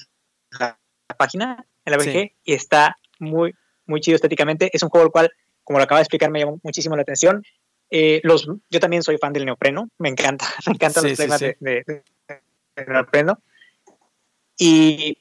la, 0.60 0.80
página, 1.18 1.66
en 1.86 1.92
la 1.92 1.98
BG, 1.98 2.34
y 2.44 2.54
está 2.54 2.98
muy, 3.20 3.54
muy 3.86 4.02
chido 4.02 4.16
estéticamente. 4.16 4.70
Es 4.74 4.84
un 4.84 4.90
juego 4.90 5.06
el 5.06 5.12
cual, 5.12 5.32
como 5.64 5.80
lo 5.80 5.84
acaba 5.84 6.00
de 6.00 6.04
explicar, 6.04 6.30
me 6.32 6.40
llamó 6.40 6.60
muchísimo 6.64 6.96
la 6.96 7.02
atención. 7.02 7.44
Eh, 7.90 8.20
los, 8.24 8.48
yo 8.70 8.80
también 8.80 9.04
soy 9.04 9.18
fan 9.18 9.34
del 9.34 9.46
neopreno, 9.46 9.90
me 9.98 10.10
encanta, 10.10 10.46
me 10.68 10.74
encantan 10.74 11.04
los 11.04 11.18
temas 11.18 11.40
de, 11.40 11.56
de, 11.60 12.04
neopreno. 12.88 13.40
Y 14.58 15.18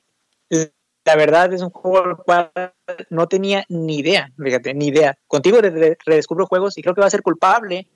la 1.05 1.17
verdad 1.17 1.53
es 1.53 1.61
un 1.61 1.71
juego 1.71 2.05
al 2.05 2.17
cual 2.17 2.53
no 3.11 3.29
tenía 3.29 3.65
ni 3.69 3.99
idea, 3.99 4.31
fíjate, 4.43 4.75
ni 4.75 4.89
idea. 4.89 5.19
Contigo 5.27 5.59
redescubro 5.61 6.47
juegos 6.47 6.79
y 6.79 6.83
creo 6.83 6.95
que 6.95 7.01
va 7.01 7.09
a 7.09 7.11
ser 7.11 7.23
culpable 7.23 7.89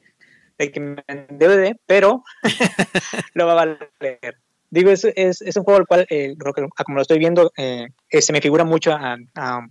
de 0.59 0.73
que 0.73 0.81
me 0.81 1.05
DVD, 1.31 1.77
pero 1.87 2.25
lo 3.35 3.47
va 3.47 3.53
a 3.53 3.55
valer. 3.55 4.39
Digo, 4.71 4.91
es, 4.91 5.05
es, 5.05 5.41
es 5.41 5.57
un 5.57 5.65
juego 5.65 5.81
al 5.81 5.87
cual, 5.87 6.07
eh, 6.11 6.37
como 6.85 6.97
lo 6.97 7.01
estoy 7.01 7.19
viendo, 7.19 7.51
eh, 7.57 7.89
eh, 8.11 8.21
se 8.21 8.35
me 8.35 8.43
figura 8.43 8.65
mucho 8.65 8.93
a, 8.93 9.17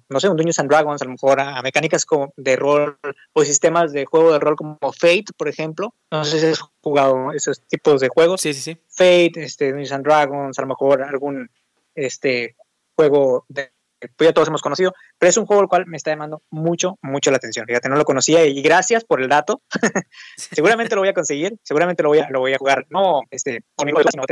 no 0.09 0.19
sé, 0.19 0.27
un 0.27 0.37
Dungeons 0.37 0.57
and 0.57 0.69
Dragons, 0.69 1.01
a 1.01 1.05
lo 1.05 1.11
mejor 1.11 1.39
a, 1.39 1.61
mecánicas 1.61 2.03
como 2.03 2.33
de 2.35 2.55
rol 2.55 2.97
o 3.33 3.43
sistemas 3.43 3.93
de 3.93 4.05
juego 4.05 4.33
de 4.33 4.39
rol 4.39 4.55
como 4.55 4.77
Fate, 4.93 5.25
por 5.37 5.47
ejemplo. 5.47 5.93
No 6.09 6.25
sé 6.25 6.39
si 6.39 6.47
has 6.47 6.61
jugado 6.81 7.31
esos 7.31 7.61
tipos 7.67 8.01
de 8.01 8.07
juegos. 8.07 8.41
Sí, 8.41 8.53
sí, 8.53 8.61
sí. 8.61 8.77
Fate, 8.89 9.43
este, 9.43 9.67
Dungeons 9.67 9.91
and 9.91 10.05
Dragons, 10.05 10.57
a 10.57 10.61
lo 10.63 10.67
mejor 10.67 11.03
algún 11.03 11.51
este, 11.93 12.55
juego 12.95 13.45
de, 13.49 13.69
pues 13.99 14.27
ya 14.27 14.33
todos 14.33 14.47
hemos 14.47 14.61
conocido, 14.61 14.93
pero 15.17 15.29
es 15.29 15.37
un 15.37 15.45
juego 15.45 15.61
al 15.61 15.67
cual 15.67 15.85
me 15.87 15.97
está 15.97 16.11
llamando 16.11 16.43
mucho, 16.49 16.97
mucho 17.01 17.31
la 17.31 17.37
atención. 17.37 17.65
Fíjate, 17.65 17.89
no 17.89 17.95
lo 17.95 18.05
conocía 18.05 18.45
y 18.45 18.61
gracias 18.61 19.03
por 19.03 19.21
el 19.21 19.29
dato. 19.29 19.61
seguramente 20.37 20.95
lo 20.95 21.01
voy 21.01 21.09
a 21.09 21.13
conseguir, 21.13 21.57
seguramente 21.63 22.03
lo 22.03 22.09
voy 22.09 22.19
a, 22.19 22.29
lo 22.29 22.39
voy 22.39 22.53
a 22.53 22.57
jugar, 22.57 22.85
no 22.89 23.21
este, 23.31 23.63
conmigo, 23.75 23.99
sino 24.09 24.23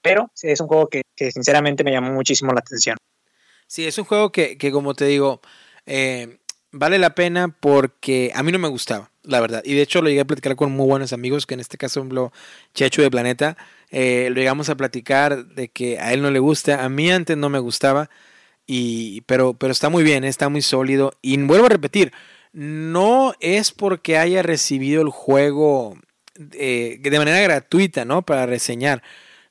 pero 0.00 0.30
es 0.42 0.60
un 0.60 0.68
juego 0.68 0.88
que, 0.88 1.02
que, 1.16 1.32
sinceramente 1.32 1.84
me 1.84 1.90
llamó 1.90 2.12
muchísimo 2.12 2.52
la 2.52 2.60
atención. 2.60 2.96
Sí, 3.66 3.86
es 3.86 3.98
un 3.98 4.04
juego 4.04 4.32
que, 4.32 4.56
que 4.56 4.70
como 4.70 4.94
te 4.94 5.04
digo, 5.04 5.40
eh, 5.86 6.38
vale 6.70 6.98
la 6.98 7.14
pena 7.14 7.48
porque 7.48 8.30
a 8.34 8.42
mí 8.42 8.52
no 8.52 8.58
me 8.58 8.68
gustaba, 8.68 9.10
la 9.22 9.40
verdad. 9.40 9.62
Y 9.64 9.74
de 9.74 9.82
hecho 9.82 10.02
lo 10.02 10.08
llegué 10.08 10.20
a 10.20 10.26
platicar 10.26 10.56
con 10.56 10.72
muy 10.72 10.86
buenos 10.86 11.12
amigos, 11.12 11.46
que 11.46 11.54
en 11.54 11.60
este 11.60 11.78
caso 11.78 12.04
lo 12.04 12.32
Checho 12.74 13.02
de 13.02 13.10
Planeta. 13.10 13.56
Eh, 13.90 14.28
lo 14.30 14.36
llegamos 14.36 14.68
a 14.68 14.76
platicar 14.76 15.46
de 15.46 15.68
que 15.68 15.98
a 15.98 16.12
él 16.12 16.22
no 16.22 16.30
le 16.30 16.38
gusta, 16.38 16.84
a 16.84 16.88
mí 16.88 17.10
antes 17.10 17.36
no 17.36 17.48
me 17.48 17.58
gustaba, 17.58 18.10
y, 18.68 19.22
pero, 19.22 19.54
pero 19.54 19.72
está 19.72 19.88
muy 19.88 20.04
bien, 20.04 20.24
está 20.24 20.48
muy 20.48 20.62
sólido. 20.62 21.12
Y 21.22 21.38
vuelvo 21.38 21.66
a 21.66 21.70
repetir, 21.70 22.12
no 22.52 23.34
es 23.40 23.72
porque 23.72 24.18
haya 24.18 24.42
recibido 24.42 25.02
el 25.02 25.08
juego 25.08 25.96
eh, 26.52 26.98
de 27.02 27.18
manera 27.18 27.40
gratuita, 27.40 28.04
¿no? 28.04 28.22
Para 28.22 28.46
reseñar. 28.46 29.02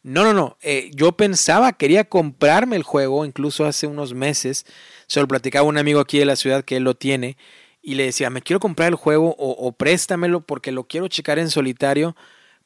No, 0.04 0.24
no, 0.24 0.34
no. 0.34 0.58
Eh, 0.62 0.92
yo 0.94 1.14
pensaba, 1.14 1.74
quería 1.74 2.06
comprarme 2.06 2.76
el 2.76 2.84
juego, 2.84 3.26
incluso 3.26 3.66
hace 3.66 3.88
unos 3.88 4.14
meses. 4.14 4.66
Se 5.08 5.20
lo 5.20 5.28
platicaba 5.28 5.68
un 5.68 5.80
amigo 5.80 6.00
aquí 6.00 6.20
de 6.20 6.26
la 6.26 6.36
ciudad 6.36 6.64
que 6.64 6.78
él 6.78 6.84
lo 6.84 6.96
tiene. 6.96 7.38
Y 7.82 7.96
le 7.96 8.06
decía, 8.06 8.30
me 8.30 8.42
quiero 8.42 8.60
comprar 8.60 8.90
el 8.90 8.96
juego 8.96 9.36
o, 9.40 9.52
o 9.52 9.72
préstamelo 9.72 10.42
porque 10.42 10.72
lo 10.72 10.86
quiero 10.86 11.08
checar 11.08 11.40
en 11.40 11.50
solitario 11.50 12.16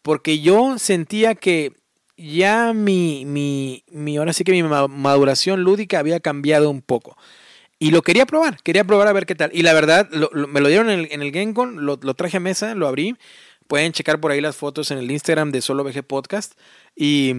porque 0.01 0.39
yo 0.39 0.77
sentía 0.79 1.35
que 1.35 1.73
ya 2.21 2.73
mi, 2.73 3.25
mi, 3.25 3.83
mi, 3.91 4.17
ahora 4.17 4.33
sí 4.33 4.43
que 4.43 4.51
mi 4.51 4.63
maduración 4.63 5.63
lúdica 5.63 5.99
había 5.99 6.19
cambiado 6.19 6.69
un 6.69 6.81
poco. 6.81 7.17
Y 7.81 7.89
lo 7.89 8.03
quería 8.03 8.27
probar, 8.27 8.61
quería 8.61 8.83
probar 8.83 9.07
a 9.07 9.13
ver 9.13 9.25
qué 9.25 9.33
tal. 9.33 9.49
Y 9.53 9.63
la 9.63 9.73
verdad, 9.73 10.07
me 10.11 10.61
lo 10.61 10.67
dieron 10.67 10.91
en 10.91 10.99
el, 10.99 11.07
en 11.11 11.23
el 11.23 11.53
lo, 11.77 11.97
traje 12.13 12.37
a 12.37 12.39
mesa, 12.39 12.75
lo 12.75 12.87
abrí. 12.87 13.15
Pueden 13.67 13.91
checar 13.91 14.19
por 14.19 14.31
ahí 14.31 14.39
las 14.39 14.55
fotos 14.55 14.91
en 14.91 14.99
el 14.99 15.09
Instagram 15.09 15.51
de 15.51 15.61
Solo 15.61 15.83
VG 15.83 16.03
Podcast. 16.03 16.53
Y, 16.95 17.33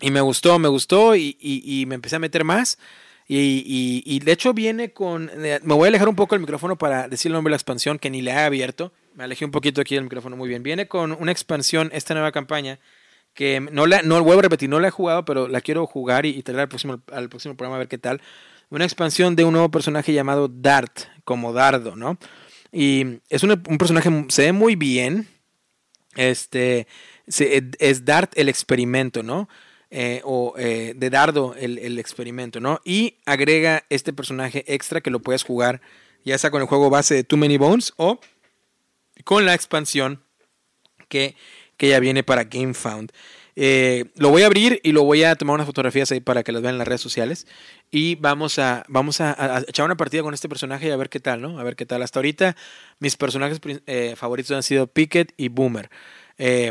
y 0.00 0.10
me 0.10 0.20
gustó, 0.20 0.58
me 0.58 0.68
gustó 0.68 1.16
y, 1.16 1.38
y, 1.40 1.86
me 1.86 1.94
empecé 1.94 2.16
a 2.16 2.18
meter 2.18 2.44
más. 2.44 2.78
Y, 3.26 4.02
y, 4.04 4.18
de 4.20 4.32
hecho 4.32 4.52
viene 4.52 4.92
con... 4.92 5.30
Eh, 5.42 5.60
me 5.62 5.74
voy 5.74 5.86
a 5.86 5.88
alejar 5.88 6.10
un 6.10 6.16
poco 6.16 6.34
el 6.34 6.42
micrófono 6.42 6.76
para 6.76 7.08
decir 7.08 7.30
el 7.30 7.34
nombre 7.34 7.50
de 7.50 7.52
la 7.52 7.56
expansión 7.56 7.98
que 7.98 8.10
ni 8.10 8.20
le 8.20 8.32
he 8.32 8.38
abierto. 8.38 8.92
Me 9.14 9.24
alejé 9.24 9.46
un 9.46 9.50
poquito 9.50 9.80
aquí 9.80 9.94
del 9.94 10.04
micrófono 10.04 10.36
muy 10.36 10.50
bien. 10.50 10.62
Viene 10.62 10.88
con 10.88 11.12
una 11.12 11.32
expansión, 11.32 11.88
esta 11.94 12.12
nueva 12.12 12.32
campaña, 12.32 12.80
que 13.38 13.60
no 13.60 13.86
la, 13.86 14.02
no 14.02 14.20
vuelvo 14.24 14.40
a 14.40 14.42
repetir, 14.42 14.68
no 14.68 14.80
la 14.80 14.88
he 14.88 14.90
jugado, 14.90 15.24
pero 15.24 15.46
la 15.46 15.60
quiero 15.60 15.86
jugar 15.86 16.26
y, 16.26 16.42
traer 16.42 16.58
al 16.58 16.68
próximo, 16.68 17.00
al 17.12 17.28
próximo 17.28 17.56
programa 17.56 17.76
a 17.76 17.78
ver 17.78 17.86
qué 17.86 17.96
tal. 17.96 18.20
Una 18.68 18.82
expansión 18.82 19.36
de 19.36 19.44
un 19.44 19.52
nuevo 19.52 19.70
personaje 19.70 20.12
llamado 20.12 20.48
Dart, 20.48 21.02
como 21.22 21.52
dardo, 21.52 21.94
¿no? 21.94 22.18
Y 22.72 23.20
es 23.28 23.44
un, 23.44 23.52
un 23.52 23.78
personaje, 23.78 24.10
se 24.26 24.46
ve 24.46 24.52
muy 24.52 24.74
bien. 24.74 25.28
Este, 26.16 26.88
es 27.28 28.04
Dart 28.04 28.32
el 28.34 28.48
experimento, 28.48 29.22
¿no? 29.22 29.48
Eh, 29.92 30.20
o 30.24 30.54
eh, 30.58 30.94
de 30.96 31.08
dardo 31.08 31.54
el, 31.54 31.78
el, 31.78 32.00
experimento, 32.00 32.58
¿no? 32.58 32.80
Y 32.84 33.18
agrega 33.24 33.84
este 33.88 34.12
personaje 34.12 34.64
extra 34.66 35.00
que 35.00 35.10
lo 35.10 35.20
puedes 35.20 35.44
jugar 35.44 35.80
ya 36.24 36.38
sea 36.38 36.50
con 36.50 36.60
el 36.60 36.66
juego 36.66 36.90
base 36.90 37.14
de 37.14 37.22
Too 37.22 37.36
Many 37.36 37.56
Bones 37.56 37.92
o 37.98 38.18
con 39.22 39.46
la 39.46 39.54
expansión 39.54 40.24
que, 41.08 41.36
que 41.78 41.88
ya 41.88 42.00
viene 42.00 42.22
para 42.22 42.44
GameFound. 42.44 43.10
Eh, 43.60 44.04
lo 44.14 44.28
voy 44.28 44.42
a 44.42 44.46
abrir 44.46 44.80
y 44.84 44.92
lo 44.92 45.02
voy 45.02 45.24
a 45.24 45.34
tomar 45.34 45.54
unas 45.54 45.66
fotografías 45.66 46.12
ahí 46.12 46.20
para 46.20 46.44
que 46.44 46.52
las 46.52 46.62
vean 46.62 46.74
en 46.74 46.78
las 46.78 46.86
redes 46.86 47.00
sociales. 47.00 47.46
Y 47.90 48.14
vamos 48.16 48.58
a, 48.58 48.84
vamos 48.88 49.20
a, 49.20 49.64
echar 49.66 49.86
una 49.86 49.96
partida 49.96 50.22
con 50.22 50.32
este 50.32 50.48
personaje 50.48 50.86
y 50.86 50.90
a 50.90 50.96
ver 50.96 51.08
qué 51.08 51.18
tal, 51.18 51.40
¿no? 51.40 51.58
A 51.58 51.64
ver 51.64 51.74
qué 51.74 51.86
tal. 51.86 52.02
Hasta 52.02 52.20
ahorita 52.20 52.54
mis 53.00 53.16
personajes 53.16 53.60
eh, 53.86 54.14
favoritos 54.16 54.54
han 54.54 54.62
sido 54.62 54.86
Pickett 54.86 55.32
y 55.36 55.48
Boomer. 55.48 55.90
Eh, 56.36 56.70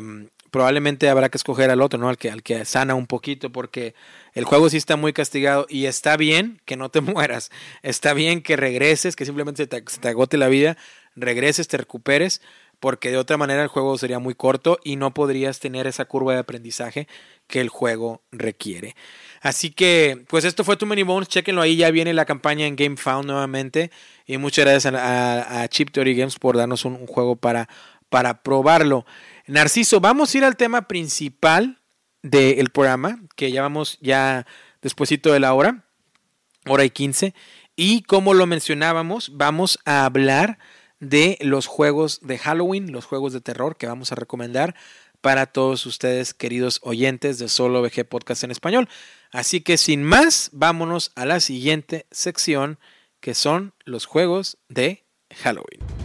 probablemente 0.50 1.10
habrá 1.10 1.30
que 1.30 1.38
escoger 1.38 1.70
al 1.72 1.82
otro, 1.82 2.00
¿no? 2.00 2.10
Al 2.10 2.18
que, 2.18 2.32
al 2.32 2.42
que 2.42 2.64
sana 2.64 2.96
un 2.96 3.06
poquito, 3.06 3.52
porque 3.52 3.94
el 4.34 4.46
juego 4.46 4.70
sí 4.70 4.78
está 4.78 4.96
muy 4.96 5.12
castigado 5.12 5.66
y 5.70 5.88
está 5.88 6.16
bien 6.16 6.62
que 6.64 6.78
no 6.78 6.90
te 6.90 7.02
mueras. 7.02 7.52
Está 7.82 8.14
bien 8.14 8.42
que 8.42 8.56
regreses, 8.56 9.16
que 9.16 9.26
simplemente 9.26 9.68
te, 9.68 9.84
se 9.88 10.00
te 10.00 10.08
agote 10.08 10.38
la 10.38 10.48
vida, 10.48 10.78
regreses, 11.18 11.68
te 11.68 11.78
recuperes, 11.78 12.42
porque 12.80 13.10
de 13.12 13.18
otra 13.18 13.38
manera 13.38 13.64
el 13.64 13.68
juego 13.68 13.98
sería 13.98 14.20
muy 14.20 14.36
corto 14.36 14.80
y 14.84 14.96
no 14.96 15.14
podrías 15.14 15.60
tener 15.60 15.88
esa 15.88 16.06
curva 16.06 16.34
de 16.34 16.40
aprendizaje 16.40 17.08
que 17.48 17.62
el 17.62 17.70
juego 17.70 18.22
requiere. 18.32 18.96
Así 19.42 19.72
que, 19.72 20.26
pues 20.28 20.46
esto 20.46 20.64
fue 20.64 20.78
Too 20.78 20.86
Many 20.86 21.04
Bones, 21.04 21.30
chequenlo 21.30 21.62
ahí, 21.62 21.78
ya 21.78 21.92
viene 21.92 22.14
la 22.14 22.26
campaña 22.26 22.66
en 22.66 22.76
GameFound 22.76 23.26
nuevamente 23.26 23.92
y 24.26 24.38
muchas 24.38 24.66
gracias 24.66 24.94
a, 24.96 25.68
Chip 25.70 25.92
Theory 25.92 26.16
Games 26.16 26.38
por 26.38 26.58
darnos 26.58 26.86
un, 26.86 27.06
juego 27.08 27.36
para, 27.36 27.68
para 28.10 28.44
probarlo. 28.44 29.06
Narciso, 29.48 30.00
vamos 30.00 30.34
a 30.34 30.38
ir 30.38 30.44
al 30.44 30.58
tema 30.58 30.88
principal 30.88 31.82
del 32.22 32.70
programa, 32.70 33.20
que 33.36 33.52
ya 33.52 33.62
vamos 33.62 33.98
ya 34.02 34.46
despuesito 34.82 35.32
de 35.32 35.40
la 35.40 35.54
hora, 35.54 35.86
hora 36.66 36.84
y 36.84 36.90
quince, 36.90 37.34
y 37.76 38.02
como 38.02 38.34
lo 38.34 38.48
mencionábamos, 38.48 39.32
vamos 39.38 39.80
a 39.86 40.04
hablar 40.06 40.58
de 41.00 41.38
los 41.42 41.68
juegos 41.68 42.20
de 42.22 42.38
Halloween, 42.38 42.92
los 42.92 43.06
juegos 43.06 43.34
de 43.34 43.42
terror 43.42 43.78
que 43.78 43.88
vamos 43.88 44.12
a 44.12 44.16
recomendar 44.16 44.76
para 45.22 45.48
todos 45.48 45.86
ustedes, 45.86 46.34
queridos 46.34 46.80
oyentes 46.84 47.40
de 47.40 47.50
Solo 47.50 47.82
VG 47.82 48.08
Podcast 48.08 48.44
en 48.44 48.52
español. 48.52 48.88
Así 49.32 49.62
que 49.62 49.78
sin 49.78 50.04
más, 50.04 50.50
vámonos 50.54 51.12
a 51.16 51.26
la 51.26 51.40
siguiente 51.40 52.06
sección, 52.12 52.80
que 53.20 53.34
son 53.34 53.74
los 53.84 54.06
juegos 54.06 54.58
de 54.70 55.04
Halloween. 55.36 55.97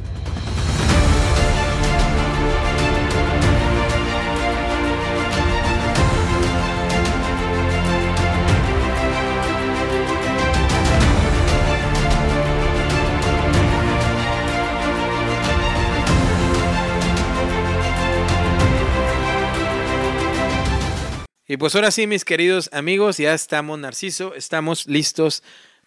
Y 21.53 21.59
pues 21.59 21.75
ahora 21.75 21.91
sí, 21.91 22.07
mis 22.07 22.25
queridos 22.25 22.71
amigos, 22.73 23.19
ya 23.19 23.35
estamos, 23.35 23.79
Narciso, 23.79 24.35
estamos 24.35 24.87
listos 24.87 25.43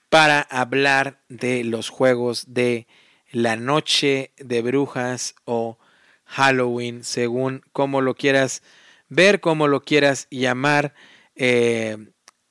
para 0.09 0.41
hablar 0.41 1.23
de 1.27 1.63
los 1.63 1.89
juegos 1.89 2.53
de 2.53 2.85
la 3.31 3.55
noche 3.55 4.31
de 4.37 4.61
brujas 4.61 5.33
o 5.43 5.79
Halloween, 6.25 7.03
según 7.03 7.63
como 7.71 8.01
lo 8.01 8.13
quieras 8.13 8.61
ver, 9.09 9.39
como 9.39 9.67
lo 9.67 9.81
quieras 9.81 10.27
llamar 10.29 10.93
eh, 11.35 11.97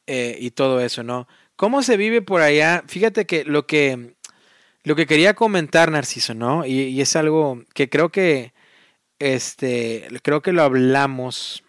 eh, 0.08 0.36
y 0.40 0.50
todo 0.50 0.80
eso, 0.80 1.04
¿no? 1.04 1.28
¿Cómo 1.54 1.84
se 1.84 1.96
vive 1.96 2.20
por 2.20 2.40
allá? 2.40 2.82
Fíjate 2.88 3.26
que 3.26 3.44
lo 3.44 3.68
que, 3.68 4.16
lo 4.82 4.96
que 4.96 5.06
quería 5.06 5.34
comentar, 5.34 5.88
Narciso, 5.92 6.34
¿no? 6.34 6.66
Y, 6.66 6.80
y 6.80 7.00
es 7.00 7.14
algo 7.14 7.62
que 7.74 7.88
creo 7.88 8.08
que, 8.08 8.54
este, 9.20 10.08
creo 10.24 10.42
que 10.42 10.52
lo 10.52 10.64
hablamos 10.64 11.63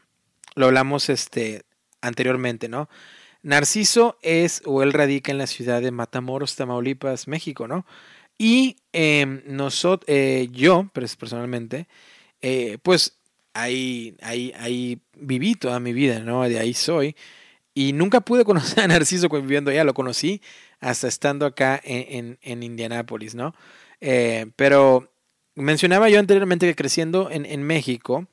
lo 0.55 0.65
hablamos 0.67 1.09
este, 1.09 1.63
anteriormente, 2.01 2.69
¿no? 2.69 2.89
Narciso 3.43 4.17
es 4.23 4.63
o 4.65 4.81
él 4.81 4.91
radica 4.91 5.31
en 5.31 5.37
la 5.37 5.47
ciudad 5.47 5.81
de 5.81 5.91
Matamoros, 5.91 6.55
Tamaulipas, 6.55 7.27
México, 7.27 7.67
¿no? 7.67 7.85
Y 8.37 8.77
em, 8.91 9.43
nosotros, 9.45 10.05
eh, 10.07 10.49
yo, 10.51 10.89
personalmente, 10.93 11.87
eh, 12.41 12.77
pues 12.81 13.19
ahí, 13.53 14.17
ahí, 14.21 14.51
ahí 14.57 14.99
viví 15.15 15.55
toda 15.55 15.79
mi 15.79 15.93
vida, 15.93 16.19
¿no? 16.19 16.43
De 16.49 16.59
ahí 16.59 16.73
soy. 16.73 17.15
Y 17.73 17.93
nunca 17.93 18.21
pude 18.21 18.45
conocer 18.45 18.83
a 18.83 18.87
Narciso 18.87 19.29
viviendo 19.29 19.71
allá, 19.71 19.83
lo 19.83 19.93
conocí 19.93 20.41
hasta 20.79 21.07
estando 21.07 21.45
acá 21.45 21.79
en, 21.83 22.37
en, 22.41 22.63
Indianápolis, 22.63 23.35
¿no? 23.35 23.53
Eh, 24.01 24.47
pero 24.55 25.11
mencionaba 25.55 26.09
yo 26.09 26.19
anteriormente 26.19 26.67
que 26.67 26.75
creciendo 26.75 27.29
en, 27.31 27.45
en 27.45 27.63
México, 27.63 28.27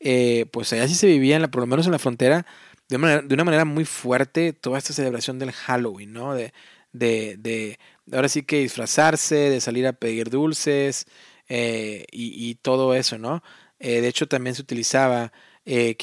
eh, 0.00 0.46
pues 0.52 0.72
allá 0.72 0.88
sí 0.88 0.94
se 0.94 1.06
vivía, 1.06 1.40
por 1.48 1.62
lo 1.62 1.66
menos 1.66 1.86
en 1.86 1.92
la 1.92 1.98
frontera, 1.98 2.46
de 2.88 2.96
una, 2.96 3.06
manera, 3.06 3.22
de 3.22 3.34
una 3.34 3.44
manera 3.44 3.64
muy 3.64 3.84
fuerte 3.84 4.52
toda 4.52 4.78
esta 4.78 4.92
celebración 4.92 5.38
del 5.38 5.52
Halloween, 5.52 6.12
¿no? 6.12 6.34
De, 6.34 6.52
de, 6.92 7.36
de 7.38 7.78
ahora 8.12 8.28
sí 8.28 8.42
que 8.42 8.60
disfrazarse, 8.60 9.34
de 9.36 9.60
salir 9.60 9.86
a 9.86 9.94
pedir 9.94 10.30
dulces 10.30 11.06
eh, 11.48 12.06
y, 12.12 12.54
todo 12.56 12.94
eso, 12.94 13.18
¿no? 13.18 13.42
Eh, 13.78 14.00
de 14.00 14.08
hecho, 14.08 14.28
también 14.28 14.54
se 14.54 14.62
utilizaba 14.62 15.32
que 15.64 15.96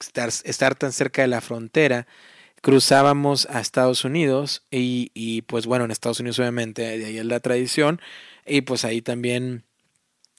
estar, 0.00 0.28
estar 0.44 0.74
tan 0.74 0.92
cerca 0.92 1.22
de 1.22 1.28
la 1.28 1.40
frontera 1.40 2.06
cruzábamos 2.62 3.46
a 3.50 3.60
Estados 3.60 4.04
Unidos 4.04 4.64
y, 4.70 5.10
y, 5.14 5.42
pues 5.42 5.66
bueno, 5.66 5.84
en 5.84 5.90
Estados 5.90 6.20
Unidos 6.20 6.38
obviamente 6.38 6.86
ahí 6.86 7.18
es 7.18 7.24
la 7.26 7.40
tradición 7.40 8.00
y 8.46 8.62
pues 8.62 8.84
ahí 8.84 9.02
también 9.02 9.64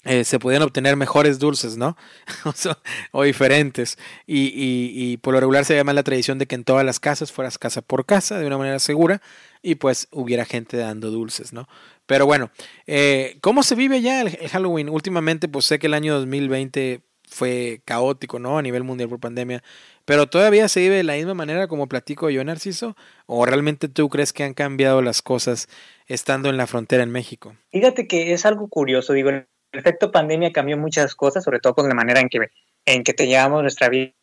eh, 0.06 0.26
se 0.26 0.38
podían 0.38 0.62
obtener 0.62 0.98
mejores 0.98 1.40
dulces, 1.40 1.78
¿no? 1.78 1.96
o 3.12 3.24
diferentes. 3.24 3.98
Y, 4.28 4.52
y, 4.54 5.18
por 5.18 5.34
lo 5.34 5.40
regular 5.40 5.64
se 5.64 5.76
llama 5.76 5.94
la 5.94 6.04
tradición 6.04 6.40
de 6.40 6.46
que 6.46 6.56
en 6.56 6.64
todas 6.64 6.86
las 6.86 7.00
casas 7.00 7.32
fueras 7.32 7.58
casa 7.58 7.82
por 7.82 8.06
casa, 8.06 8.38
de 8.38 8.46
una 8.46 8.58
manera 8.58 8.80
segura, 8.80 9.22
y 9.62 9.76
pues 9.76 10.10
hubiera 10.12 10.44
gente 10.46 10.78
dando 10.78 11.10
dulces, 11.10 11.54
¿no? 11.54 11.68
Pero 12.06 12.26
bueno, 12.26 12.52
eh, 12.86 13.38
¿cómo 13.42 13.64
se 13.64 13.76
vive 13.76 14.02
ya 14.02 14.22
el, 14.22 14.30
Halloween? 14.50 14.90
Últimamente, 14.90 15.48
pues 15.48 15.66
sé 15.66 15.80
que 15.80 15.88
el 15.88 15.94
año 15.94 16.16
2020 16.16 17.02
fue 17.30 17.82
caótico, 17.86 18.40
¿no? 18.40 18.58
A 18.58 18.62
nivel 18.62 18.84
mundial 18.84 19.10
por 19.10 19.20
pandemia. 19.20 19.64
Pero 20.06 20.28
todavía 20.28 20.68
se 20.68 20.82
vive 20.82 20.98
de 20.98 21.04
la 21.04 21.16
misma 21.16 21.34
manera 21.34 21.68
como 21.68 21.88
platico 21.88 22.30
yo, 22.30 22.44
Narciso. 22.44 22.98
¿O 23.26 23.46
realmente 23.46 23.88
tú 23.88 24.10
crees 24.10 24.34
que 24.34 24.44
han 24.44 24.54
cambiado 24.54 25.02
las 25.02 25.22
cosas 25.22 25.70
estando 26.08 26.50
en 26.50 26.58
la 26.58 26.68
frontera 26.68 27.04
en 27.04 27.12
México? 27.12 27.56
Fíjate 27.72 28.06
que 28.06 28.34
es 28.34 28.46
algo 28.46 28.68
curioso, 28.68 29.14
digo, 29.14 29.32
efecto 29.74 30.12
pandemia 30.12 30.52
cambió 30.52 30.78
muchas 30.78 31.16
cosas, 31.16 31.44
sobre 31.44 31.60
todo 31.60 31.74
con 31.76 31.88
la 31.88 31.96
manera 31.96 32.20
en 32.20 32.30
que, 32.30 32.52
en 32.86 33.04
que 33.04 33.14
te 33.14 33.28
llevamos 33.28 33.62
nuestra 33.62 33.90
vida 33.90 34.14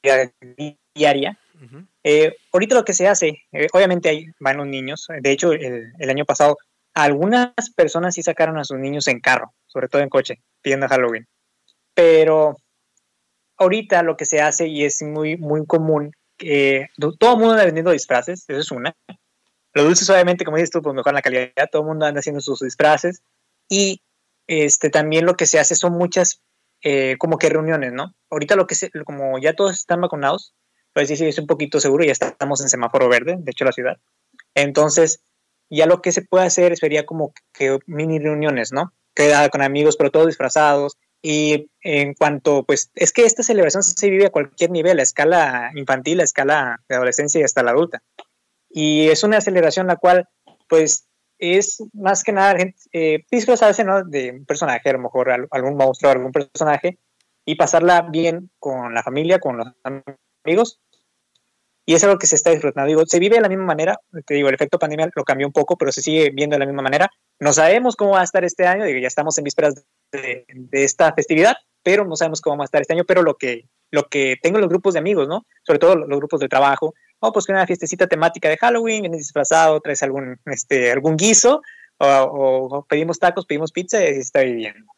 diaria. 0.95 1.39
Eh, 2.03 2.35
ahorita 2.53 2.75
lo 2.75 2.85
que 2.85 2.95
se 2.95 3.07
hace, 3.07 3.43
eh, 3.53 3.67
obviamente 3.73 4.09
ahí 4.09 4.27
van 4.39 4.57
los 4.57 4.67
niños, 4.67 5.09
de 5.21 5.31
hecho 5.31 5.53
el, 5.53 5.93
año 6.09 6.25
pasado 6.25 6.57
algunas 6.95 7.53
personas 7.77 8.15
sí 8.15 8.23
sacaron 8.23 8.57
a 8.59 8.65
sus 8.65 8.79
niños 8.79 9.07
en 9.09 9.21
carro, 9.21 9.53
sobre 9.67 9.89
todo 9.89 10.01
en 10.01 10.09
coche, 10.09 10.41
pidiendo 10.63 10.89
Halloween. 10.89 11.27
Pero 11.93 12.57
ahorita 13.59 14.03
lo 14.03 14.17
que 14.17 14.25
se 14.25 14.41
hace 14.41 14.69
y 14.69 14.85
es 14.85 15.03
muy, 15.03 15.37
muy 15.37 15.67
común, 15.67 16.13
eh, 16.39 16.89
todo 16.97 17.35
el 17.35 17.39
mundo 17.39 17.53
anda 17.53 17.67
vendiendo 17.67 17.91
disfraces, 17.91 18.45
eso 18.49 18.61
es 18.61 18.71
una. 18.71 18.97
Los 19.75 19.85
dulces 19.85 20.09
obviamente, 20.09 20.45
como 20.45 20.57
dices 20.57 20.71
tú, 20.71 20.81
pues 20.83 20.95
mejor 20.95 21.13
la 21.13 21.23
calidad, 21.23 21.69
todo 21.71 21.83
el 21.83 21.89
mundo 21.89 22.07
anda 22.07 22.21
haciendo 22.21 22.41
sus 22.41 22.61
disfraces 22.61 23.23
y 23.69 24.01
este, 24.51 24.91
también 24.91 25.27
lo 25.27 25.37
que 25.37 25.47
se 25.47 25.61
hace 25.61 25.77
son 25.77 25.93
muchas 25.93 26.43
eh, 26.83 27.15
como 27.19 27.39
que 27.39 27.49
reuniones, 27.49 27.93
¿no? 27.93 28.17
Ahorita 28.31 28.57
lo 28.57 28.67
que 28.67 28.75
se, 28.75 28.91
como 29.05 29.39
ya 29.39 29.55
todos 29.55 29.75
están 29.75 30.01
vacunados, 30.01 30.55
pues 30.93 31.07
sí, 31.07 31.17
sí, 31.17 31.27
es 31.27 31.39
un 31.39 31.47
poquito 31.47 31.79
seguro, 31.79 32.05
ya 32.05 32.11
estamos 32.11 32.61
en 32.61 32.69
semáforo 32.69 33.09
verde, 33.09 33.37
de 33.39 33.51
hecho 33.53 33.65
la 33.65 33.71
ciudad. 33.71 33.99
Entonces, 34.57 35.23
ya 35.71 35.87
lo 35.87 36.03
que 36.03 36.11
se 36.11 36.23
puede 36.23 36.47
hacer 36.47 36.77
sería 36.77 37.07
como 37.07 37.33
que 37.53 37.79
mini 37.87 38.19
reuniones, 38.19 38.73
¿no? 38.73 38.93
Quedar 39.15 39.51
con 39.51 39.63
amigos, 39.63 39.97
pero 39.97 40.11
todos 40.11 40.27
disfrazados. 40.27 40.99
Y 41.23 41.71
en 41.83 42.15
cuanto, 42.15 42.65
pues, 42.65 42.91
es 42.97 43.13
que 43.13 43.27
esta 43.27 43.45
celebración 43.45 43.85
se 43.85 44.11
vive 44.11 44.27
a 44.27 44.31
cualquier 44.31 44.73
nivel, 44.73 44.99
a 44.99 45.03
escala 45.03 45.71
infantil, 45.77 46.19
a 46.19 46.25
escala 46.25 46.83
de 46.89 46.97
adolescencia 46.97 47.41
y 47.41 47.45
hasta 47.45 47.63
la 47.63 47.71
adulta. 47.71 48.03
Y 48.69 49.11
es 49.11 49.23
una 49.23 49.41
celebración 49.41 49.87
la 49.87 49.97
cual, 49.97 50.29
pues, 50.69 51.07
es 51.41 51.83
más 51.95 52.23
que 52.23 52.33
nada 52.33 52.55
eh, 52.93 53.25
disfrazarse 53.31 53.83
¿no? 53.83 54.05
de 54.05 54.33
un 54.33 54.45
personaje, 54.45 54.89
a 54.91 54.93
lo 54.93 55.01
mejor 55.01 55.31
algún 55.51 55.77
monstruo, 55.77 56.13
algún 56.13 56.33
personaje, 56.33 56.99
y 57.45 57.55
pasarla 57.57 58.03
bien 58.03 58.51
con 58.59 58.95
la 58.95 59.03
familia, 59.03 59.39
con 59.39 59.57
los 59.57 59.69
amigos. 60.45 60.81
Y 61.87 61.95
es 61.95 62.05
algo 62.05 62.19
que 62.19 62.27
se 62.27 62.37
está 62.37 62.51
disfrutando. 62.51 62.87
Digo, 62.87 63.05
se 63.07 63.19
vive 63.19 63.37
de 63.37 63.41
la 63.41 63.49
misma 63.49 63.65
manera. 63.65 63.99
Te 64.27 64.35
digo, 64.35 64.49
el 64.49 64.55
efecto 64.55 64.79
pandemia 64.79 65.11
lo 65.15 65.25
cambió 65.25 65.47
un 65.47 65.53
poco, 65.53 65.77
pero 65.77 65.91
se 65.91 66.03
sigue 66.03 66.31
viendo 66.31 66.55
de 66.55 66.61
la 66.61 66.67
misma 66.67 66.83
manera. 66.83 67.11
No 67.41 67.53
sabemos 67.53 67.97
cómo 67.97 68.13
va 68.13 68.21
a 68.21 68.25
estar 68.25 68.45
este 68.45 68.67
año. 68.67 68.85
Digo, 68.85 69.01
ya 69.01 69.09
estamos 69.09 69.37
en 69.39 69.45
vísperas 69.45 69.75
de, 70.13 70.45
de 70.47 70.85
esta 70.85 71.13
festividad, 71.15 71.57
pero 71.83 72.05
no 72.05 72.15
sabemos 72.15 72.43
cómo 72.43 72.59
va 72.59 72.65
a 72.65 72.67
estar 72.67 72.83
este 72.83 72.93
año. 72.93 73.05
Pero 73.05 73.23
lo 73.23 73.35
que, 73.35 73.65
lo 73.91 74.05
que 74.05 74.37
tengo 74.41 74.59
en 74.59 74.63
los 74.63 74.71
grupos 74.71 74.93
de 74.95 75.01
amigos, 75.01 75.27
¿no? 75.27 75.47
Sobre 75.63 75.81
todo 75.81 75.97
los 75.97 76.19
grupos 76.19 76.39
de 76.39 76.49
trabajo, 76.49 76.95
oh, 77.21 77.33
pues 77.33 77.47
que 77.47 77.53
una 77.53 77.67
fiestecita 77.67 78.07
temática 78.07 78.49
de 78.49 78.57
Halloween, 78.57 79.03
vienes 79.03 79.21
disfrazado, 79.21 79.81
traes 79.81 80.03
algún, 80.03 80.39
este, 80.47 80.91
algún 80.91 81.17
guiso, 81.17 81.63
o, 81.99 82.85
pedimos 82.89 83.19
tacos, 83.19 83.47
pedimos 83.47 83.73
pizza 83.73 84.03
y 84.03 84.15
se 84.15 84.21
está 84.21 84.41
viviendo. 84.41 84.91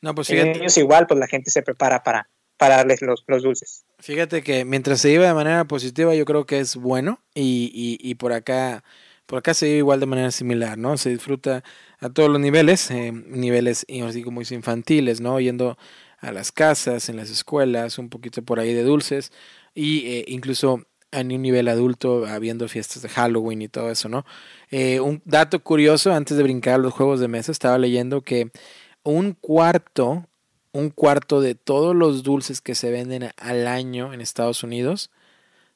No, 0.00 0.14
pues 0.14 0.28
fíjate. 0.28 0.62
En 0.62 0.70
igual, 0.76 1.06
pues 1.06 1.18
la 1.18 1.26
gente 1.26 1.50
se 1.50 1.62
prepara 1.62 2.02
para, 2.02 2.28
para 2.56 2.76
darles 2.76 3.02
los, 3.02 3.24
los, 3.26 3.42
dulces. 3.42 3.84
Fíjate 3.98 4.42
que 4.42 4.64
mientras 4.64 5.00
se 5.00 5.08
vive 5.08 5.26
de 5.26 5.34
manera 5.34 5.64
positiva, 5.64 6.14
yo 6.14 6.24
creo 6.24 6.46
que 6.46 6.60
es 6.60 6.76
bueno 6.76 7.20
y, 7.34 7.70
y, 7.74 7.98
y 8.08 8.14
por 8.14 8.32
acá 8.32 8.84
por 9.28 9.40
acá 9.40 9.52
se 9.52 9.66
vive 9.66 9.78
igual 9.78 10.00
de 10.00 10.06
manera 10.06 10.30
similar, 10.30 10.78
¿no? 10.78 10.96
Se 10.96 11.10
disfruta 11.10 11.62
a 12.00 12.08
todos 12.08 12.30
los 12.30 12.40
niveles, 12.40 12.90
eh, 12.90 13.12
niveles, 13.12 13.84
así 14.02 14.22
como 14.22 14.40
infantiles, 14.40 15.20
¿no? 15.20 15.38
Yendo 15.38 15.76
a 16.20 16.32
las 16.32 16.50
casas, 16.50 17.10
en 17.10 17.16
las 17.16 17.28
escuelas, 17.28 17.98
un 17.98 18.08
poquito 18.08 18.42
por 18.42 18.58
ahí 18.58 18.72
de 18.72 18.82
dulces 18.82 19.30
y 19.74 20.06
eh, 20.06 20.24
incluso 20.28 20.86
a 21.12 21.20
un 21.20 21.28
nivel 21.42 21.68
adulto 21.68 22.26
habiendo 22.26 22.68
fiestas 22.68 23.02
de 23.02 23.08
Halloween 23.08 23.62
y 23.62 23.68
todo 23.68 23.90
eso, 23.90 24.08
¿no? 24.08 24.24
Eh, 24.70 25.00
un 25.00 25.22
dato 25.24 25.62
curioso, 25.62 26.12
antes 26.12 26.36
de 26.36 26.42
brincar 26.42 26.74
a 26.74 26.78
los 26.78 26.92
juegos 26.92 27.20
de 27.20 27.28
mesa, 27.28 27.52
estaba 27.52 27.78
leyendo 27.78 28.22
que 28.22 28.50
un 29.02 29.32
cuarto, 29.32 30.26
un 30.72 30.90
cuarto 30.90 31.40
de 31.40 31.54
todos 31.54 31.96
los 31.96 32.22
dulces 32.22 32.60
que 32.60 32.74
se 32.74 32.90
venden 32.90 33.30
al 33.36 33.66
año 33.66 34.12
en 34.12 34.20
Estados 34.20 34.62
Unidos 34.62 35.10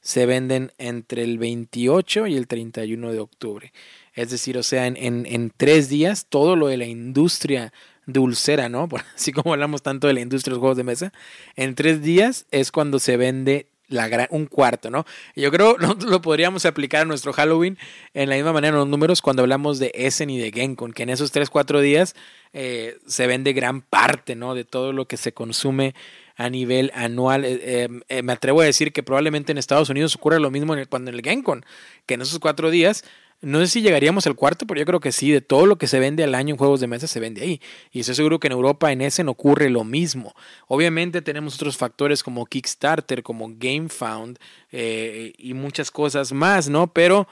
se 0.02 0.26
venden 0.26 0.72
entre 0.78 1.22
el 1.22 1.38
28 1.38 2.26
y 2.26 2.36
el 2.36 2.48
31 2.48 3.12
de 3.12 3.20
octubre. 3.20 3.72
Es 4.14 4.30
decir, 4.30 4.58
o 4.58 4.62
sea, 4.64 4.88
en, 4.88 4.96
en, 4.96 5.26
en 5.26 5.52
tres 5.56 5.88
días, 5.88 6.26
todo 6.28 6.56
lo 6.56 6.66
de 6.66 6.76
la 6.76 6.86
industria 6.86 7.72
dulcera, 8.06 8.68
¿no? 8.68 8.88
Así 9.14 9.32
como 9.32 9.52
hablamos 9.52 9.82
tanto 9.82 10.08
de 10.08 10.14
la 10.14 10.20
industria 10.20 10.50
de 10.50 10.54
los 10.56 10.60
juegos 10.60 10.76
de 10.76 10.84
mesa, 10.84 11.12
en 11.56 11.74
tres 11.76 12.02
días 12.02 12.46
es 12.50 12.72
cuando 12.72 12.98
se 12.98 13.16
vende 13.16 13.68
la 13.92 14.28
un 14.30 14.46
cuarto, 14.46 14.90
¿no? 14.90 15.04
Yo 15.36 15.50
creo 15.50 15.76
no 15.80 15.94
lo 15.94 16.20
podríamos 16.20 16.66
aplicar 16.66 17.02
a 17.02 17.04
nuestro 17.04 17.32
Halloween 17.32 17.78
en 18.14 18.28
la 18.28 18.36
misma 18.36 18.52
manera 18.52 18.74
en 18.74 18.80
los 18.80 18.88
números 18.88 19.22
cuando 19.22 19.42
hablamos 19.42 19.78
de 19.78 19.92
Essen 19.94 20.30
y 20.30 20.38
de 20.38 20.50
Genkon, 20.52 20.92
que 20.92 21.02
en 21.04 21.10
esos 21.10 21.32
3, 21.32 21.50
4 21.50 21.80
días 21.80 22.14
eh, 22.52 22.98
se 23.06 23.26
vende 23.26 23.52
gran 23.52 23.80
parte, 23.80 24.34
¿no? 24.34 24.54
De 24.54 24.64
todo 24.64 24.92
lo 24.92 25.06
que 25.06 25.16
se 25.16 25.32
consume 25.32 25.94
a 26.36 26.50
nivel 26.50 26.90
anual. 26.94 27.44
Eh, 27.44 27.88
eh, 28.08 28.22
me 28.22 28.32
atrevo 28.32 28.60
a 28.60 28.64
decir 28.64 28.92
que 28.92 29.02
probablemente 29.02 29.52
en 29.52 29.58
Estados 29.58 29.90
Unidos 29.90 30.16
ocurra 30.16 30.38
lo 30.38 30.50
mismo 30.50 30.74
en 30.74 30.84
cuando 30.86 31.10
en 31.10 31.16
el 31.16 31.22
Genkon, 31.22 31.64
que 32.06 32.14
en 32.14 32.22
esos 32.22 32.38
cuatro 32.38 32.70
días 32.70 33.04
no 33.42 33.58
sé 33.58 33.66
si 33.66 33.82
llegaríamos 33.82 34.26
al 34.28 34.36
cuarto, 34.36 34.66
pero 34.66 34.78
yo 34.78 34.86
creo 34.86 35.00
que 35.00 35.10
sí, 35.10 35.32
de 35.32 35.40
todo 35.40 35.66
lo 35.66 35.76
que 35.76 35.88
se 35.88 35.98
vende 35.98 36.22
al 36.22 36.34
año 36.36 36.54
en 36.54 36.58
juegos 36.58 36.78
de 36.78 36.86
mesa 36.86 37.08
se 37.08 37.18
vende 37.18 37.42
ahí. 37.42 37.60
Y 37.90 38.00
estoy 38.00 38.14
seguro 38.14 38.38
que 38.38 38.46
en 38.46 38.52
Europa 38.52 38.92
en 38.92 39.00
ese 39.00 39.24
no 39.24 39.32
ocurre 39.32 39.68
lo 39.68 39.82
mismo. 39.82 40.32
Obviamente 40.68 41.22
tenemos 41.22 41.56
otros 41.56 41.76
factores 41.76 42.22
como 42.22 42.46
Kickstarter, 42.46 43.24
como 43.24 43.48
GameFound 43.48 44.38
eh, 44.70 45.32
y 45.36 45.54
muchas 45.54 45.90
cosas 45.90 46.32
más, 46.32 46.68
¿no? 46.68 46.92
Pero 46.92 47.26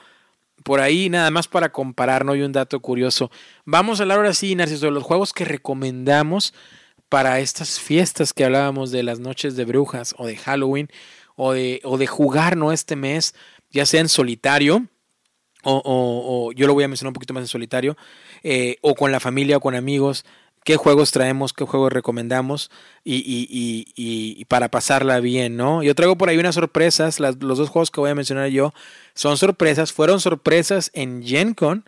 por 0.63 0.81
ahí 0.81 1.09
nada 1.09 1.31
más 1.31 1.47
para 1.47 1.71
comparar, 1.71 2.25
¿no? 2.25 2.33
hay 2.33 2.41
un 2.41 2.51
dato 2.51 2.81
curioso. 2.81 3.31
Vamos 3.63 3.99
a 3.99 4.03
hablar 4.03 4.17
ahora 4.17 4.33
sí, 4.33 4.53
Narciso, 4.53 4.87
de 4.87 4.91
los 4.91 5.03
juegos 5.03 5.31
que 5.31 5.45
recomendamos 5.45 6.53
para 7.07 7.39
estas 7.39 7.79
fiestas 7.79 8.33
que 8.33 8.43
hablábamos 8.43 8.91
de 8.91 9.03
las 9.03 9.19
noches 9.19 9.55
de 9.55 9.63
brujas 9.63 10.13
o 10.17 10.27
de 10.27 10.35
Halloween 10.35 10.89
o 11.37 11.53
de, 11.53 11.79
o 11.85 11.97
de 11.97 12.07
jugar, 12.07 12.57
¿no? 12.57 12.73
Este 12.73 12.97
mes, 12.97 13.33
ya 13.69 13.85
sea 13.85 14.01
en 14.01 14.09
solitario 14.09 14.87
o, 15.63 16.51
yo 16.55 16.67
lo 16.67 16.73
voy 16.73 16.83
a 16.83 16.87
mencionar 16.87 17.09
un 17.09 17.13
poquito 17.13 17.33
más 17.33 17.41
en 17.41 17.47
solitario, 17.47 17.97
eh, 18.43 18.77
o 18.81 18.95
con 18.95 19.11
la 19.11 19.19
familia 19.19 19.57
o 19.57 19.59
con 19.59 19.75
amigos, 19.75 20.25
qué 20.63 20.75
juegos 20.75 21.11
traemos, 21.11 21.53
qué 21.53 21.65
juegos 21.65 21.91
recomendamos 21.91 22.69
y, 23.03 23.15
y, 23.15 23.47
y, 23.49 24.35
y, 24.39 24.45
para 24.45 24.69
pasarla 24.69 25.19
bien, 25.19 25.57
¿no? 25.57 25.81
Yo 25.83 25.95
traigo 25.95 26.17
por 26.17 26.29
ahí 26.29 26.37
unas 26.37 26.55
sorpresas, 26.55 27.19
los 27.19 27.57
dos 27.57 27.69
juegos 27.69 27.89
que 27.89 27.99
voy 27.99 28.11
a 28.11 28.15
mencionar 28.15 28.49
yo 28.49 28.73
son 29.13 29.37
sorpresas, 29.37 29.91
fueron 29.91 30.19
sorpresas 30.19 30.91
en 30.93 31.23
Gen 31.23 31.53
Con 31.53 31.85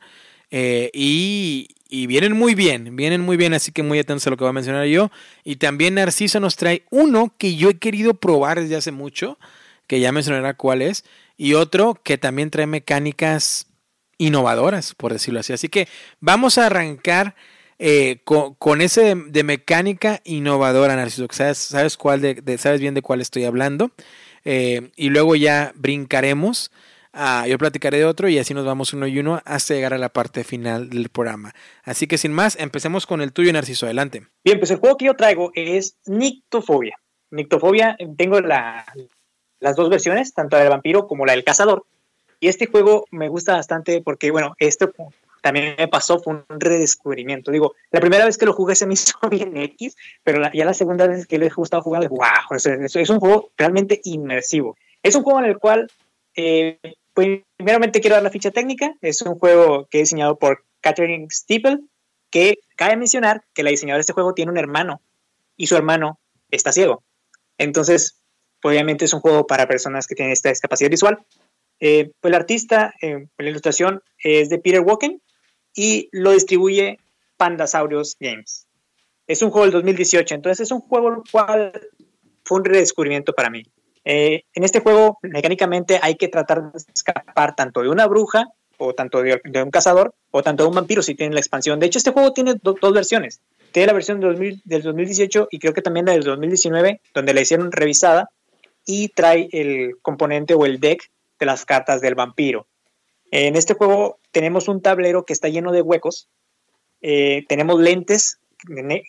eh, 0.55 0.91
y, 0.93 1.67
vienen 2.07 2.33
muy 2.33 2.53
bien, 2.53 2.95
vienen 2.95 3.21
muy 3.21 3.37
bien, 3.37 3.55
así 3.55 3.71
que 3.71 3.81
muy 3.81 3.97
atentos 3.97 4.25
a 4.27 4.29
lo 4.29 4.37
que 4.37 4.43
voy 4.43 4.49
a 4.49 4.53
mencionar 4.53 4.85
yo. 4.85 5.09
Y 5.43 5.55
también 5.55 5.95
Narciso 5.95 6.39
nos 6.39 6.55
trae 6.55 6.83
uno 6.91 7.33
que 7.39 7.55
yo 7.55 7.69
he 7.69 7.77
querido 7.79 8.13
probar 8.13 8.59
desde 8.59 8.75
hace 8.75 8.91
mucho, 8.91 9.39
que 9.87 9.99
ya 9.99 10.11
mencionará 10.11 10.53
cuál 10.53 10.83
es, 10.83 11.05
y 11.37 11.53
otro 11.53 11.99
que 12.03 12.17
también 12.17 12.49
trae 12.49 12.67
mecánicas 12.67 13.67
innovadoras, 14.17 14.93
por 14.95 15.13
decirlo 15.13 15.39
así. 15.39 15.53
Así 15.53 15.69
que 15.69 15.87
vamos 16.19 16.57
a 16.57 16.67
arrancar 16.67 17.35
eh, 17.79 18.21
con, 18.23 18.81
ese 18.81 19.15
de, 19.15 19.43
mecánica 19.43 20.21
innovadora, 20.23 20.95
Narciso. 20.95 21.27
¿Sabes, 21.31 21.57
sabes, 21.57 21.97
cuál 21.97 22.21
sabes 22.57 22.81
bien 22.81 22.93
de 22.93 23.01
cuál 23.01 23.21
estoy 23.21 23.45
hablando? 23.45 23.91
Eh, 24.45 24.91
y 24.95 25.09
luego 25.09 25.35
ya 25.35 25.73
brincaremos. 25.75 26.71
yo 27.47 27.57
platicaré 27.57 27.97
de 27.97 28.05
otro 28.05 28.29
y 28.29 28.37
así 28.37 28.53
nos 28.53 28.65
vamos 28.65 28.93
uno 28.93 29.07
y 29.07 29.19
uno 29.19 29.41
hasta 29.45 29.73
llegar 29.73 29.93
a 29.93 29.97
la 29.97 30.09
parte 30.09 30.43
final 30.43 30.89
del 30.89 31.09
programa. 31.09 31.53
Así 31.83 32.07
que 32.07 32.17
sin 32.17 32.31
más, 32.31 32.57
empecemos 32.59 33.05
con 33.05 33.21
el 33.21 33.33
tuyo, 33.33 33.51
Narciso. 33.51 33.85
Adelante. 33.85 34.27
Bien, 34.45 34.59
pues 34.59 34.71
el 34.71 34.77
juego 34.77 34.97
que 34.97 35.05
yo 35.05 35.15
traigo 35.15 35.51
es 35.55 35.97
Nictofobia. 36.05 36.97
Nictofobia, 37.31 37.97
tengo 38.15 38.39
la, 38.41 38.85
las 39.63 39.75
dos 39.75 39.89
versiones, 39.89 40.33
tanto 40.33 40.57
la 40.57 40.63
del 40.63 40.71
vampiro 40.71 41.07
como 41.07 41.25
la 41.25 41.33
del 41.33 41.43
cazador. 41.43 41.85
Y 42.39 42.49
este 42.49 42.67
juego 42.67 43.05
me 43.11 43.29
gusta 43.29 43.53
bastante 43.53 44.01
porque, 44.01 44.29
bueno, 44.29 44.53
esto 44.59 44.91
también 45.41 45.75
me 45.77 45.87
pasó, 45.87 46.19
fue 46.19 46.33
un 46.33 46.59
redescubrimiento. 46.59 47.49
Digo, 47.51 47.73
la 47.89 48.01
primera 48.01 48.25
vez 48.25 48.37
que 48.37 48.45
lo 48.45 48.53
jugué 48.53 48.75
se 48.75 48.85
me 48.85 48.93
hizo 48.95 49.17
bien 49.29 49.55
X, 49.55 49.95
pero 50.23 50.41
ya 50.53 50.65
la 50.65 50.73
segunda 50.73 51.07
vez 51.07 51.25
que 51.25 51.37
lo 51.37 51.45
he 51.45 51.49
gustado 51.49 51.81
jugar, 51.81 52.07
wow, 52.09 52.55
es, 52.55 52.65
es, 52.65 53.09
un 53.09 53.19
juego 53.19 53.51
realmente 53.57 54.01
inmersivo. 54.03 54.75
Es 55.01 55.15
un 55.15 55.23
juego 55.23 55.39
en 55.39 55.45
el 55.45 55.57
cual, 55.57 55.89
eh, 56.35 56.77
primeramente 57.13 58.01
quiero 58.01 58.15
dar 58.15 58.23
la 58.23 58.29
ficha 58.29 58.51
técnica. 58.51 58.93
Es 59.01 59.21
un 59.21 59.39
juego 59.39 59.87
que 59.89 59.99
es 60.01 60.09
diseñado 60.09 60.37
por 60.37 60.65
Catherine 60.81 61.27
Steeple, 61.31 61.79
que 62.29 62.59
cabe 62.75 62.97
mencionar 62.97 63.43
que 63.53 63.63
la 63.63 63.69
diseñadora 63.69 63.99
de 63.99 64.01
este 64.01 64.13
juego 64.13 64.33
tiene 64.33 64.51
un 64.51 64.57
hermano 64.57 65.01
y 65.55 65.67
su 65.67 65.77
hermano 65.77 66.19
está 66.51 66.73
ciego. 66.73 67.03
Entonces, 67.57 68.22
obviamente 68.63 69.05
es 69.05 69.13
un 69.13 69.19
juego 69.19 69.45
para 69.45 69.67
personas 69.67 70.07
que 70.07 70.15
tienen 70.15 70.33
esta 70.33 70.49
discapacidad 70.49 70.89
visual. 70.89 71.19
Eh, 71.79 72.11
pues 72.19 72.31
el 72.31 72.35
artista, 72.35 72.93
eh, 73.01 73.27
la 73.37 73.49
ilustración 73.49 74.01
es 74.23 74.49
de 74.49 74.59
Peter 74.59 74.81
Walken 74.81 75.21
y 75.75 76.09
lo 76.11 76.31
distribuye 76.31 76.97
Pandasaurus 77.37 78.15
Games. 78.19 78.67
Es 79.27 79.41
un 79.41 79.51
juego 79.51 79.65
del 79.65 79.73
2018, 79.73 80.35
entonces 80.35 80.61
es 80.61 80.71
un 80.71 80.81
juego 80.81 81.09
el 81.09 81.21
cual 81.31 81.71
fue 82.45 82.59
un 82.59 82.65
redescubrimiento 82.65 83.33
para 83.33 83.49
mí. 83.49 83.63
Eh, 84.05 84.43
en 84.53 84.63
este 84.63 84.81
juego, 84.81 85.17
mecánicamente, 85.21 85.99
hay 86.01 86.15
que 86.15 86.27
tratar 86.27 86.71
de 86.71 86.79
escapar 86.93 87.55
tanto 87.55 87.81
de 87.81 87.89
una 87.89 88.05
bruja, 88.07 88.47
o 88.77 88.93
tanto 88.93 89.21
de, 89.21 89.41
un 89.63 89.71
cazador, 89.71 90.13
o 90.31 90.43
tanto 90.43 90.63
de 90.63 90.69
un 90.69 90.75
vampiro 90.75 91.01
si 91.01 91.15
tiene 91.15 91.33
la 91.33 91.39
expansión. 91.39 91.79
De 91.79 91.85
hecho, 91.85 91.99
este 91.99 92.11
juego 92.11 92.33
tiene 92.33 92.55
dos 92.61 92.93
versiones. 92.93 93.41
Tiene 93.71 93.87
la 93.87 93.93
versión 93.93 94.19
del 94.19 94.81
2018 94.81 95.47
y 95.51 95.59
creo 95.59 95.73
que 95.73 95.81
también 95.81 96.05
la 96.05 96.13
del 96.13 96.23
2019, 96.23 97.01
donde 97.13 97.33
la 97.33 97.41
hicieron 97.41 97.71
revisada, 97.71 98.29
y 98.85 99.09
trae 99.09 99.49
el 99.51 99.97
componente 100.01 100.53
o 100.53 100.65
el 100.65 100.79
deck 100.79 101.09
de 101.39 101.45
las 101.45 101.65
cartas 101.65 102.01
del 102.01 102.15
vampiro. 102.15 102.67
En 103.31 103.55
este 103.55 103.73
juego 103.73 104.19
tenemos 104.31 104.67
un 104.67 104.81
tablero 104.81 105.25
que 105.25 105.33
está 105.33 105.49
lleno 105.49 105.71
de 105.71 105.81
huecos, 105.81 106.29
eh, 107.01 107.45
tenemos 107.47 107.79
lentes 107.79 108.39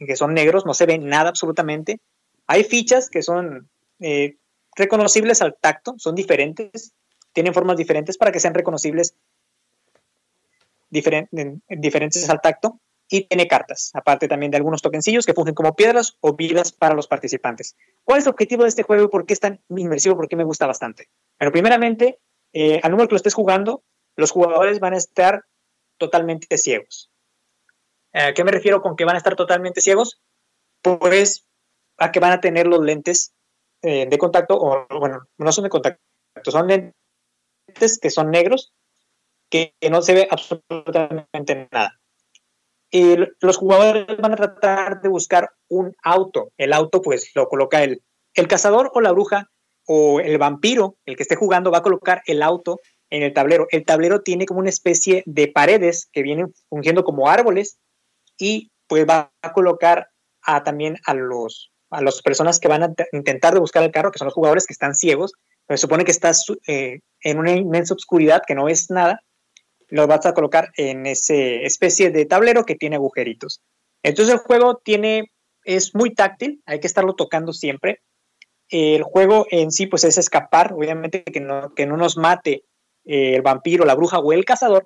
que 0.06 0.16
son 0.16 0.34
negros, 0.34 0.66
no 0.66 0.74
se 0.74 0.86
ve 0.86 0.98
nada 0.98 1.28
absolutamente. 1.28 2.00
Hay 2.46 2.64
fichas 2.64 3.08
que 3.08 3.22
son 3.22 3.68
eh, 4.00 4.36
reconocibles 4.74 5.42
al 5.42 5.54
tacto, 5.54 5.94
son 5.98 6.14
diferentes, 6.14 6.92
tienen 7.32 7.54
formas 7.54 7.76
diferentes 7.76 8.18
para 8.18 8.32
que 8.32 8.40
sean 8.40 8.54
reconocibles 8.54 9.14
diferentes 10.90 12.30
al 12.30 12.40
tacto 12.40 12.80
y 13.14 13.28
tiene 13.28 13.46
cartas, 13.46 13.92
aparte 13.94 14.26
también 14.26 14.50
de 14.50 14.56
algunos 14.56 14.82
tokencillos 14.82 15.24
que 15.24 15.34
fungen 15.34 15.54
como 15.54 15.76
piedras 15.76 16.16
o 16.20 16.34
vidas 16.34 16.72
para 16.72 16.96
los 16.96 17.06
participantes. 17.06 17.76
¿Cuál 18.02 18.18
es 18.18 18.26
el 18.26 18.32
objetivo 18.32 18.64
de 18.64 18.70
este 18.70 18.82
juego 18.82 19.04
y 19.04 19.08
por 19.08 19.24
qué 19.24 19.34
es 19.34 19.38
tan 19.38 19.62
inmersivo? 19.68 20.16
¿Por 20.16 20.26
qué 20.26 20.34
me 20.34 20.42
gusta 20.42 20.66
bastante? 20.66 21.08
Pero 21.38 21.52
primeramente, 21.52 22.18
eh, 22.52 22.80
al 22.82 22.90
número 22.90 23.06
que 23.06 23.12
lo 23.12 23.18
estés 23.18 23.34
jugando, 23.34 23.84
los 24.16 24.32
jugadores 24.32 24.80
van 24.80 24.94
a 24.94 24.96
estar 24.96 25.44
totalmente 25.96 26.58
ciegos. 26.58 27.12
¿A 28.12 28.32
qué 28.32 28.42
me 28.42 28.50
refiero 28.50 28.82
con 28.82 28.96
que 28.96 29.04
van 29.04 29.14
a 29.14 29.18
estar 29.18 29.36
totalmente 29.36 29.80
ciegos? 29.80 30.20
Pues 30.82 31.46
a 31.98 32.10
que 32.10 32.18
van 32.18 32.32
a 32.32 32.40
tener 32.40 32.66
los 32.66 32.80
lentes 32.80 33.32
eh, 33.82 34.08
de 34.08 34.18
contacto, 34.18 34.58
o 34.58 34.88
bueno, 34.98 35.28
no 35.38 35.52
son 35.52 35.62
de 35.62 35.70
contacto, 35.70 36.00
son 36.46 36.66
lentes 36.66 38.00
que 38.00 38.10
son 38.10 38.32
negros, 38.32 38.72
que 39.48 39.72
no 39.88 40.02
se 40.02 40.14
ve 40.14 40.28
absolutamente 40.28 41.68
nada 41.70 42.00
los 43.40 43.56
jugadores 43.56 44.06
van 44.18 44.32
a 44.32 44.36
tratar 44.36 45.00
de 45.00 45.08
buscar 45.08 45.50
un 45.68 45.94
auto. 46.02 46.52
El 46.56 46.72
auto, 46.72 47.02
pues, 47.02 47.30
lo 47.34 47.48
coloca 47.48 47.82
el, 47.82 48.02
el 48.34 48.48
cazador 48.48 48.90
o 48.94 49.00
la 49.00 49.12
bruja 49.12 49.50
o 49.86 50.20
el 50.20 50.38
vampiro, 50.38 50.96
el 51.04 51.16
que 51.16 51.22
esté 51.22 51.36
jugando, 51.36 51.70
va 51.70 51.78
a 51.78 51.82
colocar 51.82 52.22
el 52.26 52.42
auto 52.42 52.80
en 53.10 53.22
el 53.22 53.32
tablero. 53.32 53.66
El 53.70 53.84
tablero 53.84 54.22
tiene 54.22 54.46
como 54.46 54.60
una 54.60 54.70
especie 54.70 55.22
de 55.26 55.48
paredes 55.48 56.08
que 56.12 56.22
vienen 56.22 56.54
fungiendo 56.68 57.04
como 57.04 57.28
árboles 57.28 57.78
y 58.38 58.70
pues 58.86 59.06
va 59.08 59.32
a 59.42 59.52
colocar 59.52 60.08
a, 60.42 60.62
también 60.62 60.96
a 61.06 61.14
los 61.14 61.70
a 61.90 62.02
las 62.02 62.22
personas 62.22 62.58
que 62.58 62.66
van 62.66 62.82
a 62.82 62.92
intentar 63.12 63.54
de 63.54 63.60
buscar 63.60 63.84
el 63.84 63.92
carro, 63.92 64.10
que 64.10 64.18
son 64.18 64.26
los 64.26 64.34
jugadores 64.34 64.66
que 64.66 64.72
están 64.72 64.96
ciegos, 64.96 65.32
se 65.68 65.76
supone 65.76 66.04
que 66.04 66.10
estás 66.10 66.44
eh, 66.66 67.00
en 67.20 67.38
una 67.38 67.52
inmensa 67.52 67.94
oscuridad 67.94 68.42
que 68.46 68.54
no 68.54 68.64
ves 68.64 68.90
nada, 68.90 69.20
lo 69.94 70.08
vas 70.08 70.26
a 70.26 70.34
colocar 70.34 70.72
en 70.76 71.06
ese 71.06 71.64
especie 71.64 72.10
de 72.10 72.26
tablero 72.26 72.64
que 72.64 72.74
tiene 72.74 72.96
agujeritos. 72.96 73.62
Entonces 74.02 74.34
el 74.34 74.40
juego 74.40 74.80
tiene, 74.84 75.30
es 75.62 75.94
muy 75.94 76.12
táctil, 76.12 76.60
hay 76.66 76.80
que 76.80 76.88
estarlo 76.88 77.14
tocando 77.14 77.52
siempre. 77.52 78.00
El 78.68 79.04
juego 79.04 79.46
en 79.52 79.70
sí 79.70 79.86
pues 79.86 80.02
es 80.02 80.18
escapar, 80.18 80.72
obviamente 80.72 81.22
que 81.22 81.38
no, 81.38 81.72
que 81.74 81.86
no 81.86 81.96
nos 81.96 82.16
mate 82.16 82.64
eh, 83.04 83.36
el 83.36 83.42
vampiro, 83.42 83.84
la 83.84 83.94
bruja 83.94 84.18
o 84.18 84.32
el 84.32 84.44
cazador, 84.44 84.84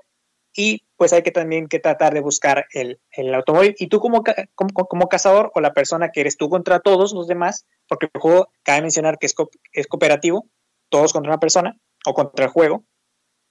y 0.55 0.82
pues 0.97 1.14
hay 1.14 1.22
que 1.22 1.30
también 1.30 1.68
que 1.68 1.78
tratar 1.78 2.12
de 2.12 2.20
buscar 2.20 2.66
el, 2.74 3.01
automóvil. 3.35 3.74
Y 3.78 3.86
tú 3.86 4.01
como, 4.01 4.22
como, 4.55 4.72
como, 4.74 5.09
cazador 5.09 5.51
o 5.55 5.62
la 5.62 5.72
persona 5.72 6.10
que 6.10 6.20
eres 6.20 6.36
tú 6.36 6.51
contra 6.51 6.80
todos 6.80 7.14
los 7.14 7.26
demás, 7.26 7.64
porque 7.89 8.10
el 8.12 8.20
juego 8.20 8.51
cabe 8.62 8.82
mencionar 8.82 9.16
que 9.18 9.24
es, 9.24 9.35
es 9.72 9.86
cooperativo, 9.86 10.47
todos 10.90 11.14
contra 11.14 11.32
una 11.32 11.40
persona 11.40 11.78
o 12.05 12.12
contra 12.12 12.44
el 12.44 12.51
juego, 12.51 12.85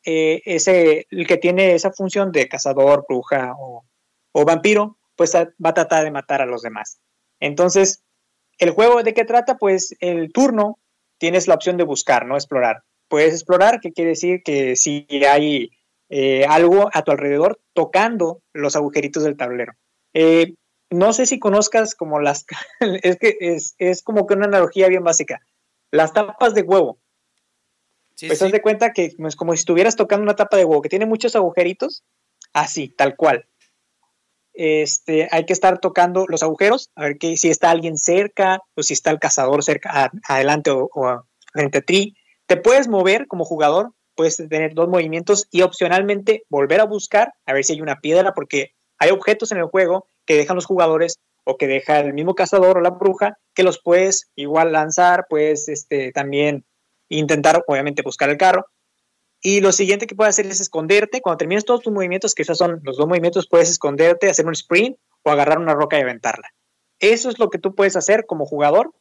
eh, 0.05 0.41
ese, 0.45 1.07
el 1.09 1.27
que 1.27 1.37
tiene 1.37 1.73
esa 1.73 1.91
función 1.91 2.31
de 2.31 2.47
cazador, 2.47 3.05
bruja 3.07 3.53
o, 3.57 3.83
vampiro, 4.45 4.97
pues 5.15 5.35
va 5.35 5.69
a 5.69 5.73
tratar 5.73 6.03
de 6.03 6.11
matar 6.11 6.41
a 6.41 6.45
los 6.45 6.61
demás. 6.61 6.99
Entonces, 7.39 8.03
¿el 8.59 8.71
juego 8.71 9.01
de 9.01 9.13
qué 9.13 9.25
trata? 9.25 9.57
Pues 9.57 9.95
el 9.99 10.31
turno 10.31 10.77
tienes 11.17 11.47
la 11.47 11.55
opción 11.55 11.77
de 11.77 11.83
buscar, 11.83 12.25
no 12.25 12.35
explorar. 12.35 12.83
Puedes 13.07 13.33
explorar, 13.33 13.79
que 13.79 13.93
quiere 13.93 14.11
decir 14.11 14.43
que 14.43 14.75
si 14.75 15.07
hay 15.27 15.71
eh, 16.09 16.45
algo 16.45 16.89
a 16.93 17.01
tu 17.01 17.11
alrededor 17.11 17.59
tocando 17.73 18.41
los 18.53 18.75
agujeritos 18.75 19.23
del 19.23 19.37
tablero. 19.37 19.73
Eh, 20.13 20.53
no 20.89 21.11
sé 21.13 21.25
si 21.25 21.39
conozcas 21.39 21.95
como 21.95 22.19
las, 22.19 22.45
es 22.79 23.17
que 23.17 23.37
es, 23.39 23.75
es, 23.77 24.03
como 24.03 24.25
que 24.25 24.35
una 24.35 24.45
analogía 24.45 24.87
bien 24.87 25.03
básica. 25.03 25.41
Las 25.91 26.13
tapas 26.13 26.53
de 26.53 26.61
huevo. 26.61 26.99
Pues 28.19 28.41
haz 28.41 28.51
de 28.51 28.61
cuenta 28.61 28.93
que 28.93 29.15
es 29.17 29.35
como 29.35 29.53
si 29.53 29.59
estuvieras 29.59 29.95
tocando 29.95 30.23
una 30.23 30.35
tapa 30.35 30.57
de 30.57 30.65
huevo 30.65 30.81
que 30.81 30.89
tiene 30.89 31.05
muchos 31.05 31.35
agujeritos, 31.35 32.03
así, 32.53 32.89
tal 32.89 33.15
cual. 33.15 33.47
Este, 34.53 35.27
hay 35.29 35.45
que 35.45 35.53
estar 35.53 35.79
tocando 35.79 36.25
los 36.27 36.41
agujeros, 36.41 36.89
a 36.95 37.03
ver 37.03 37.17
que, 37.19 37.37
si 37.37 37.49
está 37.49 37.69
alguien 37.69 37.97
cerca 37.97 38.59
o 38.75 38.81
si 38.81 38.93
está 38.93 39.11
el 39.11 39.19
cazador 39.19 39.63
cerca, 39.63 40.11
adelante 40.27 40.71
o, 40.71 40.89
frente 41.53 41.77
a 41.77 41.81
ti. 41.81 42.15
Te 42.47 42.57
puedes 42.57 42.87
mover 42.87 43.27
como 43.27 43.45
jugador, 43.45 43.93
puedes 44.15 44.37
tener 44.37 44.73
dos 44.73 44.89
movimientos 44.89 45.47
y 45.51 45.61
opcionalmente 45.61 46.43
volver 46.49 46.81
a 46.81 46.85
buscar 46.85 47.33
a 47.45 47.53
ver 47.53 47.63
si 47.63 47.73
hay 47.73 47.81
una 47.81 47.99
piedra, 47.99 48.33
porque 48.33 48.71
hay 48.97 49.11
objetos 49.11 49.51
en 49.51 49.59
el 49.59 49.65
juego 49.65 50.07
que 50.25 50.37
dejan 50.37 50.55
los 50.55 50.65
jugadores 50.65 51.19
o 51.43 51.57
que 51.57 51.67
deja 51.67 51.99
el 51.99 52.13
mismo 52.13 52.33
cazador 52.33 52.79
o 52.79 52.81
la 52.81 52.89
bruja 52.89 53.37
que 53.53 53.63
los 53.63 53.79
puedes 53.79 54.31
igual 54.35 54.71
lanzar, 54.71 55.27
puedes 55.29 55.69
este, 55.69 56.11
también 56.11 56.65
intentar 57.09 57.63
obviamente 57.67 58.01
buscar 58.01 58.29
el 58.29 58.37
carro. 58.37 58.65
Y 59.41 59.61
lo 59.61 59.71
siguiente 59.71 60.07
que 60.07 60.15
puedes 60.15 60.35
hacer 60.35 60.47
es 60.47 60.59
esconderte. 60.59 61.21
Cuando 61.21 61.37
termines 61.37 61.65
todos 61.65 61.81
tus 61.81 61.93
movimientos, 61.93 62.33
que 62.33 62.41
esos 62.41 62.57
son 62.57 62.81
los 62.83 62.97
dos 62.97 63.07
movimientos, 63.07 63.47
puedes 63.47 63.69
esconderte, 63.69 64.29
hacer 64.29 64.45
un 64.45 64.53
sprint 64.53 64.97
o 65.23 65.31
agarrar 65.31 65.59
una 65.59 65.73
roca 65.73 65.97
y 65.97 66.01
aventarla. 66.01 66.49
Eso 66.99 67.29
es 67.29 67.37
lo 67.37 67.49
que 67.49 67.59
tú 67.59 67.75
puedes 67.75 67.95
hacer 67.95 68.25
como 68.25 68.45
jugador, 68.45 68.93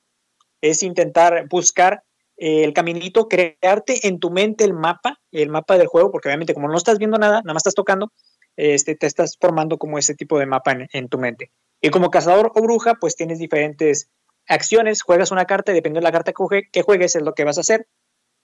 es 0.61 0.83
intentar 0.83 1.49
buscar 1.49 2.03
eh, 2.37 2.65
el 2.65 2.75
caminito, 2.75 3.29
crearte 3.29 4.07
en 4.07 4.21
tu 4.21 4.31
mente 4.31 4.65
el 4.65 4.75
mapa, 4.75 5.21
el 5.33 5.49
mapa 5.49 5.79
del 5.79 5.87
juego, 5.87 6.11
porque 6.11 6.29
obviamente 6.29 6.53
como 6.53 6.69
no 6.69 6.77
estás 6.77 6.99
viendo 6.99 7.19
nada, 7.19 7.41
nada 7.41 7.55
más 7.55 7.61
estás 7.61 7.75
tocando, 7.75 8.13
este, 8.57 8.95
te 8.95 9.07
estás 9.07 9.37
formando 9.41 9.79
como 9.79 9.99
ese 9.99 10.15
tipo 10.15 10.39
de 10.39 10.47
mapa 10.47 10.77
en, 10.91 11.09
tu 11.09 11.19
mente. 11.19 11.51
Y 11.81 11.91
como 11.91 12.11
cazador 12.11 12.53
o 12.55 12.63
bruja, 12.63 12.95
pues 13.01 13.17
tienes 13.17 13.39
diferentes 13.39 14.11
acciones, 14.47 15.03
juegas 15.03 15.31
una 15.31 15.47
carta 15.47 15.73
y 15.73 15.75
dependiendo 15.75 16.07
de 16.07 16.13
la 16.13 16.13
carta 16.13 16.33
que 16.73 16.83
juegues 16.83 17.17
es 17.17 17.23
lo 17.23 17.35
que 17.35 17.45
vas 17.45 17.59
a 17.59 17.63
hacer 17.63 17.87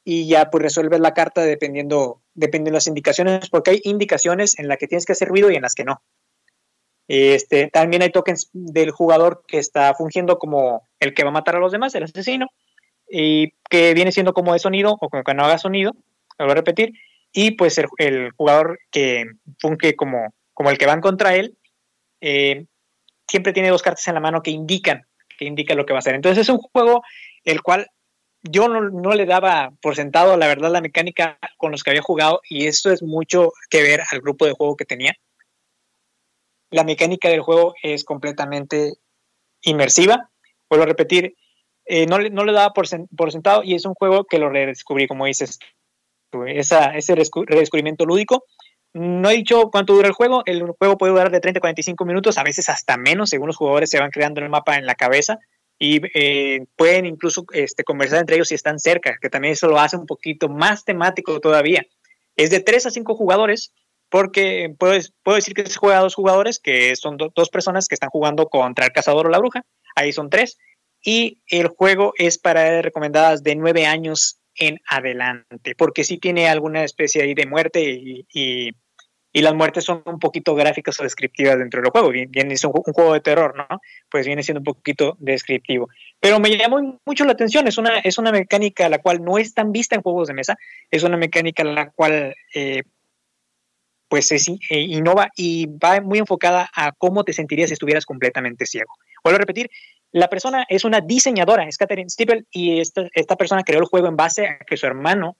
y 0.04 0.26
ya 0.26 0.50
pues 0.50 0.62
resuelves 0.62 1.00
la 1.00 1.14
carta 1.14 1.42
dependiendo, 1.42 2.22
dependiendo 2.34 2.70
de 2.70 2.76
las 2.76 2.86
indicaciones, 2.86 3.48
porque 3.50 3.72
hay 3.72 3.80
indicaciones 3.84 4.58
en 4.58 4.68
las 4.68 4.78
que 4.78 4.88
tienes 4.88 5.06
que 5.06 5.12
hacer 5.12 5.28
ruido 5.28 5.50
y 5.50 5.56
en 5.56 5.62
las 5.62 5.74
que 5.74 5.84
no. 5.84 6.02
Este, 7.08 7.68
también 7.68 8.02
hay 8.02 8.10
tokens 8.10 8.48
del 8.52 8.90
jugador 8.90 9.44
que 9.46 9.58
está 9.58 9.92
fungiendo 9.94 10.38
como 10.38 10.88
el 10.98 11.14
que 11.14 11.24
va 11.24 11.30
a 11.30 11.32
matar 11.32 11.56
a 11.56 11.60
los 11.60 11.72
demás, 11.72 11.94
el 11.94 12.04
asesino, 12.04 12.48
y 13.08 13.52
que 13.68 13.94
viene 13.94 14.12
siendo 14.12 14.32
como 14.32 14.52
de 14.52 14.58
sonido 14.58 14.96
o 15.00 15.08
como 15.08 15.22
que 15.22 15.34
no 15.34 15.44
haga 15.44 15.58
sonido, 15.58 15.92
lo 16.38 16.46
voy 16.46 16.52
a 16.52 16.56
repetir, 16.56 16.92
y 17.32 17.52
pues 17.52 17.78
el, 17.98 18.30
jugador 18.32 18.78
que 18.90 19.26
funge 19.58 19.94
como, 19.96 20.34
como 20.54 20.70
el 20.70 20.78
que 20.78 20.86
va 20.86 21.00
contra 21.00 21.34
él, 21.34 21.56
eh, 22.20 22.66
siempre 23.26 23.52
tiene 23.52 23.70
dos 23.70 23.82
cartas 23.82 24.06
en 24.08 24.14
la 24.14 24.20
mano 24.20 24.42
que 24.42 24.50
indican, 24.50 25.06
que 25.38 25.46
indican 25.46 25.76
lo 25.76 25.86
que 25.86 25.92
va 25.92 25.98
a 25.98 26.00
hacer. 26.00 26.14
Entonces 26.14 26.42
es 26.42 26.48
un 26.48 26.58
juego 26.58 27.02
el 27.44 27.62
cual 27.62 27.88
yo 28.42 28.68
no, 28.68 29.12
le 29.12 29.26
daba 29.26 29.72
por 29.80 29.94
sentado, 29.94 30.36
la 30.36 30.48
verdad, 30.48 30.70
la 30.70 30.80
mecánica 30.80 31.38
con 31.58 31.70
los 31.70 31.82
que 31.82 31.90
había 31.90 32.02
jugado, 32.02 32.40
y 32.48 32.66
esto 32.66 32.90
es 32.90 33.02
mucho 33.02 33.52
que 33.70 33.82
ver 33.82 34.02
al 34.10 34.20
grupo 34.20 34.46
de 34.46 34.52
juego 34.52 34.76
que 34.76 34.84
tenía. 34.84 35.14
La 36.70 36.84
mecánica 36.84 37.28
del 37.28 37.42
juego 37.42 37.74
es 37.82 38.04
completamente 38.04 38.94
inmersiva. 39.62 40.30
Vuelvo 40.68 40.84
a 40.84 40.88
repetir, 40.88 41.36
eh, 41.84 42.06
no, 42.06 42.18
no, 42.18 42.44
le 42.44 42.52
daba 42.52 42.72
por, 42.72 42.86
sentado 42.86 43.62
y 43.62 43.74
es 43.74 43.84
un 43.84 43.94
juego 43.94 44.24
que 44.24 44.38
lo 44.38 44.48
redescubrí, 44.48 45.06
como 45.06 45.26
dices, 45.26 45.58
esa, 46.48 46.96
ese 46.96 47.14
redescubrimiento 47.14 48.06
lúdico. 48.06 48.44
No 48.94 49.30
he 49.30 49.36
dicho 49.36 49.70
cuánto 49.70 49.94
dura 49.94 50.08
el 50.08 50.14
juego, 50.14 50.42
el 50.46 50.62
juego 50.78 50.98
puede 50.98 51.12
durar 51.12 51.30
de 51.30 51.40
30 51.40 51.58
a 51.58 51.60
45 51.60 52.04
minutos, 52.04 52.38
a 52.38 52.42
veces 52.42 52.68
hasta 52.68 52.96
menos, 52.96 53.30
según 53.30 53.46
los 53.46 53.56
jugadores 53.56 53.88
se 53.88 54.00
van 54.00 54.10
creando 54.10 54.40
el 54.40 54.50
mapa 54.50 54.76
en 54.76 54.84
la 54.84 54.94
cabeza 54.94 55.38
y 55.82 56.00
eh, 56.14 56.64
pueden 56.76 57.06
incluso 57.06 57.44
este, 57.52 57.82
conversar 57.82 58.20
entre 58.20 58.36
ellos 58.36 58.46
si 58.46 58.54
están 58.54 58.78
cerca, 58.78 59.18
que 59.20 59.28
también 59.28 59.54
eso 59.54 59.66
lo 59.66 59.80
hace 59.80 59.96
un 59.96 60.06
poquito 60.06 60.48
más 60.48 60.84
temático 60.84 61.40
todavía. 61.40 61.84
Es 62.36 62.50
de 62.50 62.60
3 62.60 62.86
a 62.86 62.90
5 62.92 63.16
jugadores, 63.16 63.72
porque 64.08 64.72
puedo, 64.78 64.96
puedo 65.24 65.34
decir 65.34 65.54
que 65.54 65.66
se 65.66 65.76
juega 65.76 65.98
a 65.98 66.02
dos 66.02 66.14
jugadores, 66.14 66.60
que 66.60 66.94
son 66.94 67.16
dos 67.16 67.50
personas 67.50 67.88
que 67.88 67.96
están 67.96 68.10
jugando 68.10 68.46
contra 68.46 68.86
el 68.86 68.92
cazador 68.92 69.26
o 69.26 69.30
la 69.30 69.40
bruja, 69.40 69.64
ahí 69.96 70.12
son 70.12 70.30
tres, 70.30 70.56
y 71.02 71.42
el 71.48 71.66
juego 71.66 72.12
es 72.16 72.38
para 72.38 72.80
recomendadas 72.80 73.42
de 73.42 73.56
9 73.56 73.84
años 73.86 74.38
en 74.54 74.78
adelante, 74.86 75.74
porque 75.76 76.04
sí 76.04 76.16
tiene 76.16 76.48
alguna 76.48 76.84
especie 76.84 77.22
ahí 77.22 77.34
de 77.34 77.46
muerte 77.46 77.82
y 77.82 78.24
y 78.32 78.70
las 79.40 79.54
muertes 79.54 79.84
son 79.84 80.02
un 80.04 80.18
poquito 80.18 80.54
gráficas 80.54 81.00
o 81.00 81.04
descriptivas 81.04 81.58
dentro 81.58 81.80
del 81.80 81.90
juego. 81.90 82.10
Viene 82.10 82.56
siendo 82.56 82.82
un, 82.84 82.92
juego 82.92 83.14
de 83.14 83.20
terror, 83.20 83.56
¿no? 83.56 83.80
Pues 84.10 84.26
viene 84.26 84.42
siendo 84.42 84.60
un 84.60 84.64
poquito 84.64 85.16
descriptivo. 85.20 85.88
Pero 86.20 86.38
me 86.38 86.54
llamó 86.56 87.00
mucho 87.06 87.24
la 87.24 87.32
atención. 87.32 87.66
Es 87.66 87.78
una, 87.78 87.98
es 88.00 88.18
una 88.18 88.30
mecánica 88.30 88.90
la 88.90 88.98
cual 88.98 89.24
no 89.24 89.38
es 89.38 89.54
tan 89.54 89.72
vista 89.72 89.96
en 89.96 90.02
juegos 90.02 90.28
de 90.28 90.34
mesa. 90.34 90.56
Es 90.90 91.02
una 91.02 91.16
mecánica 91.16 91.64
la 91.64 91.90
cual, 91.90 92.34
eh, 92.54 92.82
pues, 94.08 94.30
es, 94.32 94.48
eh, 94.48 94.80
innova 94.80 95.30
y 95.34 95.66
va 95.66 96.02
muy 96.02 96.18
enfocada 96.18 96.68
a 96.74 96.92
cómo 96.92 97.24
te 97.24 97.32
sentirías 97.32 97.70
si 97.70 97.74
estuvieras 97.74 98.04
completamente 98.04 98.66
ciego. 98.66 98.92
Vuelvo 99.24 99.36
a 99.36 99.40
repetir, 99.40 99.70
la 100.10 100.28
persona 100.28 100.66
es 100.68 100.84
una 100.84 101.00
diseñadora, 101.00 101.66
es 101.66 101.78
Catherine 101.78 102.10
Stiebel, 102.10 102.46
y 102.50 102.80
esta, 102.80 103.08
esta 103.14 103.36
persona 103.36 103.62
creó 103.62 103.80
el 103.80 103.86
juego 103.86 104.08
en 104.08 104.16
base 104.16 104.46
a 104.46 104.58
que 104.58 104.76
su 104.76 104.84
hermano 104.84 105.38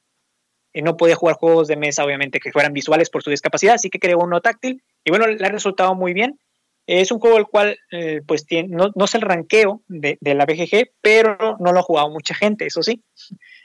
no 0.81 0.97
podía 0.97 1.17
jugar 1.17 1.37
juegos 1.37 1.69
de 1.69 1.77
mesa, 1.77 2.05
obviamente, 2.05 2.41
que 2.41 2.53
fueran 2.53 2.73
visuales 2.73 3.11
por 3.11 3.23
su 3.23 3.31
discapacidad, 3.31 3.75
así 3.75 3.91
que 3.91 3.99
creó 3.99 4.19
uno 4.19 4.41
táctil 4.41 4.83
y 5.05 5.11
bueno, 5.11 5.27
le 5.27 5.45
ha 5.45 5.51
resultado 5.51 5.95
muy 5.95 6.15
bien. 6.15 6.39
Es 6.87 7.13
un 7.13 7.21
juego 7.21 7.39
el 7.39 7.47
cual, 7.47 7.79
eh, 7.93 8.23
pues, 8.27 8.45
tiene, 8.45 8.69
no, 8.75 8.91
no, 8.97 9.05
es 9.05 9.15
el 9.15 9.21
ranqueo 9.21 9.83
de, 9.87 10.19
la 10.21 10.47
BGG, 10.47 10.91
pero 11.01 11.57
no 11.61 11.73
lo 11.73 11.79
ha 11.79 11.83
jugado 11.83 12.11
mucha 12.11 12.35
gente, 12.35 12.67
eso 12.67 12.83
sí. 12.83 13.05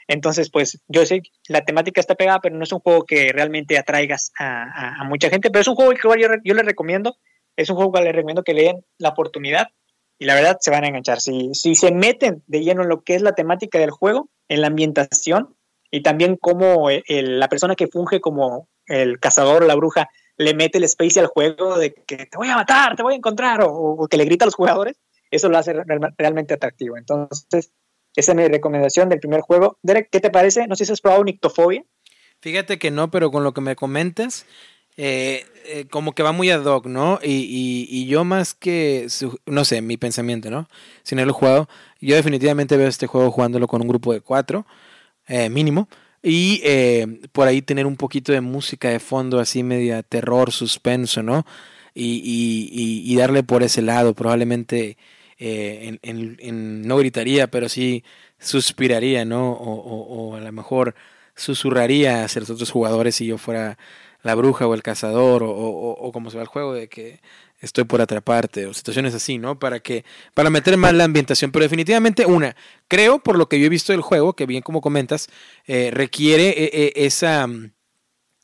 Entonces, 0.06 0.50
pues, 0.50 0.80
yo 0.86 1.04
sé, 1.04 1.22
la 1.48 1.64
temática 1.64 2.00
está 2.00 2.14
pegada, 2.14 2.40
pero 2.40 2.56
no 2.56 2.62
es 2.62 2.72
un 2.72 2.78
juego 2.78 3.04
que 3.04 3.32
realmente 3.32 3.76
atraigas 3.76 4.30
a, 4.38 5.02
mucha 5.04 5.30
gente, 5.30 5.50
pero 5.50 5.62
es 5.62 5.68
un 5.68 5.74
juego 5.74 5.92
que 5.92 6.22
yo, 6.22 6.28
yo 6.44 6.54
les 6.54 6.64
recomiendo, 6.64 7.16
es 7.56 7.68
un 7.70 7.76
juego 7.76 7.92
que 7.92 8.02
les 8.02 8.14
recomiendo 8.14 8.44
que 8.44 8.54
le 8.54 8.62
den 8.62 8.84
la 8.98 9.08
oportunidad 9.08 9.68
y 10.18 10.24
la 10.24 10.34
verdad 10.34 10.58
se 10.60 10.70
van 10.70 10.84
a 10.84 10.88
enganchar. 10.88 11.20
Si, 11.20 11.50
si 11.54 11.74
se 11.74 11.90
meten 11.90 12.44
de 12.46 12.62
lleno 12.62 12.82
en 12.82 12.88
lo 12.88 13.02
que 13.02 13.16
es 13.16 13.22
la 13.22 13.34
temática 13.34 13.78
del 13.78 13.90
juego, 13.90 14.28
en 14.48 14.60
la 14.60 14.68
ambientación, 14.68 15.56
y 15.90 16.02
también 16.02 16.36
cómo 16.36 16.90
eh, 16.90 17.02
la 17.06 17.48
persona 17.48 17.74
que 17.74 17.86
funge 17.86 18.20
como 18.20 18.68
el 18.86 19.18
cazador 19.20 19.62
o 19.62 19.66
la 19.66 19.74
bruja 19.74 20.08
le 20.36 20.54
mete 20.54 20.78
el 20.78 20.84
space 20.84 21.18
al 21.20 21.26
juego 21.26 21.78
de 21.78 21.92
que 21.94 22.26
te 22.26 22.38
voy 22.38 22.48
a 22.48 22.56
matar, 22.56 22.96
te 22.96 23.02
voy 23.02 23.14
a 23.14 23.16
encontrar, 23.16 23.60
o, 23.62 24.06
que 24.08 24.16
le 24.16 24.24
grita 24.24 24.44
a 24.44 24.46
los 24.46 24.54
jugadores, 24.54 24.96
eso 25.30 25.48
lo 25.48 25.58
hace 25.58 25.74
realmente 26.16 26.54
atractivo. 26.54 26.96
Entonces, 26.96 27.72
esa 28.14 28.32
es 28.32 28.36
mi 28.36 28.46
recomendación 28.46 29.08
del 29.08 29.20
primer 29.20 29.40
juego. 29.40 29.78
Derek, 29.82 30.08
¿qué 30.10 30.20
te 30.20 30.30
parece? 30.30 30.66
No 30.66 30.76
sé 30.76 30.84
si 30.84 30.92
has 30.92 31.00
probado 31.00 31.24
Nictofobia. 31.24 31.84
Fíjate 32.40 32.78
que 32.78 32.90
no, 32.90 33.10
pero 33.10 33.30
con 33.30 33.42
lo 33.42 33.52
que 33.52 33.60
me 33.60 33.74
comentas, 33.74 34.46
eh, 34.96 35.44
eh, 35.66 35.86
como 35.90 36.12
que 36.14 36.22
va 36.22 36.32
muy 36.32 36.50
ad 36.50 36.64
hoc, 36.64 36.86
¿no? 36.86 37.18
Y, 37.22 37.86
y, 37.88 38.06
yo 38.06 38.24
más 38.24 38.54
que, 38.54 39.08
no 39.46 39.64
sé, 39.64 39.82
mi 39.82 39.96
pensamiento, 39.96 40.50
¿no? 40.50 40.68
Sin 41.02 41.18
haberlo 41.18 41.34
jugado, 41.34 41.68
yo 42.00 42.14
definitivamente 42.14 42.76
veo 42.76 42.88
este 42.88 43.08
juego 43.08 43.30
jugándolo 43.32 43.66
con 43.66 43.82
un 43.82 43.88
grupo 43.88 44.12
de 44.12 44.20
cuatro. 44.20 44.66
Eh, 45.28 45.48
mínimo. 45.50 45.88
Y 46.22 46.60
eh, 46.64 47.06
por 47.32 47.48
ahí 47.48 47.62
tener 47.62 47.86
un 47.86 47.96
poquito 47.96 48.32
de 48.32 48.40
música 48.40 48.88
de 48.90 48.98
fondo, 48.98 49.38
así 49.40 49.62
media 49.62 50.02
terror, 50.02 50.52
suspenso, 50.52 51.22
¿no? 51.22 51.46
Y, 51.94 52.22
y, 52.24 53.12
y 53.12 53.16
darle 53.16 53.42
por 53.42 53.62
ese 53.62 53.82
lado, 53.82 54.14
probablemente 54.14 54.96
eh, 55.38 55.98
en, 56.02 56.36
en, 56.40 56.82
no 56.82 56.96
gritaría, 56.98 57.48
pero 57.48 57.68
sí 57.68 58.04
suspiraría, 58.38 59.24
¿no? 59.24 59.52
O, 59.52 59.72
o, 59.74 60.30
o 60.32 60.36
a 60.36 60.40
lo 60.40 60.52
mejor 60.52 60.94
susurraría 61.36 62.24
hacia 62.24 62.40
los 62.40 62.50
otros 62.50 62.70
jugadores 62.70 63.16
si 63.16 63.26
yo 63.26 63.38
fuera 63.38 63.78
la 64.22 64.34
bruja 64.34 64.66
o 64.66 64.74
el 64.74 64.82
cazador 64.82 65.42
o, 65.42 65.50
o, 65.50 66.12
como 66.12 66.30
se 66.30 66.36
va 66.36 66.42
el 66.42 66.48
juego 66.48 66.74
de 66.74 66.88
que 66.88 67.20
estoy 67.60 67.84
por 67.84 68.00
atraparte 68.00 68.66
o 68.66 68.74
situaciones 68.74 69.14
así, 69.14 69.38
¿no? 69.38 69.58
Para 69.58 69.80
que 69.80 70.04
para 70.34 70.50
meter 70.50 70.76
más 70.76 70.94
la 70.94 71.04
ambientación, 71.04 71.50
pero 71.50 71.64
definitivamente 71.64 72.26
una, 72.26 72.56
creo 72.86 73.18
por 73.18 73.36
lo 73.36 73.48
que 73.48 73.58
yo 73.58 73.66
he 73.66 73.70
visto 73.70 73.92
del 73.92 74.02
juego, 74.02 74.34
que 74.34 74.46
bien 74.46 74.62
como 74.62 74.80
comentas, 74.80 75.28
eh, 75.66 75.90
requiere 75.92 76.48
eh, 76.48 76.70
eh, 76.72 76.92
esa, 76.96 77.48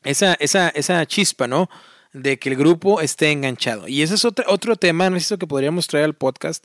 esa, 0.03 0.35
esa, 0.35 0.69
esa 0.71 1.07
chispa, 1.07 1.47
¿no? 1.47 1.69
De 2.13 2.39
que 2.39 2.49
el 2.49 2.57
grupo 2.57 3.01
esté 3.01 3.33
enganchado. 3.33 3.89
Y 3.89 4.03
ese 4.03 4.15
es 4.15 4.25
otro, 4.25 4.45
otro 4.49 4.77
tema, 4.77 5.11
no 5.11 5.19
que 5.19 5.47
podríamos 5.47 5.87
traer 5.89 6.05
al 6.05 6.15
podcast, 6.15 6.65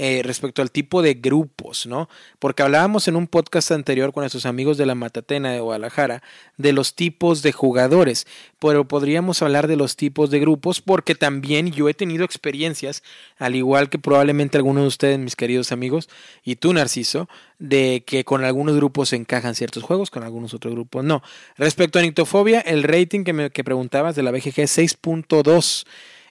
eh, 0.00 0.22
respecto 0.22 0.62
al 0.62 0.70
tipo 0.70 1.02
de 1.02 1.14
grupos, 1.14 1.84
¿no? 1.84 2.08
Porque 2.38 2.62
hablábamos 2.62 3.08
en 3.08 3.16
un 3.16 3.26
podcast 3.26 3.72
anterior 3.72 4.12
con 4.12 4.20
nuestros 4.20 4.46
amigos 4.46 4.78
de 4.78 4.86
la 4.86 4.94
Matatena 4.94 5.50
de 5.50 5.58
Guadalajara 5.58 6.22
de 6.56 6.72
los 6.72 6.94
tipos 6.94 7.42
de 7.42 7.50
jugadores, 7.50 8.24
pero 8.60 8.86
podríamos 8.86 9.42
hablar 9.42 9.66
de 9.66 9.74
los 9.74 9.96
tipos 9.96 10.30
de 10.30 10.38
grupos 10.38 10.80
porque 10.80 11.16
también 11.16 11.72
yo 11.72 11.88
he 11.88 11.94
tenido 11.94 12.24
experiencias, 12.24 13.02
al 13.38 13.56
igual 13.56 13.90
que 13.90 13.98
probablemente 13.98 14.56
algunos 14.56 14.84
de 14.84 14.88
ustedes, 14.88 15.18
mis 15.18 15.34
queridos 15.34 15.72
amigos, 15.72 16.08
y 16.44 16.54
tú, 16.54 16.72
Narciso, 16.72 17.28
de 17.58 18.04
que 18.06 18.22
con 18.24 18.44
algunos 18.44 18.76
grupos 18.76 19.08
se 19.08 19.16
encajan 19.16 19.56
ciertos 19.56 19.82
juegos, 19.82 20.10
con 20.10 20.22
algunos 20.22 20.54
otros 20.54 20.74
grupos 20.74 21.02
no. 21.02 21.24
Respecto 21.56 21.98
a 21.98 22.02
Nictofobia, 22.02 22.60
el 22.60 22.84
rating 22.84 23.24
que 23.24 23.32
me 23.32 23.50
que 23.50 23.64
preguntabas 23.64 24.14
de 24.14 24.22
la 24.22 24.30
BGG 24.30 24.60
es 24.60 24.78
6.2 24.78 25.86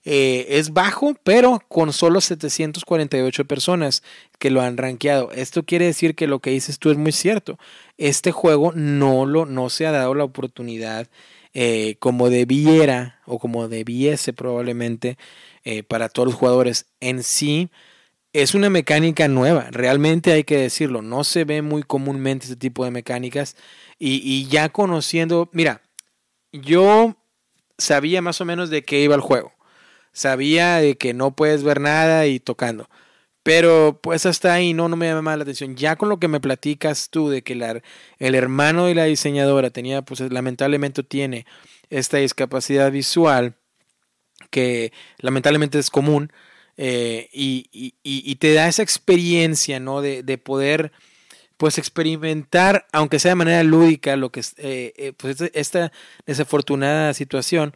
eh, 0.09 0.57
es 0.57 0.71
bajo, 0.71 1.15
pero 1.25 1.61
con 1.67 1.91
solo 1.91 2.21
748 2.21 3.43
personas 3.43 4.03
que 4.39 4.49
lo 4.49 4.61
han 4.61 4.77
rankeado. 4.77 5.33
Esto 5.33 5.63
quiere 5.65 5.83
decir 5.83 6.15
que 6.15 6.27
lo 6.27 6.39
que 6.39 6.49
dices 6.51 6.79
tú 6.79 6.91
es 6.91 6.97
muy 6.97 7.11
cierto. 7.11 7.59
Este 7.97 8.31
juego 8.31 8.71
no, 8.73 9.25
lo, 9.25 9.45
no 9.45 9.69
se 9.69 9.85
ha 9.85 9.91
dado 9.91 10.13
la 10.13 10.23
oportunidad 10.23 11.09
eh, 11.53 11.97
como 11.99 12.29
debiera 12.29 13.19
o 13.25 13.37
como 13.37 13.67
debiese 13.67 14.31
probablemente 14.31 15.17
eh, 15.65 15.83
para 15.83 16.07
todos 16.07 16.27
los 16.27 16.35
jugadores. 16.35 16.85
En 17.01 17.21
sí, 17.21 17.69
es 18.31 18.55
una 18.55 18.69
mecánica 18.69 19.27
nueva, 19.27 19.67
realmente 19.71 20.31
hay 20.31 20.45
que 20.45 20.57
decirlo. 20.57 21.01
No 21.01 21.25
se 21.25 21.43
ve 21.43 21.61
muy 21.61 21.83
comúnmente 21.83 22.45
este 22.45 22.55
tipo 22.55 22.85
de 22.85 22.91
mecánicas. 22.91 23.57
Y, 23.99 24.21
y 24.23 24.47
ya 24.47 24.69
conociendo, 24.69 25.49
mira, 25.51 25.81
yo 26.53 27.17
sabía 27.77 28.21
más 28.21 28.39
o 28.39 28.45
menos 28.45 28.69
de 28.69 28.83
qué 28.83 29.01
iba 29.01 29.13
el 29.13 29.21
juego. 29.21 29.56
Sabía 30.17 30.77
de 30.77 30.97
que 30.97 31.13
no 31.13 31.35
puedes 31.35 31.63
ver 31.63 31.79
nada 31.79 32.25
y 32.25 32.39
tocando. 32.39 32.89
Pero 33.43 33.99
pues 34.01 34.25
hasta 34.25 34.53
ahí 34.53 34.73
no, 34.73 34.89
no 34.89 34.95
me 34.95 35.07
llama 35.07 35.37
la 35.37 35.43
atención. 35.43 35.75
Ya 35.75 35.95
con 35.95 36.09
lo 36.09 36.19
que 36.19 36.27
me 36.27 36.39
platicas 36.39 37.09
tú 37.09 37.29
de 37.29 37.43
que 37.43 37.53
el 38.19 38.35
hermano 38.35 38.85
de 38.87 38.95
la 38.95 39.05
diseñadora 39.05 39.69
tenía, 39.69 40.01
pues 40.01 40.19
lamentablemente 40.19 41.03
tiene 41.03 41.45
esta 41.89 42.17
discapacidad 42.17 42.91
visual 42.91 43.55
que 44.49 44.91
lamentablemente 45.19 45.79
es 45.79 45.89
común 45.89 46.31
eh, 46.77 47.29
y, 47.31 48.35
te 48.35 48.53
da 48.53 48.67
esa 48.67 48.83
experiencia, 48.83 49.79
¿no? 49.79 50.01
De, 50.01 50.23
de 50.23 50.37
poder 50.37 50.91
pues 51.57 51.77
experimentar, 51.77 52.87
aunque 52.91 53.19
sea 53.19 53.31
de 53.31 53.35
manera 53.35 53.63
lúdica, 53.63 54.15
lo 54.15 54.31
que 54.31 54.39
es 54.39 54.55
eh, 54.57 54.93
eh, 54.97 55.13
pues 55.15 55.41
esta 55.53 55.91
desafortunada 56.25 57.13
situación, 57.13 57.75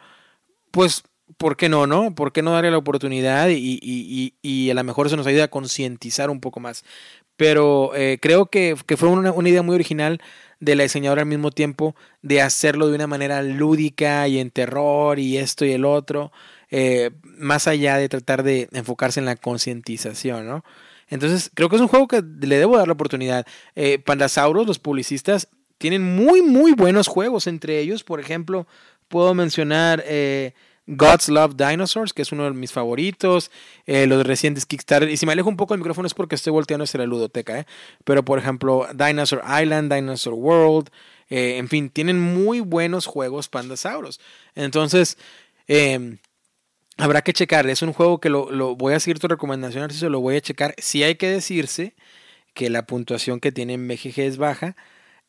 pues, 0.71 1.03
¿por 1.41 1.57
qué 1.57 1.67
no, 1.67 1.87
no? 1.87 2.15
¿Por 2.15 2.31
qué 2.31 2.41
no 2.41 2.51
darle 2.51 2.71
la 2.71 2.77
oportunidad 2.77 3.49
y, 3.49 3.79
y, 3.81 4.33
y, 4.41 4.69
a 4.69 4.73
lo 4.73 4.83
mejor 4.83 5.07
eso 5.07 5.17
nos 5.17 5.27
ayuda 5.27 5.45
a 5.45 5.47
concientizar 5.49 6.29
un 6.29 6.39
poco 6.39 6.59
más? 6.59 6.85
Pero 7.35 7.95
eh, 7.95 8.19
creo 8.21 8.45
que, 8.45 8.75
que 8.85 8.95
fue 8.95 9.09
una, 9.09 9.31
una, 9.31 9.49
idea 9.49 9.63
muy 9.63 9.75
original 9.75 10.21
de 10.59 10.75
la 10.75 10.83
diseñadora 10.83 11.23
al 11.23 11.27
mismo 11.27 11.51
tiempo 11.51 11.95
de 12.21 12.41
hacerlo 12.41 12.87
de 12.87 12.95
una 12.95 13.07
manera 13.07 13.41
lúdica 13.41 14.27
y 14.27 14.39
en 14.39 14.51
terror 14.51 15.19
y 15.19 15.37
esto 15.37 15.65
y 15.65 15.71
el 15.71 15.85
otro, 15.85 16.31
más 17.23 17.67
allá 17.67 17.97
de 17.97 18.07
tratar 18.07 18.43
de 18.43 18.69
enfocarse 18.71 19.19
en 19.19 19.25
la 19.25 19.35
concientización, 19.35 20.47
¿no? 20.47 20.63
Entonces, 21.11 21.51
creo 21.53 21.69
que 21.69 21.75
es 21.75 21.81
un 21.81 21.89
juego 21.89 22.07
que 22.07 22.23
le 22.23 22.57
debo 22.57 22.77
dar 22.77 22.87
la 22.87 22.93
oportunidad. 22.93 23.45
Eh, 23.75 23.99
Pandasauros, 23.99 24.65
los 24.65 24.79
publicistas, 24.79 25.49
tienen 25.77 26.03
muy, 26.03 26.41
muy 26.41 26.71
buenos 26.71 27.07
juegos 27.07 27.47
entre 27.47 27.79
ellos. 27.79 28.03
Por 28.05 28.21
ejemplo, 28.21 28.65
puedo 29.09 29.33
mencionar 29.33 30.01
eh, 30.07 30.53
Gods 30.93 31.29
Love 31.29 31.55
Dinosaurs, 31.55 32.11
que 32.11 32.21
es 32.21 32.31
uno 32.33 32.43
de 32.43 32.51
mis 32.51 32.73
favoritos. 32.73 33.49
Eh, 33.85 34.07
los 34.07 34.25
recientes 34.25 34.65
Kickstarter. 34.65 35.09
Y 35.09 35.15
si 35.15 35.25
me 35.25 35.31
alejo 35.31 35.47
un 35.47 35.55
poco 35.55 35.73
del 35.73 35.79
micrófono 35.79 36.05
es 36.05 36.13
porque 36.13 36.35
estoy 36.35 36.51
volteando 36.51 36.83
hacia 36.83 36.99
la 36.99 37.05
ludoteca. 37.05 37.59
¿eh? 37.59 37.65
Pero, 38.03 38.25
por 38.25 38.37
ejemplo, 38.37 38.87
Dinosaur 38.93 39.41
Island, 39.61 39.93
Dinosaur 39.93 40.35
World. 40.35 40.89
Eh, 41.29 41.57
en 41.57 41.69
fin, 41.69 41.89
tienen 41.89 42.19
muy 42.19 42.59
buenos 42.59 43.05
juegos 43.05 43.47
Pandasauros. 43.47 44.19
Entonces, 44.53 45.17
eh, 45.67 46.17
Habrá 46.97 47.23
que 47.23 47.33
checar, 47.33 47.67
es 47.67 47.81
un 47.81 47.93
juego 47.93 48.19
que 48.19 48.29
lo, 48.29 48.75
voy 48.75 48.93
a 48.93 48.99
seguir 48.99 49.17
tu 49.17 49.27
recomendación, 49.27 49.89
si 49.89 49.97
se 49.97 50.09
lo 50.09 50.19
voy 50.19 50.35
a 50.35 50.41
checar. 50.41 50.75
Sí 50.77 51.01
hay 51.01 51.15
que 51.15 51.29
decirse 51.29 51.95
que 52.53 52.69
la 52.69 52.85
puntuación 52.85 53.39
que 53.39 53.51
tiene 53.51 53.73
en 53.73 53.87
BGG 53.87 54.19
es 54.19 54.37
baja 54.37 54.75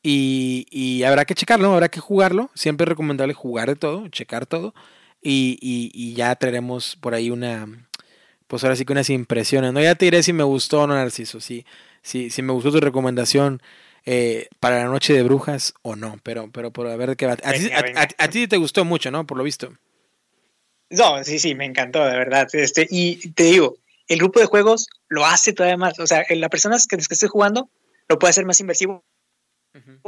y, 0.02 0.66
y 0.70 1.05
habrá 1.05 1.24
que 1.24 1.34
checarlo, 1.34 1.72
habrá 1.72 1.89
que 1.89 2.01
jugarlo. 2.01 2.51
Siempre 2.55 2.84
es 2.84 2.89
recomendable 2.89 3.32
jugar 3.32 3.68
de 3.68 3.76
todo, 3.76 4.09
checar 4.09 4.44
todo 4.44 4.74
y, 5.23 5.59
y, 5.61 5.90
y, 5.94 6.15
ya 6.15 6.35
traeremos 6.36 6.97
por 6.97 7.15
ahí 7.15 7.31
una, 7.31 7.66
pues 8.47 8.65
ahora 8.65 8.77
sí 8.77 8.85
que 8.85 8.93
unas 8.93 9.11
impresiones. 9.11 9.73
No, 9.73 9.81
ya 9.81 9.94
te 9.94 10.07
diré 10.07 10.23
si 10.23 10.32
me 10.32 10.44
gustó 10.44 10.82
o 10.82 10.86
no, 10.86 10.94
Narciso, 10.94 11.40
si, 11.40 11.65
si, 12.03 12.31
si 12.31 12.43
me 12.43 12.53
gustó 12.53 12.73
tu 12.73 12.81
recomendación. 12.81 13.62
Eh, 14.05 14.49
para 14.59 14.78
la 14.78 14.86
noche 14.86 15.12
de 15.12 15.23
brujas 15.23 15.74
o 15.82 15.94
no, 15.94 16.19
pero, 16.24 16.51
pero 16.51 16.73
por 16.73 16.89
a 16.89 16.97
ver 16.97 17.16
qué 17.16 17.27
va. 17.27 17.35
A, 17.35 17.53
ti, 17.53 17.70
a, 17.70 18.09
a 18.19 18.28
ti 18.28 18.49
te 18.49 18.57
gustó 18.57 18.85
mucho, 18.85 19.12
¿no? 19.12 19.28
Por 19.28 19.39
lo 19.39 19.44
visto. 19.44 19.73
No, 20.90 21.23
sí, 21.23 21.39
sí, 21.39 21.55
me 21.55 21.65
encantó, 21.65 22.05
de 22.05 22.16
verdad. 22.16 22.49
Este, 22.53 22.86
y 22.90 23.31
te 23.31 23.44
digo, 23.44 23.77
el 24.09 24.19
grupo 24.19 24.40
de 24.40 24.47
juegos 24.47 24.89
lo 25.09 25.24
hace 25.24 25.53
todavía 25.53 25.77
más. 25.77 25.99
O 25.99 26.07
sea, 26.07 26.24
la 26.28 26.49
persona 26.49 26.77
que, 26.89 26.97
que 26.97 27.15
esté 27.15 27.28
jugando 27.28 27.70
lo 28.09 28.19
puede 28.19 28.31
hacer 28.31 28.44
más 28.44 28.61
inmersivo 28.61 29.05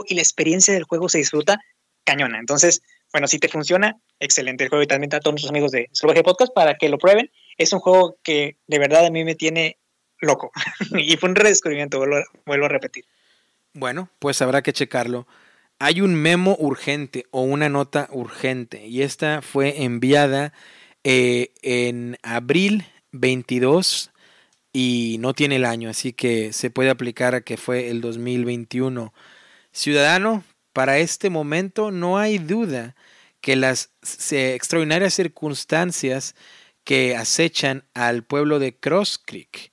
y 0.06 0.14
la 0.14 0.20
experiencia 0.20 0.74
del 0.74 0.84
juego 0.84 1.08
se 1.08 1.18
disfruta 1.18 1.58
cañona. 2.04 2.38
Entonces, 2.38 2.82
bueno, 3.14 3.28
si 3.28 3.38
te 3.38 3.46
funciona, 3.46 3.96
excelente 4.18 4.64
el 4.64 4.70
juego 4.70 4.82
y 4.82 4.88
también 4.88 5.14
a 5.14 5.20
todos 5.20 5.34
nuestros 5.34 5.50
amigos 5.50 5.70
de 5.70 5.88
Salvaje 5.92 6.24
Podcast 6.24 6.52
para 6.52 6.74
que 6.74 6.88
lo 6.88 6.98
prueben. 6.98 7.30
Es 7.56 7.72
un 7.72 7.78
juego 7.78 8.18
que 8.24 8.56
de 8.66 8.78
verdad 8.80 9.06
a 9.06 9.10
mí 9.10 9.22
me 9.22 9.36
tiene 9.36 9.78
loco 10.18 10.50
y 10.98 11.16
fue 11.16 11.28
un 11.28 11.36
redescubrimiento, 11.36 12.00
vuelvo, 12.00 12.66
a 12.66 12.68
repetir. 12.68 13.04
Bueno, 13.72 14.10
pues 14.18 14.42
habrá 14.42 14.62
que 14.62 14.72
checarlo. 14.72 15.28
Hay 15.78 16.00
un 16.00 16.16
memo 16.16 16.56
urgente 16.58 17.26
o 17.30 17.42
una 17.42 17.68
nota 17.68 18.08
urgente 18.10 18.84
y 18.84 19.02
esta 19.02 19.42
fue 19.42 19.84
enviada 19.84 20.52
eh, 21.04 21.52
en 21.62 22.18
abril 22.24 22.84
22 23.12 24.10
y 24.72 25.18
no 25.20 25.34
tiene 25.34 25.54
el 25.54 25.66
año, 25.66 25.88
así 25.88 26.12
que 26.12 26.52
se 26.52 26.68
puede 26.68 26.90
aplicar 26.90 27.36
a 27.36 27.42
que 27.42 27.56
fue 27.58 27.90
el 27.90 28.00
2021. 28.00 29.14
Ciudadano, 29.70 30.42
para 30.74 30.98
este 30.98 31.30
momento 31.30 31.90
no 31.90 32.18
hay 32.18 32.36
duda 32.36 32.94
que 33.40 33.56
las 33.56 33.90
extraordinarias 34.30 35.14
circunstancias 35.14 36.34
que 36.84 37.16
acechan 37.16 37.84
al 37.94 38.24
pueblo 38.24 38.58
de 38.58 38.76
Cross 38.76 39.18
Creek 39.24 39.72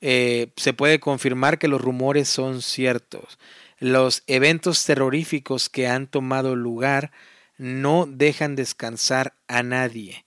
eh, 0.00 0.52
se 0.56 0.72
puede 0.72 1.00
confirmar 1.00 1.58
que 1.58 1.68
los 1.68 1.80
rumores 1.80 2.28
son 2.28 2.62
ciertos. 2.62 3.38
Los 3.78 4.22
eventos 4.28 4.84
terroríficos 4.84 5.68
que 5.68 5.88
han 5.88 6.06
tomado 6.06 6.54
lugar 6.54 7.10
no 7.56 8.06
dejan 8.06 8.54
descansar 8.54 9.34
a 9.48 9.62
nadie 9.62 10.24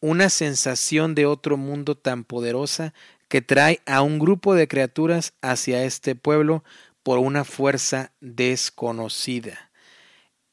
una 0.00 0.30
sensación 0.30 1.14
de 1.14 1.26
otro 1.26 1.56
mundo 1.56 1.94
tan 1.94 2.24
poderosa 2.24 2.94
que 3.28 3.42
trae 3.42 3.80
a 3.86 4.02
un 4.02 4.18
grupo 4.18 4.54
de 4.54 4.66
criaturas 4.66 5.34
hacia 5.42 5.84
este 5.84 6.14
pueblo 6.16 6.64
por 7.02 7.18
una 7.18 7.44
fuerza 7.44 8.12
desconocida. 8.20 9.70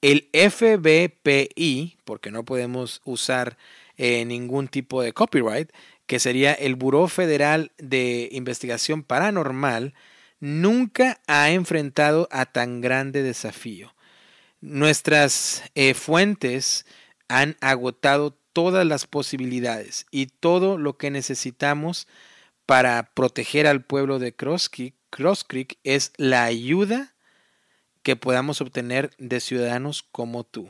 El 0.01 0.29
FBPI, 0.31 1.97
porque 2.05 2.31
no 2.31 2.45
podemos 2.45 3.01
usar 3.03 3.57
eh, 3.97 4.25
ningún 4.25 4.67
tipo 4.67 5.01
de 5.01 5.13
copyright, 5.13 5.71
que 6.05 6.19
sería 6.19 6.53
el 6.53 6.75
Buró 6.75 7.07
Federal 7.07 7.71
de 7.77 8.29
Investigación 8.31 9.03
Paranormal, 9.03 9.93
nunca 10.39 11.19
ha 11.27 11.49
enfrentado 11.49 12.27
a 12.31 12.45
tan 12.45 12.81
grande 12.81 13.23
desafío. 13.23 13.95
Nuestras 14.61 15.63
eh, 15.75 15.93
fuentes 15.93 16.85
han 17.27 17.57
agotado 17.59 18.37
todas 18.53 18.85
las 18.85 19.05
posibilidades 19.05 20.05
y 20.09 20.27
todo 20.27 20.77
lo 20.77 20.97
que 20.97 21.11
necesitamos 21.11 22.07
para 22.65 23.11
proteger 23.13 23.67
al 23.67 23.83
pueblo 23.83 24.19
de 24.19 24.33
Cross 25.09 25.43
Creek, 25.43 25.77
es 25.83 26.11
la 26.17 26.43
ayuda 26.43 27.13
que 28.03 28.15
podamos 28.15 28.61
obtener 28.61 29.11
de 29.17 29.39
ciudadanos 29.39 30.03
como 30.11 30.43
tú. 30.43 30.69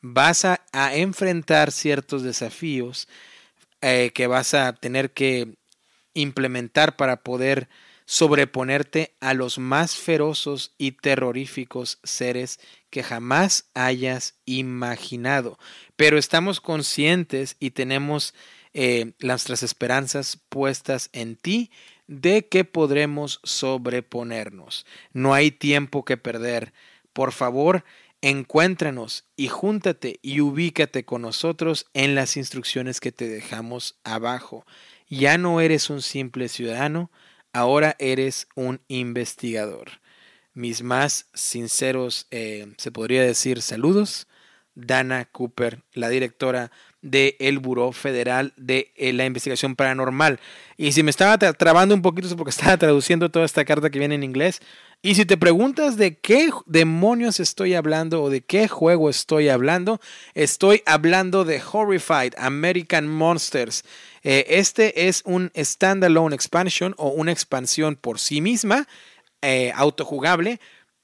Vas 0.00 0.44
a, 0.44 0.60
enfrentar 0.94 1.72
ciertos 1.72 2.22
desafíos 2.22 3.08
eh, 3.80 4.10
que 4.14 4.26
vas 4.26 4.54
a 4.54 4.72
tener 4.72 5.12
que 5.12 5.56
implementar 6.14 6.96
para 6.96 7.22
poder 7.22 7.68
sobreponerte 8.06 9.14
a 9.20 9.34
los 9.34 9.58
más 9.58 9.96
feroces 9.96 10.72
y 10.76 10.92
terroríficos 10.92 11.98
seres 12.02 12.60
que 12.90 13.02
jamás 13.02 13.70
hayas 13.74 14.34
imaginado. 14.44 15.58
Pero 15.96 16.18
estamos 16.18 16.60
conscientes 16.60 17.56
y 17.60 17.70
tenemos 17.70 18.34
eh, 18.74 19.12
nuestras 19.20 19.62
esperanzas 19.62 20.38
puestas 20.48 21.08
en 21.12 21.36
ti 21.36 21.70
de 22.06 22.48
que 22.48 22.64
podremos 22.64 23.40
sobreponernos. 23.42 24.86
No 25.12 25.34
hay 25.34 25.50
tiempo 25.50 26.04
que 26.04 26.16
perder. 26.16 26.72
Por 27.12 27.32
favor, 27.32 27.84
encuéntranos 28.20 29.24
y 29.36 29.48
júntate 29.48 30.18
y 30.22 30.40
ubícate 30.40 31.04
con 31.04 31.22
nosotros 31.22 31.86
en 31.94 32.14
las 32.14 32.36
instrucciones 32.36 33.00
que 33.00 33.12
te 33.12 33.28
dejamos 33.28 33.98
abajo. 34.04 34.66
Ya 35.08 35.38
no 35.38 35.60
eres 35.60 35.90
un 35.90 36.02
simple 36.02 36.48
ciudadano, 36.48 37.10
ahora 37.52 37.96
eres 37.98 38.48
un 38.54 38.80
investigador. 38.88 40.00
Mis 40.54 40.82
más 40.82 41.26
sinceros, 41.34 42.26
eh, 42.30 42.72
se 42.78 42.92
podría 42.92 43.22
decir, 43.22 43.60
saludos. 43.60 44.26
Dana 44.76 45.24
Cooper, 45.26 45.82
la 45.92 46.08
directora 46.08 46.72
del 47.04 47.36
el 47.38 47.58
Buró 47.58 47.92
Federal 47.92 48.52
de 48.56 48.92
eh, 48.96 49.12
la 49.12 49.26
Investigación 49.26 49.76
Paranormal. 49.76 50.40
Y 50.76 50.92
si 50.92 51.02
me 51.02 51.10
estaba 51.10 51.38
trabando 51.38 51.94
un 51.94 52.02
poquito 52.02 52.26
es 52.26 52.34
porque 52.34 52.50
estaba 52.50 52.76
traduciendo 52.76 53.30
toda 53.30 53.44
esta 53.44 53.64
carta 53.64 53.90
que 53.90 53.98
viene 53.98 54.16
en 54.16 54.24
inglés. 54.24 54.60
Y 55.02 55.14
si 55.16 55.26
te 55.26 55.36
preguntas 55.36 55.98
de 55.98 56.16
qué 56.16 56.48
demonios 56.64 57.38
estoy 57.38 57.74
hablando 57.74 58.22
o 58.22 58.30
de 58.30 58.40
qué 58.40 58.68
juego 58.68 59.10
estoy 59.10 59.50
hablando, 59.50 60.00
estoy 60.32 60.82
hablando 60.86 61.44
de 61.44 61.62
Horrified 61.70 62.32
American 62.38 63.06
Monsters. 63.06 63.84
Eh, 64.22 64.46
este 64.48 65.06
es 65.06 65.20
un 65.26 65.52
standalone 65.54 66.34
expansion 66.34 66.94
o 66.96 67.10
una 67.10 67.32
expansión 67.32 67.96
por 67.96 68.18
sí 68.18 68.40
misma, 68.40 68.88
eh, 69.42 69.72
autojugable, 69.76 70.58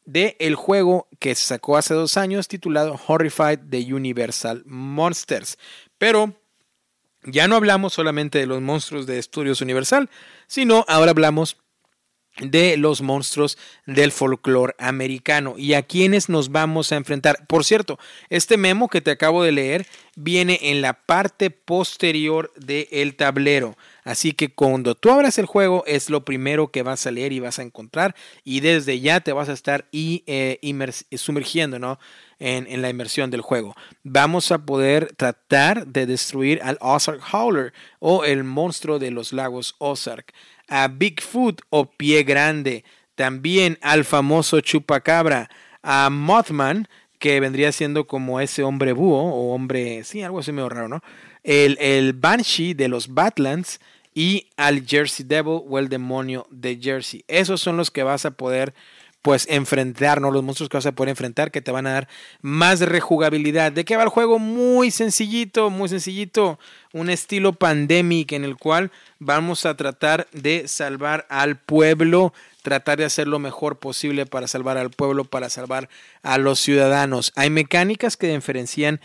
del 0.06 0.35
el 0.39 0.55
juego 0.55 1.06
que 1.18 1.35
se 1.35 1.44
sacó 1.44 1.77
hace 1.77 1.93
dos 1.93 2.16
años 2.16 2.48
titulado 2.48 2.98
Horrified 3.06 3.60
The 3.68 3.94
Universal 3.94 4.62
Monsters. 4.64 5.59
Pero 6.01 6.32
ya 7.24 7.47
no 7.47 7.56
hablamos 7.56 7.93
solamente 7.93 8.39
de 8.39 8.47
los 8.47 8.62
monstruos 8.62 9.06
de 9.06 9.18
Estudios 9.18 9.60
Universal, 9.60 10.09
sino 10.47 10.86
ahora 10.89 11.10
hablamos 11.10 11.59
de 12.39 12.78
los 12.78 13.02
monstruos 13.02 13.59
del 13.85 14.10
folclore 14.10 14.74
americano 14.78 15.56
y 15.59 15.74
a 15.74 15.82
quienes 15.82 16.31
nos 16.31 16.48
vamos 16.48 16.90
a 16.90 16.97
enfrentar. 16.97 17.47
Por 17.47 17.66
cierto, 17.66 17.98
este 18.31 18.56
memo 18.56 18.89
que 18.89 19.02
te 19.02 19.10
acabo 19.10 19.43
de 19.43 19.52
leer 19.52 19.86
viene 20.16 20.59
en 20.62 20.81
la 20.81 20.94
parte 20.94 21.51
posterior 21.51 22.51
del 22.56 23.14
tablero. 23.14 23.77
Así 24.05 24.32
que 24.32 24.52
cuando 24.52 24.94
tú 24.94 25.10
abras 25.10 25.39
el 25.39 25.47
juego 25.47 25.85
es 25.86 26.10
lo 26.10 26.24
primero 26.24 26.68
que 26.68 26.82
vas 26.82 27.06
a 27.06 27.10
leer 27.10 27.32
y 27.32 27.40
vas 27.40 27.59
a 27.59 27.62
encontrar 27.62 28.14
y 28.44 28.60
desde 28.60 29.01
ya 29.01 29.20
te 29.20 29.32
vas 29.32 29.48
a 29.48 29.52
estar 29.52 29.86
y, 29.93 30.24
eh, 30.27 30.59
sumergiendo 31.16 31.98
en, 32.39 32.82
la 32.82 32.89
inmersión 32.89 33.31
del 33.31 33.43
juego. 33.43 33.74
Vamos 34.02 34.52
a 34.52 34.64
poder 34.64 35.14
tratar 35.16 35.86
de 35.86 36.06
destruir 36.06 36.60
al 36.62 36.78
Ozark 36.81 37.20
Howler 37.32 37.72
o 37.98 38.24
el 38.24 38.44
monstruo 38.44 38.98
de 38.98 39.10
los 39.10 39.32
lagos 39.32 39.74
Ozark 39.78 40.32
a 40.70 40.89
Bigfoot 40.89 41.60
o 41.68 41.90
Pie 41.90 42.22
Grande, 42.22 42.85
también 43.16 43.77
al 43.82 44.05
famoso 44.05 44.60
Chupacabra, 44.60 45.51
a 45.82 46.09
Mothman, 46.10 46.89
que 47.18 47.39
vendría 47.40 47.70
siendo 47.72 48.06
como 48.06 48.40
ese 48.40 48.62
hombre 48.62 48.93
búho 48.93 49.20
o 49.20 49.55
hombre, 49.55 50.05
sí, 50.05 50.22
algo 50.22 50.39
así 50.39 50.52
medio 50.52 50.70
raro, 50.70 50.89
¿no? 50.89 51.02
El, 51.44 51.78
el 51.80 52.12
Banshee 52.12 52.74
de 52.74 52.88
los 52.88 53.12
Badlands 53.12 53.80
y 54.14 54.48
al 54.56 54.86
Jersey 54.86 55.24
Devil 55.26 55.62
o 55.68 55.78
el 55.78 55.88
demonio 55.88 56.46
de 56.50 56.78
Jersey. 56.80 57.24
Esos 57.28 57.60
son 57.60 57.76
los 57.76 57.90
que 57.90 58.02
vas 58.02 58.24
a 58.24 58.32
poder 58.32 58.74
pues 59.22 59.46
enfrentarnos, 59.50 60.32
los 60.32 60.42
monstruos 60.42 60.70
que 60.70 60.78
vas 60.78 60.86
a 60.86 60.92
poder 60.92 61.10
enfrentar 61.10 61.50
que 61.50 61.60
te 61.60 61.70
van 61.70 61.86
a 61.86 61.92
dar 61.92 62.08
más 62.40 62.80
rejugabilidad. 62.80 63.70
¿De 63.70 63.84
qué 63.84 63.96
va 63.96 64.02
el 64.02 64.08
juego? 64.08 64.38
Muy 64.38 64.90
sencillito, 64.90 65.68
muy 65.68 65.88
sencillito, 65.88 66.58
un 66.92 67.10
estilo 67.10 67.52
pandemic 67.52 68.32
en 68.32 68.44
el 68.44 68.56
cual 68.56 68.90
vamos 69.18 69.66
a 69.66 69.76
tratar 69.76 70.26
de 70.32 70.68
salvar 70.68 71.26
al 71.28 71.56
pueblo, 71.56 72.32
tratar 72.62 72.98
de 72.98 73.04
hacer 73.04 73.28
lo 73.28 73.38
mejor 73.38 73.78
posible 73.78 74.24
para 74.24 74.48
salvar 74.48 74.78
al 74.78 74.90
pueblo, 74.90 75.24
para 75.24 75.50
salvar 75.50 75.90
a 76.22 76.38
los 76.38 76.58
ciudadanos. 76.58 77.32
Hay 77.36 77.50
mecánicas 77.50 78.16
que 78.16 78.32
diferencian 78.32 79.00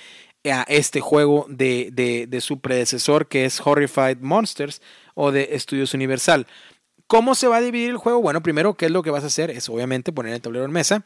a 0.52 0.64
este 0.64 1.02
juego 1.02 1.46
de, 1.50 1.90
de, 2.30 2.42
su 2.42 2.60
predecesor 2.60 3.28
que 3.28 3.46
es 3.46 3.60
Horrified 3.64 4.18
Monsters 4.20 4.82
o 5.14 5.32
de 5.32 5.50
Estudios 5.52 5.94
Universal. 5.94 6.48
¿Cómo 7.08 7.36
se 7.36 7.48
va 7.48 7.58
a 7.58 7.62
dividir 7.62 7.92
el 7.92 7.98
juego? 7.98 8.22
Bueno, 8.22 8.42
primero, 8.42 8.74
¿qué 8.76 8.86
es 8.86 8.92
lo 8.92 9.04
que 9.04 9.12
vas 9.12 9.24
a 9.24 9.28
hacer? 9.28 9.52
Es 9.52 9.70
obviamente 9.70 10.12
poner 10.12 10.34
el 10.34 10.42
tablero 10.42 10.66
en 10.66 10.72
mesa 10.72 11.06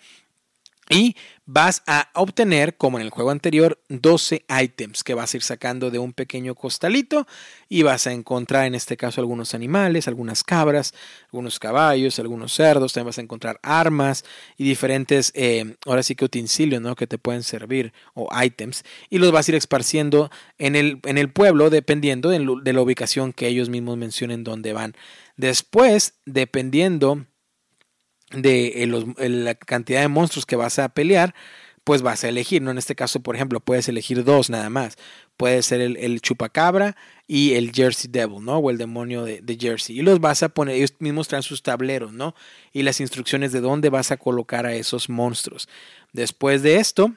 y 0.90 1.16
vas 1.46 1.84
a 1.86 2.10
obtener, 2.16 2.76
como 2.76 2.98
en 2.98 3.06
el 3.06 3.12
juego 3.12 3.30
anterior, 3.30 3.80
12 3.90 4.46
ítems 4.62 5.04
que 5.04 5.14
vas 5.14 5.34
a 5.34 5.38
ir 5.38 5.44
sacando 5.44 5.92
de 5.92 6.00
un 6.00 6.14
pequeño 6.14 6.56
costalito 6.56 7.28
y 7.70 7.84
vas 7.84 8.08
a 8.08 8.12
encontrar 8.12 8.66
en 8.66 8.76
este 8.76 8.98
caso 8.98 9.22
algunos 9.22 9.54
animales, 9.54 10.08
algunas 10.08 10.44
cabras, 10.44 10.94
algunos 11.26 11.60
caballos, 11.60 12.18
algunos 12.20 12.54
cerdos, 12.54 12.94
también 12.94 13.08
vas 13.08 13.20
a 13.20 13.22
encontrar 13.22 13.60
armas 13.62 14.26
y 14.58 14.64
diferentes, 14.64 15.32
eh, 15.36 15.76
ahora 15.86 16.04
sí 16.04 16.16
que 16.16 16.26
utensilios 16.26 16.82
¿no? 16.82 16.96
que 16.96 17.08
te 17.08 17.20
pueden 17.20 17.44
servir 17.44 17.94
o 18.16 18.28
ítems 18.44 18.84
y 19.10 19.20
los 19.20 19.32
vas 19.32 19.48
a 19.48 19.52
ir 19.52 19.56
esparciendo 19.56 20.32
en 20.58 20.76
el, 20.76 21.00
en 21.04 21.20
el 21.20 21.32
pueblo 21.32 21.70
dependiendo 21.70 22.30
de, 22.30 22.46
de 22.64 22.74
la 22.74 22.82
ubicación 22.82 23.32
que 23.32 23.48
ellos 23.48 23.70
mismos 23.70 23.98
mencionen 23.98 24.44
dónde 24.44 24.74
van. 24.74 24.96
Después, 25.38 26.16
dependiendo 26.26 27.26
de 28.32 28.84
eh, 28.84 29.30
la 29.30 29.56
cantidad 29.56 30.02
de 30.02 30.08
monstruos 30.08 30.46
que 30.46 30.56
vas 30.56 30.80
a 30.80 30.90
pelear, 30.90 31.34
pues 31.84 32.02
vas 32.02 32.24
a 32.24 32.30
elegir, 32.30 32.62
¿no? 32.62 32.72
En 32.72 32.78
este 32.78 32.96
caso, 32.96 33.22
por 33.22 33.36
ejemplo, 33.36 33.60
puedes 33.60 33.88
elegir 33.90 34.24
dos 34.24 34.50
nada 34.50 34.70
más. 34.70 34.96
Puede 35.38 35.64
ser 35.64 35.82
el, 35.82 36.22
chupacabra 36.22 36.96
y 37.26 37.54
el 37.54 37.72
Jersey 37.72 38.12
Devil, 38.12 38.44
¿no? 38.44 38.58
O 38.58 38.70
el 38.70 38.78
demonio 38.78 39.24
de, 39.24 39.58
Jersey. 39.60 39.98
Y 39.98 40.02
los 40.02 40.20
vas 40.20 40.44
a 40.44 40.50
poner, 40.50 40.76
ellos 40.76 40.94
mismos 41.00 41.28
traen 41.28 41.42
sus 41.42 41.64
tableros, 41.64 42.14
¿no? 42.14 42.36
Y 42.74 42.84
las 42.84 43.00
instrucciones 43.00 43.52
de 43.52 43.62
dónde 43.62 43.90
vas 43.90 44.12
a 44.12 44.18
colocar 44.18 44.66
a 44.66 44.76
esos 44.76 45.10
monstruos. 45.10 45.68
Después 46.14 46.62
de 46.62 46.76
esto, 46.76 47.14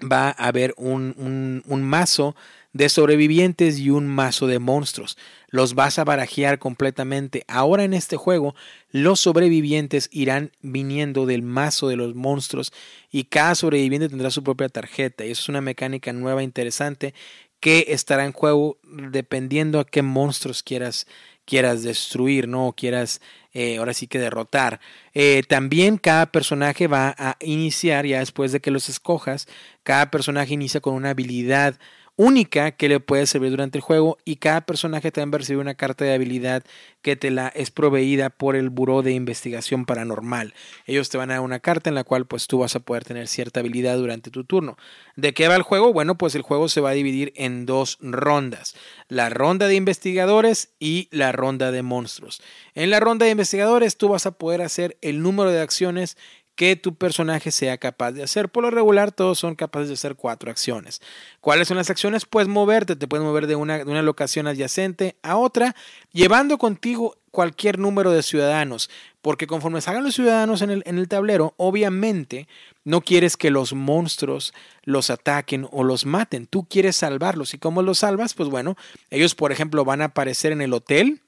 va 0.00 0.28
a 0.28 0.46
haber 0.46 0.72
un, 0.78 1.62
un 1.66 1.82
mazo 1.82 2.34
de 2.74 2.90
sobrevivientes 2.90 3.78
y 3.78 3.88
un 3.88 4.06
mazo 4.06 4.46
de 4.46 4.58
monstruos. 4.58 5.16
Los 5.48 5.74
vas 5.74 5.98
a 5.98 6.04
barajear 6.04 6.58
completamente. 6.58 7.44
Ahora 7.48 7.84
en 7.84 7.94
este 7.94 8.16
juego, 8.16 8.54
los 8.90 9.20
sobrevivientes 9.20 10.10
irán 10.12 10.50
viniendo 10.60 11.24
del 11.24 11.42
mazo 11.42 11.88
de 11.88 11.96
los 11.96 12.14
monstruos 12.14 12.72
y 13.10 13.24
cada 13.24 13.54
sobreviviente 13.54 14.08
tendrá 14.10 14.30
su 14.30 14.42
propia 14.42 14.68
tarjeta. 14.68 15.24
Y 15.24 15.30
eso 15.30 15.42
es 15.42 15.48
una 15.48 15.60
mecánica 15.60 16.12
nueva 16.12 16.42
interesante 16.42 17.14
que 17.60 17.86
estará 17.88 18.26
en 18.26 18.32
juego 18.32 18.76
dependiendo 18.82 19.80
a 19.80 19.86
qué 19.86 20.02
monstruos 20.02 20.62
quieras 20.62 21.06
quieras 21.44 21.82
destruir, 21.82 22.48
¿no? 22.48 22.68
O 22.68 22.72
quieras 22.72 23.20
eh, 23.52 23.76
ahora 23.76 23.94
sí 23.94 24.06
que 24.06 24.18
derrotar. 24.18 24.80
Eh, 25.12 25.42
también 25.48 25.98
cada 25.98 26.32
personaje 26.32 26.86
va 26.86 27.14
a 27.18 27.36
iniciar, 27.40 28.06
ya 28.06 28.20
después 28.20 28.52
de 28.52 28.60
que 28.60 28.70
los 28.70 28.88
escojas, 28.88 29.46
cada 29.82 30.10
personaje 30.10 30.54
inicia 30.54 30.80
con 30.80 30.94
una 30.94 31.10
habilidad 31.10 31.78
única 32.16 32.72
que 32.72 32.88
le 32.88 33.00
puede 33.00 33.26
servir 33.26 33.50
durante 33.50 33.78
el 33.78 33.82
juego 33.82 34.18
y 34.24 34.36
cada 34.36 34.60
personaje 34.62 35.10
también 35.10 35.32
va 35.32 35.36
a 35.36 35.38
recibir 35.38 35.60
una 35.60 35.74
carta 35.74 36.04
de 36.04 36.14
habilidad 36.14 36.62
que 37.02 37.16
te 37.16 37.30
la 37.30 37.48
es 37.48 37.70
proveída 37.70 38.30
por 38.30 38.56
el 38.56 38.70
Buró 38.70 39.02
de 39.02 39.12
Investigación 39.12 39.84
Paranormal. 39.84 40.54
Ellos 40.86 41.10
te 41.10 41.18
van 41.18 41.30
a 41.30 41.34
dar 41.34 41.42
una 41.42 41.60
carta 41.60 41.90
en 41.90 41.94
la 41.94 42.04
cual 42.04 42.26
pues 42.26 42.46
tú 42.46 42.58
vas 42.58 42.76
a 42.76 42.80
poder 42.80 43.04
tener 43.04 43.26
cierta 43.26 43.60
habilidad 43.60 43.96
durante 43.96 44.30
tu 44.30 44.44
turno. 44.44 44.76
¿De 45.16 45.34
qué 45.34 45.48
va 45.48 45.56
el 45.56 45.62
juego? 45.62 45.92
Bueno, 45.92 46.16
pues 46.16 46.34
el 46.34 46.42
juego 46.42 46.68
se 46.68 46.80
va 46.80 46.90
a 46.90 46.94
dividir 46.94 47.32
en 47.36 47.66
dos 47.66 47.98
rondas. 48.00 48.74
La 49.08 49.28
ronda 49.28 49.66
de 49.66 49.74
investigadores 49.74 50.74
y 50.78 51.08
la 51.10 51.32
ronda 51.32 51.72
de 51.72 51.82
monstruos. 51.82 52.40
En 52.74 52.90
la 52.90 53.00
ronda 53.00 53.26
de 53.26 53.32
investigadores 53.32 53.96
tú 53.96 54.08
vas 54.08 54.26
a 54.26 54.32
poder 54.38 54.62
hacer 54.62 54.96
el 55.02 55.20
número 55.20 55.50
de 55.50 55.60
acciones 55.60 56.16
que 56.54 56.76
tu 56.76 56.94
personaje 56.94 57.50
sea 57.50 57.78
capaz 57.78 58.12
de 58.12 58.22
hacer. 58.22 58.48
Por 58.48 58.64
lo 58.64 58.70
regular, 58.70 59.12
todos 59.12 59.38
son 59.38 59.54
capaces 59.54 59.88
de 59.88 59.94
hacer 59.94 60.14
cuatro 60.14 60.50
acciones. 60.50 61.00
¿Cuáles 61.40 61.68
son 61.68 61.76
las 61.76 61.90
acciones? 61.90 62.26
Pues 62.26 62.48
moverte, 62.48 62.96
te 62.96 63.08
puedes 63.08 63.24
mover 63.24 63.46
de 63.46 63.56
una, 63.56 63.78
de 63.78 63.90
una 63.90 64.02
locación 64.02 64.46
adyacente 64.46 65.16
a 65.22 65.36
otra, 65.36 65.74
llevando 66.12 66.58
contigo 66.58 67.16
cualquier 67.30 67.80
número 67.80 68.12
de 68.12 68.22
ciudadanos, 68.22 68.88
porque 69.20 69.48
conforme 69.48 69.80
salgan 69.80 70.04
los 70.04 70.14
ciudadanos 70.14 70.62
en 70.62 70.70
el, 70.70 70.82
en 70.86 70.98
el 70.98 71.08
tablero, 71.08 71.54
obviamente 71.56 72.46
no 72.84 73.00
quieres 73.00 73.36
que 73.36 73.50
los 73.50 73.72
monstruos 73.72 74.54
los 74.84 75.10
ataquen 75.10 75.66
o 75.72 75.82
los 75.82 76.06
maten, 76.06 76.46
tú 76.46 76.66
quieres 76.68 76.96
salvarlos. 76.96 77.52
¿Y 77.52 77.58
cómo 77.58 77.82
los 77.82 77.98
salvas? 77.98 78.34
Pues 78.34 78.48
bueno, 78.48 78.76
ellos 79.10 79.34
por 79.34 79.50
ejemplo 79.50 79.84
van 79.84 80.02
a 80.02 80.06
aparecer 80.06 80.52
en 80.52 80.60
el 80.60 80.72
hotel 80.72 81.22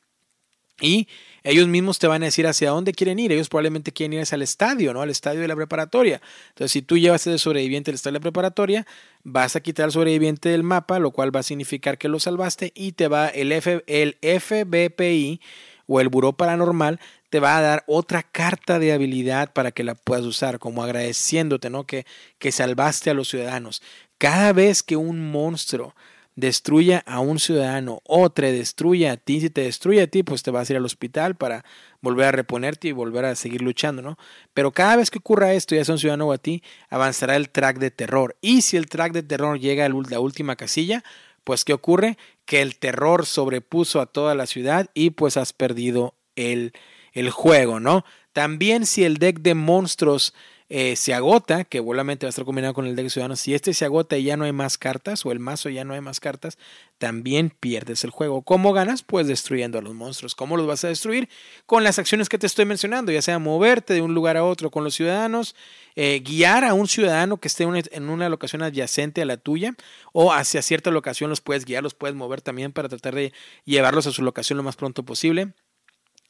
y 0.81 1.09
ellos 1.47 1.69
mismos 1.69 2.01
te 2.01 2.09
van 2.09 2.23
a 2.23 2.27
decir 2.27 2.45
hacia 2.47 2.71
dónde 2.71 2.93
quieren 2.93 3.21
ir. 3.21 3.31
Ellos 3.31 3.49
probablemente 3.49 3.93
quieren 3.93 4.15
ir 4.15 4.27
al 4.29 4.43
estadio, 4.43 4.93
¿no? 4.93 5.01
Al 5.01 5.11
estadio 5.11 5.41
de 5.41 5.47
la 5.47 5.55
preparatoria. 5.55 6.21
Entonces, 6.49 6.73
si 6.73 6.83
tú 6.83 6.99
llevas 6.99 7.25
ese 7.25 7.39
sobreviviente 7.39 7.93
al 7.93 7.95
estadio 7.95 8.15
de 8.15 8.19
la 8.19 8.23
preparatoria, 8.23 8.87
vas 9.23 9.55
a 9.55 9.61
quitar 9.61 9.85
al 9.85 9.93
sobreviviente 9.93 10.49
del 10.49 10.65
mapa, 10.65 10.99
lo 10.99 11.13
cual 11.13 11.35
va 11.35 11.41
a 11.41 11.45
significar 11.45 11.99
que 11.99 12.09
lo 12.09 12.19
salvaste 12.19 12.73
y 12.75 12.93
te 12.93 13.07
va 13.07 13.29
el, 13.29 13.53
F, 13.53 13.85
el 13.87 14.17
FBPI 14.21 15.41
o 15.87 16.01
el 16.01 16.09
Buró 16.09 16.33
Paranormal 16.33 16.99
te 17.31 17.39
va 17.39 17.57
a 17.57 17.61
dar 17.61 17.85
otra 17.87 18.25
carta 18.25 18.81
de 18.81 18.93
habilidad 18.93 19.53
para 19.53 19.71
que 19.71 19.85
la 19.85 19.95
puedas 19.95 20.25
usar, 20.25 20.59
como 20.59 20.83
agradeciéndote, 20.83 21.71
¿no? 21.71 21.85
Que, 21.85 22.07
que 22.39 22.51
salvaste 22.51 23.11
a 23.11 23.15
los 23.15 23.29
ciudadanos. 23.29 23.83
Cada 24.19 24.53
vez 24.53 24.83
que 24.83 24.97
un 24.97 25.31
monstruo 25.31 25.95
destruya 26.37 27.03
a 27.07 27.21
un 27.21 27.39
ciudadano 27.39 28.03
o 28.05 28.31
te 28.31 28.53
destruya 28.53 29.13
a 29.13 29.17
ti, 29.17 29.41
si 29.41 29.51
te 29.51 29.63
destruye 29.63 30.03
a 30.03 30.07
ti, 30.07 30.23
pues 30.23 30.43
te 30.43 30.51
vas 30.51 30.69
a 30.69 30.75
ir 30.75 30.77
al 30.77 30.85
hospital 30.85 31.35
para 31.35 31.65
volver 32.03 32.27
a 32.27 32.33
reponerte 32.33 32.89
y 32.89 32.93
volver 32.93 33.25
a 33.25 33.35
seguir 33.35 33.63
luchando, 33.63 34.03
¿no? 34.03 34.19
Pero 34.55 34.71
cada 34.71 34.97
vez 34.97 35.11
que 35.11 35.19
ocurra 35.19 35.55
esto, 35.55 35.75
ya 35.75 35.85
sea 35.85 35.95
un 35.95 35.99
ciudadano 35.99 36.29
o 36.29 36.33
a 36.33 36.39
ti, 36.39 36.63
avanzará 36.91 37.37
el 37.37 37.49
track 37.49 37.79
de 37.79 37.91
terror. 37.91 38.37
Y 38.43 38.61
si 38.63 38.77
el 38.77 38.87
track 38.87 39.13
de 39.13 39.23
terror 39.23 39.59
llega 39.59 39.87
a 39.87 39.89
la 39.89 40.21
última 40.21 40.57
casilla, 40.57 41.03
pues 41.43 41.65
¿qué 41.65 41.73
ocurre? 41.73 42.19
Que 42.45 42.61
el 42.61 42.77
terror 42.77 43.25
sobrepuso 43.25 44.01
a 44.01 44.07
toda 44.07 44.35
la 44.35 44.47
ciudad 44.47 44.91
y 44.93 45.11
pues 45.11 45.37
has 45.39 45.55
perdido 45.55 46.15
el, 46.37 46.73
el 47.13 47.31
juego, 47.31 47.81
¿no? 47.81 48.05
También 48.35 48.85
si 48.85 49.05
el 49.05 49.17
deck 49.17 49.41
de 49.41 49.55
monstruos 49.55 50.35
eh, 50.69 50.97
se 50.97 51.15
agota, 51.15 51.63
que 51.63 51.79
volamente 51.79 52.27
va 52.27 52.29
a 52.29 52.31
estar 52.31 52.45
combinado 52.45 52.75
con 52.75 52.87
el 52.87 52.97
deck 52.97 53.05
de 53.05 53.11
ciudadanos, 53.11 53.39
si 53.39 53.55
este 53.55 53.73
se 53.73 53.85
agota 53.85 54.19
y 54.19 54.25
ya 54.25 54.37
no 54.37 54.45
hay 54.45 54.53
más 54.53 54.79
cartas, 54.79 55.25
o 55.25 55.31
el 55.31 55.39
mazo 55.39 55.69
ya 55.69 55.85
no 55.85 55.95
hay 55.95 56.01
más 56.01 56.19
cartas, 56.19 56.59
también 56.99 57.51
pierdes 57.51 58.03
el 58.03 58.11
juego. 58.11 58.43
¿Cómo 58.43 58.73
ganas? 58.73 59.03
Pues 59.03 59.29
destruyendo 59.29 59.79
a 59.79 59.83
los 59.83 59.95
monstruos. 59.95 60.35
¿Cómo 60.35 60.57
los 60.57 60.67
vas 60.67 60.85
a 60.85 60.89
destruir? 60.89 61.29
Con 61.67 61.85
las 61.85 61.99
acciones 61.99 62.29
que 62.29 62.39
te 62.39 62.47
estoy 62.47 62.65
mencionando, 62.65 63.13
ya 63.13 63.23
sea 63.23 63.39
moverte 63.39 63.95
de 63.95 64.03
un 64.03 64.15
lugar 64.15 64.37
a 64.37 64.45
otro 64.45 64.71
con 64.71 64.83
los 64.83 64.95
ciudadanos, 64.95 65.55
eh, 65.95 66.21
guiar 66.25 66.65
a 66.65 66.75
un 66.75 66.89
ciudadano 66.89 67.37
que 67.37 67.49
esté 67.49 67.65
en 67.65 68.09
una 68.09 68.29
locación 68.29 68.63
adyacente 68.63 69.23
a 69.23 69.25
la 69.25 69.37
tuya, 69.37 69.75
o 70.13 70.33
hacia 70.33 70.63
cierta 70.63 70.91
locación 70.91 71.31
los 71.31 71.41
puedes 71.41 71.65
guiar, 71.65 71.85
los 71.85 71.95
puedes 71.95 72.17
mover 72.17 72.41
también 72.41 72.73
para 72.73 72.89
tratar 72.89 73.15
de 73.15 73.33
llevarlos 73.65 74.07
a 74.09 74.13
su 74.13 74.23
locación 74.23 74.57
lo 74.57 74.63
más 74.65 74.77
pronto 74.77 75.05
posible. 75.05 75.53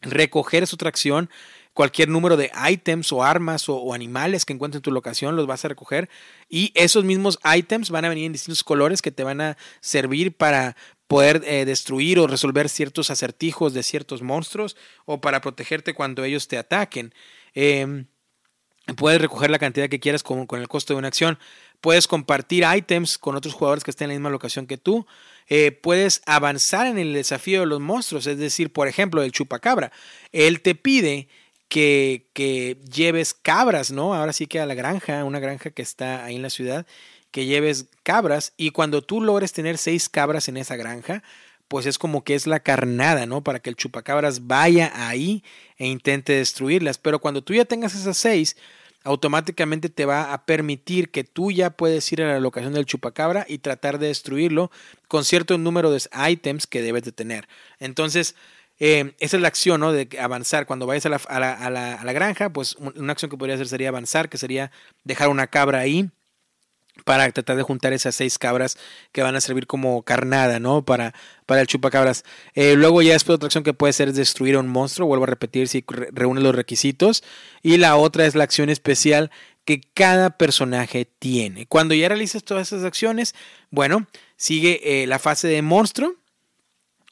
Recoger 0.03 0.67
su 0.67 0.77
tracción 0.77 1.31
cualquier 1.77 2.09
número 2.09 2.39
de 2.39 2.51
ítems 2.71 3.13
o 3.13 3.23
armas 3.23 3.69
o, 3.69 3.93
animales 3.93 4.47
que 4.47 4.55
encuentres 4.55 4.79
en 4.79 4.83
tu 4.83 4.93
locación, 4.93 5.37
los 5.37 5.47
vas 5.47 5.63
a 5.67 5.69
recoger 5.69 6.09
y 6.49 6.73
esos 6.75 7.05
mismos 7.05 7.39
ítems 7.45 7.91
van 7.91 8.07
a 8.07 8.09
venir 8.09 8.25
en 8.25 8.33
distintos 8.33 8.65
colores 8.65 9.03
que 9.03 9.11
te 9.11 9.23
van 9.23 9.43
a 9.43 9.59
servir 9.83 10.35
para 10.35 10.75
poder 11.07 11.43
eh, 11.45 11.67
destruir 11.67 12.19
o 12.19 12.27
resolver 12.27 12.71
ciertos 12.71 13.11
acertijos 13.11 13.75
de 13.75 13.83
ciertos 13.83 14.23
monstruos 14.23 14.75
o 15.05 15.21
para 15.21 15.43
protegerte 15.43 15.93
cuando 15.93 16.25
ellos 16.25 16.49
te 16.49 16.57
ataquen. 16.57 17.13
Em, 17.53 18.07
puedes 18.97 19.21
recoger 19.21 19.51
la 19.51 19.59
cantidad 19.59 19.91
que 19.91 20.01
quieras 20.01 20.23
con, 20.23 20.47
con, 20.47 20.63
el 20.63 20.69
costo 20.69 20.95
de 20.95 20.99
una 20.99 21.09
acción. 21.09 21.39
Puedes 21.83 22.07
compartir 22.07 22.65
ítems 22.75 23.19
con 23.19 23.37
otros 23.37 23.53
jugadores 23.53 23.85
que 23.85 23.91
estén 23.91 24.07
en 24.07 24.15
la 24.15 24.21
misma 24.21 24.31
locación 24.31 24.67
que 24.67 24.79
tú. 24.79 25.07
Eh, 25.47 25.73
puedes 25.73 26.23
avanzar 26.25 26.87
en 26.87 26.97
el 26.97 27.13
desafío 27.13 27.61
de 27.61 27.67
los 27.67 27.81
monstruos. 27.81 28.27
Es 28.27 28.39
decir, 28.39 28.73
por 28.73 28.89
ejemplo, 28.89 29.23
el 29.23 29.31
chupacabra. 29.31 29.93
Él 30.33 30.63
te 30.63 30.75
pide 30.75 31.29
que, 31.69 32.79
lleves 32.93 33.35
cabras, 33.35 33.91
¿no? 33.91 34.15
Ahora 34.15 34.33
sí 34.33 34.47
que 34.47 34.61
a 34.61 34.67
la 34.67 34.75
granja, 34.75 35.25
una 35.25 35.41
granja 35.41 35.71
que 35.71 35.83
está 35.83 36.25
ahí 36.25 36.37
en 36.37 36.43
la 36.43 36.51
ciudad, 36.51 36.87
que 37.31 37.47
lleves 37.47 37.87
cabras 38.03 38.53
y 38.57 38.71
cuando 38.71 39.03
tú 39.03 39.21
logres 39.21 39.53
tener 39.53 39.79
seis 39.79 40.09
cabras 40.09 40.49
en 40.49 40.57
esa 40.57 40.77
granja, 40.77 41.23
pues 41.69 41.87
es 41.87 41.99
como 41.99 42.23
que 42.23 42.35
es 42.35 42.47
la 42.47 42.61
carnada, 42.61 43.27
¿no? 43.27 43.43
Para 43.43 43.59
que 43.59 43.71
el 43.71 43.77
chupacabras 43.77 44.47
vaya 44.47 44.93
ahí 44.95 45.43
e 45.79 45.87
intente 45.87 46.33
destruirlas. 46.33 46.99
Pero 46.99 47.19
cuando 47.19 47.43
tú 47.43 47.55
ya 47.55 47.65
tengas 47.65 47.95
esas 47.95 48.17
seis, 48.17 48.57
automáticamente 49.03 49.89
te 49.89 50.05
va 50.05 50.33
a 50.33 50.47
permitir 50.47 51.11
que 51.11 51.25
tú 51.25 51.51
ya 51.51 51.71
puedes 51.71 52.11
ir 52.13 52.23
a 52.23 52.33
la 52.33 52.41
locación 52.41 52.75
del 52.75 52.87
chupacabra 52.87 53.47
y 53.49 53.59
tratar 53.59 53.99
de 53.99 54.09
destruirlo 54.09 54.71
con 55.09 55.25
cierto 55.25 55.59
número 55.59 55.91
de 55.91 56.01
ítems 56.31 56.67
que 56.67 56.83
debes 56.83 57.03
de 57.03 57.13
tener. 57.13 57.49
Entonces, 57.79 58.37
eh, 58.79 59.15
esa 59.21 59.37
es 59.37 59.43
la 59.43 59.49
acción, 59.49 59.81
¿no? 59.81 59.93
De 59.93 60.09
avanzar. 60.21 60.67
Cuando 60.67 60.87
vayas 60.87 61.07
a 61.07 61.41
la, 61.41 62.13
granja, 62.13 62.51
pues 62.51 62.77
una 62.77 63.13
acción 63.13 63.31
que 63.31 63.37
podría 63.37 63.55
hacer 63.55 63.69
sería 63.69 63.89
avanzar, 63.89 64.29
que 64.29 64.39
sería 64.39 64.71
dejar 65.05 65.29
una 65.29 65.47
cabra 65.47 65.81
ahí 65.81 66.11
para 67.05 67.31
tratar 67.31 67.57
de 67.57 67.63
juntar 67.63 67.93
esas 67.93 68.15
seis 68.15 68.39
cabras 68.39 68.79
que 69.13 69.23
van 69.23 69.37
a 69.37 69.41
servir 69.41 69.67
como 69.67 70.03
carnada, 70.03 70.61
¿no? 70.61 70.85
Para, 70.85 71.13
el 71.49 71.67
chupacabras. 71.67 72.25
Eh, 72.55 72.75
luego 72.77 73.03
ya 73.03 73.13
después 73.13 73.37
otra 73.37 73.47
acción 73.47 73.65
que 73.65 73.75
puede 73.75 73.93
ser 73.93 74.09
es 74.09 74.17
destruir 74.17 74.57
a 74.57 74.61
un 74.61 74.69
monstruo, 74.69 75.07
vuelvo 75.07 75.25
a 75.25 75.29
repetir 75.29 75.69
si 75.69 75.85
reúne 75.87 76.41
los 76.41 76.55
requisitos. 76.55 77.23
Y 77.63 77.77
la 77.77 77.97
otra 77.97 78.27
es 78.27 78.35
la 78.35 78.45
acción 78.45 78.71
especial 78.71 79.31
que 79.65 79.81
cada 79.95 80.31
personaje 80.31 81.07
tiene. 81.19 81.67
Cuando 81.67 81.95
ya 81.95 82.09
realices 82.09 82.45
todas 82.45 82.69
esas 82.69 82.85
acciones, 82.85 83.35
bueno, 83.71 84.07
sigue 84.37 85.03
eh, 85.03 85.07
la 85.07 85.19
fase 85.19 85.49
de 85.49 85.63
monstruo. 85.63 86.15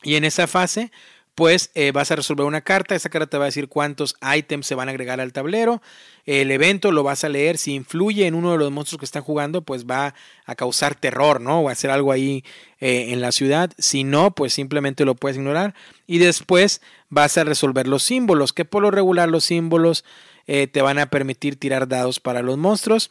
Y 0.03 0.17
en 0.17 0.25
esa 0.25 0.47
fase 0.47 0.93
pues 1.35 1.71
eh, 1.75 1.91
vas 1.93 2.11
a 2.11 2.17
resolver 2.17 2.47
una 2.47 2.61
carta, 2.61 2.95
esa 2.95 3.09
carta 3.09 3.27
te 3.27 3.39
va 3.39 3.45
a 3.45 3.47
decir 3.47 3.69
cuántos 3.69 4.15
ítems 4.37 4.67
se 4.67 4.75
van 4.75 4.89
a 4.89 4.93
agregar 4.93 5.21
al 5.21 5.33
tablero, 5.33 5.83
el 6.27 6.51
evento 6.51 6.93
lo 6.93 7.03
vas 7.03 7.25
a 7.25 7.29
leer, 7.29 7.59
si 7.59 7.75
influye 7.75 8.27
en 8.27 8.35
uno 8.35 8.53
de 8.53 8.59
los 8.59 8.71
monstruos 8.71 9.01
que 9.01 9.05
están 9.05 9.23
jugando, 9.23 9.63
pues 9.63 9.85
va 9.85 10.15
a 10.47 10.55
causar 10.55 10.95
terror, 10.95 11.41
¿no? 11.41 11.61
O 11.61 11.69
a 11.69 11.73
hacer 11.73 11.91
algo 11.91 12.13
ahí 12.13 12.45
eh, 12.81 13.13
en 13.13 13.21
la 13.21 13.33
ciudad, 13.33 13.73
si 13.79 14.05
no, 14.05 14.31
pues 14.31 14.53
simplemente 14.55 15.05
lo 15.05 15.17
puedes 15.17 15.37
ignorar 15.37 15.75
y 16.07 16.19
después 16.19 16.81
vas 17.09 17.37
a 17.37 17.45
resolver 17.45 17.89
los 17.89 18.05
símbolos, 18.05 18.53
que 18.53 18.65
por 18.65 18.83
lo 18.83 18.91
regular 18.93 19.29
los 19.29 19.45
símbolos 19.45 20.05
eh, 20.47 20.69
te 20.69 20.83
van 20.83 20.99
a 20.99 21.07
permitir 21.07 21.59
tirar 21.59 21.89
dados 21.89 22.21
para 22.21 22.43
los 22.43 22.59
monstruos 22.59 23.11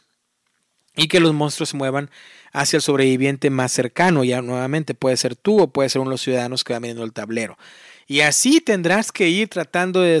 y 0.96 1.08
que 1.08 1.20
los 1.20 1.34
monstruos 1.34 1.70
se 1.70 1.76
muevan 1.76 2.10
hacia 2.52 2.76
el 2.76 2.82
sobreviviente 2.82 3.50
más 3.50 3.72
cercano, 3.72 4.24
ya 4.24 4.40
nuevamente 4.40 4.94
puede 4.94 5.16
ser 5.16 5.34
tú 5.34 5.60
o 5.60 5.66
puede 5.68 5.88
ser 5.88 6.00
uno 6.00 6.10
de 6.10 6.14
los 6.14 6.22
ciudadanos 6.22 6.64
que 6.64 6.72
van 6.72 6.82
viendo 6.82 7.02
el 7.02 7.12
tablero. 7.12 7.58
Y 8.06 8.20
así 8.20 8.60
tendrás 8.60 9.12
que 9.12 9.28
ir 9.28 9.48
tratando 9.48 10.00
de, 10.00 10.20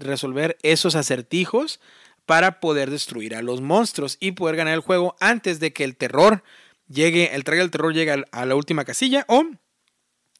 resolver 0.00 0.56
esos 0.62 0.94
acertijos 0.94 1.80
para 2.26 2.60
poder 2.60 2.90
destruir 2.90 3.34
a 3.34 3.42
los 3.42 3.60
monstruos 3.60 4.16
y 4.20 4.32
poder 4.32 4.56
ganar 4.56 4.74
el 4.74 4.80
juego 4.80 5.16
antes 5.20 5.60
de 5.60 5.72
que 5.72 5.84
el 5.84 5.96
terror 5.96 6.42
llegue, 6.88 7.34
el 7.34 7.44
traje 7.44 7.60
del 7.60 7.70
terror 7.70 7.94
llegue 7.94 8.24
a 8.30 8.46
la 8.46 8.54
última 8.54 8.84
casilla 8.84 9.24
o 9.28 9.44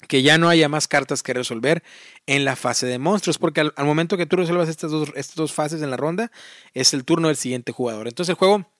que 0.07 0.23
ya 0.23 0.39
no 0.39 0.49
haya 0.49 0.69
más 0.69 0.87
cartas 0.87 1.23
que 1.23 1.35
resolver 1.35 1.83
en 2.27 2.45
la 2.45 2.55
fase 2.55 2.87
de 2.87 2.99
monstruos, 2.99 3.39
porque 3.39 3.61
al, 3.61 3.73
momento 3.85 4.17
que 4.17 4.27
tú 4.27 4.37
resuelvas 4.37 4.69
estas 4.69 4.93
dos, 4.93 5.11
estas 5.17 5.35
dos 5.35 5.53
fases 5.53 5.83
en 5.83 5.91
la 5.91 5.97
ronda, 5.97 6.31
es 6.73 6.95
el 6.95 7.05
turno 7.05 7.29
del 7.29 7.37
siguiente 7.37 7.73
jugador. 7.73 8.07
Entonces 8.07 8.31
el 8.31 8.37
juego 8.37 8.71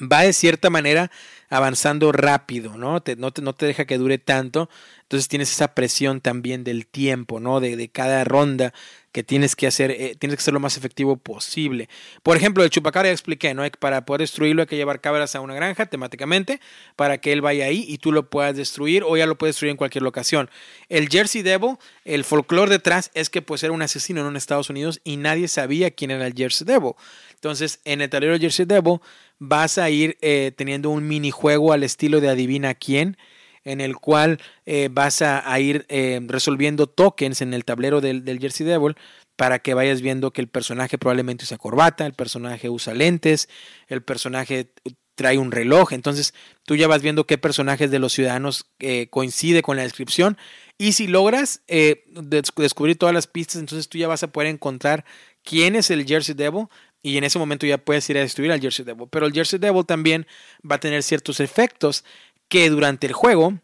va 0.00 0.22
de 0.22 0.32
cierta 0.32 0.70
manera 0.70 1.10
avanzando 1.48 2.10
rápido, 2.12 2.76
¿no? 2.76 3.00
Te, 3.00 3.16
no, 3.16 3.32
te, 3.32 3.66
deja 3.66 3.84
que 3.84 3.98
dure 3.98 4.18
tanto. 4.18 4.68
Entonces 5.02 5.28
tienes 5.28 5.52
esa 5.52 5.74
presión 5.74 6.20
también 6.20 6.64
del 6.64 6.86
tiempo, 6.86 7.38
¿no? 7.38 7.60
De, 7.60 7.76
de 7.76 7.88
cada 7.88 8.24
ronda 8.24 8.74
que 9.12 9.22
tienes 9.22 9.56
que 9.56 9.66
hacer, 9.66 9.92
eh, 9.92 10.14
tienes 10.18 10.36
que 10.36 10.42
ser 10.42 10.52
lo 10.52 10.60
más 10.60 10.76
efectivo 10.76 11.16
posible. 11.16 11.88
Por 12.22 12.36
ejemplo, 12.36 12.62
el 12.64 12.68
chupacabra 12.68 13.08
ya 13.08 13.12
expliqué, 13.12 13.54
¿no? 13.54 13.62
Para 13.78 14.04
poder 14.04 14.20
destruirlo 14.20 14.62
hay 14.62 14.68
que 14.68 14.76
llevar 14.76 15.00
cabras 15.00 15.34
a 15.34 15.40
una 15.40 15.54
granja 15.54 15.86
temáticamente 15.86 16.60
para 16.96 17.16
que 17.18 17.32
él 17.32 17.40
vaya 17.40 17.64
ahí 17.64 17.84
y 17.88 17.96
tú 17.96 18.12
lo 18.12 18.28
puedas 18.28 18.56
destruir 18.56 19.04
o 19.04 19.16
ya 19.16 19.24
lo 19.24 19.38
puedes 19.38 19.54
destruir 19.54 19.70
en 19.70 19.78
cualquier 19.78 20.02
locación. 20.02 20.50
El 20.90 21.08
Jersey 21.08 21.40
Devil, 21.40 21.76
el 22.04 22.24
folclore 22.24 22.70
detrás 22.70 23.10
es 23.14 23.30
que 23.30 23.40
pues 23.40 23.62
era 23.62 23.72
un 23.72 23.80
asesino 23.80 24.28
en 24.28 24.36
Estados 24.36 24.68
Unidos 24.68 25.00
y 25.02 25.16
nadie 25.16 25.48
sabía 25.48 25.92
quién 25.92 26.10
era 26.10 26.26
el 26.26 26.34
Jersey 26.34 26.66
Devil. 26.66 26.92
Entonces, 27.36 27.80
en 27.84 28.02
el 28.02 28.10
tablero 28.10 28.38
Jersey 28.38 28.66
Devil 28.66 29.00
vas 29.38 29.78
a 29.78 29.90
ir 29.90 30.16
eh, 30.20 30.52
teniendo 30.56 30.90
un 30.90 31.06
minijuego 31.06 31.72
al 31.72 31.82
estilo 31.82 32.20
de 32.20 32.28
adivina 32.28 32.74
quién, 32.74 33.16
en 33.64 33.80
el 33.80 33.96
cual 33.96 34.38
eh, 34.64 34.88
vas 34.90 35.22
a, 35.22 35.58
ir 35.58 35.86
eh, 35.88 36.20
resolviendo 36.26 36.86
tokens 36.86 37.42
en 37.42 37.52
el 37.52 37.64
tablero 37.64 38.00
del, 38.00 38.24
del, 38.24 38.38
Jersey 38.38 38.64
Devil 38.64 38.94
para 39.34 39.58
que 39.58 39.74
vayas 39.74 40.00
viendo 40.02 40.30
que 40.32 40.40
el 40.40 40.48
personaje 40.48 40.98
probablemente 40.98 41.44
usa 41.44 41.58
corbata, 41.58 42.06
el 42.06 42.14
personaje 42.14 42.70
usa 42.70 42.94
lentes, 42.94 43.48
el 43.88 44.02
personaje 44.02 44.70
trae 45.16 45.38
un 45.38 45.50
reloj, 45.50 45.92
entonces 45.92 46.32
tú 46.64 46.76
ya 46.76 46.86
vas 46.86 47.02
viendo 47.02 47.26
qué 47.26 47.38
personajes 47.38 47.90
de 47.90 47.98
los 47.98 48.12
ciudadanos 48.12 48.66
coincide 49.10 49.62
con 49.62 49.76
la 49.76 49.82
descripción. 49.82 50.38
Y 50.78 50.92
si 50.92 51.06
logras 51.06 51.62
descubrir 51.66 52.96
todas 52.96 53.14
las 53.14 53.26
pistas, 53.26 53.56
entonces 53.56 53.88
tú 53.88 53.98
ya 53.98 54.08
vas 54.08 54.22
a 54.22 54.30
poder 54.30 54.48
encontrar 54.48 55.04
quién 55.42 55.76
es 55.76 55.90
el 55.90 56.06
Jersey 56.06 56.34
Devil 56.34 56.66
y 57.02 57.18
en 57.18 57.24
ese 57.24 57.38
momento 57.38 57.66
ya 57.66 57.78
puedes 57.78 58.08
ir 58.10 58.18
a 58.18 58.20
destruir 58.20 58.50
al 58.52 58.60
Jersey 58.60 58.84
Devil. 58.84 59.06
Pero 59.10 59.26
el 59.26 59.32
Jersey 59.32 59.58
Devil 59.58 59.84
también 59.86 60.26
va 60.68 60.76
a 60.76 60.80
tener 60.80 61.02
ciertos 61.02 61.40
efectos 61.40 62.04
que 62.48 62.68
durante 62.70 63.06
el 63.06 63.12
juego 63.12 63.60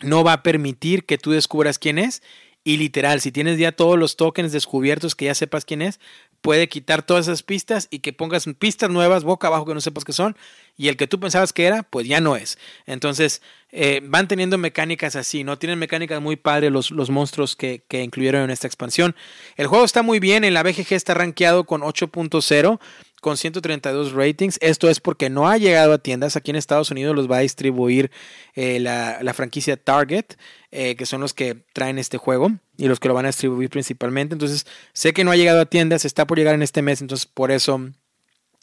no 0.00 0.24
va 0.24 0.32
a 0.34 0.42
permitir 0.42 1.04
que 1.04 1.18
tú 1.18 1.30
descubras 1.30 1.78
quién 1.78 1.98
es. 1.98 2.22
Y 2.64 2.76
literal, 2.76 3.20
si 3.20 3.32
tienes 3.32 3.58
ya 3.58 3.72
todos 3.72 3.98
los 3.98 4.16
tokens 4.16 4.52
descubiertos 4.52 5.14
que 5.14 5.26
ya 5.26 5.34
sepas 5.34 5.64
quién 5.64 5.82
es, 5.82 6.00
puede 6.40 6.68
quitar 6.68 7.02
todas 7.02 7.26
esas 7.26 7.42
pistas 7.42 7.88
y 7.90 7.98
que 8.00 8.12
pongas 8.12 8.46
pistas 8.58 8.90
nuevas 8.90 9.24
boca 9.24 9.48
abajo 9.48 9.66
que 9.66 9.74
no 9.74 9.80
sepas 9.80 10.04
qué 10.04 10.12
son 10.12 10.36
y 10.76 10.88
el 10.88 10.96
que 10.96 11.08
tú 11.08 11.18
pensabas 11.18 11.52
que 11.52 11.66
era, 11.66 11.82
pues 11.82 12.06
ya 12.06 12.20
no 12.20 12.36
es. 12.36 12.56
Entonces, 12.86 13.42
eh, 13.70 14.00
van 14.04 14.28
teniendo 14.28 14.56
mecánicas 14.58 15.16
así, 15.16 15.42
¿no? 15.42 15.58
Tienen 15.58 15.78
mecánicas 15.78 16.22
muy 16.22 16.36
padres 16.36 16.70
los, 16.70 16.90
los 16.92 17.10
monstruos 17.10 17.56
que, 17.56 17.82
que, 17.88 18.02
incluyeron 18.02 18.42
en 18.44 18.50
esta 18.50 18.66
expansión. 18.66 19.16
El 19.56 19.66
juego 19.66 19.84
está 19.84 20.02
muy 20.02 20.20
bien, 20.20 20.44
en 20.44 20.54
la 20.54 20.62
BGG 20.62 20.92
está 20.92 21.14
rankeado 21.14 21.64
con 21.64 21.82
8.0 21.82 22.78
con 23.20 23.36
132 23.36 24.12
ratings. 24.12 24.58
Esto 24.60 24.88
es 24.88 25.00
porque 25.00 25.30
no 25.30 25.48
ha 25.48 25.56
llegado 25.58 25.92
a 25.92 25.98
tiendas. 25.98 26.36
Aquí 26.36 26.50
en 26.50 26.56
Estados 26.56 26.90
Unidos 26.90 27.14
los 27.14 27.30
va 27.30 27.38
a 27.38 27.40
distribuir 27.40 28.10
eh, 28.54 28.80
la, 28.80 29.18
la, 29.22 29.34
franquicia 29.34 29.76
Target, 29.76 30.36
eh, 30.70 30.96
que 30.96 31.06
son 31.06 31.20
los 31.20 31.34
que 31.34 31.64
traen 31.72 31.98
este 31.98 32.18
juego 32.18 32.50
y 32.76 32.88
los 32.88 33.00
que 33.00 33.08
lo 33.08 33.14
van 33.14 33.26
a 33.26 33.28
distribuir 33.28 33.70
principalmente. 33.70 34.34
Entonces, 34.34 34.66
sé 34.92 35.12
que 35.12 35.24
no 35.24 35.30
ha 35.30 35.36
llegado 35.36 35.60
a 35.60 35.66
tiendas, 35.66 36.04
está 36.04 36.26
por 36.26 36.38
llegar 36.38 36.54
en 36.54 36.62
este 36.62 36.82
mes, 36.82 37.00
entonces 37.00 37.26
por 37.26 37.50
eso 37.50 37.90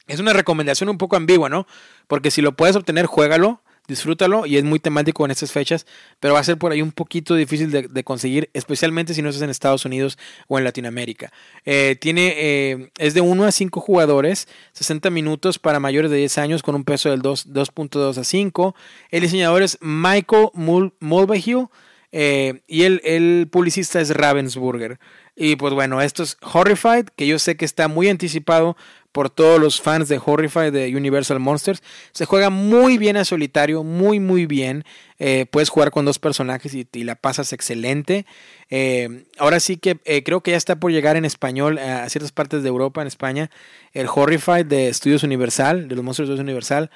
es 0.07 0.19
una 0.19 0.33
recomendación 0.33 0.89
un 0.89 0.97
poco 0.97 1.15
ambigua, 1.15 1.49
¿no? 1.49 1.67
Porque 2.07 2.31
si 2.31 2.41
lo 2.41 2.55
puedes 2.55 2.75
obtener, 2.75 3.05
juégalo 3.07 3.61
disfrútalo 3.87 4.45
y 4.45 4.57
es 4.57 4.63
muy 4.63 4.79
temático 4.79 5.25
en 5.25 5.31
estas 5.31 5.51
fechas, 5.51 5.85
pero 6.19 6.33
va 6.33 6.39
a 6.39 6.43
ser 6.43 6.57
por 6.57 6.71
ahí 6.71 6.81
un 6.81 6.91
poquito 6.91 7.35
difícil 7.35 7.71
de, 7.71 8.03
conseguir, 8.03 8.49
especialmente 8.53 9.13
si 9.13 9.21
no 9.21 9.29
estás 9.29 9.43
en 9.43 9.49
Estados 9.49 9.85
Unidos 9.85 10.17
o 10.47 10.57
en 10.57 10.63
Latinoamérica. 10.63 11.31
Eh, 11.65 11.97
tiene, 11.99 12.33
eh, 12.37 12.89
es 12.97 13.13
de 13.13 13.21
1 13.21 13.45
a 13.45 13.51
5 13.51 13.79
jugadores, 13.81 14.47
60 14.73 15.09
minutos 15.09 15.59
para 15.59 15.79
mayores 15.79 16.11
de 16.11 16.17
10 16.17 16.37
años 16.37 16.63
con 16.63 16.75
un 16.75 16.83
peso 16.83 17.09
del 17.09 17.21
2.2 17.21 18.17
a 18.17 18.23
5. 18.23 18.75
El 19.11 19.21
diseñador 19.21 19.61
es 19.61 19.77
Michael 19.81 20.49
Mulvihill 20.53 21.67
eh, 22.11 22.61
y 22.67 22.83
el, 22.83 23.01
el 23.03 23.47
publicista 23.51 23.99
es 23.99 24.09
Ravensburger. 24.09 24.99
Y 25.35 25.57
pues 25.57 25.73
bueno, 25.73 26.01
esto 26.01 26.23
es 26.23 26.37
Horrified, 26.41 27.07
que 27.15 27.27
yo 27.27 27.39
sé 27.39 27.57
que 27.57 27.65
está 27.65 27.89
muy 27.89 28.07
anticipado 28.07 28.77
por 29.15 29.29
todos 29.29 29.61
los 29.61 29.79
fans 29.79 30.09
de 30.09 30.19
Horrify 30.23 30.71
de 30.71 30.93
Universal 30.93 31.39
Monsters. 31.39 31.81
Se 32.11 32.25
juega 32.25 32.49
muy 32.49 32.97
bien 32.97 33.15
a 33.15 33.23
solitario, 33.23 33.81
muy 33.81 34.19
muy 34.19 34.45
bien. 34.45 34.83
Eh, 35.19 35.45
puedes 35.49 35.69
jugar 35.69 35.89
con 35.89 36.03
dos 36.03 36.19
personajes 36.19 36.73
y, 36.73 36.85
la 37.05 37.15
pasas 37.15 37.53
excelente. 37.53 38.25
Eh, 38.69 39.23
ahora 39.37 39.61
sí 39.61 39.77
que 39.77 39.99
eh, 40.03 40.21
creo 40.23 40.41
que 40.41 40.51
ya 40.51 40.57
está 40.57 40.81
por 40.81 40.91
llegar 40.91 41.15
en 41.15 41.23
español 41.23 41.77
a 41.77 42.09
ciertas 42.09 42.33
partes 42.33 42.61
de 42.61 42.67
Europa, 42.67 43.01
en 43.01 43.07
España, 43.07 43.49
el 43.93 44.07
Horrify 44.13 44.65
de 44.65 44.89
Estudios 44.89 45.23
Universal, 45.23 45.87
de 45.87 45.95
los 45.95 46.03
Monsters 46.03 46.27
de 46.27 46.33
Estudios 46.33 46.43
Universal. 46.43 46.91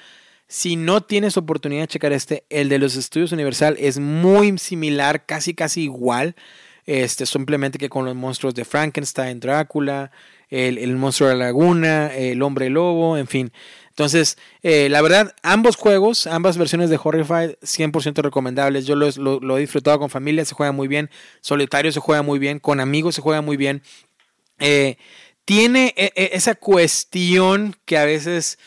Si 0.46 0.76
no 0.76 1.00
tienes 1.00 1.38
oportunidad 1.38 1.84
de 1.84 1.88
checar 1.88 2.12
este, 2.12 2.44
el 2.50 2.68
de 2.68 2.78
los 2.78 2.96
Estudios 2.96 3.32
Universal 3.32 3.76
es 3.80 3.98
muy 3.98 4.58
similar, 4.58 5.24
casi 5.24 5.54
casi 5.54 5.84
igual. 5.84 6.34
Este, 6.84 7.24
simplemente 7.24 7.78
que 7.78 7.88
con 7.88 8.04
los 8.04 8.14
monstruos 8.14 8.54
de 8.54 8.64
Frankenstein, 8.64 9.40
Drácula, 9.40 10.10
el, 10.50 10.96
monstruo 10.96 11.28
de 11.28 11.36
la 11.36 11.46
laguna, 11.46 12.14
el 12.14 12.42
hombre 12.42 12.70
lobo, 12.70 13.16
en 13.16 13.26
fin. 13.26 13.52
Entonces, 13.88 14.38
eh, 14.62 14.88
la 14.88 15.02
verdad, 15.02 15.34
ambos 15.42 15.76
juegos, 15.76 16.26
ambas 16.26 16.58
versiones 16.58 16.90
de 16.90 16.98
Horrified, 17.02 17.56
100% 17.62 18.22
recomendables. 18.22 18.86
Yo 18.86 18.96
lo, 18.96 19.56
he 19.56 19.60
disfrutado 19.60 19.98
con 19.98 20.10
familia, 20.10 20.44
se 20.44 20.54
juega 20.54 20.72
muy 20.72 20.88
bien. 20.88 21.10
Solitario 21.40 21.92
se 21.92 22.00
juega 22.00 22.22
muy 22.22 22.38
bien. 22.38 22.58
Con 22.58 22.80
amigos 22.80 23.14
se 23.14 23.22
juega 23.22 23.42
muy 23.42 23.56
bien. 23.56 23.82
Eh, 24.58 24.96
tiene 25.44 25.94
e, 25.96 26.12
e, 26.14 26.30
esa 26.32 26.54
cuestión 26.54 27.76
que 27.84 27.98
a 27.98 28.04
veces 28.04 28.58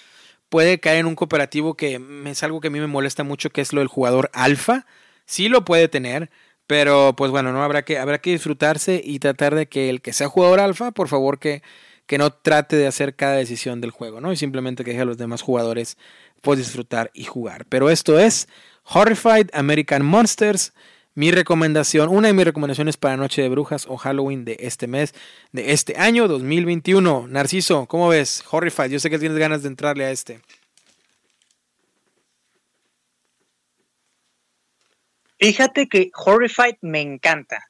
puede 0.49 0.79
caer 0.79 0.99
en 0.99 1.07
un 1.07 1.15
cooperativo 1.15 1.75
que 1.75 1.99
es 2.25 2.43
algo 2.43 2.61
que 2.61 2.67
a 2.67 2.71
mí 2.71 2.79
me 2.79 2.87
molesta 2.87 3.23
mucho, 3.23 3.49
que 3.49 3.61
es 3.61 3.73
lo 3.73 3.79
del 3.81 3.87
jugador 3.87 4.29
alfa. 4.33 4.85
Sí 5.25 5.49
lo 5.49 5.65
puede 5.65 5.87
tener, 5.87 6.29
pero 6.67 7.13
pues 7.15 7.31
bueno, 7.31 7.51
no 7.51 7.63
habrá 7.63 7.83
que, 7.83 7.97
habrá 7.97 8.19
que 8.19 8.31
disfrutarse 8.31 9.01
y 9.03 9.19
tratar 9.19 9.55
de 9.55 9.67
que 9.67 9.89
el 9.89 10.01
que 10.01 10.13
sea 10.13 10.27
jugador 10.27 10.59
alfa, 10.59 10.91
por 10.91 11.07
favor 11.07 11.39
que, 11.39 11.61
que 12.05 12.17
no 12.17 12.31
trate 12.31 12.75
de 12.75 12.87
hacer 12.87 13.15
cada 13.15 13.35
decisión 13.35 13.81
del 13.81 13.91
juego, 13.91 14.21
¿no? 14.21 14.31
Y 14.31 14.37
simplemente 14.37 14.83
que 14.83 14.91
deje 14.91 15.01
a 15.01 15.05
los 15.05 15.17
demás 15.17 15.41
jugadores 15.41 15.97
pues 16.41 16.59
disfrutar 16.59 17.09
y 17.13 17.23
jugar. 17.23 17.65
Pero 17.69 17.89
esto 17.89 18.19
es 18.19 18.47
Horrified 18.83 19.49
American 19.53 20.05
Monsters. 20.05 20.73
Mi 21.15 21.31
recomendación, 21.31 22.09
una 22.09 22.27
de 22.27 22.33
mis 22.33 22.45
recomendaciones 22.45 22.97
para 22.97 23.17
Noche 23.17 23.43
de 23.43 23.49
Brujas 23.49 23.85
o 23.87 23.97
Halloween 23.97 24.45
de 24.45 24.57
este 24.59 24.87
mes, 24.87 25.13
de 25.51 25.71
este 25.71 25.95
año 25.95 26.27
2021. 26.27 27.27
Narciso, 27.27 27.85
¿cómo 27.85 28.09
ves? 28.09 28.43
Horrified, 28.49 28.89
yo 28.89 28.99
sé 28.99 29.11
que 29.11 29.19
tienes 29.19 29.37
ganas 29.37 29.61
de 29.61 29.67
entrarle 29.67 30.05
a 30.05 30.11
este. 30.11 30.41
Fíjate 35.43 35.89
que 35.89 36.09
Horrified 36.15 36.75
me 36.79 37.01
encanta. 37.01 37.69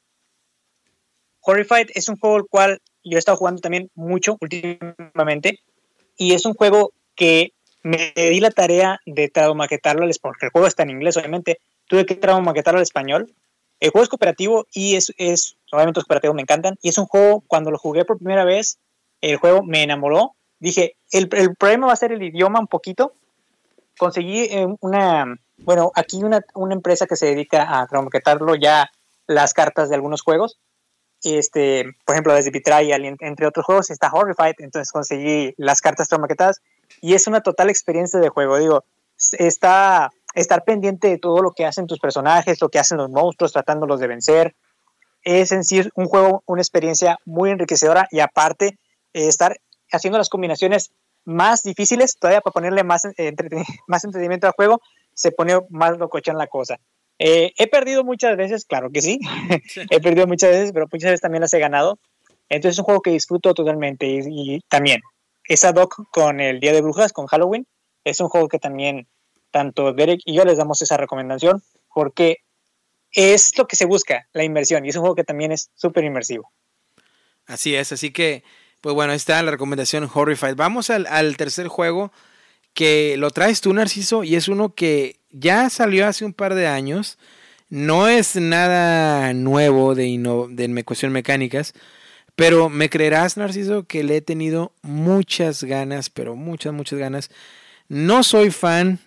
Horrified 1.41 1.87
es 1.95 2.07
un 2.07 2.17
juego 2.17 2.37
el 2.37 2.45
cual 2.45 2.83
yo 3.03 3.15
he 3.15 3.17
estado 3.17 3.35
jugando 3.35 3.61
también 3.61 3.89
mucho 3.95 4.37
últimamente 4.41 5.57
y 6.15 6.35
es 6.35 6.45
un 6.45 6.53
juego 6.53 6.93
que 7.15 7.53
me 7.81 8.13
di 8.15 8.39
la 8.41 8.51
tarea 8.51 8.99
de 9.07 9.31
maquetarlo 9.55 10.07
porque 10.21 10.45
el 10.45 10.51
juego 10.51 10.67
está 10.67 10.83
en 10.83 10.91
inglés, 10.91 11.17
obviamente. 11.17 11.61
Tuve 11.87 12.05
que 12.05 12.19
maquetarlo 12.43 12.77
al 12.77 12.83
español. 12.83 13.33
El 13.79 13.89
juego 13.89 14.03
es 14.03 14.09
cooperativo 14.09 14.67
y 14.71 14.93
es, 14.93 15.11
es 15.17 15.57
obviamente 15.71 15.97
los 15.97 16.05
cooperativos 16.05 16.35
me 16.35 16.43
encantan. 16.43 16.77
Y 16.79 16.89
es 16.89 16.97
un 16.99 17.07
juego, 17.07 17.43
cuando 17.47 17.71
lo 17.71 17.79
jugué 17.79 18.05
por 18.05 18.19
primera 18.19 18.45
vez, 18.45 18.77
el 19.19 19.37
juego 19.37 19.63
me 19.63 19.81
enamoró. 19.81 20.35
Dije, 20.59 20.95
el, 21.11 21.27
el 21.31 21.55
problema 21.55 21.87
va 21.87 21.93
a 21.93 21.95
ser 21.95 22.11
el 22.11 22.21
idioma 22.21 22.59
un 22.59 22.67
poquito. 22.67 23.15
Conseguí 23.97 24.41
eh, 24.41 24.67
una, 24.79 25.39
bueno, 25.57 25.91
aquí 25.95 26.23
una, 26.23 26.41
una 26.53 26.73
empresa 26.73 27.05
que 27.05 27.15
se 27.15 27.27
dedica 27.27 27.79
a 27.79 27.87
cromaquetarlo 27.87 28.55
ya 28.55 28.89
las 29.27 29.53
cartas 29.53 29.89
de 29.89 29.95
algunos 29.95 30.21
juegos. 30.21 30.59
Este, 31.23 31.85
por 32.05 32.15
ejemplo, 32.15 32.33
desde 32.33 32.51
Betrayal, 32.51 33.05
entre 33.05 33.47
otros 33.47 33.65
juegos, 33.65 33.89
está 33.89 34.11
Horrified, 34.11 34.55
entonces 34.57 34.91
conseguí 34.91 35.53
las 35.57 35.79
cartas 35.79 36.09
cromaquetadas 36.09 36.61
y 37.01 37.13
es 37.13 37.27
una 37.27 37.41
total 37.41 37.69
experiencia 37.69 38.19
de 38.19 38.29
juego. 38.29 38.57
Digo, 38.57 38.83
está 39.31 40.11
estar 40.33 40.63
pendiente 40.63 41.07
de 41.07 41.17
todo 41.17 41.41
lo 41.41 41.51
que 41.51 41.65
hacen 41.65 41.87
tus 41.87 41.99
personajes, 41.99 42.59
lo 42.59 42.69
que 42.69 42.79
hacen 42.79 42.97
los 42.97 43.09
monstruos, 43.09 43.53
tratándolos 43.53 43.99
de 43.99 44.07
vencer. 44.07 44.55
Es 45.23 45.51
en 45.51 45.63
sí 45.63 45.81
un 45.95 46.07
juego, 46.07 46.43
una 46.45 46.61
experiencia 46.61 47.17
muy 47.25 47.51
enriquecedora 47.51 48.07
y 48.11 48.19
aparte 48.19 48.79
eh, 49.13 49.27
estar 49.27 49.57
haciendo 49.91 50.17
las 50.17 50.29
combinaciones 50.29 50.91
más 51.23 51.63
difíciles, 51.63 52.17
todavía 52.17 52.41
para 52.41 52.53
ponerle 52.53 52.83
más, 52.83 53.05
eh, 53.05 53.33
más 53.87 54.03
entretenimiento 54.03 54.47
al 54.47 54.53
juego, 54.53 54.81
se 55.13 55.31
pone 55.31 55.59
más 55.69 55.97
en 56.25 56.37
la 56.37 56.47
cosa. 56.47 56.79
Eh, 57.19 57.53
he 57.57 57.67
perdido 57.67 58.03
muchas 58.03 58.35
veces, 58.35 58.65
claro 58.65 58.89
que 58.91 59.01
sí. 59.01 59.19
he 59.89 59.99
perdido 60.01 60.27
muchas 60.27 60.51
veces, 60.51 60.71
pero 60.73 60.87
muchas 60.91 61.11
veces 61.11 61.21
también 61.21 61.41
las 61.41 61.53
he 61.53 61.59
ganado. 61.59 61.99
Entonces 62.49 62.75
es 62.75 62.79
un 62.79 62.85
juego 62.85 63.01
que 63.01 63.11
disfruto 63.11 63.53
totalmente 63.53 64.05
y, 64.07 64.59
también 64.67 65.01
esa 65.45 65.71
doc 65.73 66.09
con 66.11 66.39
el 66.39 66.59
Día 66.59 66.71
de 66.71 66.81
Brujas, 66.81 67.11
con 67.11 67.27
Halloween, 67.27 67.67
es 68.03 68.19
un 68.19 68.29
juego 68.29 68.47
que 68.47 68.59
también 68.59 69.07
tanto 69.51 69.93
Derek 69.93 70.21
y 70.25 70.35
yo 70.35 70.45
les 70.45 70.57
damos 70.57 70.81
esa 70.81 70.97
recomendación 70.97 71.61
porque 71.93 72.37
es 73.11 73.57
lo 73.57 73.67
que 73.67 73.75
se 73.75 73.85
busca, 73.85 74.27
la 74.33 74.43
inmersión, 74.43 74.85
y 74.85 74.89
es 74.89 74.95
un 74.95 75.01
juego 75.01 75.15
que 75.15 75.23
también 75.23 75.51
es 75.51 75.69
súper 75.75 76.03
inmersivo. 76.03 76.51
Así 77.45 77.75
es, 77.75 77.91
así 77.91 78.11
que, 78.11 78.43
pues 78.81 78.95
bueno, 78.95 79.11
ahí 79.11 79.17
está 79.17 79.41
la 79.43 79.51
recomendación 79.51 80.09
Horrified. 80.11 80.55
Vamos 80.55 80.89
al, 80.89 81.05
al 81.07 81.37
tercer 81.37 81.67
juego 81.67 82.11
que 82.73 83.15
lo 83.17 83.31
traes 83.31 83.61
tú, 83.61 83.73
Narciso, 83.73 84.23
y 84.23 84.35
es 84.35 84.47
uno 84.47 84.73
que 84.73 85.17
ya 85.29 85.69
salió 85.69 86.07
hace 86.07 86.25
un 86.25 86.33
par 86.33 86.55
de 86.55 86.67
años. 86.67 87.17
No 87.69 88.07
es 88.07 88.35
nada 88.35 89.33
nuevo 89.33 89.95
de, 89.95 90.47
de 90.49 90.83
cuestión 90.83 91.11
mecánicas, 91.11 91.73
pero 92.35 92.69
me 92.69 92.89
creerás, 92.89 93.37
Narciso, 93.37 93.83
que 93.83 94.03
le 94.03 94.17
he 94.17 94.21
tenido 94.21 94.73
muchas 94.81 95.63
ganas, 95.63 96.09
pero 96.09 96.35
muchas, 96.35 96.73
muchas 96.73 96.99
ganas. 96.99 97.29
No 97.87 98.23
soy 98.23 98.51
fan, 98.51 98.99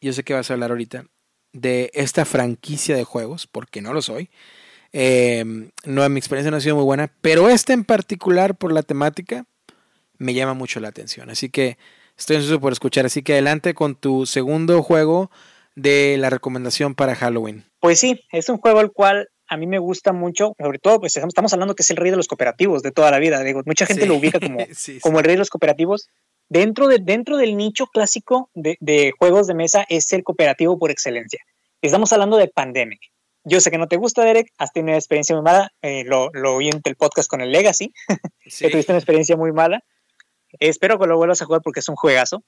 yo 0.00 0.12
sé 0.12 0.24
que 0.24 0.34
vas 0.34 0.50
a 0.50 0.54
hablar 0.54 0.70
ahorita, 0.70 1.06
de 1.52 1.90
esta 1.94 2.24
franquicia 2.24 2.96
de 2.96 3.04
juegos, 3.04 3.46
porque 3.46 3.82
no 3.82 3.92
lo 3.92 4.02
soy. 4.02 4.30
Em, 4.92 5.70
no, 5.84 6.06
mi 6.08 6.18
experiencia 6.18 6.50
no 6.50 6.58
ha 6.58 6.60
sido 6.60 6.76
muy 6.76 6.84
buena, 6.84 7.12
pero 7.20 7.48
este 7.48 7.72
en 7.72 7.84
particular, 7.84 8.56
por 8.56 8.72
la 8.72 8.82
temática, 8.82 9.46
me 10.18 10.34
llama 10.34 10.54
mucho 10.54 10.80
la 10.80 10.88
atención. 10.88 11.30
Así 11.30 11.48
que 11.48 11.78
Estoy 12.16 12.36
ansioso 12.36 12.60
por 12.60 12.72
escuchar, 12.72 13.06
así 13.06 13.22
que 13.22 13.32
adelante 13.32 13.74
con 13.74 13.94
tu 13.94 14.26
segundo 14.26 14.82
juego 14.82 15.30
de 15.74 16.16
la 16.18 16.30
recomendación 16.30 16.94
para 16.94 17.14
Halloween. 17.14 17.64
Pues 17.80 17.98
sí, 17.98 18.20
es 18.30 18.48
un 18.48 18.58
juego 18.58 18.78
al 18.80 18.92
cual 18.92 19.28
a 19.52 19.56
mí 19.56 19.66
me 19.66 19.78
gusta 19.78 20.12
mucho, 20.12 20.54
sobre 20.58 20.78
todo, 20.78 21.00
pues 21.00 21.16
estamos 21.16 21.52
hablando 21.52 21.74
que 21.74 21.82
es 21.82 21.90
el 21.90 21.96
rey 21.96 22.10
de 22.10 22.16
los 22.16 22.26
cooperativos 22.26 22.82
de 22.82 22.90
toda 22.90 23.10
la 23.10 23.18
vida. 23.18 23.42
Digo, 23.42 23.62
mucha 23.66 23.86
gente 23.86 24.06
lo 24.06 24.14
ubica 24.14 24.40
como, 24.40 24.58
como 25.02 25.18
el 25.18 25.24
rey 25.24 25.34
de 25.34 25.40
los 25.40 25.50
cooperativos. 25.50 26.08
Dentro, 26.48 26.88
de, 26.88 26.98
dentro 26.98 27.36
del 27.36 27.56
nicho 27.56 27.86
clásico 27.86 28.50
de, 28.54 29.12
juegos 29.18 29.46
de 29.46 29.54
mesa 29.54 29.84
es 29.88 30.12
el 30.12 30.22
cooperativo 30.22 30.78
por 30.78 30.90
excelencia. 30.90 31.40
Estamos 31.82 32.12
hablando 32.12 32.36
de 32.36 32.48
Pandemic. 32.48 33.00
Yo 33.44 33.60
sé 33.60 33.70
que 33.70 33.78
no 33.78 33.88
te 33.88 33.96
gusta, 33.96 34.24
Derek, 34.24 34.48
has 34.58 34.72
tenido 34.72 34.92
una 34.92 34.98
experiencia 34.98 35.34
muy 35.34 35.44
mala, 35.44 35.70
eh, 35.82 36.04
lo, 36.04 36.30
lo 36.32 36.54
oí 36.54 36.68
en 36.68 36.80
el 36.84 36.96
podcast 36.96 37.28
con 37.28 37.40
el 37.40 37.50
Legacy, 37.50 37.92
que 38.58 38.70
tuviste 38.70 38.92
una 38.92 38.98
experiencia 38.98 39.36
muy 39.36 39.52
mala. 39.52 39.82
Espero 40.58 40.98
que 40.98 41.06
lo 41.06 41.16
vuelvas 41.16 41.42
a 41.42 41.46
jugar 41.46 41.62
porque 41.62 41.80
es 41.80 41.88
un 41.88 41.96
juegazo. 41.96 42.42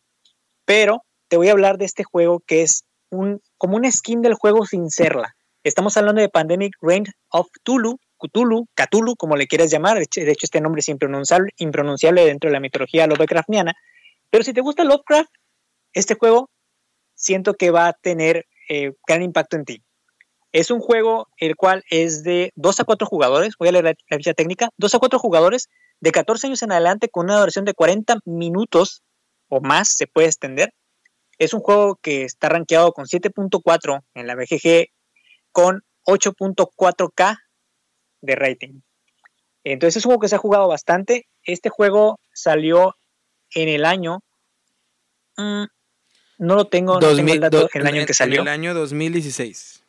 Pero 0.64 1.02
te 1.28 1.36
voy 1.36 1.48
a 1.48 1.52
hablar 1.52 1.78
de 1.78 1.84
este 1.84 2.04
juego 2.04 2.40
que 2.46 2.62
es 2.62 2.84
un, 3.10 3.40
como 3.58 3.76
una 3.76 3.90
skin 3.90 4.22
del 4.22 4.34
juego 4.34 4.66
sin 4.66 4.90
serla. 4.90 5.34
Estamos 5.62 5.96
hablando 5.96 6.20
de 6.20 6.28
Pandemic 6.28 6.74
Reign 6.80 7.06
of 7.30 7.48
Tulu, 7.62 7.98
Cthulhu, 8.18 8.66
Cthulhu, 8.74 9.16
como 9.16 9.36
le 9.36 9.46
quieras 9.46 9.70
llamar. 9.70 9.98
De 9.98 10.04
hecho, 10.04 10.20
este 10.22 10.60
nombre 10.60 10.80
es 10.80 10.88
impronunciable, 10.88 12.24
dentro 12.24 12.48
de 12.48 12.52
la 12.52 12.60
mitología 12.60 13.06
Lovecraftiana. 13.06 13.74
Pero 14.30 14.44
si 14.44 14.52
te 14.52 14.60
gusta 14.60 14.84
Lovecraft, 14.84 15.30
este 15.92 16.14
juego 16.14 16.50
siento 17.14 17.54
que 17.54 17.70
va 17.70 17.88
a 17.88 17.92
tener 17.92 18.46
eh, 18.68 18.92
gran 19.06 19.22
impacto 19.22 19.56
en 19.56 19.64
ti. 19.64 19.82
Es 20.52 20.70
un 20.70 20.80
juego 20.80 21.28
el 21.38 21.56
cual 21.56 21.82
es 21.90 22.22
de 22.22 22.52
2 22.56 22.80
a 22.80 22.84
4 22.84 23.06
jugadores. 23.06 23.54
Voy 23.58 23.68
a 23.68 23.72
leer 23.72 23.96
la 24.08 24.16
ficha 24.16 24.34
técnica. 24.34 24.68
2 24.78 24.94
a 24.94 24.98
4 24.98 25.18
jugadores 25.18 25.68
de 26.04 26.12
14 26.12 26.48
años 26.48 26.62
en 26.62 26.70
adelante 26.70 27.08
con 27.08 27.24
una 27.24 27.38
duración 27.38 27.64
de 27.64 27.72
40 27.72 28.18
minutos 28.26 29.02
o 29.48 29.62
más 29.62 29.88
se 29.88 30.06
puede 30.06 30.26
extender. 30.26 30.74
Es 31.38 31.54
un 31.54 31.60
juego 31.60 31.96
que 31.96 32.24
está 32.24 32.50
rankeado 32.50 32.92
con 32.92 33.06
7.4 33.06 34.02
en 34.12 34.26
la 34.26 34.34
BGG 34.34 34.88
con 35.50 35.82
8.4K 36.06 37.38
de 38.20 38.36
rating. 38.36 38.80
Entonces 39.64 39.96
es 39.96 40.04
un 40.04 40.10
juego 40.10 40.20
que 40.20 40.28
se 40.28 40.34
ha 40.34 40.38
jugado 40.38 40.68
bastante. 40.68 41.26
Este 41.42 41.70
juego 41.70 42.20
salió 42.34 42.96
en 43.54 43.70
el 43.70 43.86
año... 43.86 44.20
Mm, 45.38 45.64
no 46.36 46.54
lo 46.54 46.66
tengo, 46.66 47.00
no 47.00 47.16
tengo 47.16 47.32
el 47.32 47.40
dato 47.40 47.70
el 47.72 47.86
año 47.86 48.00
en 48.00 48.06
que 48.06 48.12
salió. 48.12 48.42
En 48.42 48.48
el 48.48 48.52
año 48.52 48.74
2016. 48.74 49.82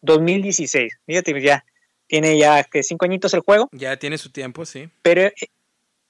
2016. 0.00 0.98
Fíjate, 1.06 1.40
ya 1.40 1.64
tiene 2.12 2.36
ya 2.36 2.62
que 2.64 2.82
cinco 2.82 3.06
añitos 3.06 3.32
el 3.32 3.40
juego. 3.40 3.70
Ya 3.72 3.96
tiene 3.96 4.18
su 4.18 4.30
tiempo, 4.30 4.66
sí. 4.66 4.90
Pero 5.00 5.22
eh, 5.22 5.32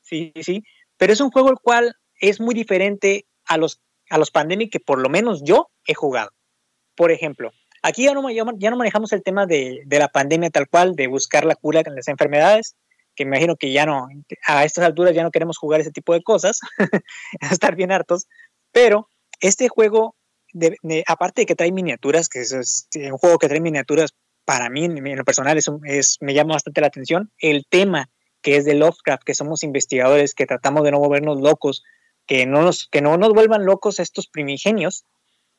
sí, 0.00 0.32
sí. 0.42 0.64
Pero 0.96 1.12
es 1.12 1.20
un 1.20 1.30
juego 1.30 1.48
el 1.50 1.60
cual 1.62 1.94
es 2.20 2.40
muy 2.40 2.56
diferente 2.56 3.24
a 3.44 3.56
los, 3.56 3.80
a 4.10 4.18
los 4.18 4.32
Pandemic 4.32 4.72
que 4.72 4.80
por 4.80 4.98
lo 4.98 5.08
menos 5.08 5.44
yo 5.44 5.70
he 5.86 5.94
jugado. 5.94 6.32
Por 6.96 7.12
ejemplo, 7.12 7.52
aquí 7.82 8.02
ya 8.02 8.14
no, 8.14 8.28
ya 8.30 8.70
no 8.70 8.76
manejamos 8.76 9.12
el 9.12 9.22
tema 9.22 9.46
de, 9.46 9.84
la 9.88 10.08
pandemia 10.08 10.50
tal 10.50 10.66
cual, 10.68 10.96
de 10.96 11.06
buscar 11.06 11.44
la 11.44 11.54
cura 11.54 11.84
de 11.84 11.92
las 11.92 12.08
enfermedades, 12.08 12.74
que 13.14 13.24
me 13.24 13.36
imagino 13.36 13.54
que 13.54 13.70
ya 13.70 13.86
no, 13.86 14.08
a 14.48 14.64
estas 14.64 14.84
alturas 14.84 15.14
ya 15.14 15.22
no 15.22 15.30
queremos 15.30 15.56
jugar 15.56 15.82
ese 15.82 15.92
tipo 15.92 16.14
de 16.14 16.22
cosas, 16.24 16.58
a 17.40 17.52
estar 17.52 17.76
bien 17.76 17.92
hartos, 17.92 18.26
pero 18.72 19.08
este 19.38 19.68
juego, 19.68 20.16
aparte 21.06 21.42
de 21.42 21.46
que 21.46 21.54
trae 21.54 21.70
miniaturas, 21.70 22.28
que 22.28 22.40
es, 22.40 22.88
un 22.92 23.18
juego 23.18 23.38
que 23.38 23.46
trae 23.46 23.60
miniaturas, 23.60 24.16
para 24.44 24.70
mí 24.70 24.84
en 24.84 25.16
lo 25.16 25.24
personal 25.24 25.56
es, 25.56 26.18
me 26.20 26.34
llama 26.34 26.54
bastante 26.54 26.80
la 26.80 26.88
atención, 26.88 27.30
el 27.38 27.64
tema 27.68 28.10
que 28.42 28.56
es 28.56 28.64
de 28.64 28.74
Lovecraft, 28.74 29.22
que 29.22 29.34
somos 29.34 29.62
investigadores, 29.62 30.34
que 30.34 30.46
tratamos 30.46 30.82
de 30.82 30.90
no 30.90 30.98
volvernos 30.98 31.40
locos, 31.40 31.84
que 32.26 32.44
no 32.46 32.62
nos, 32.62 32.88
que 32.88 33.00
no 33.00 33.16
nos 33.16 33.32
vuelvan 33.32 33.64
locos 33.64 34.00
estos 34.00 34.26
primigenios, 34.26 35.04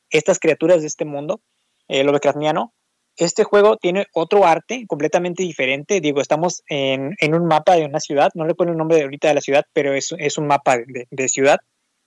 estas 0.09 0.39
criaturas 0.39 0.81
de 0.81 0.87
este 0.87 1.05
mundo, 1.05 1.41
eh, 1.87 2.03
Lovecraftiano, 2.03 2.73
este 3.15 3.43
juego 3.43 3.77
tiene 3.77 4.07
otro 4.13 4.45
arte 4.45 4.85
completamente 4.87 5.43
diferente. 5.43 6.01
Digo, 6.01 6.19
estamos 6.19 6.63
en, 6.67 7.15
un 7.33 7.45
mapa 7.45 7.75
de 7.75 7.85
una 7.85 7.99
ciudad, 7.99 8.31
no 8.33 8.45
recuerdo 8.45 8.71
el 8.71 8.77
nombre 8.77 8.97
de 8.97 9.03
ahorita 9.03 9.27
de 9.27 9.33
la 9.35 9.41
ciudad, 9.41 9.65
pero 9.73 9.93
es, 9.93 10.13
es 10.17 10.37
un 10.37 10.47
mapa 10.47 10.77
de, 10.77 11.27
ciudad. 11.29 11.59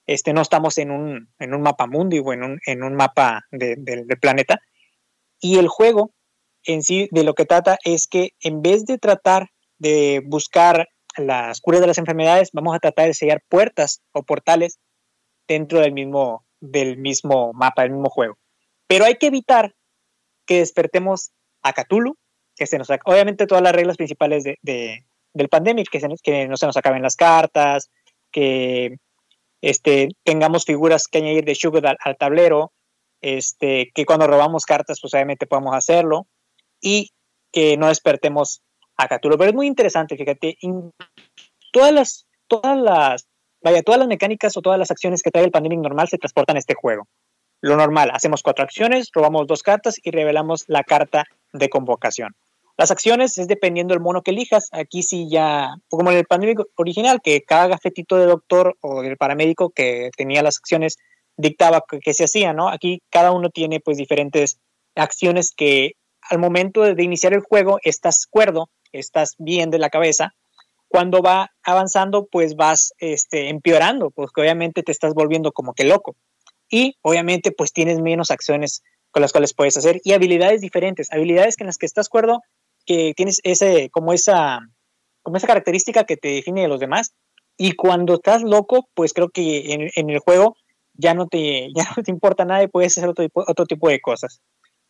Este, 0.06 0.32
no 0.32 0.42
estamos 0.42 0.78
en 0.78 0.90
un, 0.90 1.28
en 1.38 1.54
un 1.54 1.62
mapa 1.62 1.86
mundi 1.86 2.18
o 2.18 2.32
en 2.32 2.42
un, 2.42 2.60
en 2.66 2.82
un 2.82 2.94
mapa 2.94 3.46
del 3.50 4.06
planeta. 4.20 4.60
Y 5.40 5.58
el 5.58 5.68
juego 5.68 6.12
en 6.66 6.82
sí 6.82 7.08
de 7.10 7.24
lo 7.24 7.34
que 7.34 7.44
trata 7.44 7.78
es 7.84 8.06
que 8.06 8.30
en 8.40 8.62
vez 8.62 8.84
de 8.84 8.98
tratar 8.98 9.50
de 9.78 10.22
buscar 10.24 10.88
las 11.16 11.60
curas 11.60 11.80
de 11.80 11.86
las 11.86 11.98
enfermedades, 11.98 12.50
vamos 12.52 12.74
a 12.74 12.78
tratar 12.78 13.06
de 13.06 13.14
sellar 13.14 13.42
puertas 13.48 14.02
o 14.12 14.22
portales 14.22 14.78
dentro 15.48 15.80
del 15.80 15.92
mismo, 15.92 16.44
del 16.60 16.98
mismo 16.98 17.52
mapa, 17.52 17.82
del 17.82 17.92
mismo 17.92 18.10
juego. 18.10 18.36
Pero 18.86 19.04
hay 19.04 19.16
que 19.16 19.26
evitar 19.26 19.74
que 20.46 20.58
despertemos 20.58 21.32
a 21.62 21.72
Cthulhu, 21.72 22.16
que 22.54 22.66
se 22.66 22.78
nos 22.78 22.88
obviamente 23.04 23.46
todas 23.46 23.62
las 23.62 23.72
reglas 23.72 23.96
principales 23.96 24.44
de, 24.44 25.04
del 25.34 25.48
pandemic, 25.48 25.88
que, 25.90 26.00
que 26.22 26.48
no 26.48 26.56
se 26.56 26.66
nos 26.66 26.76
acaben 26.76 27.02
las 27.02 27.16
cartas, 27.16 27.90
que 28.30 28.96
este, 29.60 30.08
tengamos 30.24 30.64
figuras 30.64 31.08
que 31.08 31.18
añadir 31.18 31.44
de 31.44 31.54
Sugar 31.54 31.96
al, 31.98 32.16
tablero, 32.16 32.72
este, 33.20 33.90
que 33.94 34.06
cuando 34.06 34.26
robamos 34.26 34.64
cartas, 34.64 35.00
pues 35.00 35.14
obviamente 35.14 35.46
podamos 35.46 35.74
hacerlo, 35.74 36.26
y 36.86 37.10
que 37.52 37.76
no 37.76 37.88
despertemos 37.88 38.62
a 38.96 39.08
Cthulhu. 39.08 39.36
Pero 39.36 39.50
es 39.50 39.54
muy 39.54 39.66
interesante, 39.66 40.16
fíjate, 40.16 40.56
todas 41.72 41.92
las, 41.92 42.26
todas 42.46 42.78
las, 42.78 43.26
vaya, 43.60 43.82
todas 43.82 43.98
las 43.98 44.08
mecánicas 44.08 44.56
o 44.56 44.62
todas 44.62 44.78
las 44.78 44.90
acciones 44.90 45.22
que 45.22 45.30
trae 45.30 45.44
el 45.44 45.50
pandemic 45.50 45.80
normal 45.80 46.08
se 46.08 46.18
transportan 46.18 46.56
a 46.56 46.60
este 46.60 46.74
juego 46.74 47.08
lo 47.60 47.76
normal, 47.76 48.10
hacemos 48.12 48.42
cuatro 48.42 48.64
acciones, 48.64 49.10
robamos 49.12 49.46
dos 49.46 49.62
cartas 49.62 49.96
y 50.02 50.10
revelamos 50.10 50.64
la 50.68 50.84
carta 50.84 51.24
de 51.52 51.68
convocación. 51.68 52.34
Las 52.76 52.90
acciones 52.90 53.38
es 53.38 53.48
dependiendo 53.48 53.94
del 53.94 54.02
mono 54.02 54.22
que 54.22 54.32
elijas. 54.32 54.68
Aquí 54.70 55.02
sí 55.02 55.28
ya, 55.30 55.76
como 55.88 56.10
en 56.10 56.18
el 56.18 56.26
pandémico 56.26 56.66
original, 56.76 57.20
que 57.22 57.42
cada 57.42 57.68
gafetito 57.68 58.16
de 58.16 58.26
doctor 58.26 58.76
o 58.82 59.00
del 59.00 59.16
paramédico 59.16 59.70
que 59.70 60.10
tenía 60.16 60.42
las 60.42 60.58
acciones 60.58 60.98
dictaba 61.38 61.82
que, 61.88 62.12
se 62.12 62.24
hacía, 62.24 62.52
¿no? 62.52 62.68
Aquí 62.68 63.02
cada 63.10 63.32
uno 63.32 63.48
tiene 63.48 63.80
pues 63.80 63.96
diferentes 63.96 64.58
acciones 64.94 65.52
que 65.56 65.92
al 66.28 66.38
momento 66.38 66.82
de 66.82 67.02
iniciar 67.02 67.32
el 67.32 67.40
juego 67.40 67.78
estás 67.82 68.26
cuerdo, 68.26 68.70
estás 68.92 69.34
bien 69.38 69.70
de 69.70 69.78
la 69.78 69.90
cabeza. 69.90 70.34
Cuando 70.88 71.20
va 71.20 71.50
avanzando, 71.62 72.26
pues 72.30 72.54
vas 72.54 72.92
este, 72.98 73.48
empeorando, 73.48 74.10
porque 74.10 74.40
obviamente 74.40 74.82
te 74.82 74.92
estás 74.92 75.14
volviendo 75.14 75.52
como 75.52 75.74
que 75.74 75.84
loco 75.84 76.16
y 76.70 76.96
obviamente 77.02 77.52
pues 77.52 77.72
tienes 77.72 78.00
menos 78.00 78.30
acciones 78.30 78.82
con 79.10 79.22
las 79.22 79.32
cuales 79.32 79.54
puedes 79.54 79.76
hacer 79.76 80.00
y 80.04 80.12
habilidades 80.12 80.60
diferentes, 80.60 81.10
habilidades 81.10 81.56
en 81.58 81.66
las 81.66 81.78
que 81.78 81.86
estás 81.86 82.08
acuerdo 82.08 82.40
que 82.84 83.14
tienes 83.16 83.40
ese 83.44 83.90
como 83.90 84.12
esa 84.12 84.60
como 85.22 85.36
esa 85.36 85.46
característica 85.46 86.04
que 86.04 86.16
te 86.16 86.28
define 86.28 86.62
de 86.62 86.68
los 86.68 86.80
demás 86.80 87.14
y 87.56 87.72
cuando 87.72 88.14
estás 88.14 88.42
loco 88.42 88.88
pues 88.94 89.12
creo 89.12 89.30
que 89.30 89.90
en, 89.94 90.10
el 90.10 90.18
juego 90.18 90.56
ya 90.94 91.14
no 91.14 91.26
te 91.28 91.68
ya 91.76 91.84
no 91.96 92.02
te 92.02 92.10
importa 92.10 92.44
nada 92.44 92.62
y 92.62 92.68
puedes 92.68 92.96
hacer 92.96 93.08
otro 93.08 93.26
otro 93.34 93.66
tipo 93.66 93.88
de 93.88 94.00
cosas. 94.00 94.40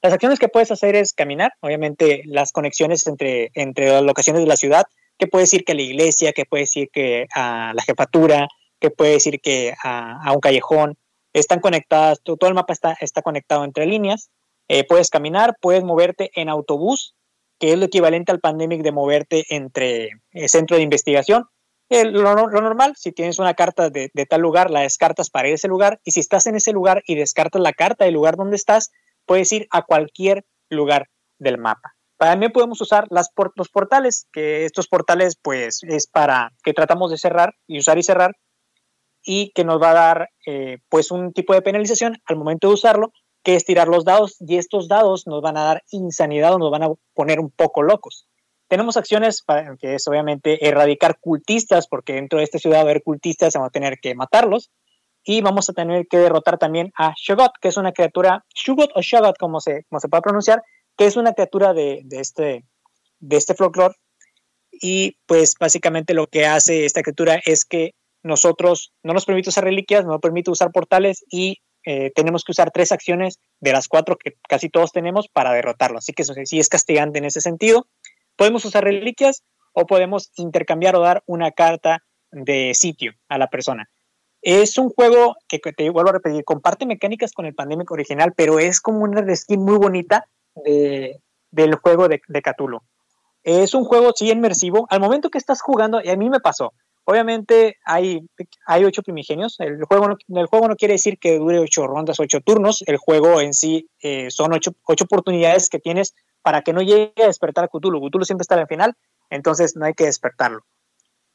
Las 0.02 0.12
acciones 0.12 0.39
que 0.39 0.48
puedes 0.48 0.70
hacer 0.70 0.94
es 0.94 1.12
caminar, 1.12 1.52
obviamente 1.60 2.23
las 2.27 2.52
conexiones 2.52 3.06
entre, 3.06 3.51
entre 3.55 3.89
las 3.89 4.02
locaciones 4.02 4.43
de 4.43 4.48
la 4.48 4.56
ciudad, 4.56 4.85
que 5.18 5.27
puedes 5.27 5.52
ir 5.55 5.64
que 5.64 5.74
la 5.74 5.82
iglesia, 5.82 6.32
que 6.32 6.44
puedes 6.44 6.77
ir 6.77 6.90
que 6.93 7.27
a 7.35 7.73
la 7.74 7.82
jefatura, 7.82 8.48
que 8.78 8.90
puedes 8.90 9.27
ir 9.27 9.40
que 9.40 9.74
a, 9.82 10.31
un 10.32 10.40
callejón, 10.40 10.97
están 11.32 11.60
conectadas, 11.60 12.20
todo 12.23 12.48
el 12.48 12.55
mapa 12.55 12.73
está, 12.73 12.97
está 13.01 13.23
conectado 13.23 13.64
entre 13.64 13.86
líneas, 13.86 14.31
eh, 14.68 14.85
puedes 14.85 15.10
caminar, 15.10 15.56
puedes 15.60 15.85
moverte 15.85 16.31
en 16.35 16.48
autobús, 16.48 17.14
que 17.59 17.73
es 17.73 17.78
lo 17.78 17.86
equivalente 17.86 18.32
al 18.32 18.40
pandemic 18.40 18.82
de 18.82 18.93
moverte 18.93 19.44
entre 19.48 20.10
eh, 20.32 20.48
centro 20.48 20.77
de 20.77 20.82
investigación. 20.82 21.44
lo, 21.89 22.35
normal, 22.35 22.94
si 22.97 23.12
tienes 23.12 23.39
una 23.39 23.55
carta 23.55 23.90
de, 23.90 24.10
tal 24.28 24.40
lugar, 24.40 24.70
la 24.70 24.81
descartas 24.81 25.31
para 25.31 25.48
ese 25.48 25.68
lugar, 25.68 26.01
y 26.05 26.10
si 26.10 26.20
estás 26.20 26.47
en 26.47 26.56
ese 26.56 26.73
lugar 26.73 27.02
y 27.06 27.14
descartas 27.14 27.62
la 27.62 27.73
carta 27.73 28.05
del 28.05 28.14
lugar 28.14 28.36
donde 28.36 28.56
estás, 28.56 28.90
puedes 29.27 29.53
ir 29.53 29.66
a 29.70 29.82
cualquier 29.82 30.44
lugar 30.70 31.09
del 31.39 31.59
mapa. 31.59 31.97
También 32.19 32.53
podemos 32.53 32.81
usar 32.81 33.09
los 33.11 33.69
portales, 33.69 34.27
que 34.32 34.65
estos 34.65 34.89
portales 34.89 35.36
pues 35.40 35.81
es 35.82 36.07
para 36.07 36.53
que 36.65 36.73
tratamos 36.73 37.11
de 37.11 37.19
cerrar 37.19 37.55
y 37.66 37.78
usar 37.78 37.98
y 37.98 38.03
cerrar 38.03 38.36
y 39.23 39.51
que 39.51 39.65
nos 39.65 39.82
va 39.82 39.90
a 39.90 39.94
dar 39.94 40.31
eh, 40.47 40.78
pues 40.89 41.11
un 41.11 41.32
tipo 41.32 41.53
de 41.53 41.61
penalización 41.61 42.16
al 42.24 42.36
momento 42.36 42.69
de 42.69 42.74
usarlo, 42.74 43.12
que 43.43 43.55
es 43.55 43.65
tirar 43.65 43.89
los 43.89 44.05
dados 44.05 44.36
y 44.40 44.57
estos 44.57 44.89
dados 44.89 45.27
nos 45.27 45.43
van 45.43 45.59
a 45.59 45.65
dar 45.65 45.82
insanidad 45.90 46.55
o 46.55 46.59
nos 46.59 46.70
van 46.70 46.85
a 46.85 46.89
poner 47.12 47.39
un 47.39 47.51
poco 47.51 47.82
locos. 47.82 48.28
Tenemos 48.69 48.97
acciones 48.97 49.43
para, 49.43 49.77
que 49.77 49.94
es 49.94 50.09
obviamente 50.09 50.66
erradicar 50.66 51.19
cultistas, 51.20 51.86
porque 51.86 52.15
dentro 52.15 52.39
de 52.39 52.44
esta 52.44 52.59
ciudad 52.59 52.78
va 52.78 52.81
a 52.81 52.82
haber 52.85 53.03
cultistas, 53.03 53.55
vamos 53.55 53.69
a 53.69 53.70
tener 53.70 53.98
que 54.01 54.15
matarlos. 54.15 54.70
Y 55.28 55.40
vamos 55.40 55.69
a 55.69 55.73
tener 55.73 56.07
que 56.07 56.19
derrotar 56.19 56.57
también 56.57 56.93
a 56.97 57.12
Shogot, 57.16 57.51
que 57.61 57.66
es 57.69 57.77
una 57.77 57.90
criatura, 57.90 58.44
Shugot 58.55 58.93
o 58.94 59.03
Shogot, 59.03 59.36
como 59.36 59.61
se, 59.61 59.85
como 59.90 59.98
se 59.98 60.09
puede 60.09 60.23
pronunciar, 60.23 60.62
que 60.97 61.07
es 61.07 61.16
una 61.16 61.32
criatura 61.32 61.74
de, 61.74 62.03
de 62.05 62.20
este, 62.20 62.65
de 63.19 63.36
este 63.36 63.55
folclore. 63.55 63.97
Y 64.70 65.19
pues 65.27 65.55
básicamente 65.59 66.15
lo 66.15 66.28
que 66.28 66.47
hace 66.47 66.85
esta 66.85 67.03
criatura 67.03 67.40
es 67.44 67.65
que 67.65 67.90
nosotros 68.23 68.93
no 69.03 69.15
nos 69.15 69.24
permite 69.24 69.48
usar 69.48 69.65
reliquias, 69.65 70.05
no 70.05 70.12
nos 70.12 70.20
permite 70.20 70.53
usar 70.53 70.70
portales 70.70 71.24
y 71.28 71.59
eh, 71.85 72.12
tenemos 72.15 72.44
que 72.44 72.53
usar 72.53 72.70
tres 72.70 72.93
acciones 72.93 73.40
de 73.59 73.73
las 73.73 73.89
cuatro 73.89 74.16
que 74.16 74.36
casi 74.48 74.69
todos 74.69 74.93
tenemos 74.93 75.27
para 75.28 75.53
derrotarlo. 75.53 75.98
Así 75.98 76.12
que 76.12 76.23
eso 76.23 76.35
sí 76.44 76.61
es 76.61 76.69
castigante 76.69 77.19
en 77.19 77.24
ese 77.24 77.40
sentido. 77.40 77.89
Podemos 78.36 78.65
usar 78.65 78.85
reliquias 78.85 79.43
o 79.73 79.86
podemos 79.86 80.31
intercambiar 80.36 80.94
o 80.94 81.01
dar 81.01 81.24
una 81.27 81.51
carta 81.51 82.05
de 82.31 82.74
sitio 82.74 83.12
a 83.28 83.39
la 83.39 83.48
persona. 83.48 83.90
Es 84.48 84.78
un 84.78 84.90
juego 84.90 85.35
que 85.48 85.59
te 85.59 85.90
vuelvo 85.90 86.10
a 86.10 86.12
repetir, 86.12 86.44
comparte 86.44 86.86
mecánicas 86.86 87.32
con 87.32 87.47
el 87.47 87.55
Pandemic 87.56 87.90
original, 87.90 88.32
pero 88.36 88.60
es 88.60 88.81
como 88.81 89.01
una 89.01 89.20
reskin 89.20 89.60
muy 89.60 89.77
bonita 89.77 90.28
del 90.64 91.74
juego 91.82 92.06
de, 92.06 92.20
de 92.28 92.43
Cthulhu. 92.43 92.78
Es 93.43 93.74
un 93.74 93.85
juego 93.85 94.12
sí 94.14 94.31
inmersivo. 94.31 94.86
Al 94.89 95.01
momento 95.01 95.31
que 95.31 95.39
estás 95.39 95.60
jugando, 95.60 96.01
y 96.01 96.10
a 96.10 96.16
mí 96.16 96.31
me 96.31 96.39
pasó, 96.39 96.74
Obviamente 97.09 97.77
hay, 97.85 98.28
hay 98.66 98.85
ocho 98.85 99.02
primigenios. 99.02 99.59
El 99.59 99.85
juego, 99.85 100.09
no, 100.09 100.40
el 100.40 100.47
juego 100.47 100.68
no 100.68 100.77
quiere 100.77 100.94
decir 100.94 101.18
que 101.18 101.39
dure 101.39 101.60
ocho 101.60 101.86
rondas, 101.86 102.18
ocho 102.18 102.40
turnos. 102.40 102.82
El 102.86 102.98
juego 102.98 103.40
en 103.40 103.52
sí 103.52 103.89
eh, 104.01 104.28
son 104.31 104.52
ocho, 104.52 104.73
ocho, 104.85 105.05
oportunidades 105.05 105.68
que 105.68 105.78
tienes 105.81 106.14
para 106.43 106.62
que 106.62 106.73
no 106.73 106.82
llegue 106.82 107.12
a 107.23 107.27
despertar 107.27 107.64
a 107.64 107.68
Cthulhu. 107.68 108.01
Cthulhu 108.01 108.24
siempre 108.24 108.43
está 108.43 108.56
al 108.56 108.66
final, 108.66 108.94
entonces 109.31 109.77
no 109.77 109.86
hay 109.86 109.94
que 109.94 110.06
despertarlo. 110.06 110.64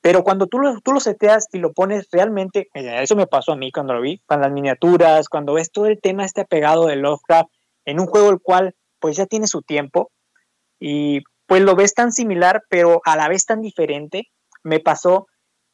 Pero 0.02 0.24
cuando 0.24 0.48
tú 0.48 0.60
lo, 0.60 0.80
tú 0.82 0.94
lo 0.94 1.00
seteas 1.00 1.48
y 1.52 1.60
lo 1.60 1.74
pones 1.74 2.08
realmente, 2.12 2.70
eh, 2.74 3.02
eso 3.02 3.16
me 3.16 3.28
pasó 3.28 3.52
a 3.52 3.56
mí 3.56 3.72
cuando 3.72 3.94
lo 3.94 4.02
vi, 4.02 4.20
con 4.26 4.42
las 4.42 4.52
miniaturas, 4.52 5.30
cuando 5.30 5.54
ves 5.54 5.72
todo 5.72 5.86
el 5.86 6.02
tema 6.02 6.26
este 6.26 6.42
apegado 6.42 6.88
de 6.88 6.96
Lovecraft 6.96 7.50
en 7.86 8.00
un 8.00 8.08
juego 8.08 8.30
el 8.30 8.40
cual 8.42 8.76
pues 9.00 9.16
ya 9.18 9.26
tiene 9.26 9.48
su 9.48 9.62
tiempo 9.62 10.12
y 10.80 11.22
pues 11.46 11.62
lo 11.62 11.76
ves 11.76 11.94
tan 11.94 12.12
similar 12.12 12.64
pero 12.70 13.02
a 13.06 13.16
la 13.16 13.28
vez 13.28 13.46
tan 13.46 13.62
diferente, 13.62 14.30
me 14.64 14.80
pasó 14.80 15.28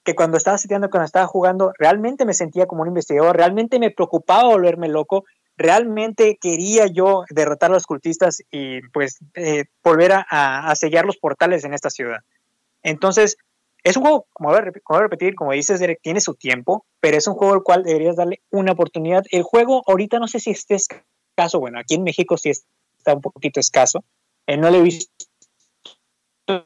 que 0.04 0.16
cuando 0.16 0.38
estaba 0.38 0.58
seteando, 0.58 0.90
cuando 0.90 1.06
estaba 1.06 1.28
jugando, 1.28 1.74
realmente 1.78 2.26
me 2.26 2.34
sentía 2.34 2.66
como 2.66 2.82
un 2.82 2.88
investigador, 2.88 3.36
realmente 3.36 3.78
me 3.78 3.91
preocupaba 3.91 4.45
volverme 4.48 4.88
loco, 4.88 5.26
realmente 5.58 6.38
quería 6.40 6.88
yo 6.88 7.26
derrotar 7.30 7.72
a 7.72 7.74
los 7.74 7.86
cultistas 7.86 8.41
y 8.49 8.80
pues 8.94 9.20
eh, 9.36 9.66
volver 9.84 10.14
a, 10.14 10.74
sellar 10.76 11.06
los 11.06 11.18
portales 11.18 11.66
en 11.66 11.74
esta 11.74 11.90
ciudad. 11.90 12.20
Entonces, 12.84 13.38
es 13.88 13.95
un 13.95 14.03
juego, 14.03 14.27
como 14.34 14.49
voy 14.49 14.59
a 14.59 15.01
repetir, 15.01 15.35
como 15.35 15.53
dices, 15.53 15.81
tiene 16.01 16.19
su 16.19 16.34
tiempo, 16.34 16.85
pero 16.99 17.15
es 17.15 17.26
un 17.26 17.35
juego 17.35 17.53
al 17.53 17.64
cual 17.64 17.84
deberías 17.84 18.18
darle 18.18 18.41
una 18.51 18.73
oportunidad. 18.73 19.23
El 19.31 19.43
juego 19.43 19.81
ahorita 19.88 20.19
no 20.19 20.27
sé 20.27 20.41
si 20.41 20.51
esté 20.51 20.76
escaso, 20.76 21.61
bueno, 21.61 21.80
aquí 21.80 21.95
en 21.95 22.03
México 22.03 22.35
sí 22.35 22.49
está 22.49 23.14
un 23.14 23.22
poquito 23.22 23.61
escaso, 23.61 24.03
eh, 24.45 24.57
no 24.57 24.69
lo 24.69 24.80
he 24.80 24.81
visto 24.81 25.07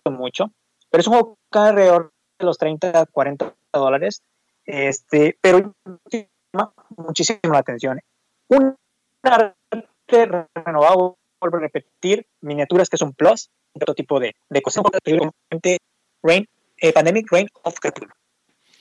mucho, 0.06 0.52
pero 0.89 1.02
es 1.02 1.07
un 1.07 1.14
juego 1.14 1.38
que 1.52 1.60
alrededor 1.60 2.11
los 2.39 2.57
30, 2.57 3.06
40 3.06 3.56
dólares, 3.72 4.23
este, 4.65 5.38
pero 5.41 5.76
llama 6.52 6.73
muchísimo 6.98 7.39
la 7.53 7.60
atención. 7.60 7.99
Un 8.48 8.76
arte 9.22 9.56
renovado, 10.65 11.18
vuelvo 11.39 11.57
a 11.57 11.60
repetir, 11.60 12.26
miniaturas 12.41 12.89
que 12.89 12.98
son 12.98 13.14
plus, 13.14 13.52
otro 13.73 13.93
tipo 13.93 14.19
de, 14.19 14.35
de 14.49 14.61
cosas. 14.64 14.84
Rain 16.23 16.48
eh, 16.82 16.91
Pandemic 16.91 17.32
Reign 17.32 17.48
of 17.64 17.80
Cthulhu. 17.80 18.12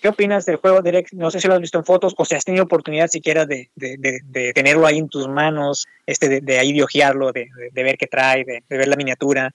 ¿Qué 0.01 0.09
opinas 0.09 0.47
del 0.47 0.57
juego, 0.57 0.81
Direct? 0.81 1.13
No 1.13 1.31
sé 1.31 1.41
si 1.41 1.47
lo 1.47 1.55
has 1.55 1.61
visto 1.61 1.79
en 1.79 1.85
fotos 1.85 2.15
o 2.17 2.25
si 2.25 2.35
has 2.35 2.45
tenido 2.45 2.65
oportunidad 2.65 3.09
siquiera 3.09 3.45
de, 3.45 3.71
de, 3.77 4.53
tenerlo 4.55 4.87
ahí 4.87 4.97
en 4.97 5.11
tus 5.11 5.29
manos, 5.29 5.87
este, 6.07 6.41
de, 6.41 6.59
ahí 6.59 6.73
de 6.73 6.83
ojearlo, 6.83 7.33
de, 7.33 7.49
ver 7.75 7.99
qué 7.99 8.07
trae, 8.07 8.45
de, 8.45 8.63
ver 8.69 8.89
la 8.89 8.97
miniatura. 8.97 9.55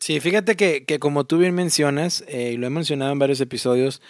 Sí, 0.00 0.18
fíjate 0.18 0.56
que, 0.56 0.84
que 0.84 0.98
como 0.98 1.24
tú 1.24 1.38
bien 1.38 1.54
mencionas, 1.54 2.24
eh, 2.26 2.50
y 2.54 2.56
lo 2.56 2.66
he 2.66 2.70
mencionado 2.70 3.12
en 3.12 3.20
varios 3.20 3.40
episodios, 3.40 4.02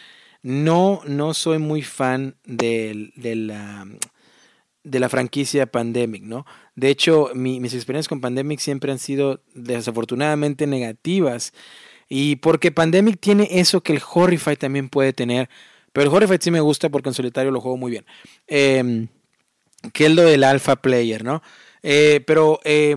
no, 0.42 1.02
no 1.06 1.34
soy 1.34 1.58
muy 1.58 1.82
fan 1.82 2.36
de, 2.44 3.12
la, 3.16 3.86
de 4.82 5.00
la 5.00 5.08
franquicia 5.10 5.66
Pandemic, 5.66 6.22
¿no? 6.22 6.46
De 6.74 6.88
hecho, 6.88 7.30
mis 7.34 7.74
experiencias 7.74 8.08
con 8.08 8.22
Pandemic 8.22 8.60
siempre 8.60 8.92
han 8.92 8.98
sido 8.98 9.42
desafortunadamente 9.54 10.66
negativas. 10.66 11.52
Y 12.08 12.36
porque 12.36 12.70
Pandemic 12.72 13.18
tiene 13.20 13.48
eso 13.50 13.82
que 13.82 13.92
el 13.92 14.02
Horrify 14.12 14.56
también 14.56 14.88
puede 14.88 15.12
tener. 15.12 15.48
Pero 15.92 16.08
el 16.08 16.14
Horrify 16.14 16.38
sí 16.40 16.50
me 16.50 16.60
gusta 16.60 16.88
porque 16.88 17.08
en 17.08 17.14
solitario 17.14 17.50
lo 17.50 17.60
juego 17.60 17.76
muy 17.76 17.90
bien. 17.90 18.06
Eh, 18.46 19.08
que 19.92 20.06
es 20.06 20.12
lo 20.12 20.22
del 20.22 20.44
Alpha 20.44 20.76
Player, 20.76 21.24
¿no? 21.24 21.42
Eh, 21.82 22.20
pero 22.26 22.60
eh, 22.64 22.96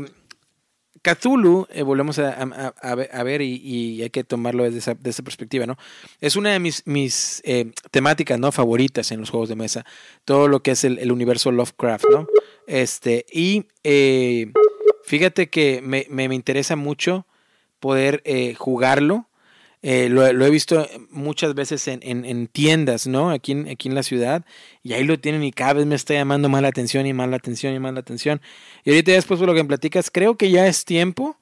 Cthulhu, 1.01 1.67
volvemos 1.85 2.19
a, 2.19 3.23
ver 3.23 3.41
y, 3.41 4.01
hay 4.01 4.09
que 4.09 4.23
tomarlo 4.23 4.63
desde 4.63 4.79
esa, 4.79 5.23
perspectiva, 5.23 5.65
¿no? 5.65 5.77
Es 6.19 6.35
una 6.35 6.51
de 6.51 6.59
mis, 6.59 6.85
mis 6.85 7.41
eh, 7.45 7.71
temáticas, 7.91 8.39
¿no? 8.39 8.51
Favoritas 8.51 9.11
en 9.11 9.21
los 9.21 9.29
juegos 9.29 9.49
de 9.49 9.55
mesa. 9.55 9.85
Todo 10.25 10.47
lo 10.47 10.61
que 10.61 10.71
es 10.71 10.83
el, 10.83 11.11
universo 11.11 11.51
Lovecraft, 11.51 12.05
¿no? 12.11 12.27
Este, 12.67 13.25
y 13.31 13.65
eh, 13.83 14.51
fíjate 15.03 15.49
que 15.49 15.81
me, 15.81 16.05
me, 16.09 16.35
interesa 16.35 16.75
mucho 16.75 17.25
poder 17.79 18.23
jugarlo 18.57 19.29
eh, 19.81 20.09
lo, 20.09 20.25
he 20.27 20.49
visto 20.49 20.85
muchas 21.09 21.53
veces 21.55 21.87
en, 21.87 22.01
en, 22.03 22.47
tiendas, 22.47 23.07
¿no? 23.07 23.29
Aquí 23.29 23.53
en, 23.53 23.69
aquí 23.69 23.87
en 23.87 23.95
la 23.95 24.03
ciudad. 24.03 24.43
Y 24.83 24.93
ahí 24.93 25.03
lo 25.03 25.19
tienen 25.19 25.43
y 25.43 25.51
cada 25.51 25.73
vez 25.73 25.85
me 25.85 25.95
está 25.95 26.13
llamando 26.13 26.49
más 26.49 26.61
la 26.61 26.67
atención 26.67 27.05
y 27.05 27.13
más 27.13 27.29
la 27.29 27.37
atención 27.37 27.73
y 27.73 27.79
más 27.79 27.93
la 27.93 28.01
atención. 28.01 28.41
Y 28.83 28.89
ahorita 28.91 29.13
después 29.13 29.39
de 29.39 29.45
lo 29.45 29.53
que 29.53 29.63
me 29.63 29.69
platicas, 29.69 30.11
creo 30.11 30.35
que 30.35 30.51
ya 30.51 30.67
es 30.67 30.83
tiempo 30.85 31.37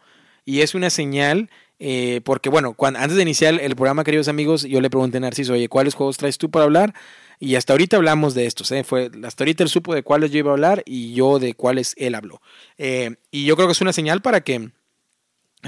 y 0.45 0.61
es 0.61 0.75
una 0.75 0.89
señal. 0.89 1.49
Eh, 1.79 2.21
porque 2.23 2.49
bueno, 2.49 2.73
cuando, 2.73 2.99
antes 2.99 3.15
de 3.15 3.21
iniciar 3.21 3.59
el 3.59 3.75
programa, 3.75 4.03
queridos 4.03 4.27
amigos, 4.27 4.63
yo 4.63 4.81
le 4.81 4.89
pregunté 4.89 5.17
a 5.17 5.21
Narciso, 5.21 5.53
oye, 5.53 5.69
¿cuáles 5.69 5.93
juegos 5.93 6.17
traes 6.17 6.37
tú 6.37 6.49
para 6.49 6.65
hablar? 6.65 6.93
Y 7.39 7.53
hasta 7.53 7.73
ahorita 7.73 7.97
hablamos 7.97 8.33
de 8.33 8.47
estos, 8.47 8.71
¿eh? 8.71 8.83
Fue, 8.83 9.11
hasta 9.23 9.43
ahorita 9.43 9.63
él 9.63 9.69
supo 9.69 9.93
de 9.93 10.01
cuáles 10.01 10.31
yo 10.31 10.39
iba 10.39 10.49
a 10.49 10.53
hablar 10.53 10.81
y 10.87 11.13
yo 11.13 11.37
de 11.37 11.53
cuáles 11.53 11.93
él 11.97 12.15
habló. 12.15 12.41
Eh, 12.79 13.17
y 13.29 13.45
yo 13.45 13.55
creo 13.55 13.67
que 13.67 13.73
es 13.73 13.81
una 13.81 13.93
señal 13.93 14.23
para 14.23 14.41
que 14.41 14.71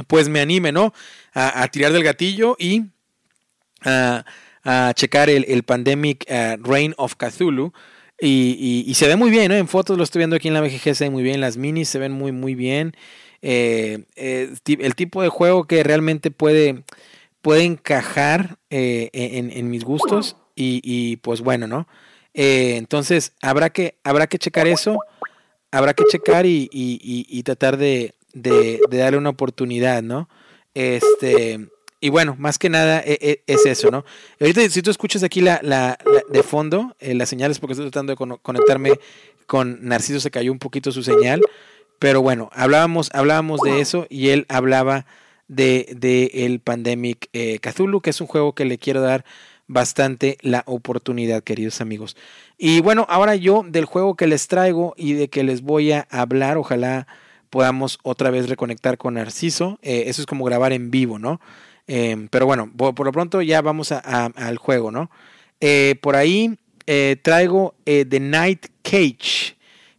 pues 0.07 0.29
me 0.29 0.39
anime, 0.39 0.71
¿no? 0.71 0.93
A, 1.33 1.67
tirar 1.69 1.91
del 1.91 2.03
gatillo 2.03 2.55
y 2.59 2.83
a, 3.83 4.23
checar 4.95 5.29
el, 5.29 5.63
Pandemic 5.63 6.25
uh, 6.29 6.61
Reign 6.61 6.93
of 6.97 7.15
Cthulhu. 7.15 7.73
Y, 8.21 8.91
se 8.95 9.07
ve 9.07 9.15
muy 9.15 9.29
bien, 9.29 9.49
¿no? 9.49 9.55
En 9.55 9.67
fotos 9.67 9.97
lo 9.97 10.03
estoy 10.03 10.19
viendo 10.19 10.35
aquí 10.35 10.47
en 10.47 10.53
la 10.53 10.61
BGG, 10.61 10.95
se 10.95 11.05
ve 11.05 11.09
muy 11.09 11.23
bien. 11.23 11.41
Las 11.41 11.57
minis 11.57 11.89
se 11.89 11.99
ven 11.99 12.11
muy, 12.11 12.31
muy 12.31 12.55
bien. 12.55 12.95
Eh, 13.41 14.03
eh, 14.15 14.53
el 14.65 14.95
tipo 14.95 15.21
de 15.21 15.29
juego 15.29 15.65
que 15.65 15.83
realmente 15.83 16.29
puede, 16.29 16.83
puede 17.41 17.63
encajar 17.63 18.57
eh, 18.69 19.09
en, 19.13 19.69
mis 19.69 19.83
gustos. 19.83 20.35
Y, 20.55 21.17
pues 21.17 21.39
bueno, 21.39 21.67
¿no? 21.67 21.87
entonces 22.33 23.33
habrá 23.41 23.69
que, 23.69 23.97
habrá 24.03 24.27
que 24.27 24.37
checar 24.37 24.67
eso. 24.67 24.97
Habrá 25.71 25.93
que 25.93 26.03
checar 26.05 26.45
y 26.45 27.43
tratar 27.43 27.77
de, 27.77 28.13
de, 28.33 28.79
darle 28.89 29.17
una 29.17 29.29
oportunidad, 29.29 30.01
¿no? 30.01 30.29
Este, 30.73 31.67
y 31.99 32.09
bueno, 32.09 32.35
más 32.37 32.57
que 32.57 32.69
nada 32.69 33.01
e, 33.05 33.17
e, 33.21 33.43
es, 33.47 33.65
eso, 33.65 33.91
¿no? 33.91 34.05
Ahorita 34.39 34.67
si 34.69 34.81
tú 34.81 34.91
escuchas 34.91 35.23
aquí 35.23 35.41
la, 35.41 35.59
la, 35.63 35.97
de 36.29 36.43
fondo, 36.43 36.95
eh, 36.99 37.13
las 37.15 37.29
señales, 37.29 37.59
porque 37.59 37.73
estoy 37.73 37.89
tratando 37.89 38.15
de 38.15 38.37
conectarme 38.41 38.91
con 39.45 39.79
Narciso, 39.81 40.19
se 40.19 40.31
cayó 40.31 40.51
un 40.51 40.59
poquito 40.59 40.91
su 40.91 41.03
señal, 41.03 41.41
pero 41.97 42.21
bueno, 42.21 42.49
hablábamos, 42.53 43.09
hablábamos 43.13 43.59
de 43.61 43.81
eso 43.81 44.07
y 44.09 44.29
él 44.29 44.45
hablaba 44.47 45.05
de, 45.47 45.93
de 45.97 46.31
el 46.45 46.59
Pandemic 46.59 47.29
eh, 47.33 47.59
Cthulhu, 47.59 48.01
que 48.01 48.11
es 48.11 48.21
un 48.21 48.27
juego 48.27 48.53
que 48.53 48.65
le 48.65 48.77
quiero 48.77 49.01
dar 49.01 49.25
bastante 49.67 50.37
la 50.41 50.63
oportunidad, 50.65 51.43
queridos 51.43 51.81
amigos. 51.81 52.15
Y 52.57 52.81
bueno, 52.81 53.05
ahora 53.09 53.35
yo 53.35 53.63
del 53.67 53.85
juego 53.85 54.15
que 54.15 54.27
les 54.27 54.47
traigo 54.47 54.93
y 54.97 55.13
de 55.13 55.29
que 55.29 55.43
les 55.43 55.61
voy 55.61 55.91
a 55.91 56.07
hablar, 56.09 56.57
ojalá 56.57 57.07
podamos 57.49 57.99
otra 58.03 58.29
vez 58.29 58.49
reconectar 58.49 58.97
con 58.97 59.15
Narciso. 59.15 59.79
Eh, 59.81 60.03
eso 60.07 60.21
es 60.21 60.25
como 60.25 60.45
grabar 60.45 60.73
en 60.73 60.91
vivo, 60.91 61.19
¿no? 61.19 61.39
Em, 61.87 62.27
pero 62.27 62.45
bueno, 62.45 62.71
por, 62.75 63.05
lo 63.05 63.11
pronto 63.11 63.41
ya 63.41 63.61
vamos 63.61 63.91
al 63.91 64.57
juego, 64.57 64.91
¿no? 64.91 65.09
Eh, 65.59 65.95
por 66.01 66.15
ahí 66.15 66.57
eh, 66.85 67.17
traigo 67.21 67.75
The 67.85 68.19
Night 68.19 68.67
Cage, 68.83 69.57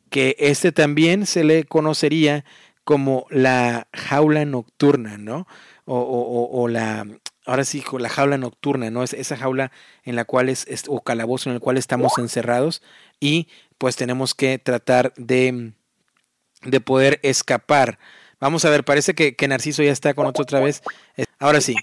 que 0.08 0.36
este 0.38 0.72
también 0.72 1.26
se 1.26 1.44
le 1.44 1.64
conocería 1.64 2.44
como 2.84 3.26
la 3.30 3.88
jaula 3.92 4.44
nocturna, 4.44 5.18
¿no? 5.18 5.46
O, 5.84 6.68
la, 6.68 7.04
ahora 7.44 7.64
sí, 7.64 7.82
la 7.98 8.08
jaula 8.08 8.38
nocturna, 8.38 8.90
¿no? 8.90 9.02
Es 9.02 9.12
esa 9.12 9.36
jaula 9.36 9.72
en 10.04 10.14
la 10.14 10.24
cual 10.24 10.48
es, 10.48 10.66
o 10.88 11.00
calabozo 11.00 11.50
en 11.50 11.54
el 11.54 11.60
cual 11.60 11.76
estamos 11.76 12.16
encerrados 12.18 12.82
y 13.18 13.48
pues 13.78 13.96
tenemos 13.96 14.34
que 14.34 14.58
tratar 14.58 15.12
de 15.16 15.72
de 16.62 16.80
poder 16.80 17.20
escapar. 17.22 17.98
Vamos 18.40 18.64
a 18.64 18.70
ver, 18.70 18.84
parece 18.84 19.14
que, 19.14 19.48
Narciso 19.48 19.82
ya 19.82 19.92
está 19.92 20.14
con 20.14 20.24
nosotros 20.24 20.46
otra 20.46 20.60
vez. 20.60 20.82
Ahora 21.38 21.60
sí. 21.60 21.74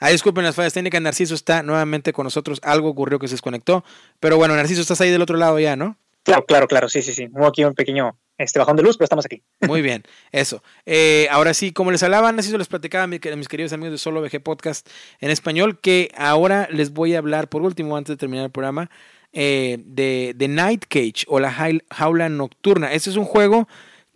Ah, 0.00 0.10
disculpen 0.10 0.44
las 0.44 0.54
fallas 0.54 0.72
técnicas, 0.72 1.00
Narciso 1.00 1.34
está 1.34 1.62
nuevamente 1.62 2.12
con 2.12 2.24
nosotros. 2.24 2.60
Algo 2.62 2.88
ocurrió 2.88 3.18
que 3.18 3.28
se 3.28 3.34
desconectó. 3.34 3.84
Pero 4.20 4.36
bueno, 4.36 4.54
Narciso, 4.54 4.80
estás 4.80 5.00
ahí 5.00 5.10
del 5.10 5.22
otro 5.22 5.36
lado 5.36 5.58
ya, 5.58 5.76
¿no? 5.76 5.96
Claro, 6.22 6.46
claro, 6.46 6.68
claro, 6.68 6.88
sí, 6.88 7.02
sí, 7.02 7.12
sí. 7.12 7.28
Hubo 7.32 7.46
aquí 7.46 7.64
un 7.64 7.74
pequeño 7.74 8.16
este, 8.38 8.58
bajón 8.58 8.76
de 8.76 8.82
luz, 8.82 8.96
pero 8.96 9.04
estamos 9.04 9.24
aquí. 9.26 9.42
Muy 9.60 9.82
bien, 9.82 10.04
eso. 10.32 10.62
Eh, 10.86 11.26
ahora 11.30 11.52
sí, 11.52 11.72
como 11.72 11.90
les 11.90 12.02
hablaba, 12.02 12.30
Narciso 12.32 12.58
les 12.58 12.68
platicaba 12.68 13.04
a 13.04 13.06
mis, 13.06 13.48
queridos 13.48 13.72
amigos 13.72 13.92
de 13.92 13.98
Solo 13.98 14.22
VG 14.22 14.40
Podcast 14.42 14.88
en 15.20 15.30
español, 15.30 15.80
que 15.80 16.10
ahora 16.16 16.68
les 16.70 16.92
voy 16.92 17.14
a 17.14 17.18
hablar, 17.18 17.48
por 17.48 17.62
último, 17.62 17.96
antes 17.96 18.14
de 18.14 18.16
terminar 18.16 18.46
el 18.46 18.50
programa, 18.50 18.90
eh, 19.32 19.78
de, 19.84 20.32
de 20.34 20.48
Night 20.48 20.84
Cage 20.88 21.24
o 21.26 21.40
la 21.40 21.52
jaula 21.90 22.28
nocturna. 22.28 22.92
Este 22.92 23.10
es 23.10 23.16
un 23.16 23.24
juego 23.24 23.68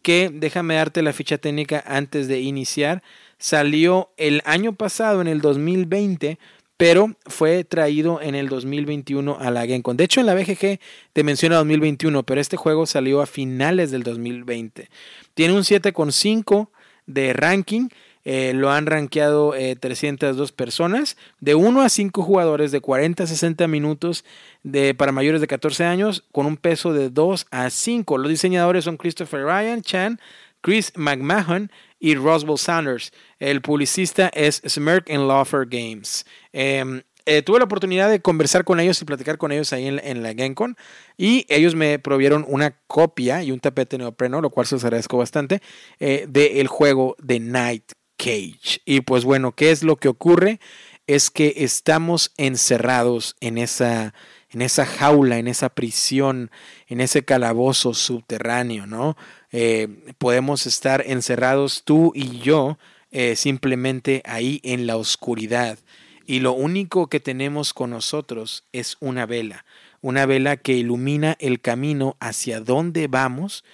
que 0.08 0.30
déjame 0.32 0.76
darte 0.76 1.02
la 1.02 1.12
ficha 1.12 1.36
técnica 1.36 1.84
antes 1.86 2.28
de 2.28 2.40
iniciar. 2.40 3.02
Salió 3.36 4.08
el 4.16 4.40
año 4.46 4.72
pasado, 4.74 5.20
en 5.20 5.28
el 5.28 5.42
2020, 5.42 6.38
pero 6.78 7.14
fue 7.26 7.62
traído 7.64 8.18
en 8.22 8.34
el 8.34 8.48
2021 8.48 9.36
a 9.38 9.50
la 9.50 9.66
GameCon. 9.66 9.98
De 9.98 10.04
hecho, 10.04 10.20
en 10.20 10.26
la 10.26 10.34
BGG 10.34 10.80
te 11.12 11.24
menciona 11.24 11.56
2021, 11.56 12.22
pero 12.22 12.40
este 12.40 12.56
juego 12.56 12.86
salió 12.86 13.20
a 13.20 13.26
finales 13.26 13.90
del 13.90 14.02
2020. 14.02 14.88
Tiene 15.34 15.52
un 15.52 15.60
7,5 15.60 16.70
de 17.04 17.34
ranking 17.34 17.88
eh, 18.30 18.52
lo 18.52 18.70
han 18.70 18.84
rankeado 18.84 19.54
302 19.80 20.50
eh, 20.50 20.52
personas, 20.54 21.16
de 21.40 21.54
1 21.54 21.80
a 21.80 21.88
5 21.88 22.22
jugadores 22.22 22.70
de 22.72 22.82
40 22.82 23.22
a 23.22 23.26
60 23.26 23.66
minutos 23.68 24.22
de, 24.62 24.92
para 24.92 25.12
mayores 25.12 25.40
de 25.40 25.46
14 25.46 25.86
años, 25.86 26.24
con 26.30 26.44
un 26.44 26.58
peso 26.58 26.92
de 26.92 27.08
2 27.08 27.46
a 27.50 27.70
5. 27.70 28.18
Los 28.18 28.28
diseñadores 28.28 28.84
son 28.84 28.98
Christopher 28.98 29.44
Ryan 29.44 29.80
Chan, 29.80 30.20
Chris 30.60 30.92
McMahon 30.94 31.72
y 31.98 32.16
Roswell 32.16 32.58
Sanders. 32.58 33.14
El 33.38 33.62
publicista 33.62 34.28
es 34.34 34.60
Smirk 34.68 35.10
and 35.10 35.26
Lawfer 35.26 35.66
Games. 35.66 36.26
Em, 36.52 37.00
eh, 37.24 37.40
tuve 37.40 37.60
la 37.60 37.64
oportunidad 37.64 38.10
de 38.10 38.20
conversar 38.20 38.64
con 38.64 38.78
ellos 38.78 39.00
y 39.00 39.06
platicar 39.06 39.38
con 39.38 39.52
ellos 39.52 39.72
ahí 39.72 39.86
en, 39.86 40.22
la 40.22 40.34
GameCon 40.34 40.76
y 41.16 41.46
ellos 41.48 41.74
me 41.74 41.98
provieron 41.98 42.44
una 42.46 42.76
copia 42.86 43.42
y 43.42 43.52
un 43.52 43.60
tapete 43.60 43.96
neopreno, 43.96 44.42
lo 44.42 44.50
cual 44.50 44.66
se 44.66 44.74
agradezco 44.76 45.16
bastante, 45.16 45.62
del 45.98 46.68
juego 46.68 47.16
de 47.20 47.40
Night 47.40 47.92
Cage. 48.18 48.82
Y 48.84 49.00
pues 49.00 49.24
bueno, 49.24 49.52
¿qué 49.52 49.70
es 49.70 49.82
lo 49.82 49.96
que 49.96 50.08
ocurre? 50.08 50.60
Es 51.06 51.30
que 51.30 51.54
estamos 51.56 52.32
encerrados 52.36 53.36
en 53.40 53.56
esa, 53.56 54.12
en 54.50 54.60
esa 54.60 54.84
jaula, 54.84 55.38
en 55.38 55.48
esa 55.48 55.70
prisión, 55.70 56.50
en 56.88 57.00
ese 57.00 57.24
calabozo 57.24 57.94
subterráneo, 57.94 58.86
¿no? 58.86 59.16
Eh, 59.52 59.88
podemos 60.18 60.66
estar 60.66 61.02
encerrados 61.06 61.84
tú 61.84 62.12
y 62.14 62.40
yo 62.40 62.78
eh, 63.10 63.36
simplemente 63.36 64.22
ahí 64.26 64.60
en 64.64 64.86
la 64.86 64.96
oscuridad. 64.96 65.78
Y 66.26 66.40
lo 66.40 66.52
único 66.52 67.06
que 67.06 67.20
tenemos 67.20 67.72
con 67.72 67.90
nosotros 67.90 68.64
es 68.72 68.98
una 69.00 69.24
vela, 69.24 69.64
una 70.02 70.26
vela 70.26 70.58
que 70.58 70.74
ilumina 70.74 71.36
el 71.40 71.62
camino 71.62 72.18
hacia 72.20 72.60
donde 72.60 73.06
vamos 73.06 73.64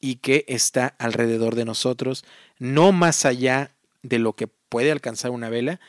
y 0.00 0.16
que 0.16 0.44
está 0.46 0.94
alrededor 0.98 1.56
de 1.56 1.64
nosotros, 1.64 2.24
no 2.58 2.92
más 2.92 3.24
allá 3.24 3.73
de 4.04 4.18
lo 4.20 4.34
que 4.34 4.46
puede 4.46 4.92
alcanzar 4.92 5.32
una 5.32 5.48
vela 5.48 5.80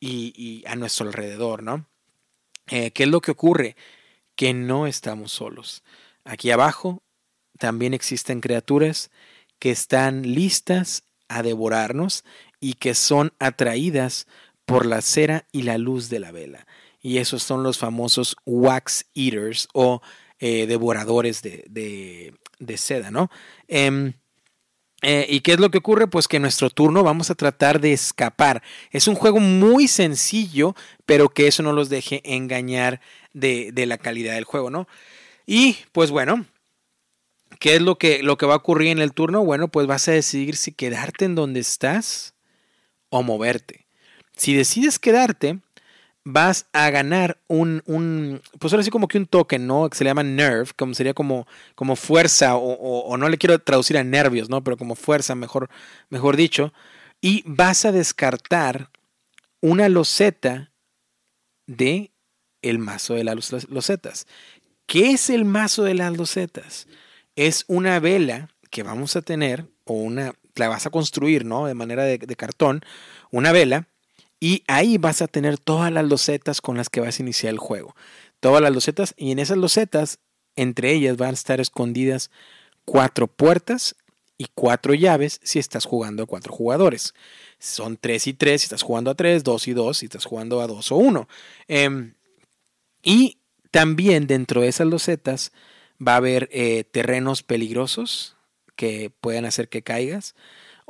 y, 0.00 0.64
a 0.66 0.74
nuestro 0.74 1.06
alrededor, 1.06 1.62
¿no? 1.62 1.86
Eh, 2.66 2.90
¿Qué 2.90 3.04
es 3.04 3.08
lo 3.08 3.20
que 3.20 3.30
ocurre? 3.30 3.76
Que 4.34 4.54
no 4.54 4.86
estamos 4.86 5.32
solos. 5.32 5.84
Aquí 6.24 6.50
abajo 6.50 7.02
también 7.58 7.94
existen 7.94 8.40
criaturas 8.40 9.10
que 9.58 9.70
están 9.70 10.22
listas 10.34 11.04
a 11.28 11.42
devorarnos 11.42 12.24
y 12.60 12.74
que 12.74 12.94
son 12.94 13.32
atraídas 13.38 14.26
por 14.64 14.86
la 14.86 15.02
cera 15.02 15.46
y 15.52 15.62
la 15.62 15.78
luz 15.78 16.08
de 16.08 16.20
la 16.20 16.32
vela. 16.32 16.66
Y 17.00 17.18
esos 17.18 17.42
son 17.42 17.62
los 17.62 17.78
famosos 17.78 18.36
wax 18.44 19.06
eaters 19.14 19.68
o 19.72 20.00
eh, 20.38 20.66
devoradores 20.66 21.42
de, 21.42 22.34
seda, 22.76 23.10
¿no? 23.10 23.30
Em, 23.66 24.14
eh, 25.02 25.26
¿Y 25.28 25.40
qué 25.40 25.52
es 25.52 25.60
lo 25.60 25.70
que 25.70 25.78
ocurre? 25.78 26.08
Pues 26.08 26.26
que 26.26 26.36
en 26.36 26.42
nuestro 26.42 26.70
turno 26.70 27.04
vamos 27.04 27.30
a 27.30 27.36
tratar 27.36 27.80
de 27.80 27.92
escapar. 27.92 28.62
Es 28.90 29.06
un 29.06 29.14
juego 29.14 29.38
muy 29.38 29.86
sencillo, 29.86 30.74
pero 31.06 31.28
que 31.28 31.46
eso 31.46 31.62
no 31.62 31.72
los 31.72 31.88
deje 31.88 32.20
engañar 32.24 33.00
de, 33.32 33.70
de 33.72 33.86
la 33.86 33.98
calidad 33.98 34.34
del 34.34 34.44
juego, 34.44 34.70
¿no? 34.70 34.88
Y 35.46 35.76
pues 35.92 36.10
bueno, 36.10 36.46
¿qué 37.60 37.76
es 37.76 37.82
lo 37.82 37.96
que, 37.96 38.22
lo 38.24 38.36
que 38.36 38.46
va 38.46 38.54
a 38.54 38.58
ocurrir 38.58 38.88
en 38.88 38.98
el 38.98 39.12
turno? 39.12 39.44
Bueno, 39.44 39.68
pues 39.68 39.86
vas 39.86 40.08
a 40.08 40.12
decidir 40.12 40.56
si 40.56 40.72
quedarte 40.72 41.26
en 41.26 41.36
donde 41.36 41.60
estás 41.60 42.34
o 43.08 43.22
moverte. 43.22 43.86
Si 44.36 44.54
decides 44.54 44.98
quedarte, 44.98 45.60
vas 46.30 46.66
a 46.74 46.90
ganar 46.90 47.38
un, 47.48 47.82
un, 47.86 48.42
pues 48.58 48.70
ahora 48.74 48.82
sí 48.82 48.90
como 48.90 49.08
que 49.08 49.16
un 49.16 49.24
token, 49.24 49.66
¿no? 49.66 49.88
Que 49.88 49.96
se 49.96 50.04
le 50.04 50.10
llama 50.10 50.22
nerve, 50.22 50.70
como 50.76 50.92
sería 50.92 51.14
como, 51.14 51.46
como 51.74 51.96
fuerza, 51.96 52.56
o, 52.56 53.16
no 53.16 53.30
le 53.30 53.38
quiero 53.38 53.58
traducir 53.58 53.96
a 53.96 54.04
nervios, 54.04 54.50
¿no? 54.50 54.62
Pero 54.62 54.76
como 54.76 54.94
fuerza, 54.94 55.34
mejor, 55.34 55.70
mejor 56.10 56.36
dicho. 56.36 56.74
Y 57.22 57.42
vas 57.46 57.86
a 57.86 57.92
descartar 57.92 58.90
una 59.62 59.88
loseta 59.88 60.70
de 61.66 62.12
el 62.60 62.78
mazo 62.78 63.14
de 63.14 63.24
las 63.24 63.70
losetas. 63.70 64.26
¿Qué 64.84 65.12
es 65.12 65.30
el 65.30 65.46
mazo 65.46 65.82
de 65.82 65.94
las 65.94 66.14
losetas? 66.14 66.88
Es 67.36 67.64
una 67.68 68.00
vela 68.00 68.50
que 68.70 68.82
vamos 68.82 69.16
a 69.16 69.22
tener, 69.22 69.64
o 69.84 69.94
una, 69.94 70.34
la 70.56 70.68
vas 70.68 70.84
a 70.84 70.90
construir, 70.90 71.46
¿no? 71.46 71.66
De 71.66 71.74
manera 71.74 72.04
de 72.04 72.36
cartón, 72.36 72.82
una 73.30 73.50
vela 73.50 73.88
y 74.40 74.62
ahí 74.66 74.98
vas 74.98 75.22
a 75.22 75.28
tener 75.28 75.58
todas 75.58 75.92
las 75.92 76.04
losetas 76.04 76.60
con 76.60 76.76
las 76.76 76.88
que 76.88 77.00
vas 77.00 77.18
a 77.18 77.22
iniciar 77.22 77.52
el 77.52 77.58
juego. 77.58 77.94
Todas 78.40 78.62
las 78.62 78.72
losetas 78.72 79.14
y 79.16 79.32
en 79.32 79.38
esas 79.38 79.58
losetas, 79.58 80.18
entre 80.56 80.92
ellas 80.92 81.16
van 81.16 81.30
a 81.30 81.34
estar 81.34 81.60
escondidas 81.60 82.30
cuatro 82.84 83.26
puertas 83.26 83.96
y 84.36 84.46
cuatro 84.54 84.94
llaves 84.94 85.40
si 85.42 85.58
estás 85.58 85.84
jugando 85.84 86.22
a 86.22 86.26
cuatro 86.26 86.52
jugadores. 86.52 87.14
Son 87.58 87.96
tres 87.96 88.28
y 88.28 88.34
tres 88.34 88.62
si 88.62 88.66
estás 88.66 88.82
jugando 88.82 89.10
a 89.10 89.14
tres, 89.14 89.42
dos 89.42 89.66
y 89.66 89.72
dos 89.72 89.98
si 89.98 90.06
estás 90.06 90.24
jugando 90.24 90.60
a 90.60 90.68
dos 90.68 90.92
o 90.92 90.96
uno. 90.96 91.28
Em, 91.66 92.14
y 93.02 93.38
también 93.72 94.26
dentro 94.26 94.60
de 94.60 94.68
esas 94.68 94.86
losetas 94.86 95.52
va 96.00 96.14
a 96.14 96.16
haber 96.16 96.48
eh, 96.52 96.84
terrenos 96.84 97.42
peligrosos 97.42 98.36
que 98.76 99.10
pueden 99.20 99.44
hacer 99.44 99.68
que 99.68 99.82
caigas. 99.82 100.36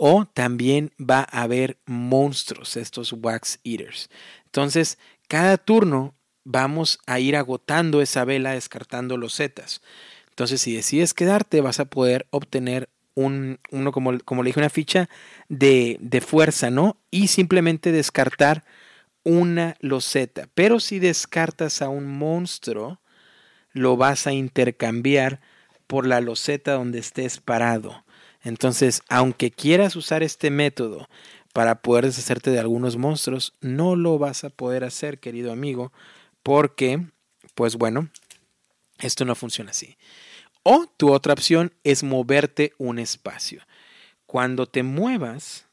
O 0.01 0.27
también 0.27 0.93
va 0.99 1.27
a 1.29 1.43
haber 1.43 1.77
monstruos, 1.85 2.77
estos 2.77 3.13
wax 3.15 3.59
eaters. 3.65 4.11
Entonces, 4.45 4.97
cada 5.27 5.57
turno 5.57 6.15
vamos 6.45 7.01
a 7.07 7.19
ir 7.19 7.35
agotando 7.35 8.01
esa 8.01 8.25
vela 8.25 8.53
descartando 8.53 9.17
los 9.17 9.35
zetas. 9.35 9.83
Entonces, 10.31 10.61
si 10.61 10.73
decides 10.73 11.15
quedarte, 11.15 11.61
vas 11.63 11.81
a 11.81 11.87
poder 11.87 12.29
obtener 12.31 12.89
un, 13.15 13.59
uno, 13.73 13.91
como, 13.91 14.17
como 14.21 14.45
le 14.45 14.51
dije, 14.51 14.61
una 14.61 14.71
ficha 14.71 15.09
de, 15.49 15.97
de 16.01 16.21
fuerza, 16.21 16.71
¿no? 16.71 16.97
Y 17.11 17.27
simplemente 17.27 17.91
descartar 17.91 18.65
una 19.25 19.77
loseta. 19.81 20.49
Pero 20.55 20.79
si 20.79 21.01
descartas 21.01 21.83
a 21.83 21.89
un 21.89 22.07
monstruo, 22.07 23.01
lo 23.73 23.97
vas 23.97 24.29
a 24.29 24.33
intercambiar 24.33 25.41
por 25.89 26.07
la 26.07 26.21
loseta 26.21 26.75
donde 26.75 27.01
estés 27.01 27.41
parado. 27.41 28.05
Entonces, 28.43 29.03
aunque 29.09 29.51
quieras 29.51 29.97
usar 29.97 30.23
este 30.23 30.51
método 30.51 31.09
para 31.53 31.83
poder 31.83 32.07
deshacerte 32.07 32.51
de 32.51 32.59
algunos 32.59 32.97
monstruos, 32.97 33.55
no 33.61 33.97
lo 33.97 34.19
vas 34.19 34.45
a 34.45 34.51
poder 34.51 34.85
hacer, 34.85 35.19
querido 35.19 35.53
amigo, 35.53 35.93
porque, 36.43 37.07
pues 37.55 37.77
bueno, 37.77 38.11
esto 38.99 39.25
no 39.25 39.35
funciona 39.35 39.71
así. 39.71 39.97
O 40.63 40.87
tu 40.97 41.13
otra 41.13 41.33
opción 41.33 41.73
es 41.85 42.03
moverte 42.03 42.73
un 42.79 42.99
espacio. 42.99 43.63
Cuando 44.27 44.67
te 44.67 44.83
muevas, 44.83 45.67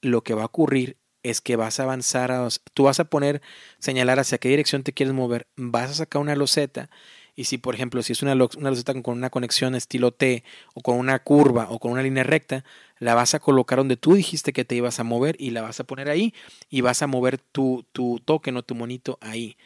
lo 0.00 0.22
que 0.22 0.34
va 0.34 0.42
a 0.42 0.46
ocurrir 0.46 0.96
es 1.22 1.40
que 1.40 1.56
vas 1.56 1.78
a 1.78 1.84
avanzar, 1.84 2.32
a, 2.32 2.48
tú 2.74 2.84
vas 2.84 3.00
a 3.00 3.04
poner, 3.04 3.42
señalar 3.78 4.18
hacia 4.18 4.38
qué 4.38 4.48
dirección 4.48 4.82
te 4.82 4.92
quieres 4.92 5.14
mover, 5.14 5.46
vas 5.56 5.90
a 5.90 5.94
sacar 5.94 6.20
una 6.20 6.36
loseta 6.36 6.90
y 7.34 7.44
si, 7.44 7.58
por 7.58 7.74
ejemplo, 7.74 8.02
si 8.02 8.12
es 8.12 8.22
una, 8.22 8.34
una 8.34 8.70
loseta 8.70 9.00
con 9.02 9.16
una 9.16 9.30
conexión 9.30 9.74
estilo 9.74 10.12
T 10.12 10.44
o 10.74 10.82
con 10.82 10.98
una 10.98 11.18
curva 11.20 11.68
o 11.70 11.78
con 11.78 11.92
una 11.92 12.02
línea 12.02 12.24
recta, 12.24 12.64
la 12.98 13.14
vas 13.14 13.34
a 13.34 13.40
colocar 13.40 13.78
donde 13.78 13.96
tú 13.96 14.14
dijiste 14.14 14.52
que 14.52 14.64
te 14.64 14.74
ibas 14.74 15.00
a 15.00 15.04
mover 15.04 15.36
y 15.38 15.50
la 15.50 15.62
vas 15.62 15.80
a 15.80 15.84
poner 15.84 16.10
ahí 16.10 16.34
y 16.68 16.82
vas 16.82 17.02
a 17.02 17.06
mover 17.06 17.38
tu, 17.38 17.86
tu 17.92 18.20
token 18.24 18.56
o 18.58 18.62
tu 18.62 18.74
monito 18.74 19.18
ahí. 19.22 19.56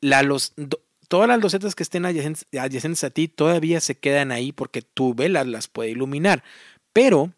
La, 0.00 0.22
los, 0.22 0.54
todas 1.08 1.28
las 1.28 1.40
losetas 1.40 1.76
que 1.76 1.84
estén 1.84 2.06
adyacentes, 2.06 2.46
adyacentes 2.58 3.04
a 3.04 3.10
ti 3.10 3.28
todavía 3.28 3.80
se 3.80 3.96
quedan 3.96 4.32
ahí 4.32 4.50
porque 4.50 4.82
tu 4.82 5.14
vela 5.14 5.44
las 5.44 5.68
puede 5.68 5.90
iluminar. 5.90 6.42
Pero 6.92 7.32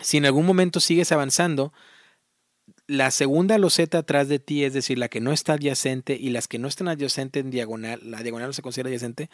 si 0.00 0.18
en 0.18 0.26
algún 0.26 0.46
momento 0.46 0.78
sigues 0.78 1.10
avanzando, 1.10 1.72
la 2.88 3.10
segunda 3.10 3.58
loseta 3.58 3.98
atrás 3.98 4.28
de 4.28 4.38
ti, 4.38 4.64
es 4.64 4.72
decir, 4.72 4.96
la 4.98 5.08
que 5.08 5.20
no 5.20 5.32
está 5.32 5.54
adyacente 5.54 6.14
y 6.14 6.30
las 6.30 6.46
que 6.46 6.58
no 6.58 6.68
están 6.68 6.86
adyacentes 6.86 7.42
en 7.42 7.50
diagonal, 7.50 8.00
la 8.02 8.22
diagonal 8.22 8.48
no 8.48 8.52
se 8.52 8.62
considera 8.62 8.88
adyacente, 8.88 9.28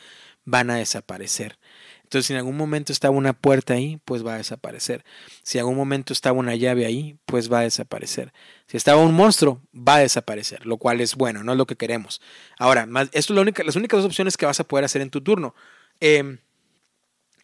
van 0.44 0.70
a 0.70 0.76
desaparecer. 0.76 1.58
Entonces, 2.02 2.26
si 2.26 2.32
en 2.32 2.38
algún 2.38 2.56
momento 2.56 2.92
estaba 2.92 3.14
una 3.14 3.34
puerta 3.34 3.74
ahí, 3.74 3.98
pues 4.04 4.24
va 4.24 4.34
a 4.34 4.38
desaparecer. 4.38 5.04
Si 5.42 5.58
en 5.58 5.62
algún 5.62 5.76
momento 5.76 6.12
estaba 6.12 6.38
una 6.38 6.56
llave 6.56 6.86
ahí, 6.86 7.16
pues 7.26 7.52
va 7.52 7.60
a 7.60 7.62
desaparecer. 7.62 8.32
Si 8.66 8.76
estaba 8.78 9.02
un 9.02 9.14
monstruo, 9.14 9.60
va 9.74 9.96
a 9.96 10.00
desaparecer, 10.00 10.64
lo 10.64 10.78
cual 10.78 11.00
es 11.02 11.14
bueno, 11.14 11.44
no 11.44 11.52
es 11.52 11.58
lo 11.58 11.66
que 11.66 11.76
queremos. 11.76 12.22
Ahora, 12.58 12.88
esto 13.12 13.32
es 13.32 13.36
la 13.36 13.42
única, 13.42 13.64
las 13.64 13.76
únicas 13.76 13.98
dos 13.98 14.06
opciones 14.06 14.36
que 14.36 14.46
vas 14.46 14.60
a 14.60 14.64
poder 14.64 14.84
hacer 14.84 15.02
en 15.02 15.10
tu 15.10 15.20
turno. 15.20 15.54
Em, 16.00 16.38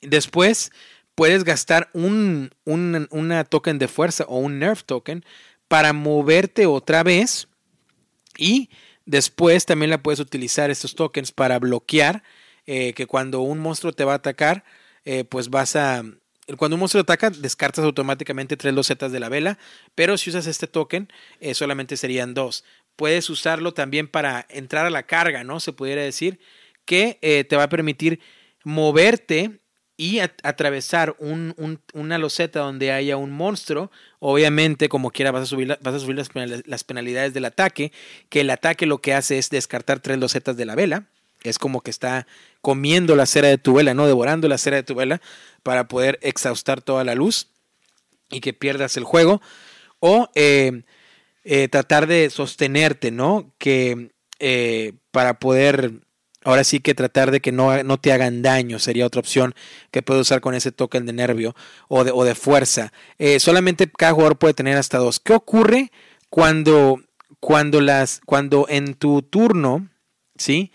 después, 0.01 0.71
puedes 1.15 1.45
gastar 1.45 1.91
un, 1.95 2.51
un, 2.65 3.09
una 3.11 3.45
token 3.45 3.79
de 3.79 3.89
fuerza 3.89 4.25
o 4.29 4.39
un 4.39 4.59
nerf 4.59 4.85
token 4.85 5.25
para 5.69 5.93
moverte 5.93 6.67
otra 6.67 7.03
vez 7.03 7.49
y 8.37 8.71
después 9.05 9.67
también 9.67 9.91
la 9.91 10.03
puedes 10.03 10.21
utilizar 10.21 10.71
estos 10.71 10.95
tokens 10.95 11.33
para 11.33 11.59
bloquear 11.59 12.23
eh, 12.67 12.93
que 12.95 13.07
cuando 13.07 13.41
un 13.41 13.59
monstruo 13.59 13.93
te 13.93 14.05
va 14.05 14.13
a 14.13 14.17
atacar, 14.17 14.65
eh, 15.05 15.25
pues 15.25 15.49
vas 15.49 15.77
a... 15.77 16.03
Cuando 16.57 16.77
un 16.77 16.81
monstruo 16.81 17.03
ataca, 17.03 17.31
descartas 17.31 17.85
automáticamente 17.85 18.57
tres 18.57 18.75
losetas 18.75 19.13
de 19.13 19.21
la 19.21 19.29
vela, 19.29 19.59
pero 19.95 20.17
si 20.17 20.31
usas 20.31 20.47
este 20.47 20.67
token, 20.67 21.09
eh, 21.41 21.55
solamente 21.55 21.97
serían 21.97 22.33
dos. 22.33 22.65
Puedes 22.97 23.29
usarlo 23.29 23.75
también 23.75 24.09
para 24.09 24.47
entrar 24.49 24.87
a 24.87 24.91
la 24.91 25.05
carga, 25.05 25.45
¿no? 25.45 25.61
Se 25.61 25.73
pudiera 25.73 26.03
decir 26.03 26.41
que 26.85 27.19
te 27.49 27.57
va 27.57 27.65
a 27.65 27.69
permitir 27.69 28.21
moverte 28.65 29.61
y 30.01 30.21
atravesar 30.21 31.17
un, 31.19 31.81
una 31.93 32.19
loseta 32.19 32.61
donde 32.61 32.93
haya 32.93 33.17
un 33.17 33.33
monstruo, 33.33 33.91
obviamente 34.21 34.89
como 34.89 35.11
quiera 35.11 35.33
vas 35.33 35.43
a 35.43 35.47
subir, 35.47 35.77
vas 35.83 35.95
a 35.95 35.99
subir 35.99 36.17
las, 36.17 36.85
penalidades 36.85 37.35
del 37.35 37.45
ataque, 37.45 37.91
que 38.29 38.43
el 38.43 38.51
ataque 38.51 38.87
lo 38.87 38.99
que 38.99 39.13
hace 39.13 39.39
es 39.39 39.51
descartar 39.51 39.99
tres 39.99 40.19
losetas 40.19 40.57
de 40.57 40.67
la 40.67 40.77
vela, 40.77 41.07
es 41.43 41.59
como 41.59 41.81
que 41.81 41.91
está 41.91 42.29
comiendo 42.61 43.17
la 43.17 43.27
cera 43.27 43.49
de 43.49 43.59
tu 43.59 43.75
vela, 43.75 43.93
no 43.93 44.07
devorando 44.07 44.47
la 44.47 44.57
cera 44.57 44.77
de 44.77 44.85
tu 44.85 44.95
vela 44.95 45.21
para 45.65 45.89
poder 45.89 46.21
exhaustar 46.23 46.81
toda 46.81 47.03
la 47.03 47.17
luz 47.17 47.49
y 48.31 48.41
que 48.41 48.53
pierdas 48.53 48.97
el 48.97 49.05
juego, 49.05 49.43
o 49.99 50.31
eh, 50.37 50.83
eh, 51.43 51.67
tratar 51.67 52.07
de 52.07 52.31
sostenerte, 52.31 53.11
¿no? 53.11 53.53
Que 53.59 54.13
eh, 54.39 54.93
para 55.11 55.41
poder 55.41 55.91
Ahora 56.49 56.65
sí 56.65 56.81
que 56.81 56.95
tratar 56.95 57.31
de 57.31 57.41
que 57.43 57.53
no, 57.53 57.83
no, 57.85 58.01
te 58.01 58.11
hagan 58.11 58.41
daño 58.41 58.79
sería 58.79 59.05
otra 59.05 59.21
opción 59.21 59.55
que 59.91 60.01
puedes 60.01 60.23
usar 60.23 60.41
con 60.41 60.55
ese 60.55 60.73
token 60.73 61.05
de 61.05 61.13
nervio 61.13 61.55
o 61.89 62.05
de, 62.05 62.11
o 62.11 62.25
de 62.25 62.35
fuerza. 62.35 62.91
Eh, 63.19 63.39
solamente 63.39 63.87
cada 63.87 64.15
jugador 64.15 64.39
puede 64.39 64.55
tener 64.55 64.79
hasta 64.79 64.97
dos. 64.97 65.21
¿Qué 65.21 65.35
ocurre 65.35 65.93
cuando, 66.31 67.03
cuando, 67.39 67.83
las, 67.83 68.23
cuando 68.25 68.65
en 68.71 68.95
tu 68.95 69.21
turno, 69.21 69.91
¿sí? 70.39 70.73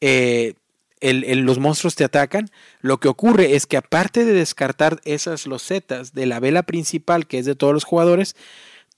Eh, 0.00 0.54
los 1.02 1.58
monstruos 1.58 1.96
te 1.96 2.04
atacan? 2.04 2.48
Lo 2.80 2.98
que 2.98 3.08
ocurre 3.08 3.56
es 3.56 3.66
que 3.66 3.76
aparte 3.76 4.24
de 4.24 4.32
descartar 4.32 5.02
esas 5.04 5.46
losetas 5.46 6.14
de 6.14 6.24
la 6.24 6.40
vela 6.40 6.62
principal, 6.62 7.26
que 7.26 7.36
es 7.36 7.44
de 7.44 7.54
todos 7.54 7.74
los 7.74 7.84
jugadores, 7.84 8.36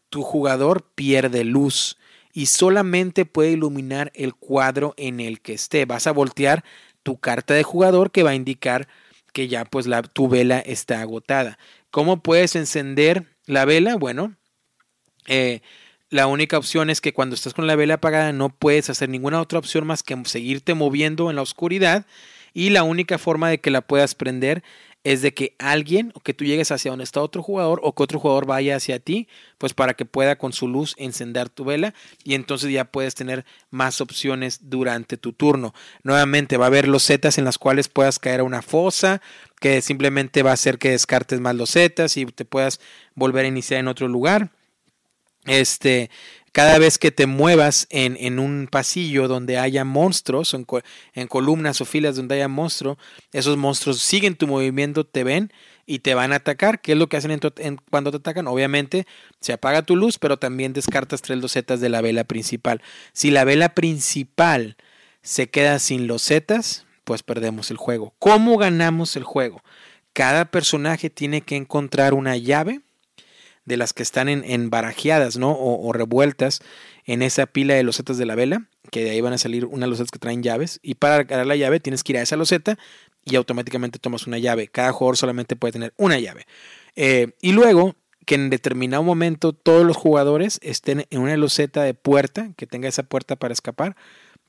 tu 0.09 0.23
jugador 0.23 0.85
pierde 0.95 1.43
luz 1.43 1.97
y 2.33 2.47
solamente 2.47 3.25
puede 3.25 3.53
iluminar 3.53 4.11
el 4.15 4.35
cuadro 4.35 4.95
en 4.97 5.21
el 5.21 5.41
que 5.41 5.55
esté. 5.55 5.85
Vas 5.85 6.07
a 6.07 6.13
voltear 6.13 6.65
tu 7.03 7.19
carta 7.19 7.55
de 7.55 7.63
jugador 7.63 8.11
que 8.11 8.23
va 8.23 8.31
a 8.31 8.35
indicar 8.35 8.89
que 9.33 9.49
ya 9.49 9.65
pues 9.65 9.87
la, 9.87 10.03
tu 10.03 10.29
vela 10.29 10.59
está 10.59 11.01
agotada. 11.01 11.59
¿Cómo 11.91 12.23
puedes 12.23 12.57
encender 12.57 13.27
la 13.47 13.65
vela? 13.65 13.97
Bueno, 13.97 14.35
eh, 15.27 15.61
la 16.11 16.27
única 16.27 16.59
opción 16.59 16.91
es 16.91 17.01
que 17.01 17.13
cuando 17.13 17.35
estás 17.35 17.55
con 17.55 17.67
la 17.67 17.77
vela 17.77 17.95
apagada 17.95 18.33
no 18.33 18.51
puedes 18.51 18.91
hacer 18.91 19.09
ninguna 19.09 19.41
otra 19.41 19.59
opción 19.59 19.87
más 19.87 20.03
que 20.03 20.17
seguirte 20.25 20.75
moviendo 20.75 21.31
en 21.31 21.37
la 21.37 21.43
oscuridad 21.43 22.07
y 22.55 22.71
la 22.71 22.83
única 22.83 23.19
forma 23.19 23.49
de 23.49 23.61
que 23.61 23.71
la 23.71 23.81
puedas 23.81 24.15
prender 24.15 24.63
es 25.05 25.21
de 25.23 25.35
que 25.35 25.55
alguien 25.59 26.13
o 26.15 26.21
que 26.21 26.35
tú 26.35 26.45
llegues 26.45 26.71
hacia 26.71 26.93
donde 26.93 27.05
está 27.05 27.21
otro 27.21 27.43
jugador 27.43 27.81
o 27.83 27.95
que 27.95 28.03
otro 28.03 28.21
jugador 28.21 28.47
vaya 28.47 28.77
hacia 28.77 29.01
ti, 29.01 29.29
pues 29.59 29.75
para 29.75 29.95
que 29.95 30.05
pueda 30.05 30.37
con 30.37 30.53
su 30.53 30.69
luz 30.69 30.95
encender 30.97 31.49
tu 31.49 31.65
vela 31.65 31.93
y 32.23 32.35
entonces 32.35 32.71
ya 32.71 32.85
puedes 32.85 33.15
tener 33.15 33.45
más 33.71 34.01
opciones 34.01 34.61
durante 34.71 35.17
tu 35.17 35.33
turno. 35.33 35.75
Nuevamente 36.05 36.57
va 36.57 36.67
a 36.67 36.69
haber 36.69 36.87
los 36.87 37.05
zetas 37.05 37.39
en 37.39 37.45
las 37.45 37.59
cuales 37.59 37.89
puedas 37.89 38.19
caer 38.19 38.41
a 38.41 38.45
una 38.45 38.63
fosa, 38.63 39.21
que 39.61 39.81
simplemente 39.81 40.43
va 40.43 40.51
a 40.51 40.55
hacer 40.55 40.79
que 40.79 40.91
descartes 40.91 41.41
más 41.41 41.55
los 41.55 41.71
zetas 41.71 42.17
y 42.17 42.27
te 42.27 42.45
puedas 42.45 42.81
volver 43.15 43.45
a 43.45 43.49
iniciar 43.49 43.81
en 43.81 43.89
otro 43.89 44.09
lugar. 44.09 44.51
Este, 45.45 46.11
cada 46.53 46.79
vez 46.79 46.99
que 46.99 47.11
te 47.11 47.27
muevas 47.27 47.87
en, 47.89 48.17
en 48.21 48.39
un 48.39 48.69
pasillo 48.71 49.27
donde 49.27 49.59
haya 49.59 49.85
monstruos, 49.85 50.55
en, 50.55 51.27
columnas 51.27 51.81
o 51.81 51.87
filas 51.87 52.17
donde 52.17 52.35
haya 52.37 52.49
monstruos, 52.49 52.99
esos 53.33 53.57
monstruos 53.57 54.01
siguen 54.01 54.37
tu 54.37 54.47
movimiento, 54.47 55.05
te 55.05 55.25
ven 55.25 55.51
y 55.87 56.01
te 56.01 56.15
van 56.15 56.33
a 56.33 56.37
atacar. 56.37 56.83
¿Qué 56.83 56.93
es 56.93 56.99
lo 56.99 57.09
que 57.09 57.17
hacen 57.17 57.41
en 57.57 57.81
cuando 57.91 58.11
te 58.11 58.19
atacan? 58.19 58.47
Obviamente 58.47 59.07
se 59.41 59.55
apaga 59.55 59.83
tu 59.83 59.97
luz, 59.97 60.19
pero 60.19 60.39
también 60.39 60.75
descartas 60.75 61.23
tres 61.23 61.41
losetas 61.41 61.81
de 61.81 61.89
la 61.89 62.03
vela 62.03 62.25
principal. 62.25 62.83
Si 63.15 63.31
la 63.31 63.45
vela 63.45 63.71
principal 63.71 64.77
se 65.23 65.49
queda 65.49 65.79
sin 65.79 66.07
losetas, 66.07 66.85
pues 67.05 67.23
perdemos 67.23 67.71
el 67.71 67.79
juego. 67.79 68.15
¿Cómo 68.19 68.59
ganamos 68.59 69.17
el 69.17 69.25
juego? 69.25 69.63
Cada 70.13 70.51
personaje 70.51 71.09
tiene 71.09 71.41
que 71.41 71.57
encontrar 71.57 72.13
una 72.13 72.37
llave 72.37 72.83
de 73.65 73.77
las 73.77 73.93
que 73.93 74.03
están 74.03 74.29
en, 74.29 74.45
en 74.45 74.71
¿no? 75.39 75.57
O, 75.57 75.93
revueltas 75.93 76.61
en 77.05 77.23
esa 77.23 77.47
pila 77.47 77.75
de 77.75 77.83
losetas 77.83 78.19
de 78.19 78.27
la 78.27 78.35
vela, 78.35 78.69
que 78.91 79.05
de 79.05 79.11
ahí 79.11 79.21
van 79.21 79.33
a 79.33 79.39
salir 79.39 79.65
unas 79.67 79.89
losetas 79.89 80.11
que 80.11 80.19
traen 80.19 80.43
llaves. 80.43 80.81
Y 80.83 80.95
para 80.95 81.17
agarrar 81.17 81.47
la 81.47 81.57
llave 81.57 81.81
tienes 81.81 82.03
que 82.03 82.13
ir 82.13 82.19
a 82.19 82.23
esa 82.23 82.37
loseta 82.37 82.79
y 83.25 83.37
automáticamente 83.37 83.99
tomas 83.99 84.27
una 84.27 84.39
llave. 84.39 84.69
Cada 84.69 84.93
jugador 84.93 85.17
solamente 85.17 85.57
puede 85.57 85.73
tener 85.73 85.95
una 85.97 86.19
llave. 86.19 86.47
Eh, 86.97 87.33
y 87.41 87.53
luego 87.53 87.95
que 88.27 88.35
en 88.35 88.51
determinado 88.51 89.03
momento 89.03 89.53
todos 89.53 89.85
los 89.85 89.97
jugadores 89.97 90.59
estén 90.63 91.07
en 91.11 91.21
una 91.21 91.37
loseta 91.37 91.83
de 91.83 91.95
puerta, 91.95 92.51
que 92.57 92.67
tenga 92.67 92.89
esa 92.89 93.03
puerta 93.03 93.37
para 93.37 93.53
escapar, 93.53 93.97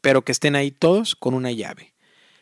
pero 0.02 0.24
que 0.24 0.32
estén 0.32 0.56
ahí 0.56 0.72
todos 0.72 1.16
con 1.16 1.34
una 1.34 1.52
llave. 1.52 1.94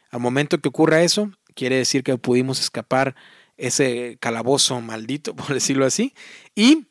Al 0.09 0.19
momento 0.19 0.57
que 0.59 0.69
ocurra 0.69 1.03
eso, 1.03 1.31
quiere 1.53 1.77
decir 1.77 2.03
que 2.03 2.17
pudimos 2.17 2.59
escapar 2.59 3.15
ese 3.61 4.17
calabozo 4.19 4.81
maldito, 4.81 5.35
por 5.35 5.53
decirlo 5.53 5.85
así. 5.85 6.13
Y 6.55 6.87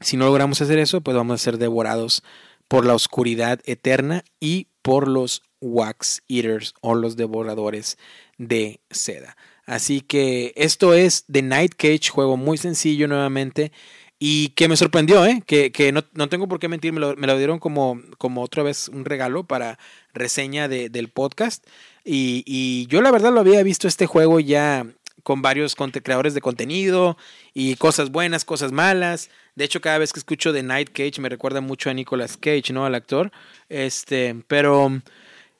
si 0.00 0.16
no 0.16 0.26
logramos 0.26 0.60
hacer 0.62 0.78
eso, 0.78 1.00
pues 1.00 1.16
vamos 1.16 1.34
a 1.34 1.44
ser 1.44 1.58
devorados 1.58 2.22
por 2.68 2.86
la 2.86 2.94
oscuridad 2.94 3.60
eterna 3.64 4.24
y 4.38 4.68
por 4.82 5.08
los 5.08 5.42
wax 5.60 6.22
eaters 6.28 6.74
o 6.80 6.94
los 6.94 7.16
devoradores 7.16 7.98
de 8.38 8.80
seda. 8.90 9.36
Así 9.66 10.00
que 10.00 10.52
esto 10.56 10.94
es 10.94 11.24
The 11.30 11.42
Night 11.42 11.74
Cage, 11.76 12.10
juego 12.10 12.36
muy 12.36 12.58
sencillo 12.58 13.08
nuevamente 13.08 13.72
y 14.18 14.50
que 14.50 14.68
me 14.68 14.76
sorprendió, 14.76 15.24
¿eh? 15.24 15.42
que, 15.46 15.72
que 15.72 15.92
no, 15.92 16.04
no, 16.12 16.28
tengo 16.28 16.46
por 16.46 16.58
qué 16.58 16.68
mentir, 16.68 16.92
me 16.92 17.00
lo, 17.00 17.16
me 17.16 17.26
lo, 17.26 17.38
dieron 17.38 17.58
como, 17.58 18.00
como 18.18 18.42
otra 18.42 18.62
vez 18.62 18.88
un 18.88 19.04
regalo 19.04 19.44
para 19.44 19.78
reseña 20.12 20.68
de, 20.68 20.90
del 20.90 21.08
podcast. 21.08 21.66
Y, 22.04 22.44
y, 22.46 22.86
yo 22.88 23.00
la 23.00 23.10
verdad 23.10 23.32
lo 23.32 23.40
había 23.40 23.62
visto 23.62 23.88
este 23.88 24.06
juego 24.06 24.38
ya 24.38 24.86
con 25.22 25.42
varios 25.42 25.74
creadores 25.74 26.34
de 26.34 26.40
contenido 26.40 27.16
y 27.54 27.76
cosas 27.76 28.10
buenas, 28.10 28.44
cosas 28.44 28.72
malas. 28.72 29.30
De 29.54 29.64
hecho, 29.64 29.80
cada 29.80 29.98
vez 29.98 30.12
que 30.12 30.20
escucho 30.20 30.52
The 30.52 30.62
Night 30.62 30.90
Cage 30.92 31.20
me 31.20 31.28
recuerda 31.28 31.60
mucho 31.60 31.90
a 31.90 31.94
Nicolas 31.94 32.36
Cage, 32.36 32.72
¿no? 32.72 32.84
Al 32.84 32.94
actor. 32.94 33.30
Este, 33.68 34.36
pero 34.46 35.00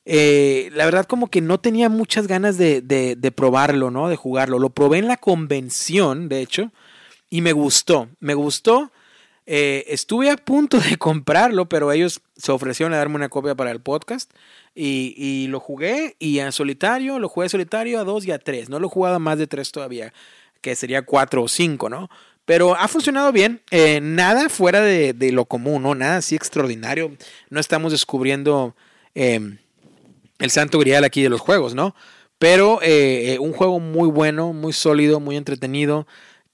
eh, 0.05 0.70
la 0.73 0.85
verdad 0.85 1.07
como 1.07 1.28
que 1.28 1.41
no 1.41 1.61
tenía 1.61 1.89
muchas 1.89 2.27
ganas 2.27 2.59
de, 2.59 2.81
de, 2.81 3.16
de, 3.16 3.32
probarlo, 3.32 3.91
¿no? 3.91 4.09
De 4.09 4.16
jugarlo. 4.16 4.59
Lo 4.59 4.70
probé 4.70 4.99
en 4.99 5.09
la 5.09 5.16
convención, 5.16 6.28
de 6.28 6.41
hecho, 6.41 6.73
y 7.28 7.43
me 7.43 7.53
gustó. 7.53 8.09
Me 8.20 8.35
gustó. 8.35 8.91
Eh, 9.53 9.93
estuve 9.93 10.31
a 10.31 10.37
punto 10.37 10.79
de 10.79 10.97
comprarlo, 10.97 11.69
pero 11.69 11.91
ellos 11.91 12.21
se 12.37 12.53
ofrecieron 12.53 12.95
a 12.95 12.99
darme 12.99 13.17
una 13.17 13.29
copia 13.29 13.57
para 13.57 13.73
el 13.73 13.81
podcast. 13.81 14.31
Y, 14.77 15.49
lo 15.49 15.59
jugué 15.59 16.15
y 16.21 16.39
en 16.39 16.53
solitario, 16.53 17.19
lo 17.19 17.29
jugué 17.29 17.49
solitario 17.49 17.99
a 17.99 18.05
dos 18.05 18.25
y 18.25 18.31
a 18.31 18.39
tres. 18.39 18.69
No 18.69 18.79
lo 18.79 18.87
he 18.87 18.91
jugado 18.91 19.17
a 19.17 19.19
más 19.19 19.39
de 19.39 19.49
tres 19.49 19.73
todavía, 19.73 20.13
que 20.61 20.77
sería 20.77 21.03
cuatro 21.03 21.43
o 21.43 21.49
cinco, 21.49 21.89
¿no? 21.89 22.09
Pero 22.45 22.77
ha 22.77 22.87
funcionado 22.87 23.33
bien. 23.33 23.61
Eh, 23.73 23.99
nada 24.01 24.49
fuera 24.49 24.83
de, 24.83 25.33
lo 25.33 25.45
común, 25.47 25.83
¿no? 25.83 25.97
Nada 25.97 26.19
así 26.19 26.37
extraordinario. 26.37 27.11
No 27.49 27.59
estamos 27.59 27.91
descubriendo 27.91 28.77
eh, 29.17 29.41
el 30.39 30.51
santo 30.53 30.79
grial 30.79 31.03
aquí 31.03 31.25
de 31.25 31.29
los 31.29 31.41
juegos, 31.41 31.75
¿no? 31.75 31.97
Pero 32.39 32.79
eh, 32.83 33.37
un 33.41 33.53
juego 33.53 33.81
muy 33.81 34.09
bueno, 34.09 34.53
muy 34.53 34.73
sólido, 34.73 35.19
muy 35.19 35.37
entretenido 35.37 36.07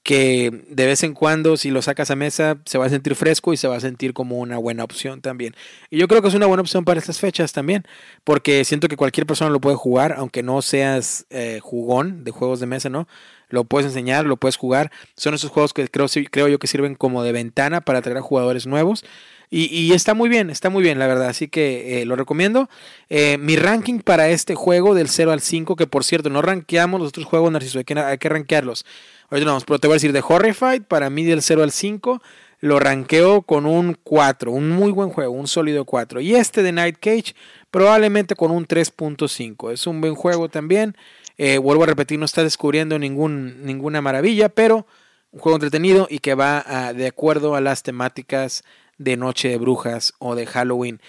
que 0.07 0.63
de 0.69 0.85
vez 0.85 1.03
en 1.03 1.13
cuando 1.13 1.57
si 1.57 1.69
lo 1.69 1.81
sacas 1.81 2.11
a 2.11 2.15
mesa 2.15 2.59
se 2.63 2.77
va 2.77 2.85
a 2.85 2.89
sentir 2.89 3.13
fresco 3.13 3.51
y 3.51 3.57
se 3.57 3.67
va 3.67 3.75
a 3.75 3.81
sentir 3.81 4.13
como 4.13 4.37
una 4.37 4.57
buena 4.57 4.85
opción 4.85 5.19
también. 5.19 5.53
Y 5.89 5.97
yo 5.97 6.07
creo 6.07 6.21
que 6.21 6.29
es 6.29 6.33
una 6.33 6.45
buena 6.45 6.61
opción 6.61 6.85
para 6.85 6.97
estas 6.97 7.19
fechas 7.19 7.51
también, 7.51 7.83
porque 8.23 8.63
siento 8.63 8.87
que 8.87 8.95
cualquier 8.95 9.27
persona 9.27 9.51
lo 9.51 9.59
puede 9.59 9.75
jugar, 9.75 10.15
aunque 10.17 10.43
no 10.43 10.61
seas 10.61 11.25
eh, 11.29 11.59
jugón 11.61 12.23
de 12.23 12.31
juegos 12.31 12.61
de 12.61 12.67
mesa, 12.67 12.87
¿no? 12.87 13.05
Lo 13.49 13.65
puedes 13.65 13.87
enseñar, 13.87 14.25
lo 14.25 14.37
puedes 14.37 14.55
jugar. 14.55 14.93
Son 15.17 15.33
esos 15.33 15.51
juegos 15.51 15.73
que 15.73 15.85
creo, 15.89 16.07
creo 16.31 16.47
yo 16.47 16.57
que 16.57 16.67
sirven 16.67 16.95
como 16.95 17.21
de 17.21 17.33
ventana 17.33 17.81
para 17.81 17.99
atraer 17.99 18.19
a 18.19 18.21
jugadores 18.21 18.65
nuevos. 18.65 19.03
Y, 19.49 19.93
está 19.93 20.13
muy 20.13 20.27
bien, 20.27 20.49
está 20.49 20.69
muy 20.69 20.83
bien, 20.83 20.99
la 20.99 21.07
verdad. 21.07 21.27
Así 21.29 21.47
que 21.47 22.01
eh, 22.01 22.05
lo 22.05 22.17
recomiendo. 22.17 22.69
Eh, 23.09 23.37
mi 23.37 23.55
ranking 23.55 23.99
para 23.99 24.27
este 24.27 24.55
juego 24.55 24.93
del 24.93 25.07
0 25.07 25.31
al 25.31 25.39
5, 25.39 25.77
que 25.77 25.87
por 25.87 26.03
cierto, 26.03 26.29
no 26.29 26.41
rankeamos 26.41 26.99
los 26.99 27.09
otros 27.09 27.25
juegos, 27.25 27.49
Narciso, 27.51 27.79
hay 27.79 27.85
que, 27.85 27.97
hay 27.97 28.17
que 28.17 28.27
rankearlos. 28.27 28.85
Ahorita 29.29 29.49
vamos, 29.49 29.65
pero 29.65 29.79
te 29.79 29.87
voy 29.87 29.93
a 29.93 29.97
decir 29.97 30.13
de 30.13 30.23
Horrified, 30.25 30.83
para 30.83 31.09
mí 31.09 31.23
del 31.23 31.41
0 31.41 31.63
al 31.63 31.71
5 31.71 32.21
lo 32.59 32.79
rankeo 32.79 33.43
con 33.43 33.65
un 33.65 33.97
4, 34.03 34.51
un 34.51 34.69
muy 34.69 34.91
buen 34.91 35.09
juego, 35.09 35.31
un 35.33 35.47
sólido 35.47 35.85
4. 35.85 36.21
Y 36.21 36.35
este 36.35 36.63
de 36.63 36.71
Night 36.71 36.97
Cage 36.99 37.35
probablemente 37.69 38.35
con 38.35 38.51
un 38.51 38.67
3.5. 38.67 39.71
Es 39.71 39.85
un 39.85 40.01
buen 40.01 40.15
juego 40.15 40.49
también. 40.49 40.95
Eh, 41.37 41.59
vuelvo 41.59 41.83
a 41.83 41.87
repetir, 41.87 42.17
no 42.17 42.25
está 42.25 42.43
descubriendo 42.43 42.97
ningún, 42.97 43.63
ninguna 43.63 44.01
maravilla, 44.01 44.49
pero 44.49 44.87
un 45.31 45.39
juego 45.39 45.57
entretenido 45.57 46.07
y 46.09 46.19
que 46.19 46.33
va 46.33 46.63
a, 46.65 46.93
de 46.93 47.07
acuerdo 47.07 47.55
a 47.55 47.61
las 47.61 47.83
temáticas 47.83 48.63
de 48.97 49.17
Noche 49.17 49.49
de 49.49 49.57
Brujas 49.57 50.13
o 50.17 50.33
de 50.33 50.47
Halloween. 50.47 50.99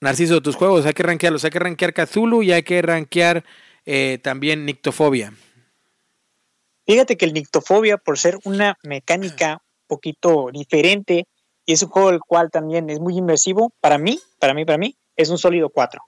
Narciso, 0.00 0.40
tus 0.40 0.56
juegos 0.56 0.86
hay 0.86 0.94
que 0.94 1.02
rankearlos, 1.02 1.44
hay 1.44 1.50
que 1.50 1.58
rankear 1.58 1.92
Cthulhu 1.92 2.42
y 2.42 2.52
hay 2.52 2.62
que 2.62 2.80
rankear 2.80 3.44
eh, 3.84 4.18
también 4.22 4.64
Nictofobia. 4.64 5.34
Fíjate 6.88 7.18
que 7.18 7.26
el 7.26 7.34
Nictofobia, 7.34 7.98
por 7.98 8.18
ser 8.18 8.38
una 8.44 8.78
mecánica 8.82 9.60
un 9.60 9.86
poquito 9.88 10.48
diferente, 10.50 11.26
y 11.66 11.74
es 11.74 11.82
un 11.82 11.90
juego 11.90 12.08
el 12.08 12.20
cual 12.20 12.50
también 12.50 12.88
es 12.88 12.98
muy 12.98 13.18
inmersivo, 13.18 13.74
para 13.82 13.98
mí, 13.98 14.18
para 14.38 14.54
mí, 14.54 14.64
para 14.64 14.78
mí, 14.78 14.96
es 15.14 15.28
un 15.28 15.36
sólido 15.36 15.68
4. 15.68 16.00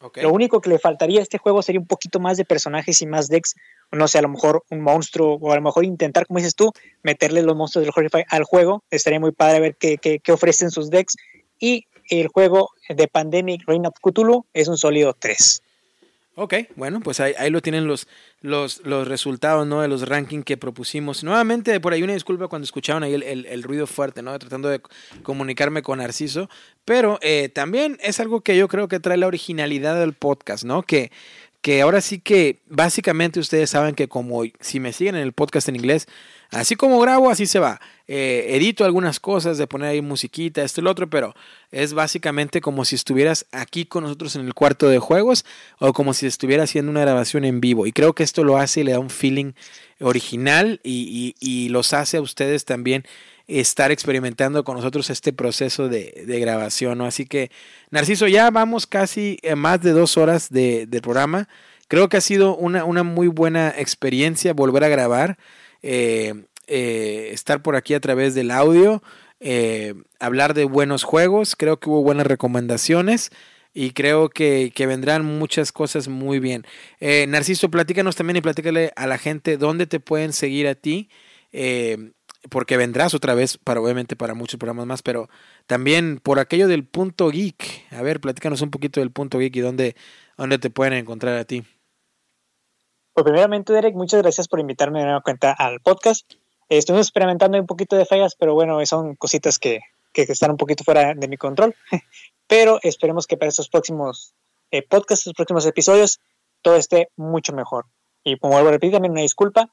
Okay. 0.00 0.22
Lo 0.22 0.32
único 0.32 0.62
que 0.62 0.70
le 0.70 0.78
faltaría 0.78 1.20
a 1.20 1.22
este 1.22 1.36
juego 1.36 1.60
sería 1.60 1.82
un 1.82 1.86
poquito 1.86 2.18
más 2.18 2.38
de 2.38 2.46
personajes 2.46 3.02
y 3.02 3.06
más 3.06 3.28
decks, 3.28 3.56
no 3.92 4.08
sé, 4.08 4.16
a 4.16 4.22
lo 4.22 4.30
mejor 4.30 4.64
un 4.70 4.80
monstruo, 4.80 5.34
o 5.34 5.52
a 5.52 5.56
lo 5.56 5.60
mejor 5.60 5.84
intentar, 5.84 6.26
como 6.26 6.38
dices 6.38 6.54
tú, 6.54 6.72
meterle 7.02 7.42
los 7.42 7.54
monstruos 7.54 7.84
del 7.84 7.92
Horrify 7.94 8.24
al 8.30 8.44
juego. 8.44 8.82
Estaría 8.90 9.20
muy 9.20 9.32
padre 9.32 9.60
ver 9.60 9.76
qué, 9.76 9.98
qué, 9.98 10.18
qué 10.18 10.32
ofrecen 10.32 10.70
sus 10.70 10.88
decks. 10.88 11.16
Y 11.58 11.84
el 12.08 12.28
juego 12.28 12.70
de 12.88 13.06
Pandemic 13.06 13.64
Reign 13.66 13.84
of 13.84 13.96
Cthulhu 14.00 14.46
es 14.54 14.66
un 14.66 14.78
sólido 14.78 15.12
3. 15.12 15.60
Ok, 16.42 16.54
bueno, 16.74 17.00
pues 17.00 17.20
ahí, 17.20 17.34
ahí 17.36 17.50
lo 17.50 17.60
tienen 17.60 17.86
los, 17.86 18.08
los, 18.40 18.80
los, 18.86 19.06
resultados 19.06 19.66
¿no? 19.66 19.82
de 19.82 19.88
los 19.88 20.08
rankings 20.08 20.46
que 20.46 20.56
propusimos. 20.56 21.22
Nuevamente, 21.22 21.78
por 21.80 21.92
ahí 21.92 22.02
una 22.02 22.14
disculpa 22.14 22.48
cuando 22.48 22.64
escucharon 22.64 23.02
ahí 23.02 23.12
el, 23.12 23.44
el, 23.44 23.62
ruido 23.62 23.86
fuerte, 23.86 24.22
¿no? 24.22 24.38
tratando 24.38 24.70
de 24.70 24.80
comunicarme 25.22 25.82
con 25.82 25.98
Narciso. 25.98 26.48
Pero 26.86 27.18
eh, 27.20 27.50
también 27.50 27.98
es 28.00 28.20
algo 28.20 28.40
que 28.40 28.56
yo 28.56 28.68
creo 28.68 28.88
que 28.88 29.00
trae 29.00 29.18
la 29.18 29.26
originalidad 29.26 30.00
del 30.00 30.14
podcast, 30.14 30.64
¿no? 30.64 30.82
Que, 30.82 31.12
que 31.60 31.82
ahora 31.82 32.00
sí 32.00 32.18
que 32.18 32.58
básicamente 32.68 33.40
ustedes 33.40 33.70
saben 33.70 33.94
que 33.94 34.08
como 34.08 34.42
si 34.60 34.80
me 34.80 34.92
siguen 34.92 35.16
en 35.16 35.22
el 35.22 35.32
podcast 35.32 35.68
en 35.68 35.76
inglés, 35.76 36.06
Así 36.50 36.74
como 36.74 36.98
grabo, 36.98 37.30
así 37.30 37.46
se 37.46 37.60
va. 37.60 37.80
Eh, 38.08 38.56
edito 38.56 38.84
algunas 38.84 39.20
cosas 39.20 39.56
de 39.56 39.68
poner 39.68 39.90
ahí 39.90 40.02
musiquita, 40.02 40.62
esto 40.62 40.80
y 40.80 40.84
lo 40.84 40.90
otro, 40.90 41.08
pero 41.08 41.32
es 41.70 41.92
básicamente 41.94 42.60
como 42.60 42.84
si 42.84 42.96
estuvieras 42.96 43.46
aquí 43.52 43.84
con 43.84 44.02
nosotros 44.02 44.34
en 44.34 44.46
el 44.46 44.52
cuarto 44.52 44.88
de 44.88 44.98
juegos 44.98 45.44
o 45.78 45.92
como 45.92 46.12
si 46.12 46.26
estuviera 46.26 46.64
haciendo 46.64 46.90
una 46.90 47.02
grabación 47.02 47.44
en 47.44 47.60
vivo. 47.60 47.86
Y 47.86 47.92
creo 47.92 48.14
que 48.14 48.24
esto 48.24 48.42
lo 48.42 48.56
hace 48.56 48.80
y 48.80 48.84
le 48.84 48.92
da 48.92 48.98
un 48.98 49.10
feeling 49.10 49.52
original 50.00 50.80
y, 50.82 51.36
y, 51.40 51.66
y 51.66 51.68
los 51.68 51.92
hace 51.92 52.16
a 52.16 52.20
ustedes 52.20 52.64
también 52.64 53.04
estar 53.58 53.90
experimentando 53.90 54.64
con 54.64 54.76
nosotros 54.76 55.10
este 55.10 55.32
proceso 55.32 55.88
de, 55.88 56.24
de 56.26 56.40
grabación. 56.40 57.00
Así 57.02 57.26
que, 57.26 57.50
Narciso, 57.90 58.28
ya 58.28 58.50
vamos 58.50 58.86
casi 58.86 59.38
más 59.56 59.80
de 59.82 59.90
dos 59.90 60.16
horas 60.16 60.50
de, 60.50 60.86
de 60.86 61.00
programa. 61.02 61.48
Creo 61.88 62.08
que 62.08 62.16
ha 62.16 62.20
sido 62.20 62.56
una, 62.56 62.84
una 62.84 63.02
muy 63.02 63.26
buena 63.28 63.74
experiencia 63.76 64.52
volver 64.52 64.84
a 64.84 64.88
grabar. 64.88 65.38
Eh, 65.82 66.44
eh, 66.72 67.30
estar 67.32 67.62
por 67.62 67.74
aquí 67.74 67.94
a 67.94 68.00
través 68.00 68.36
del 68.36 68.52
audio, 68.52 69.02
eh, 69.40 69.94
hablar 70.20 70.54
de 70.54 70.64
buenos 70.64 71.02
juegos, 71.02 71.56
creo 71.56 71.80
que 71.80 71.90
hubo 71.90 72.02
buenas 72.04 72.26
recomendaciones. 72.28 73.30
y 73.72 73.92
creo 73.92 74.30
que, 74.30 74.72
vendrán 74.78 75.24
muchas 75.24 75.72
cosas 75.72 76.08
muy 76.08 76.40
bien. 76.40 76.64
Eh, 77.00 77.26
Narciso, 77.28 77.70
platícanos 77.70 78.16
también 78.16 78.36
y 78.36 78.40
platícale 78.40 78.92
a 78.96 79.06
la 79.06 79.16
gente 79.18 79.56
dónde 79.56 79.86
te 79.86 80.00
pueden 80.00 80.32
seguir 80.32 80.66
a 80.66 80.74
ti, 80.74 81.08
eh, 81.52 82.12
porque 82.48 82.76
vendrás 82.76 83.12
otra 83.14 83.34
vez, 83.34 83.58
para 83.58 83.80
obviamente 83.80 84.16
para 84.16 84.34
muchos 84.34 84.58
programas 84.58 84.86
más, 84.86 85.02
pero 85.02 85.28
también 85.66 86.18
por 86.18 86.38
aquello 86.38 86.68
del 86.68 86.86
punto 86.86 87.28
geek. 87.28 87.86
A 87.92 88.02
ver, 88.02 88.20
platícanos 88.20 88.62
un 88.62 88.70
poquito 88.70 89.00
del 89.00 89.10
punto 89.10 89.38
geek 89.38 89.56
y 89.56 89.60
dónde, 89.60 89.96
dónde 90.36 90.58
te 90.58 90.70
pueden 90.70 90.94
encontrar 90.94 91.36
a 91.36 91.44
ti. 91.44 91.64
Pues 93.12 93.24
primeramente, 93.24 93.72
Derek, 93.72 93.94
muchas 93.94 94.22
gracias 94.22 94.48
por 94.48 94.60
invitarme 94.60 95.00
de 95.00 95.06
nueva 95.06 95.20
cuenta 95.20 95.52
al 95.52 95.80
podcast. 95.80 96.30
Estuvimos 96.68 97.08
experimentando 97.08 97.58
un 97.58 97.66
poquito 97.66 97.96
de 97.96 98.06
fallas, 98.06 98.36
pero 98.36 98.54
bueno, 98.54 98.84
son 98.86 99.16
cositas 99.16 99.58
que, 99.58 99.80
que 100.12 100.22
están 100.22 100.52
un 100.52 100.56
poquito 100.56 100.84
fuera 100.84 101.14
de 101.14 101.28
mi 101.28 101.36
control. 101.36 101.74
pero 102.46 102.78
esperemos 102.82 103.26
que 103.26 103.36
para 103.36 103.48
estos 103.48 103.68
próximos 103.68 104.34
eh, 104.70 104.82
podcasts, 104.82 105.22
estos 105.22 105.34
próximos 105.34 105.66
episodios, 105.66 106.20
todo 106.62 106.76
esté 106.76 107.10
mucho 107.16 107.52
mejor. 107.52 107.86
Y 108.22 108.38
como 108.38 108.54
vuelvo 108.54 108.68
a 108.68 108.72
repetir, 108.72 108.92
también 108.92 109.12
una 109.12 109.22
disculpa. 109.22 109.72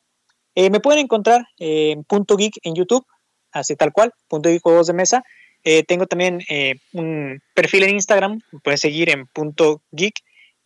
Eh, 0.60 0.72
me 0.72 0.80
pueden 0.80 1.02
encontrar 1.02 1.46
en 1.60 2.04
Punto 2.04 2.36
Geek 2.36 2.58
en 2.64 2.74
YouTube, 2.74 3.06
así 3.52 3.76
tal 3.76 3.92
cual, 3.94 4.12
Punto 4.28 4.50
Geek 4.50 4.64
Juegos 4.64 4.88
de 4.88 4.94
Mesa. 4.94 5.24
Eh, 5.64 5.84
tengo 5.84 6.08
también 6.08 6.40
un 6.94 7.40
perfil 7.54 7.84
en 7.84 7.92
Instagram, 7.92 8.40
me 8.52 8.60
pueden 8.62 8.80
seguir 8.80 9.12
en 9.12 9.30
Geek. 9.92 10.16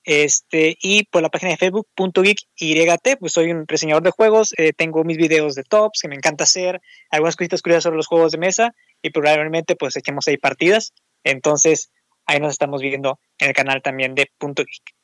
Este, 0.06 0.78
y 0.82 1.04
por 1.04 1.22
la 1.22 1.28
página 1.28 1.52
de 1.52 1.58
Facebook, 1.58 1.88
punto 1.94 2.24
geek 2.24 2.40
YT, 2.56 3.18
pues 3.20 3.34
soy 3.34 3.52
un 3.52 3.68
reseñador 3.68 4.02
de 4.02 4.10
juegos, 4.10 4.52
tengo 4.78 5.04
mis 5.04 5.18
videos 5.18 5.54
de 5.54 5.64
tops 5.64 6.00
que 6.02 6.08
me 6.08 6.16
encanta 6.16 6.46
hacer, 6.46 6.82
algunas 7.12 7.36
cositas 7.36 7.62
curiosas 7.62 7.84
sobre 7.84 7.98
los 7.98 8.08
juegos 8.08 8.32
de 8.32 8.40
mesa 8.40 8.74
y 9.02 9.10
probablemente 9.10 9.76
pues 9.76 9.98
echemos 9.98 10.28
ahí 10.28 10.38
partidas. 10.38 10.94
Entonces, 11.26 11.92
ahí 12.26 12.40
nos 12.40 12.54
estamos 12.54 12.82
viendo 12.82 13.20
en 13.38 13.50
el 13.50 13.54
canal 13.54 13.82
también 13.82 14.16
de 14.16 14.32
Geek. 14.40 15.01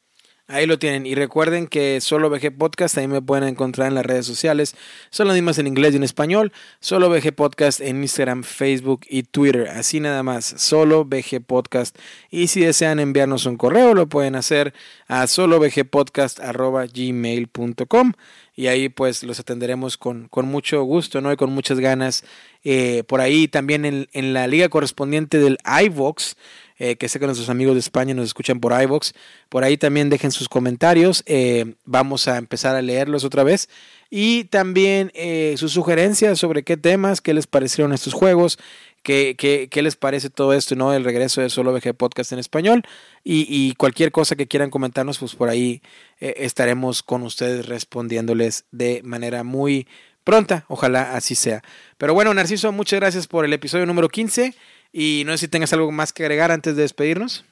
Ahí 0.49 0.65
lo 0.65 0.79
tienen. 0.79 1.05
Y 1.05 1.13
recuerden 1.13 1.67
que 1.67 1.99
solo 1.99 2.29
VG 2.29 2.57
Podcast, 2.57 2.97
ahí 2.97 3.09
me 3.09 3.21
pueden 3.21 3.49
encontrar 3.49 3.89
en 3.89 3.95
las 3.95 4.05
redes 4.05 4.25
sociales. 4.25 4.75
Son 5.09 5.27
las 5.27 5.35
mismas 5.35 5.57
en 5.57 5.67
inglés 5.67 5.93
y 5.93 5.97
en 5.97 6.03
español. 6.03 6.53
Solo 6.79 7.09
VG 7.09 7.33
Podcast 7.33 7.81
en 7.81 8.01
Instagram, 8.01 8.43
Facebook 8.43 9.01
y 9.09 9.23
Twitter. 9.23 9.67
Así 9.67 9.99
nada 9.99 10.23
más. 10.23 10.45
Solo 10.45 11.03
VG 11.03 11.41
Podcast. 11.45 11.97
Y 12.31 12.47
si 12.47 12.61
desean 12.61 13.01
enviarnos 13.01 13.45
un 13.45 13.57
correo, 13.57 13.93
lo 13.93 14.07
pueden 14.07 14.35
hacer 14.35 14.73
a 15.09 15.27
solovgpodcast.gmail.com 15.27 18.13
y 18.55 18.67
ahí 18.67 18.87
pues 18.89 19.23
los 19.23 19.39
atenderemos 19.39 19.97
con, 19.97 20.27
con 20.29 20.45
mucho 20.47 20.81
gusto, 20.83 21.21
¿no? 21.21 21.31
Y 21.31 21.35
con 21.35 21.51
muchas 21.51 21.79
ganas. 21.79 22.23
Eh, 22.63 23.03
por 23.07 23.21
ahí 23.21 23.47
también 23.47 23.85
en, 23.85 24.07
en 24.13 24.33
la 24.33 24.47
liga 24.47 24.69
correspondiente 24.69 25.37
del 25.39 25.59
iVox 25.83 26.35
eh, 26.79 26.95
que 26.95 27.09
sé 27.09 27.19
que 27.19 27.25
nuestros 27.25 27.49
amigos 27.49 27.73
de 27.75 27.79
España 27.79 28.13
nos 28.13 28.25
escuchan 28.25 28.59
por 28.59 28.79
iVox. 28.79 29.13
Por 29.49 29.63
ahí 29.63 29.77
también 29.77 30.09
dejen 30.09 30.31
sus 30.31 30.47
comentarios. 30.47 31.23
Eh, 31.25 31.75
vamos 31.85 32.27
a 32.27 32.37
empezar 32.37 32.75
a 32.75 32.81
leerlos 32.81 33.23
otra 33.23 33.43
vez. 33.43 33.69
Y 34.09 34.45
también 34.45 35.11
eh, 35.15 35.55
sus 35.57 35.73
sugerencias 35.73 36.39
sobre 36.39 36.63
qué 36.63 36.77
temas, 36.77 37.19
qué 37.21 37.33
les 37.33 37.47
parecieron 37.47 37.93
estos 37.93 38.13
juegos, 38.13 38.57
qué, 39.03 39.35
qué, 39.37 39.67
qué 39.69 39.81
les 39.81 39.95
parece 39.95 40.29
todo 40.29 40.53
esto, 40.53 40.75
¿no? 40.75 40.93
El 40.93 41.03
regreso 41.03 41.41
de 41.41 41.49
Solo 41.49 41.73
VG 41.73 41.93
Podcast 41.93 42.31
en 42.31 42.39
español. 42.39 42.83
Y, 43.23 43.47
y 43.49 43.73
cualquier 43.73 44.11
cosa 44.11 44.35
que 44.35 44.47
quieran 44.47 44.69
comentarnos, 44.69 45.17
pues 45.17 45.35
por 45.35 45.49
ahí 45.49 45.81
estaremos 46.19 47.03
con 47.03 47.23
ustedes 47.23 47.65
respondiéndoles 47.65 48.65
de 48.71 49.01
manera 49.03 49.43
muy 49.43 49.87
pronta. 50.27 50.65
Ojalá 50.67 51.15
así 51.15 51.35
sea. 51.35 51.63
Pero 51.97 52.13
bueno, 52.13 52.33
Narciso, 52.33 52.73
muchas 52.73 52.99
gracias 52.99 53.27
por 53.27 53.45
el 53.45 53.53
episodio 53.53 53.85
número 53.85 54.09
15. 54.09 54.53
Y 54.91 55.23
no 55.25 55.33
sé 55.33 55.39
si 55.39 55.47
tengas 55.47 55.73
algo 55.73 55.91
más 55.91 56.13
que 56.13 56.23
agregar 56.23 56.51
antes 56.51 56.75
de 56.75 56.81
despedirnos. 56.83 57.45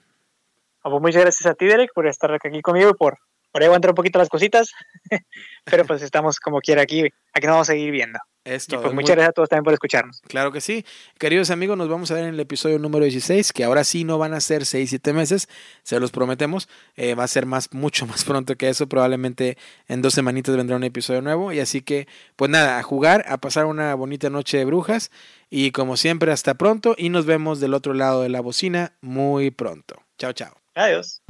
Ah, 0.84 0.90
pues 0.90 1.02
muchas 1.02 1.22
gracias 1.22 1.46
a 1.46 1.56
ti, 1.56 1.66
Derek, 1.66 1.92
por 1.94 2.08
estar 2.08 2.32
aquí 2.32 2.62
conmigo 2.62 2.92
y 2.92 2.94
por, 2.94 3.18
por 3.52 3.64
aguantar 3.64 3.92
un 3.92 3.96
poquito 3.96 4.20
las 4.20 4.30
cositas. 4.30 4.72
Pero 5.66 5.86
pues 5.86 6.02
estamos 6.02 6.40
como 6.40 6.60
quiera 6.60 6.84
aquí. 6.84 7.02
Aquí 7.34 7.48
nos 7.48 7.54
vamos 7.54 7.70
a 7.70 7.74
seguir 7.74 7.92
viendo. 7.92 8.20
Esto, 8.46 8.80
pues 8.80 8.94
muchas 8.94 9.16
gracias 9.16 9.30
a 9.30 9.34
todos 9.34 9.50
también 9.50 9.64
por 9.64 9.74
escucharnos. 9.74 10.22
Claro 10.28 10.52
que 10.52 10.62
sí. 10.62 10.86
Queridos 11.18 11.50
amigos, 11.50 11.76
nos 11.78 11.90
vamos 11.90 12.12
a 12.12 12.14
ver 12.14 12.26
en 12.26 12.36
el 12.36 12.40
episodio 12.40 12.78
número 12.78 13.04
16, 13.04 13.52
que 13.52 13.64
ahora 13.64 13.84
sí 13.84 14.04
no 14.04 14.20
van 14.20 14.36
a 14.36 14.40
ser 14.40 14.68
6, 14.68 14.88
7 14.88 15.14
meses, 15.14 15.50
se 15.82 16.00
los 16.00 16.12
prometemos. 16.12 16.70
Eh, 16.96 17.16
va 17.16 17.24
a 17.24 17.28
ser 17.28 17.48
más, 17.48 17.74
mucho 17.74 18.06
más 18.06 18.24
pronto 18.24 18.56
que 18.56 18.70
eso. 18.70 18.88
Probablemente 18.88 19.58
en 19.88 20.04
dos 20.04 20.14
semanitas 20.14 20.56
vendrá 20.56 20.76
un 20.76 20.84
episodio 20.84 21.24
nuevo. 21.24 21.52
Y 21.52 21.60
así 21.60 21.82
que, 21.82 22.08
pues 22.36 22.52
nada, 22.52 22.78
a 22.78 22.84
jugar, 22.84 23.26
a 23.28 23.38
pasar 23.38 23.66
una 23.66 23.96
bonita 23.96 24.30
noche 24.30 24.60
de 24.60 24.66
brujas. 24.66 25.10
Y 25.50 25.72
como 25.72 25.98
siempre, 25.98 26.32
hasta 26.32 26.54
pronto. 26.54 26.94
Y 27.00 27.10
nos 27.10 27.26
vemos 27.26 27.60
del 27.60 27.74
otro 27.74 27.96
lado 27.96 28.22
de 28.22 28.30
la 28.30 28.42
bocina 28.42 28.94
muy 29.02 29.50
pronto. 29.50 29.96
Chao, 30.20 30.34
chao. 30.34 30.56
Adiós. 30.76 31.24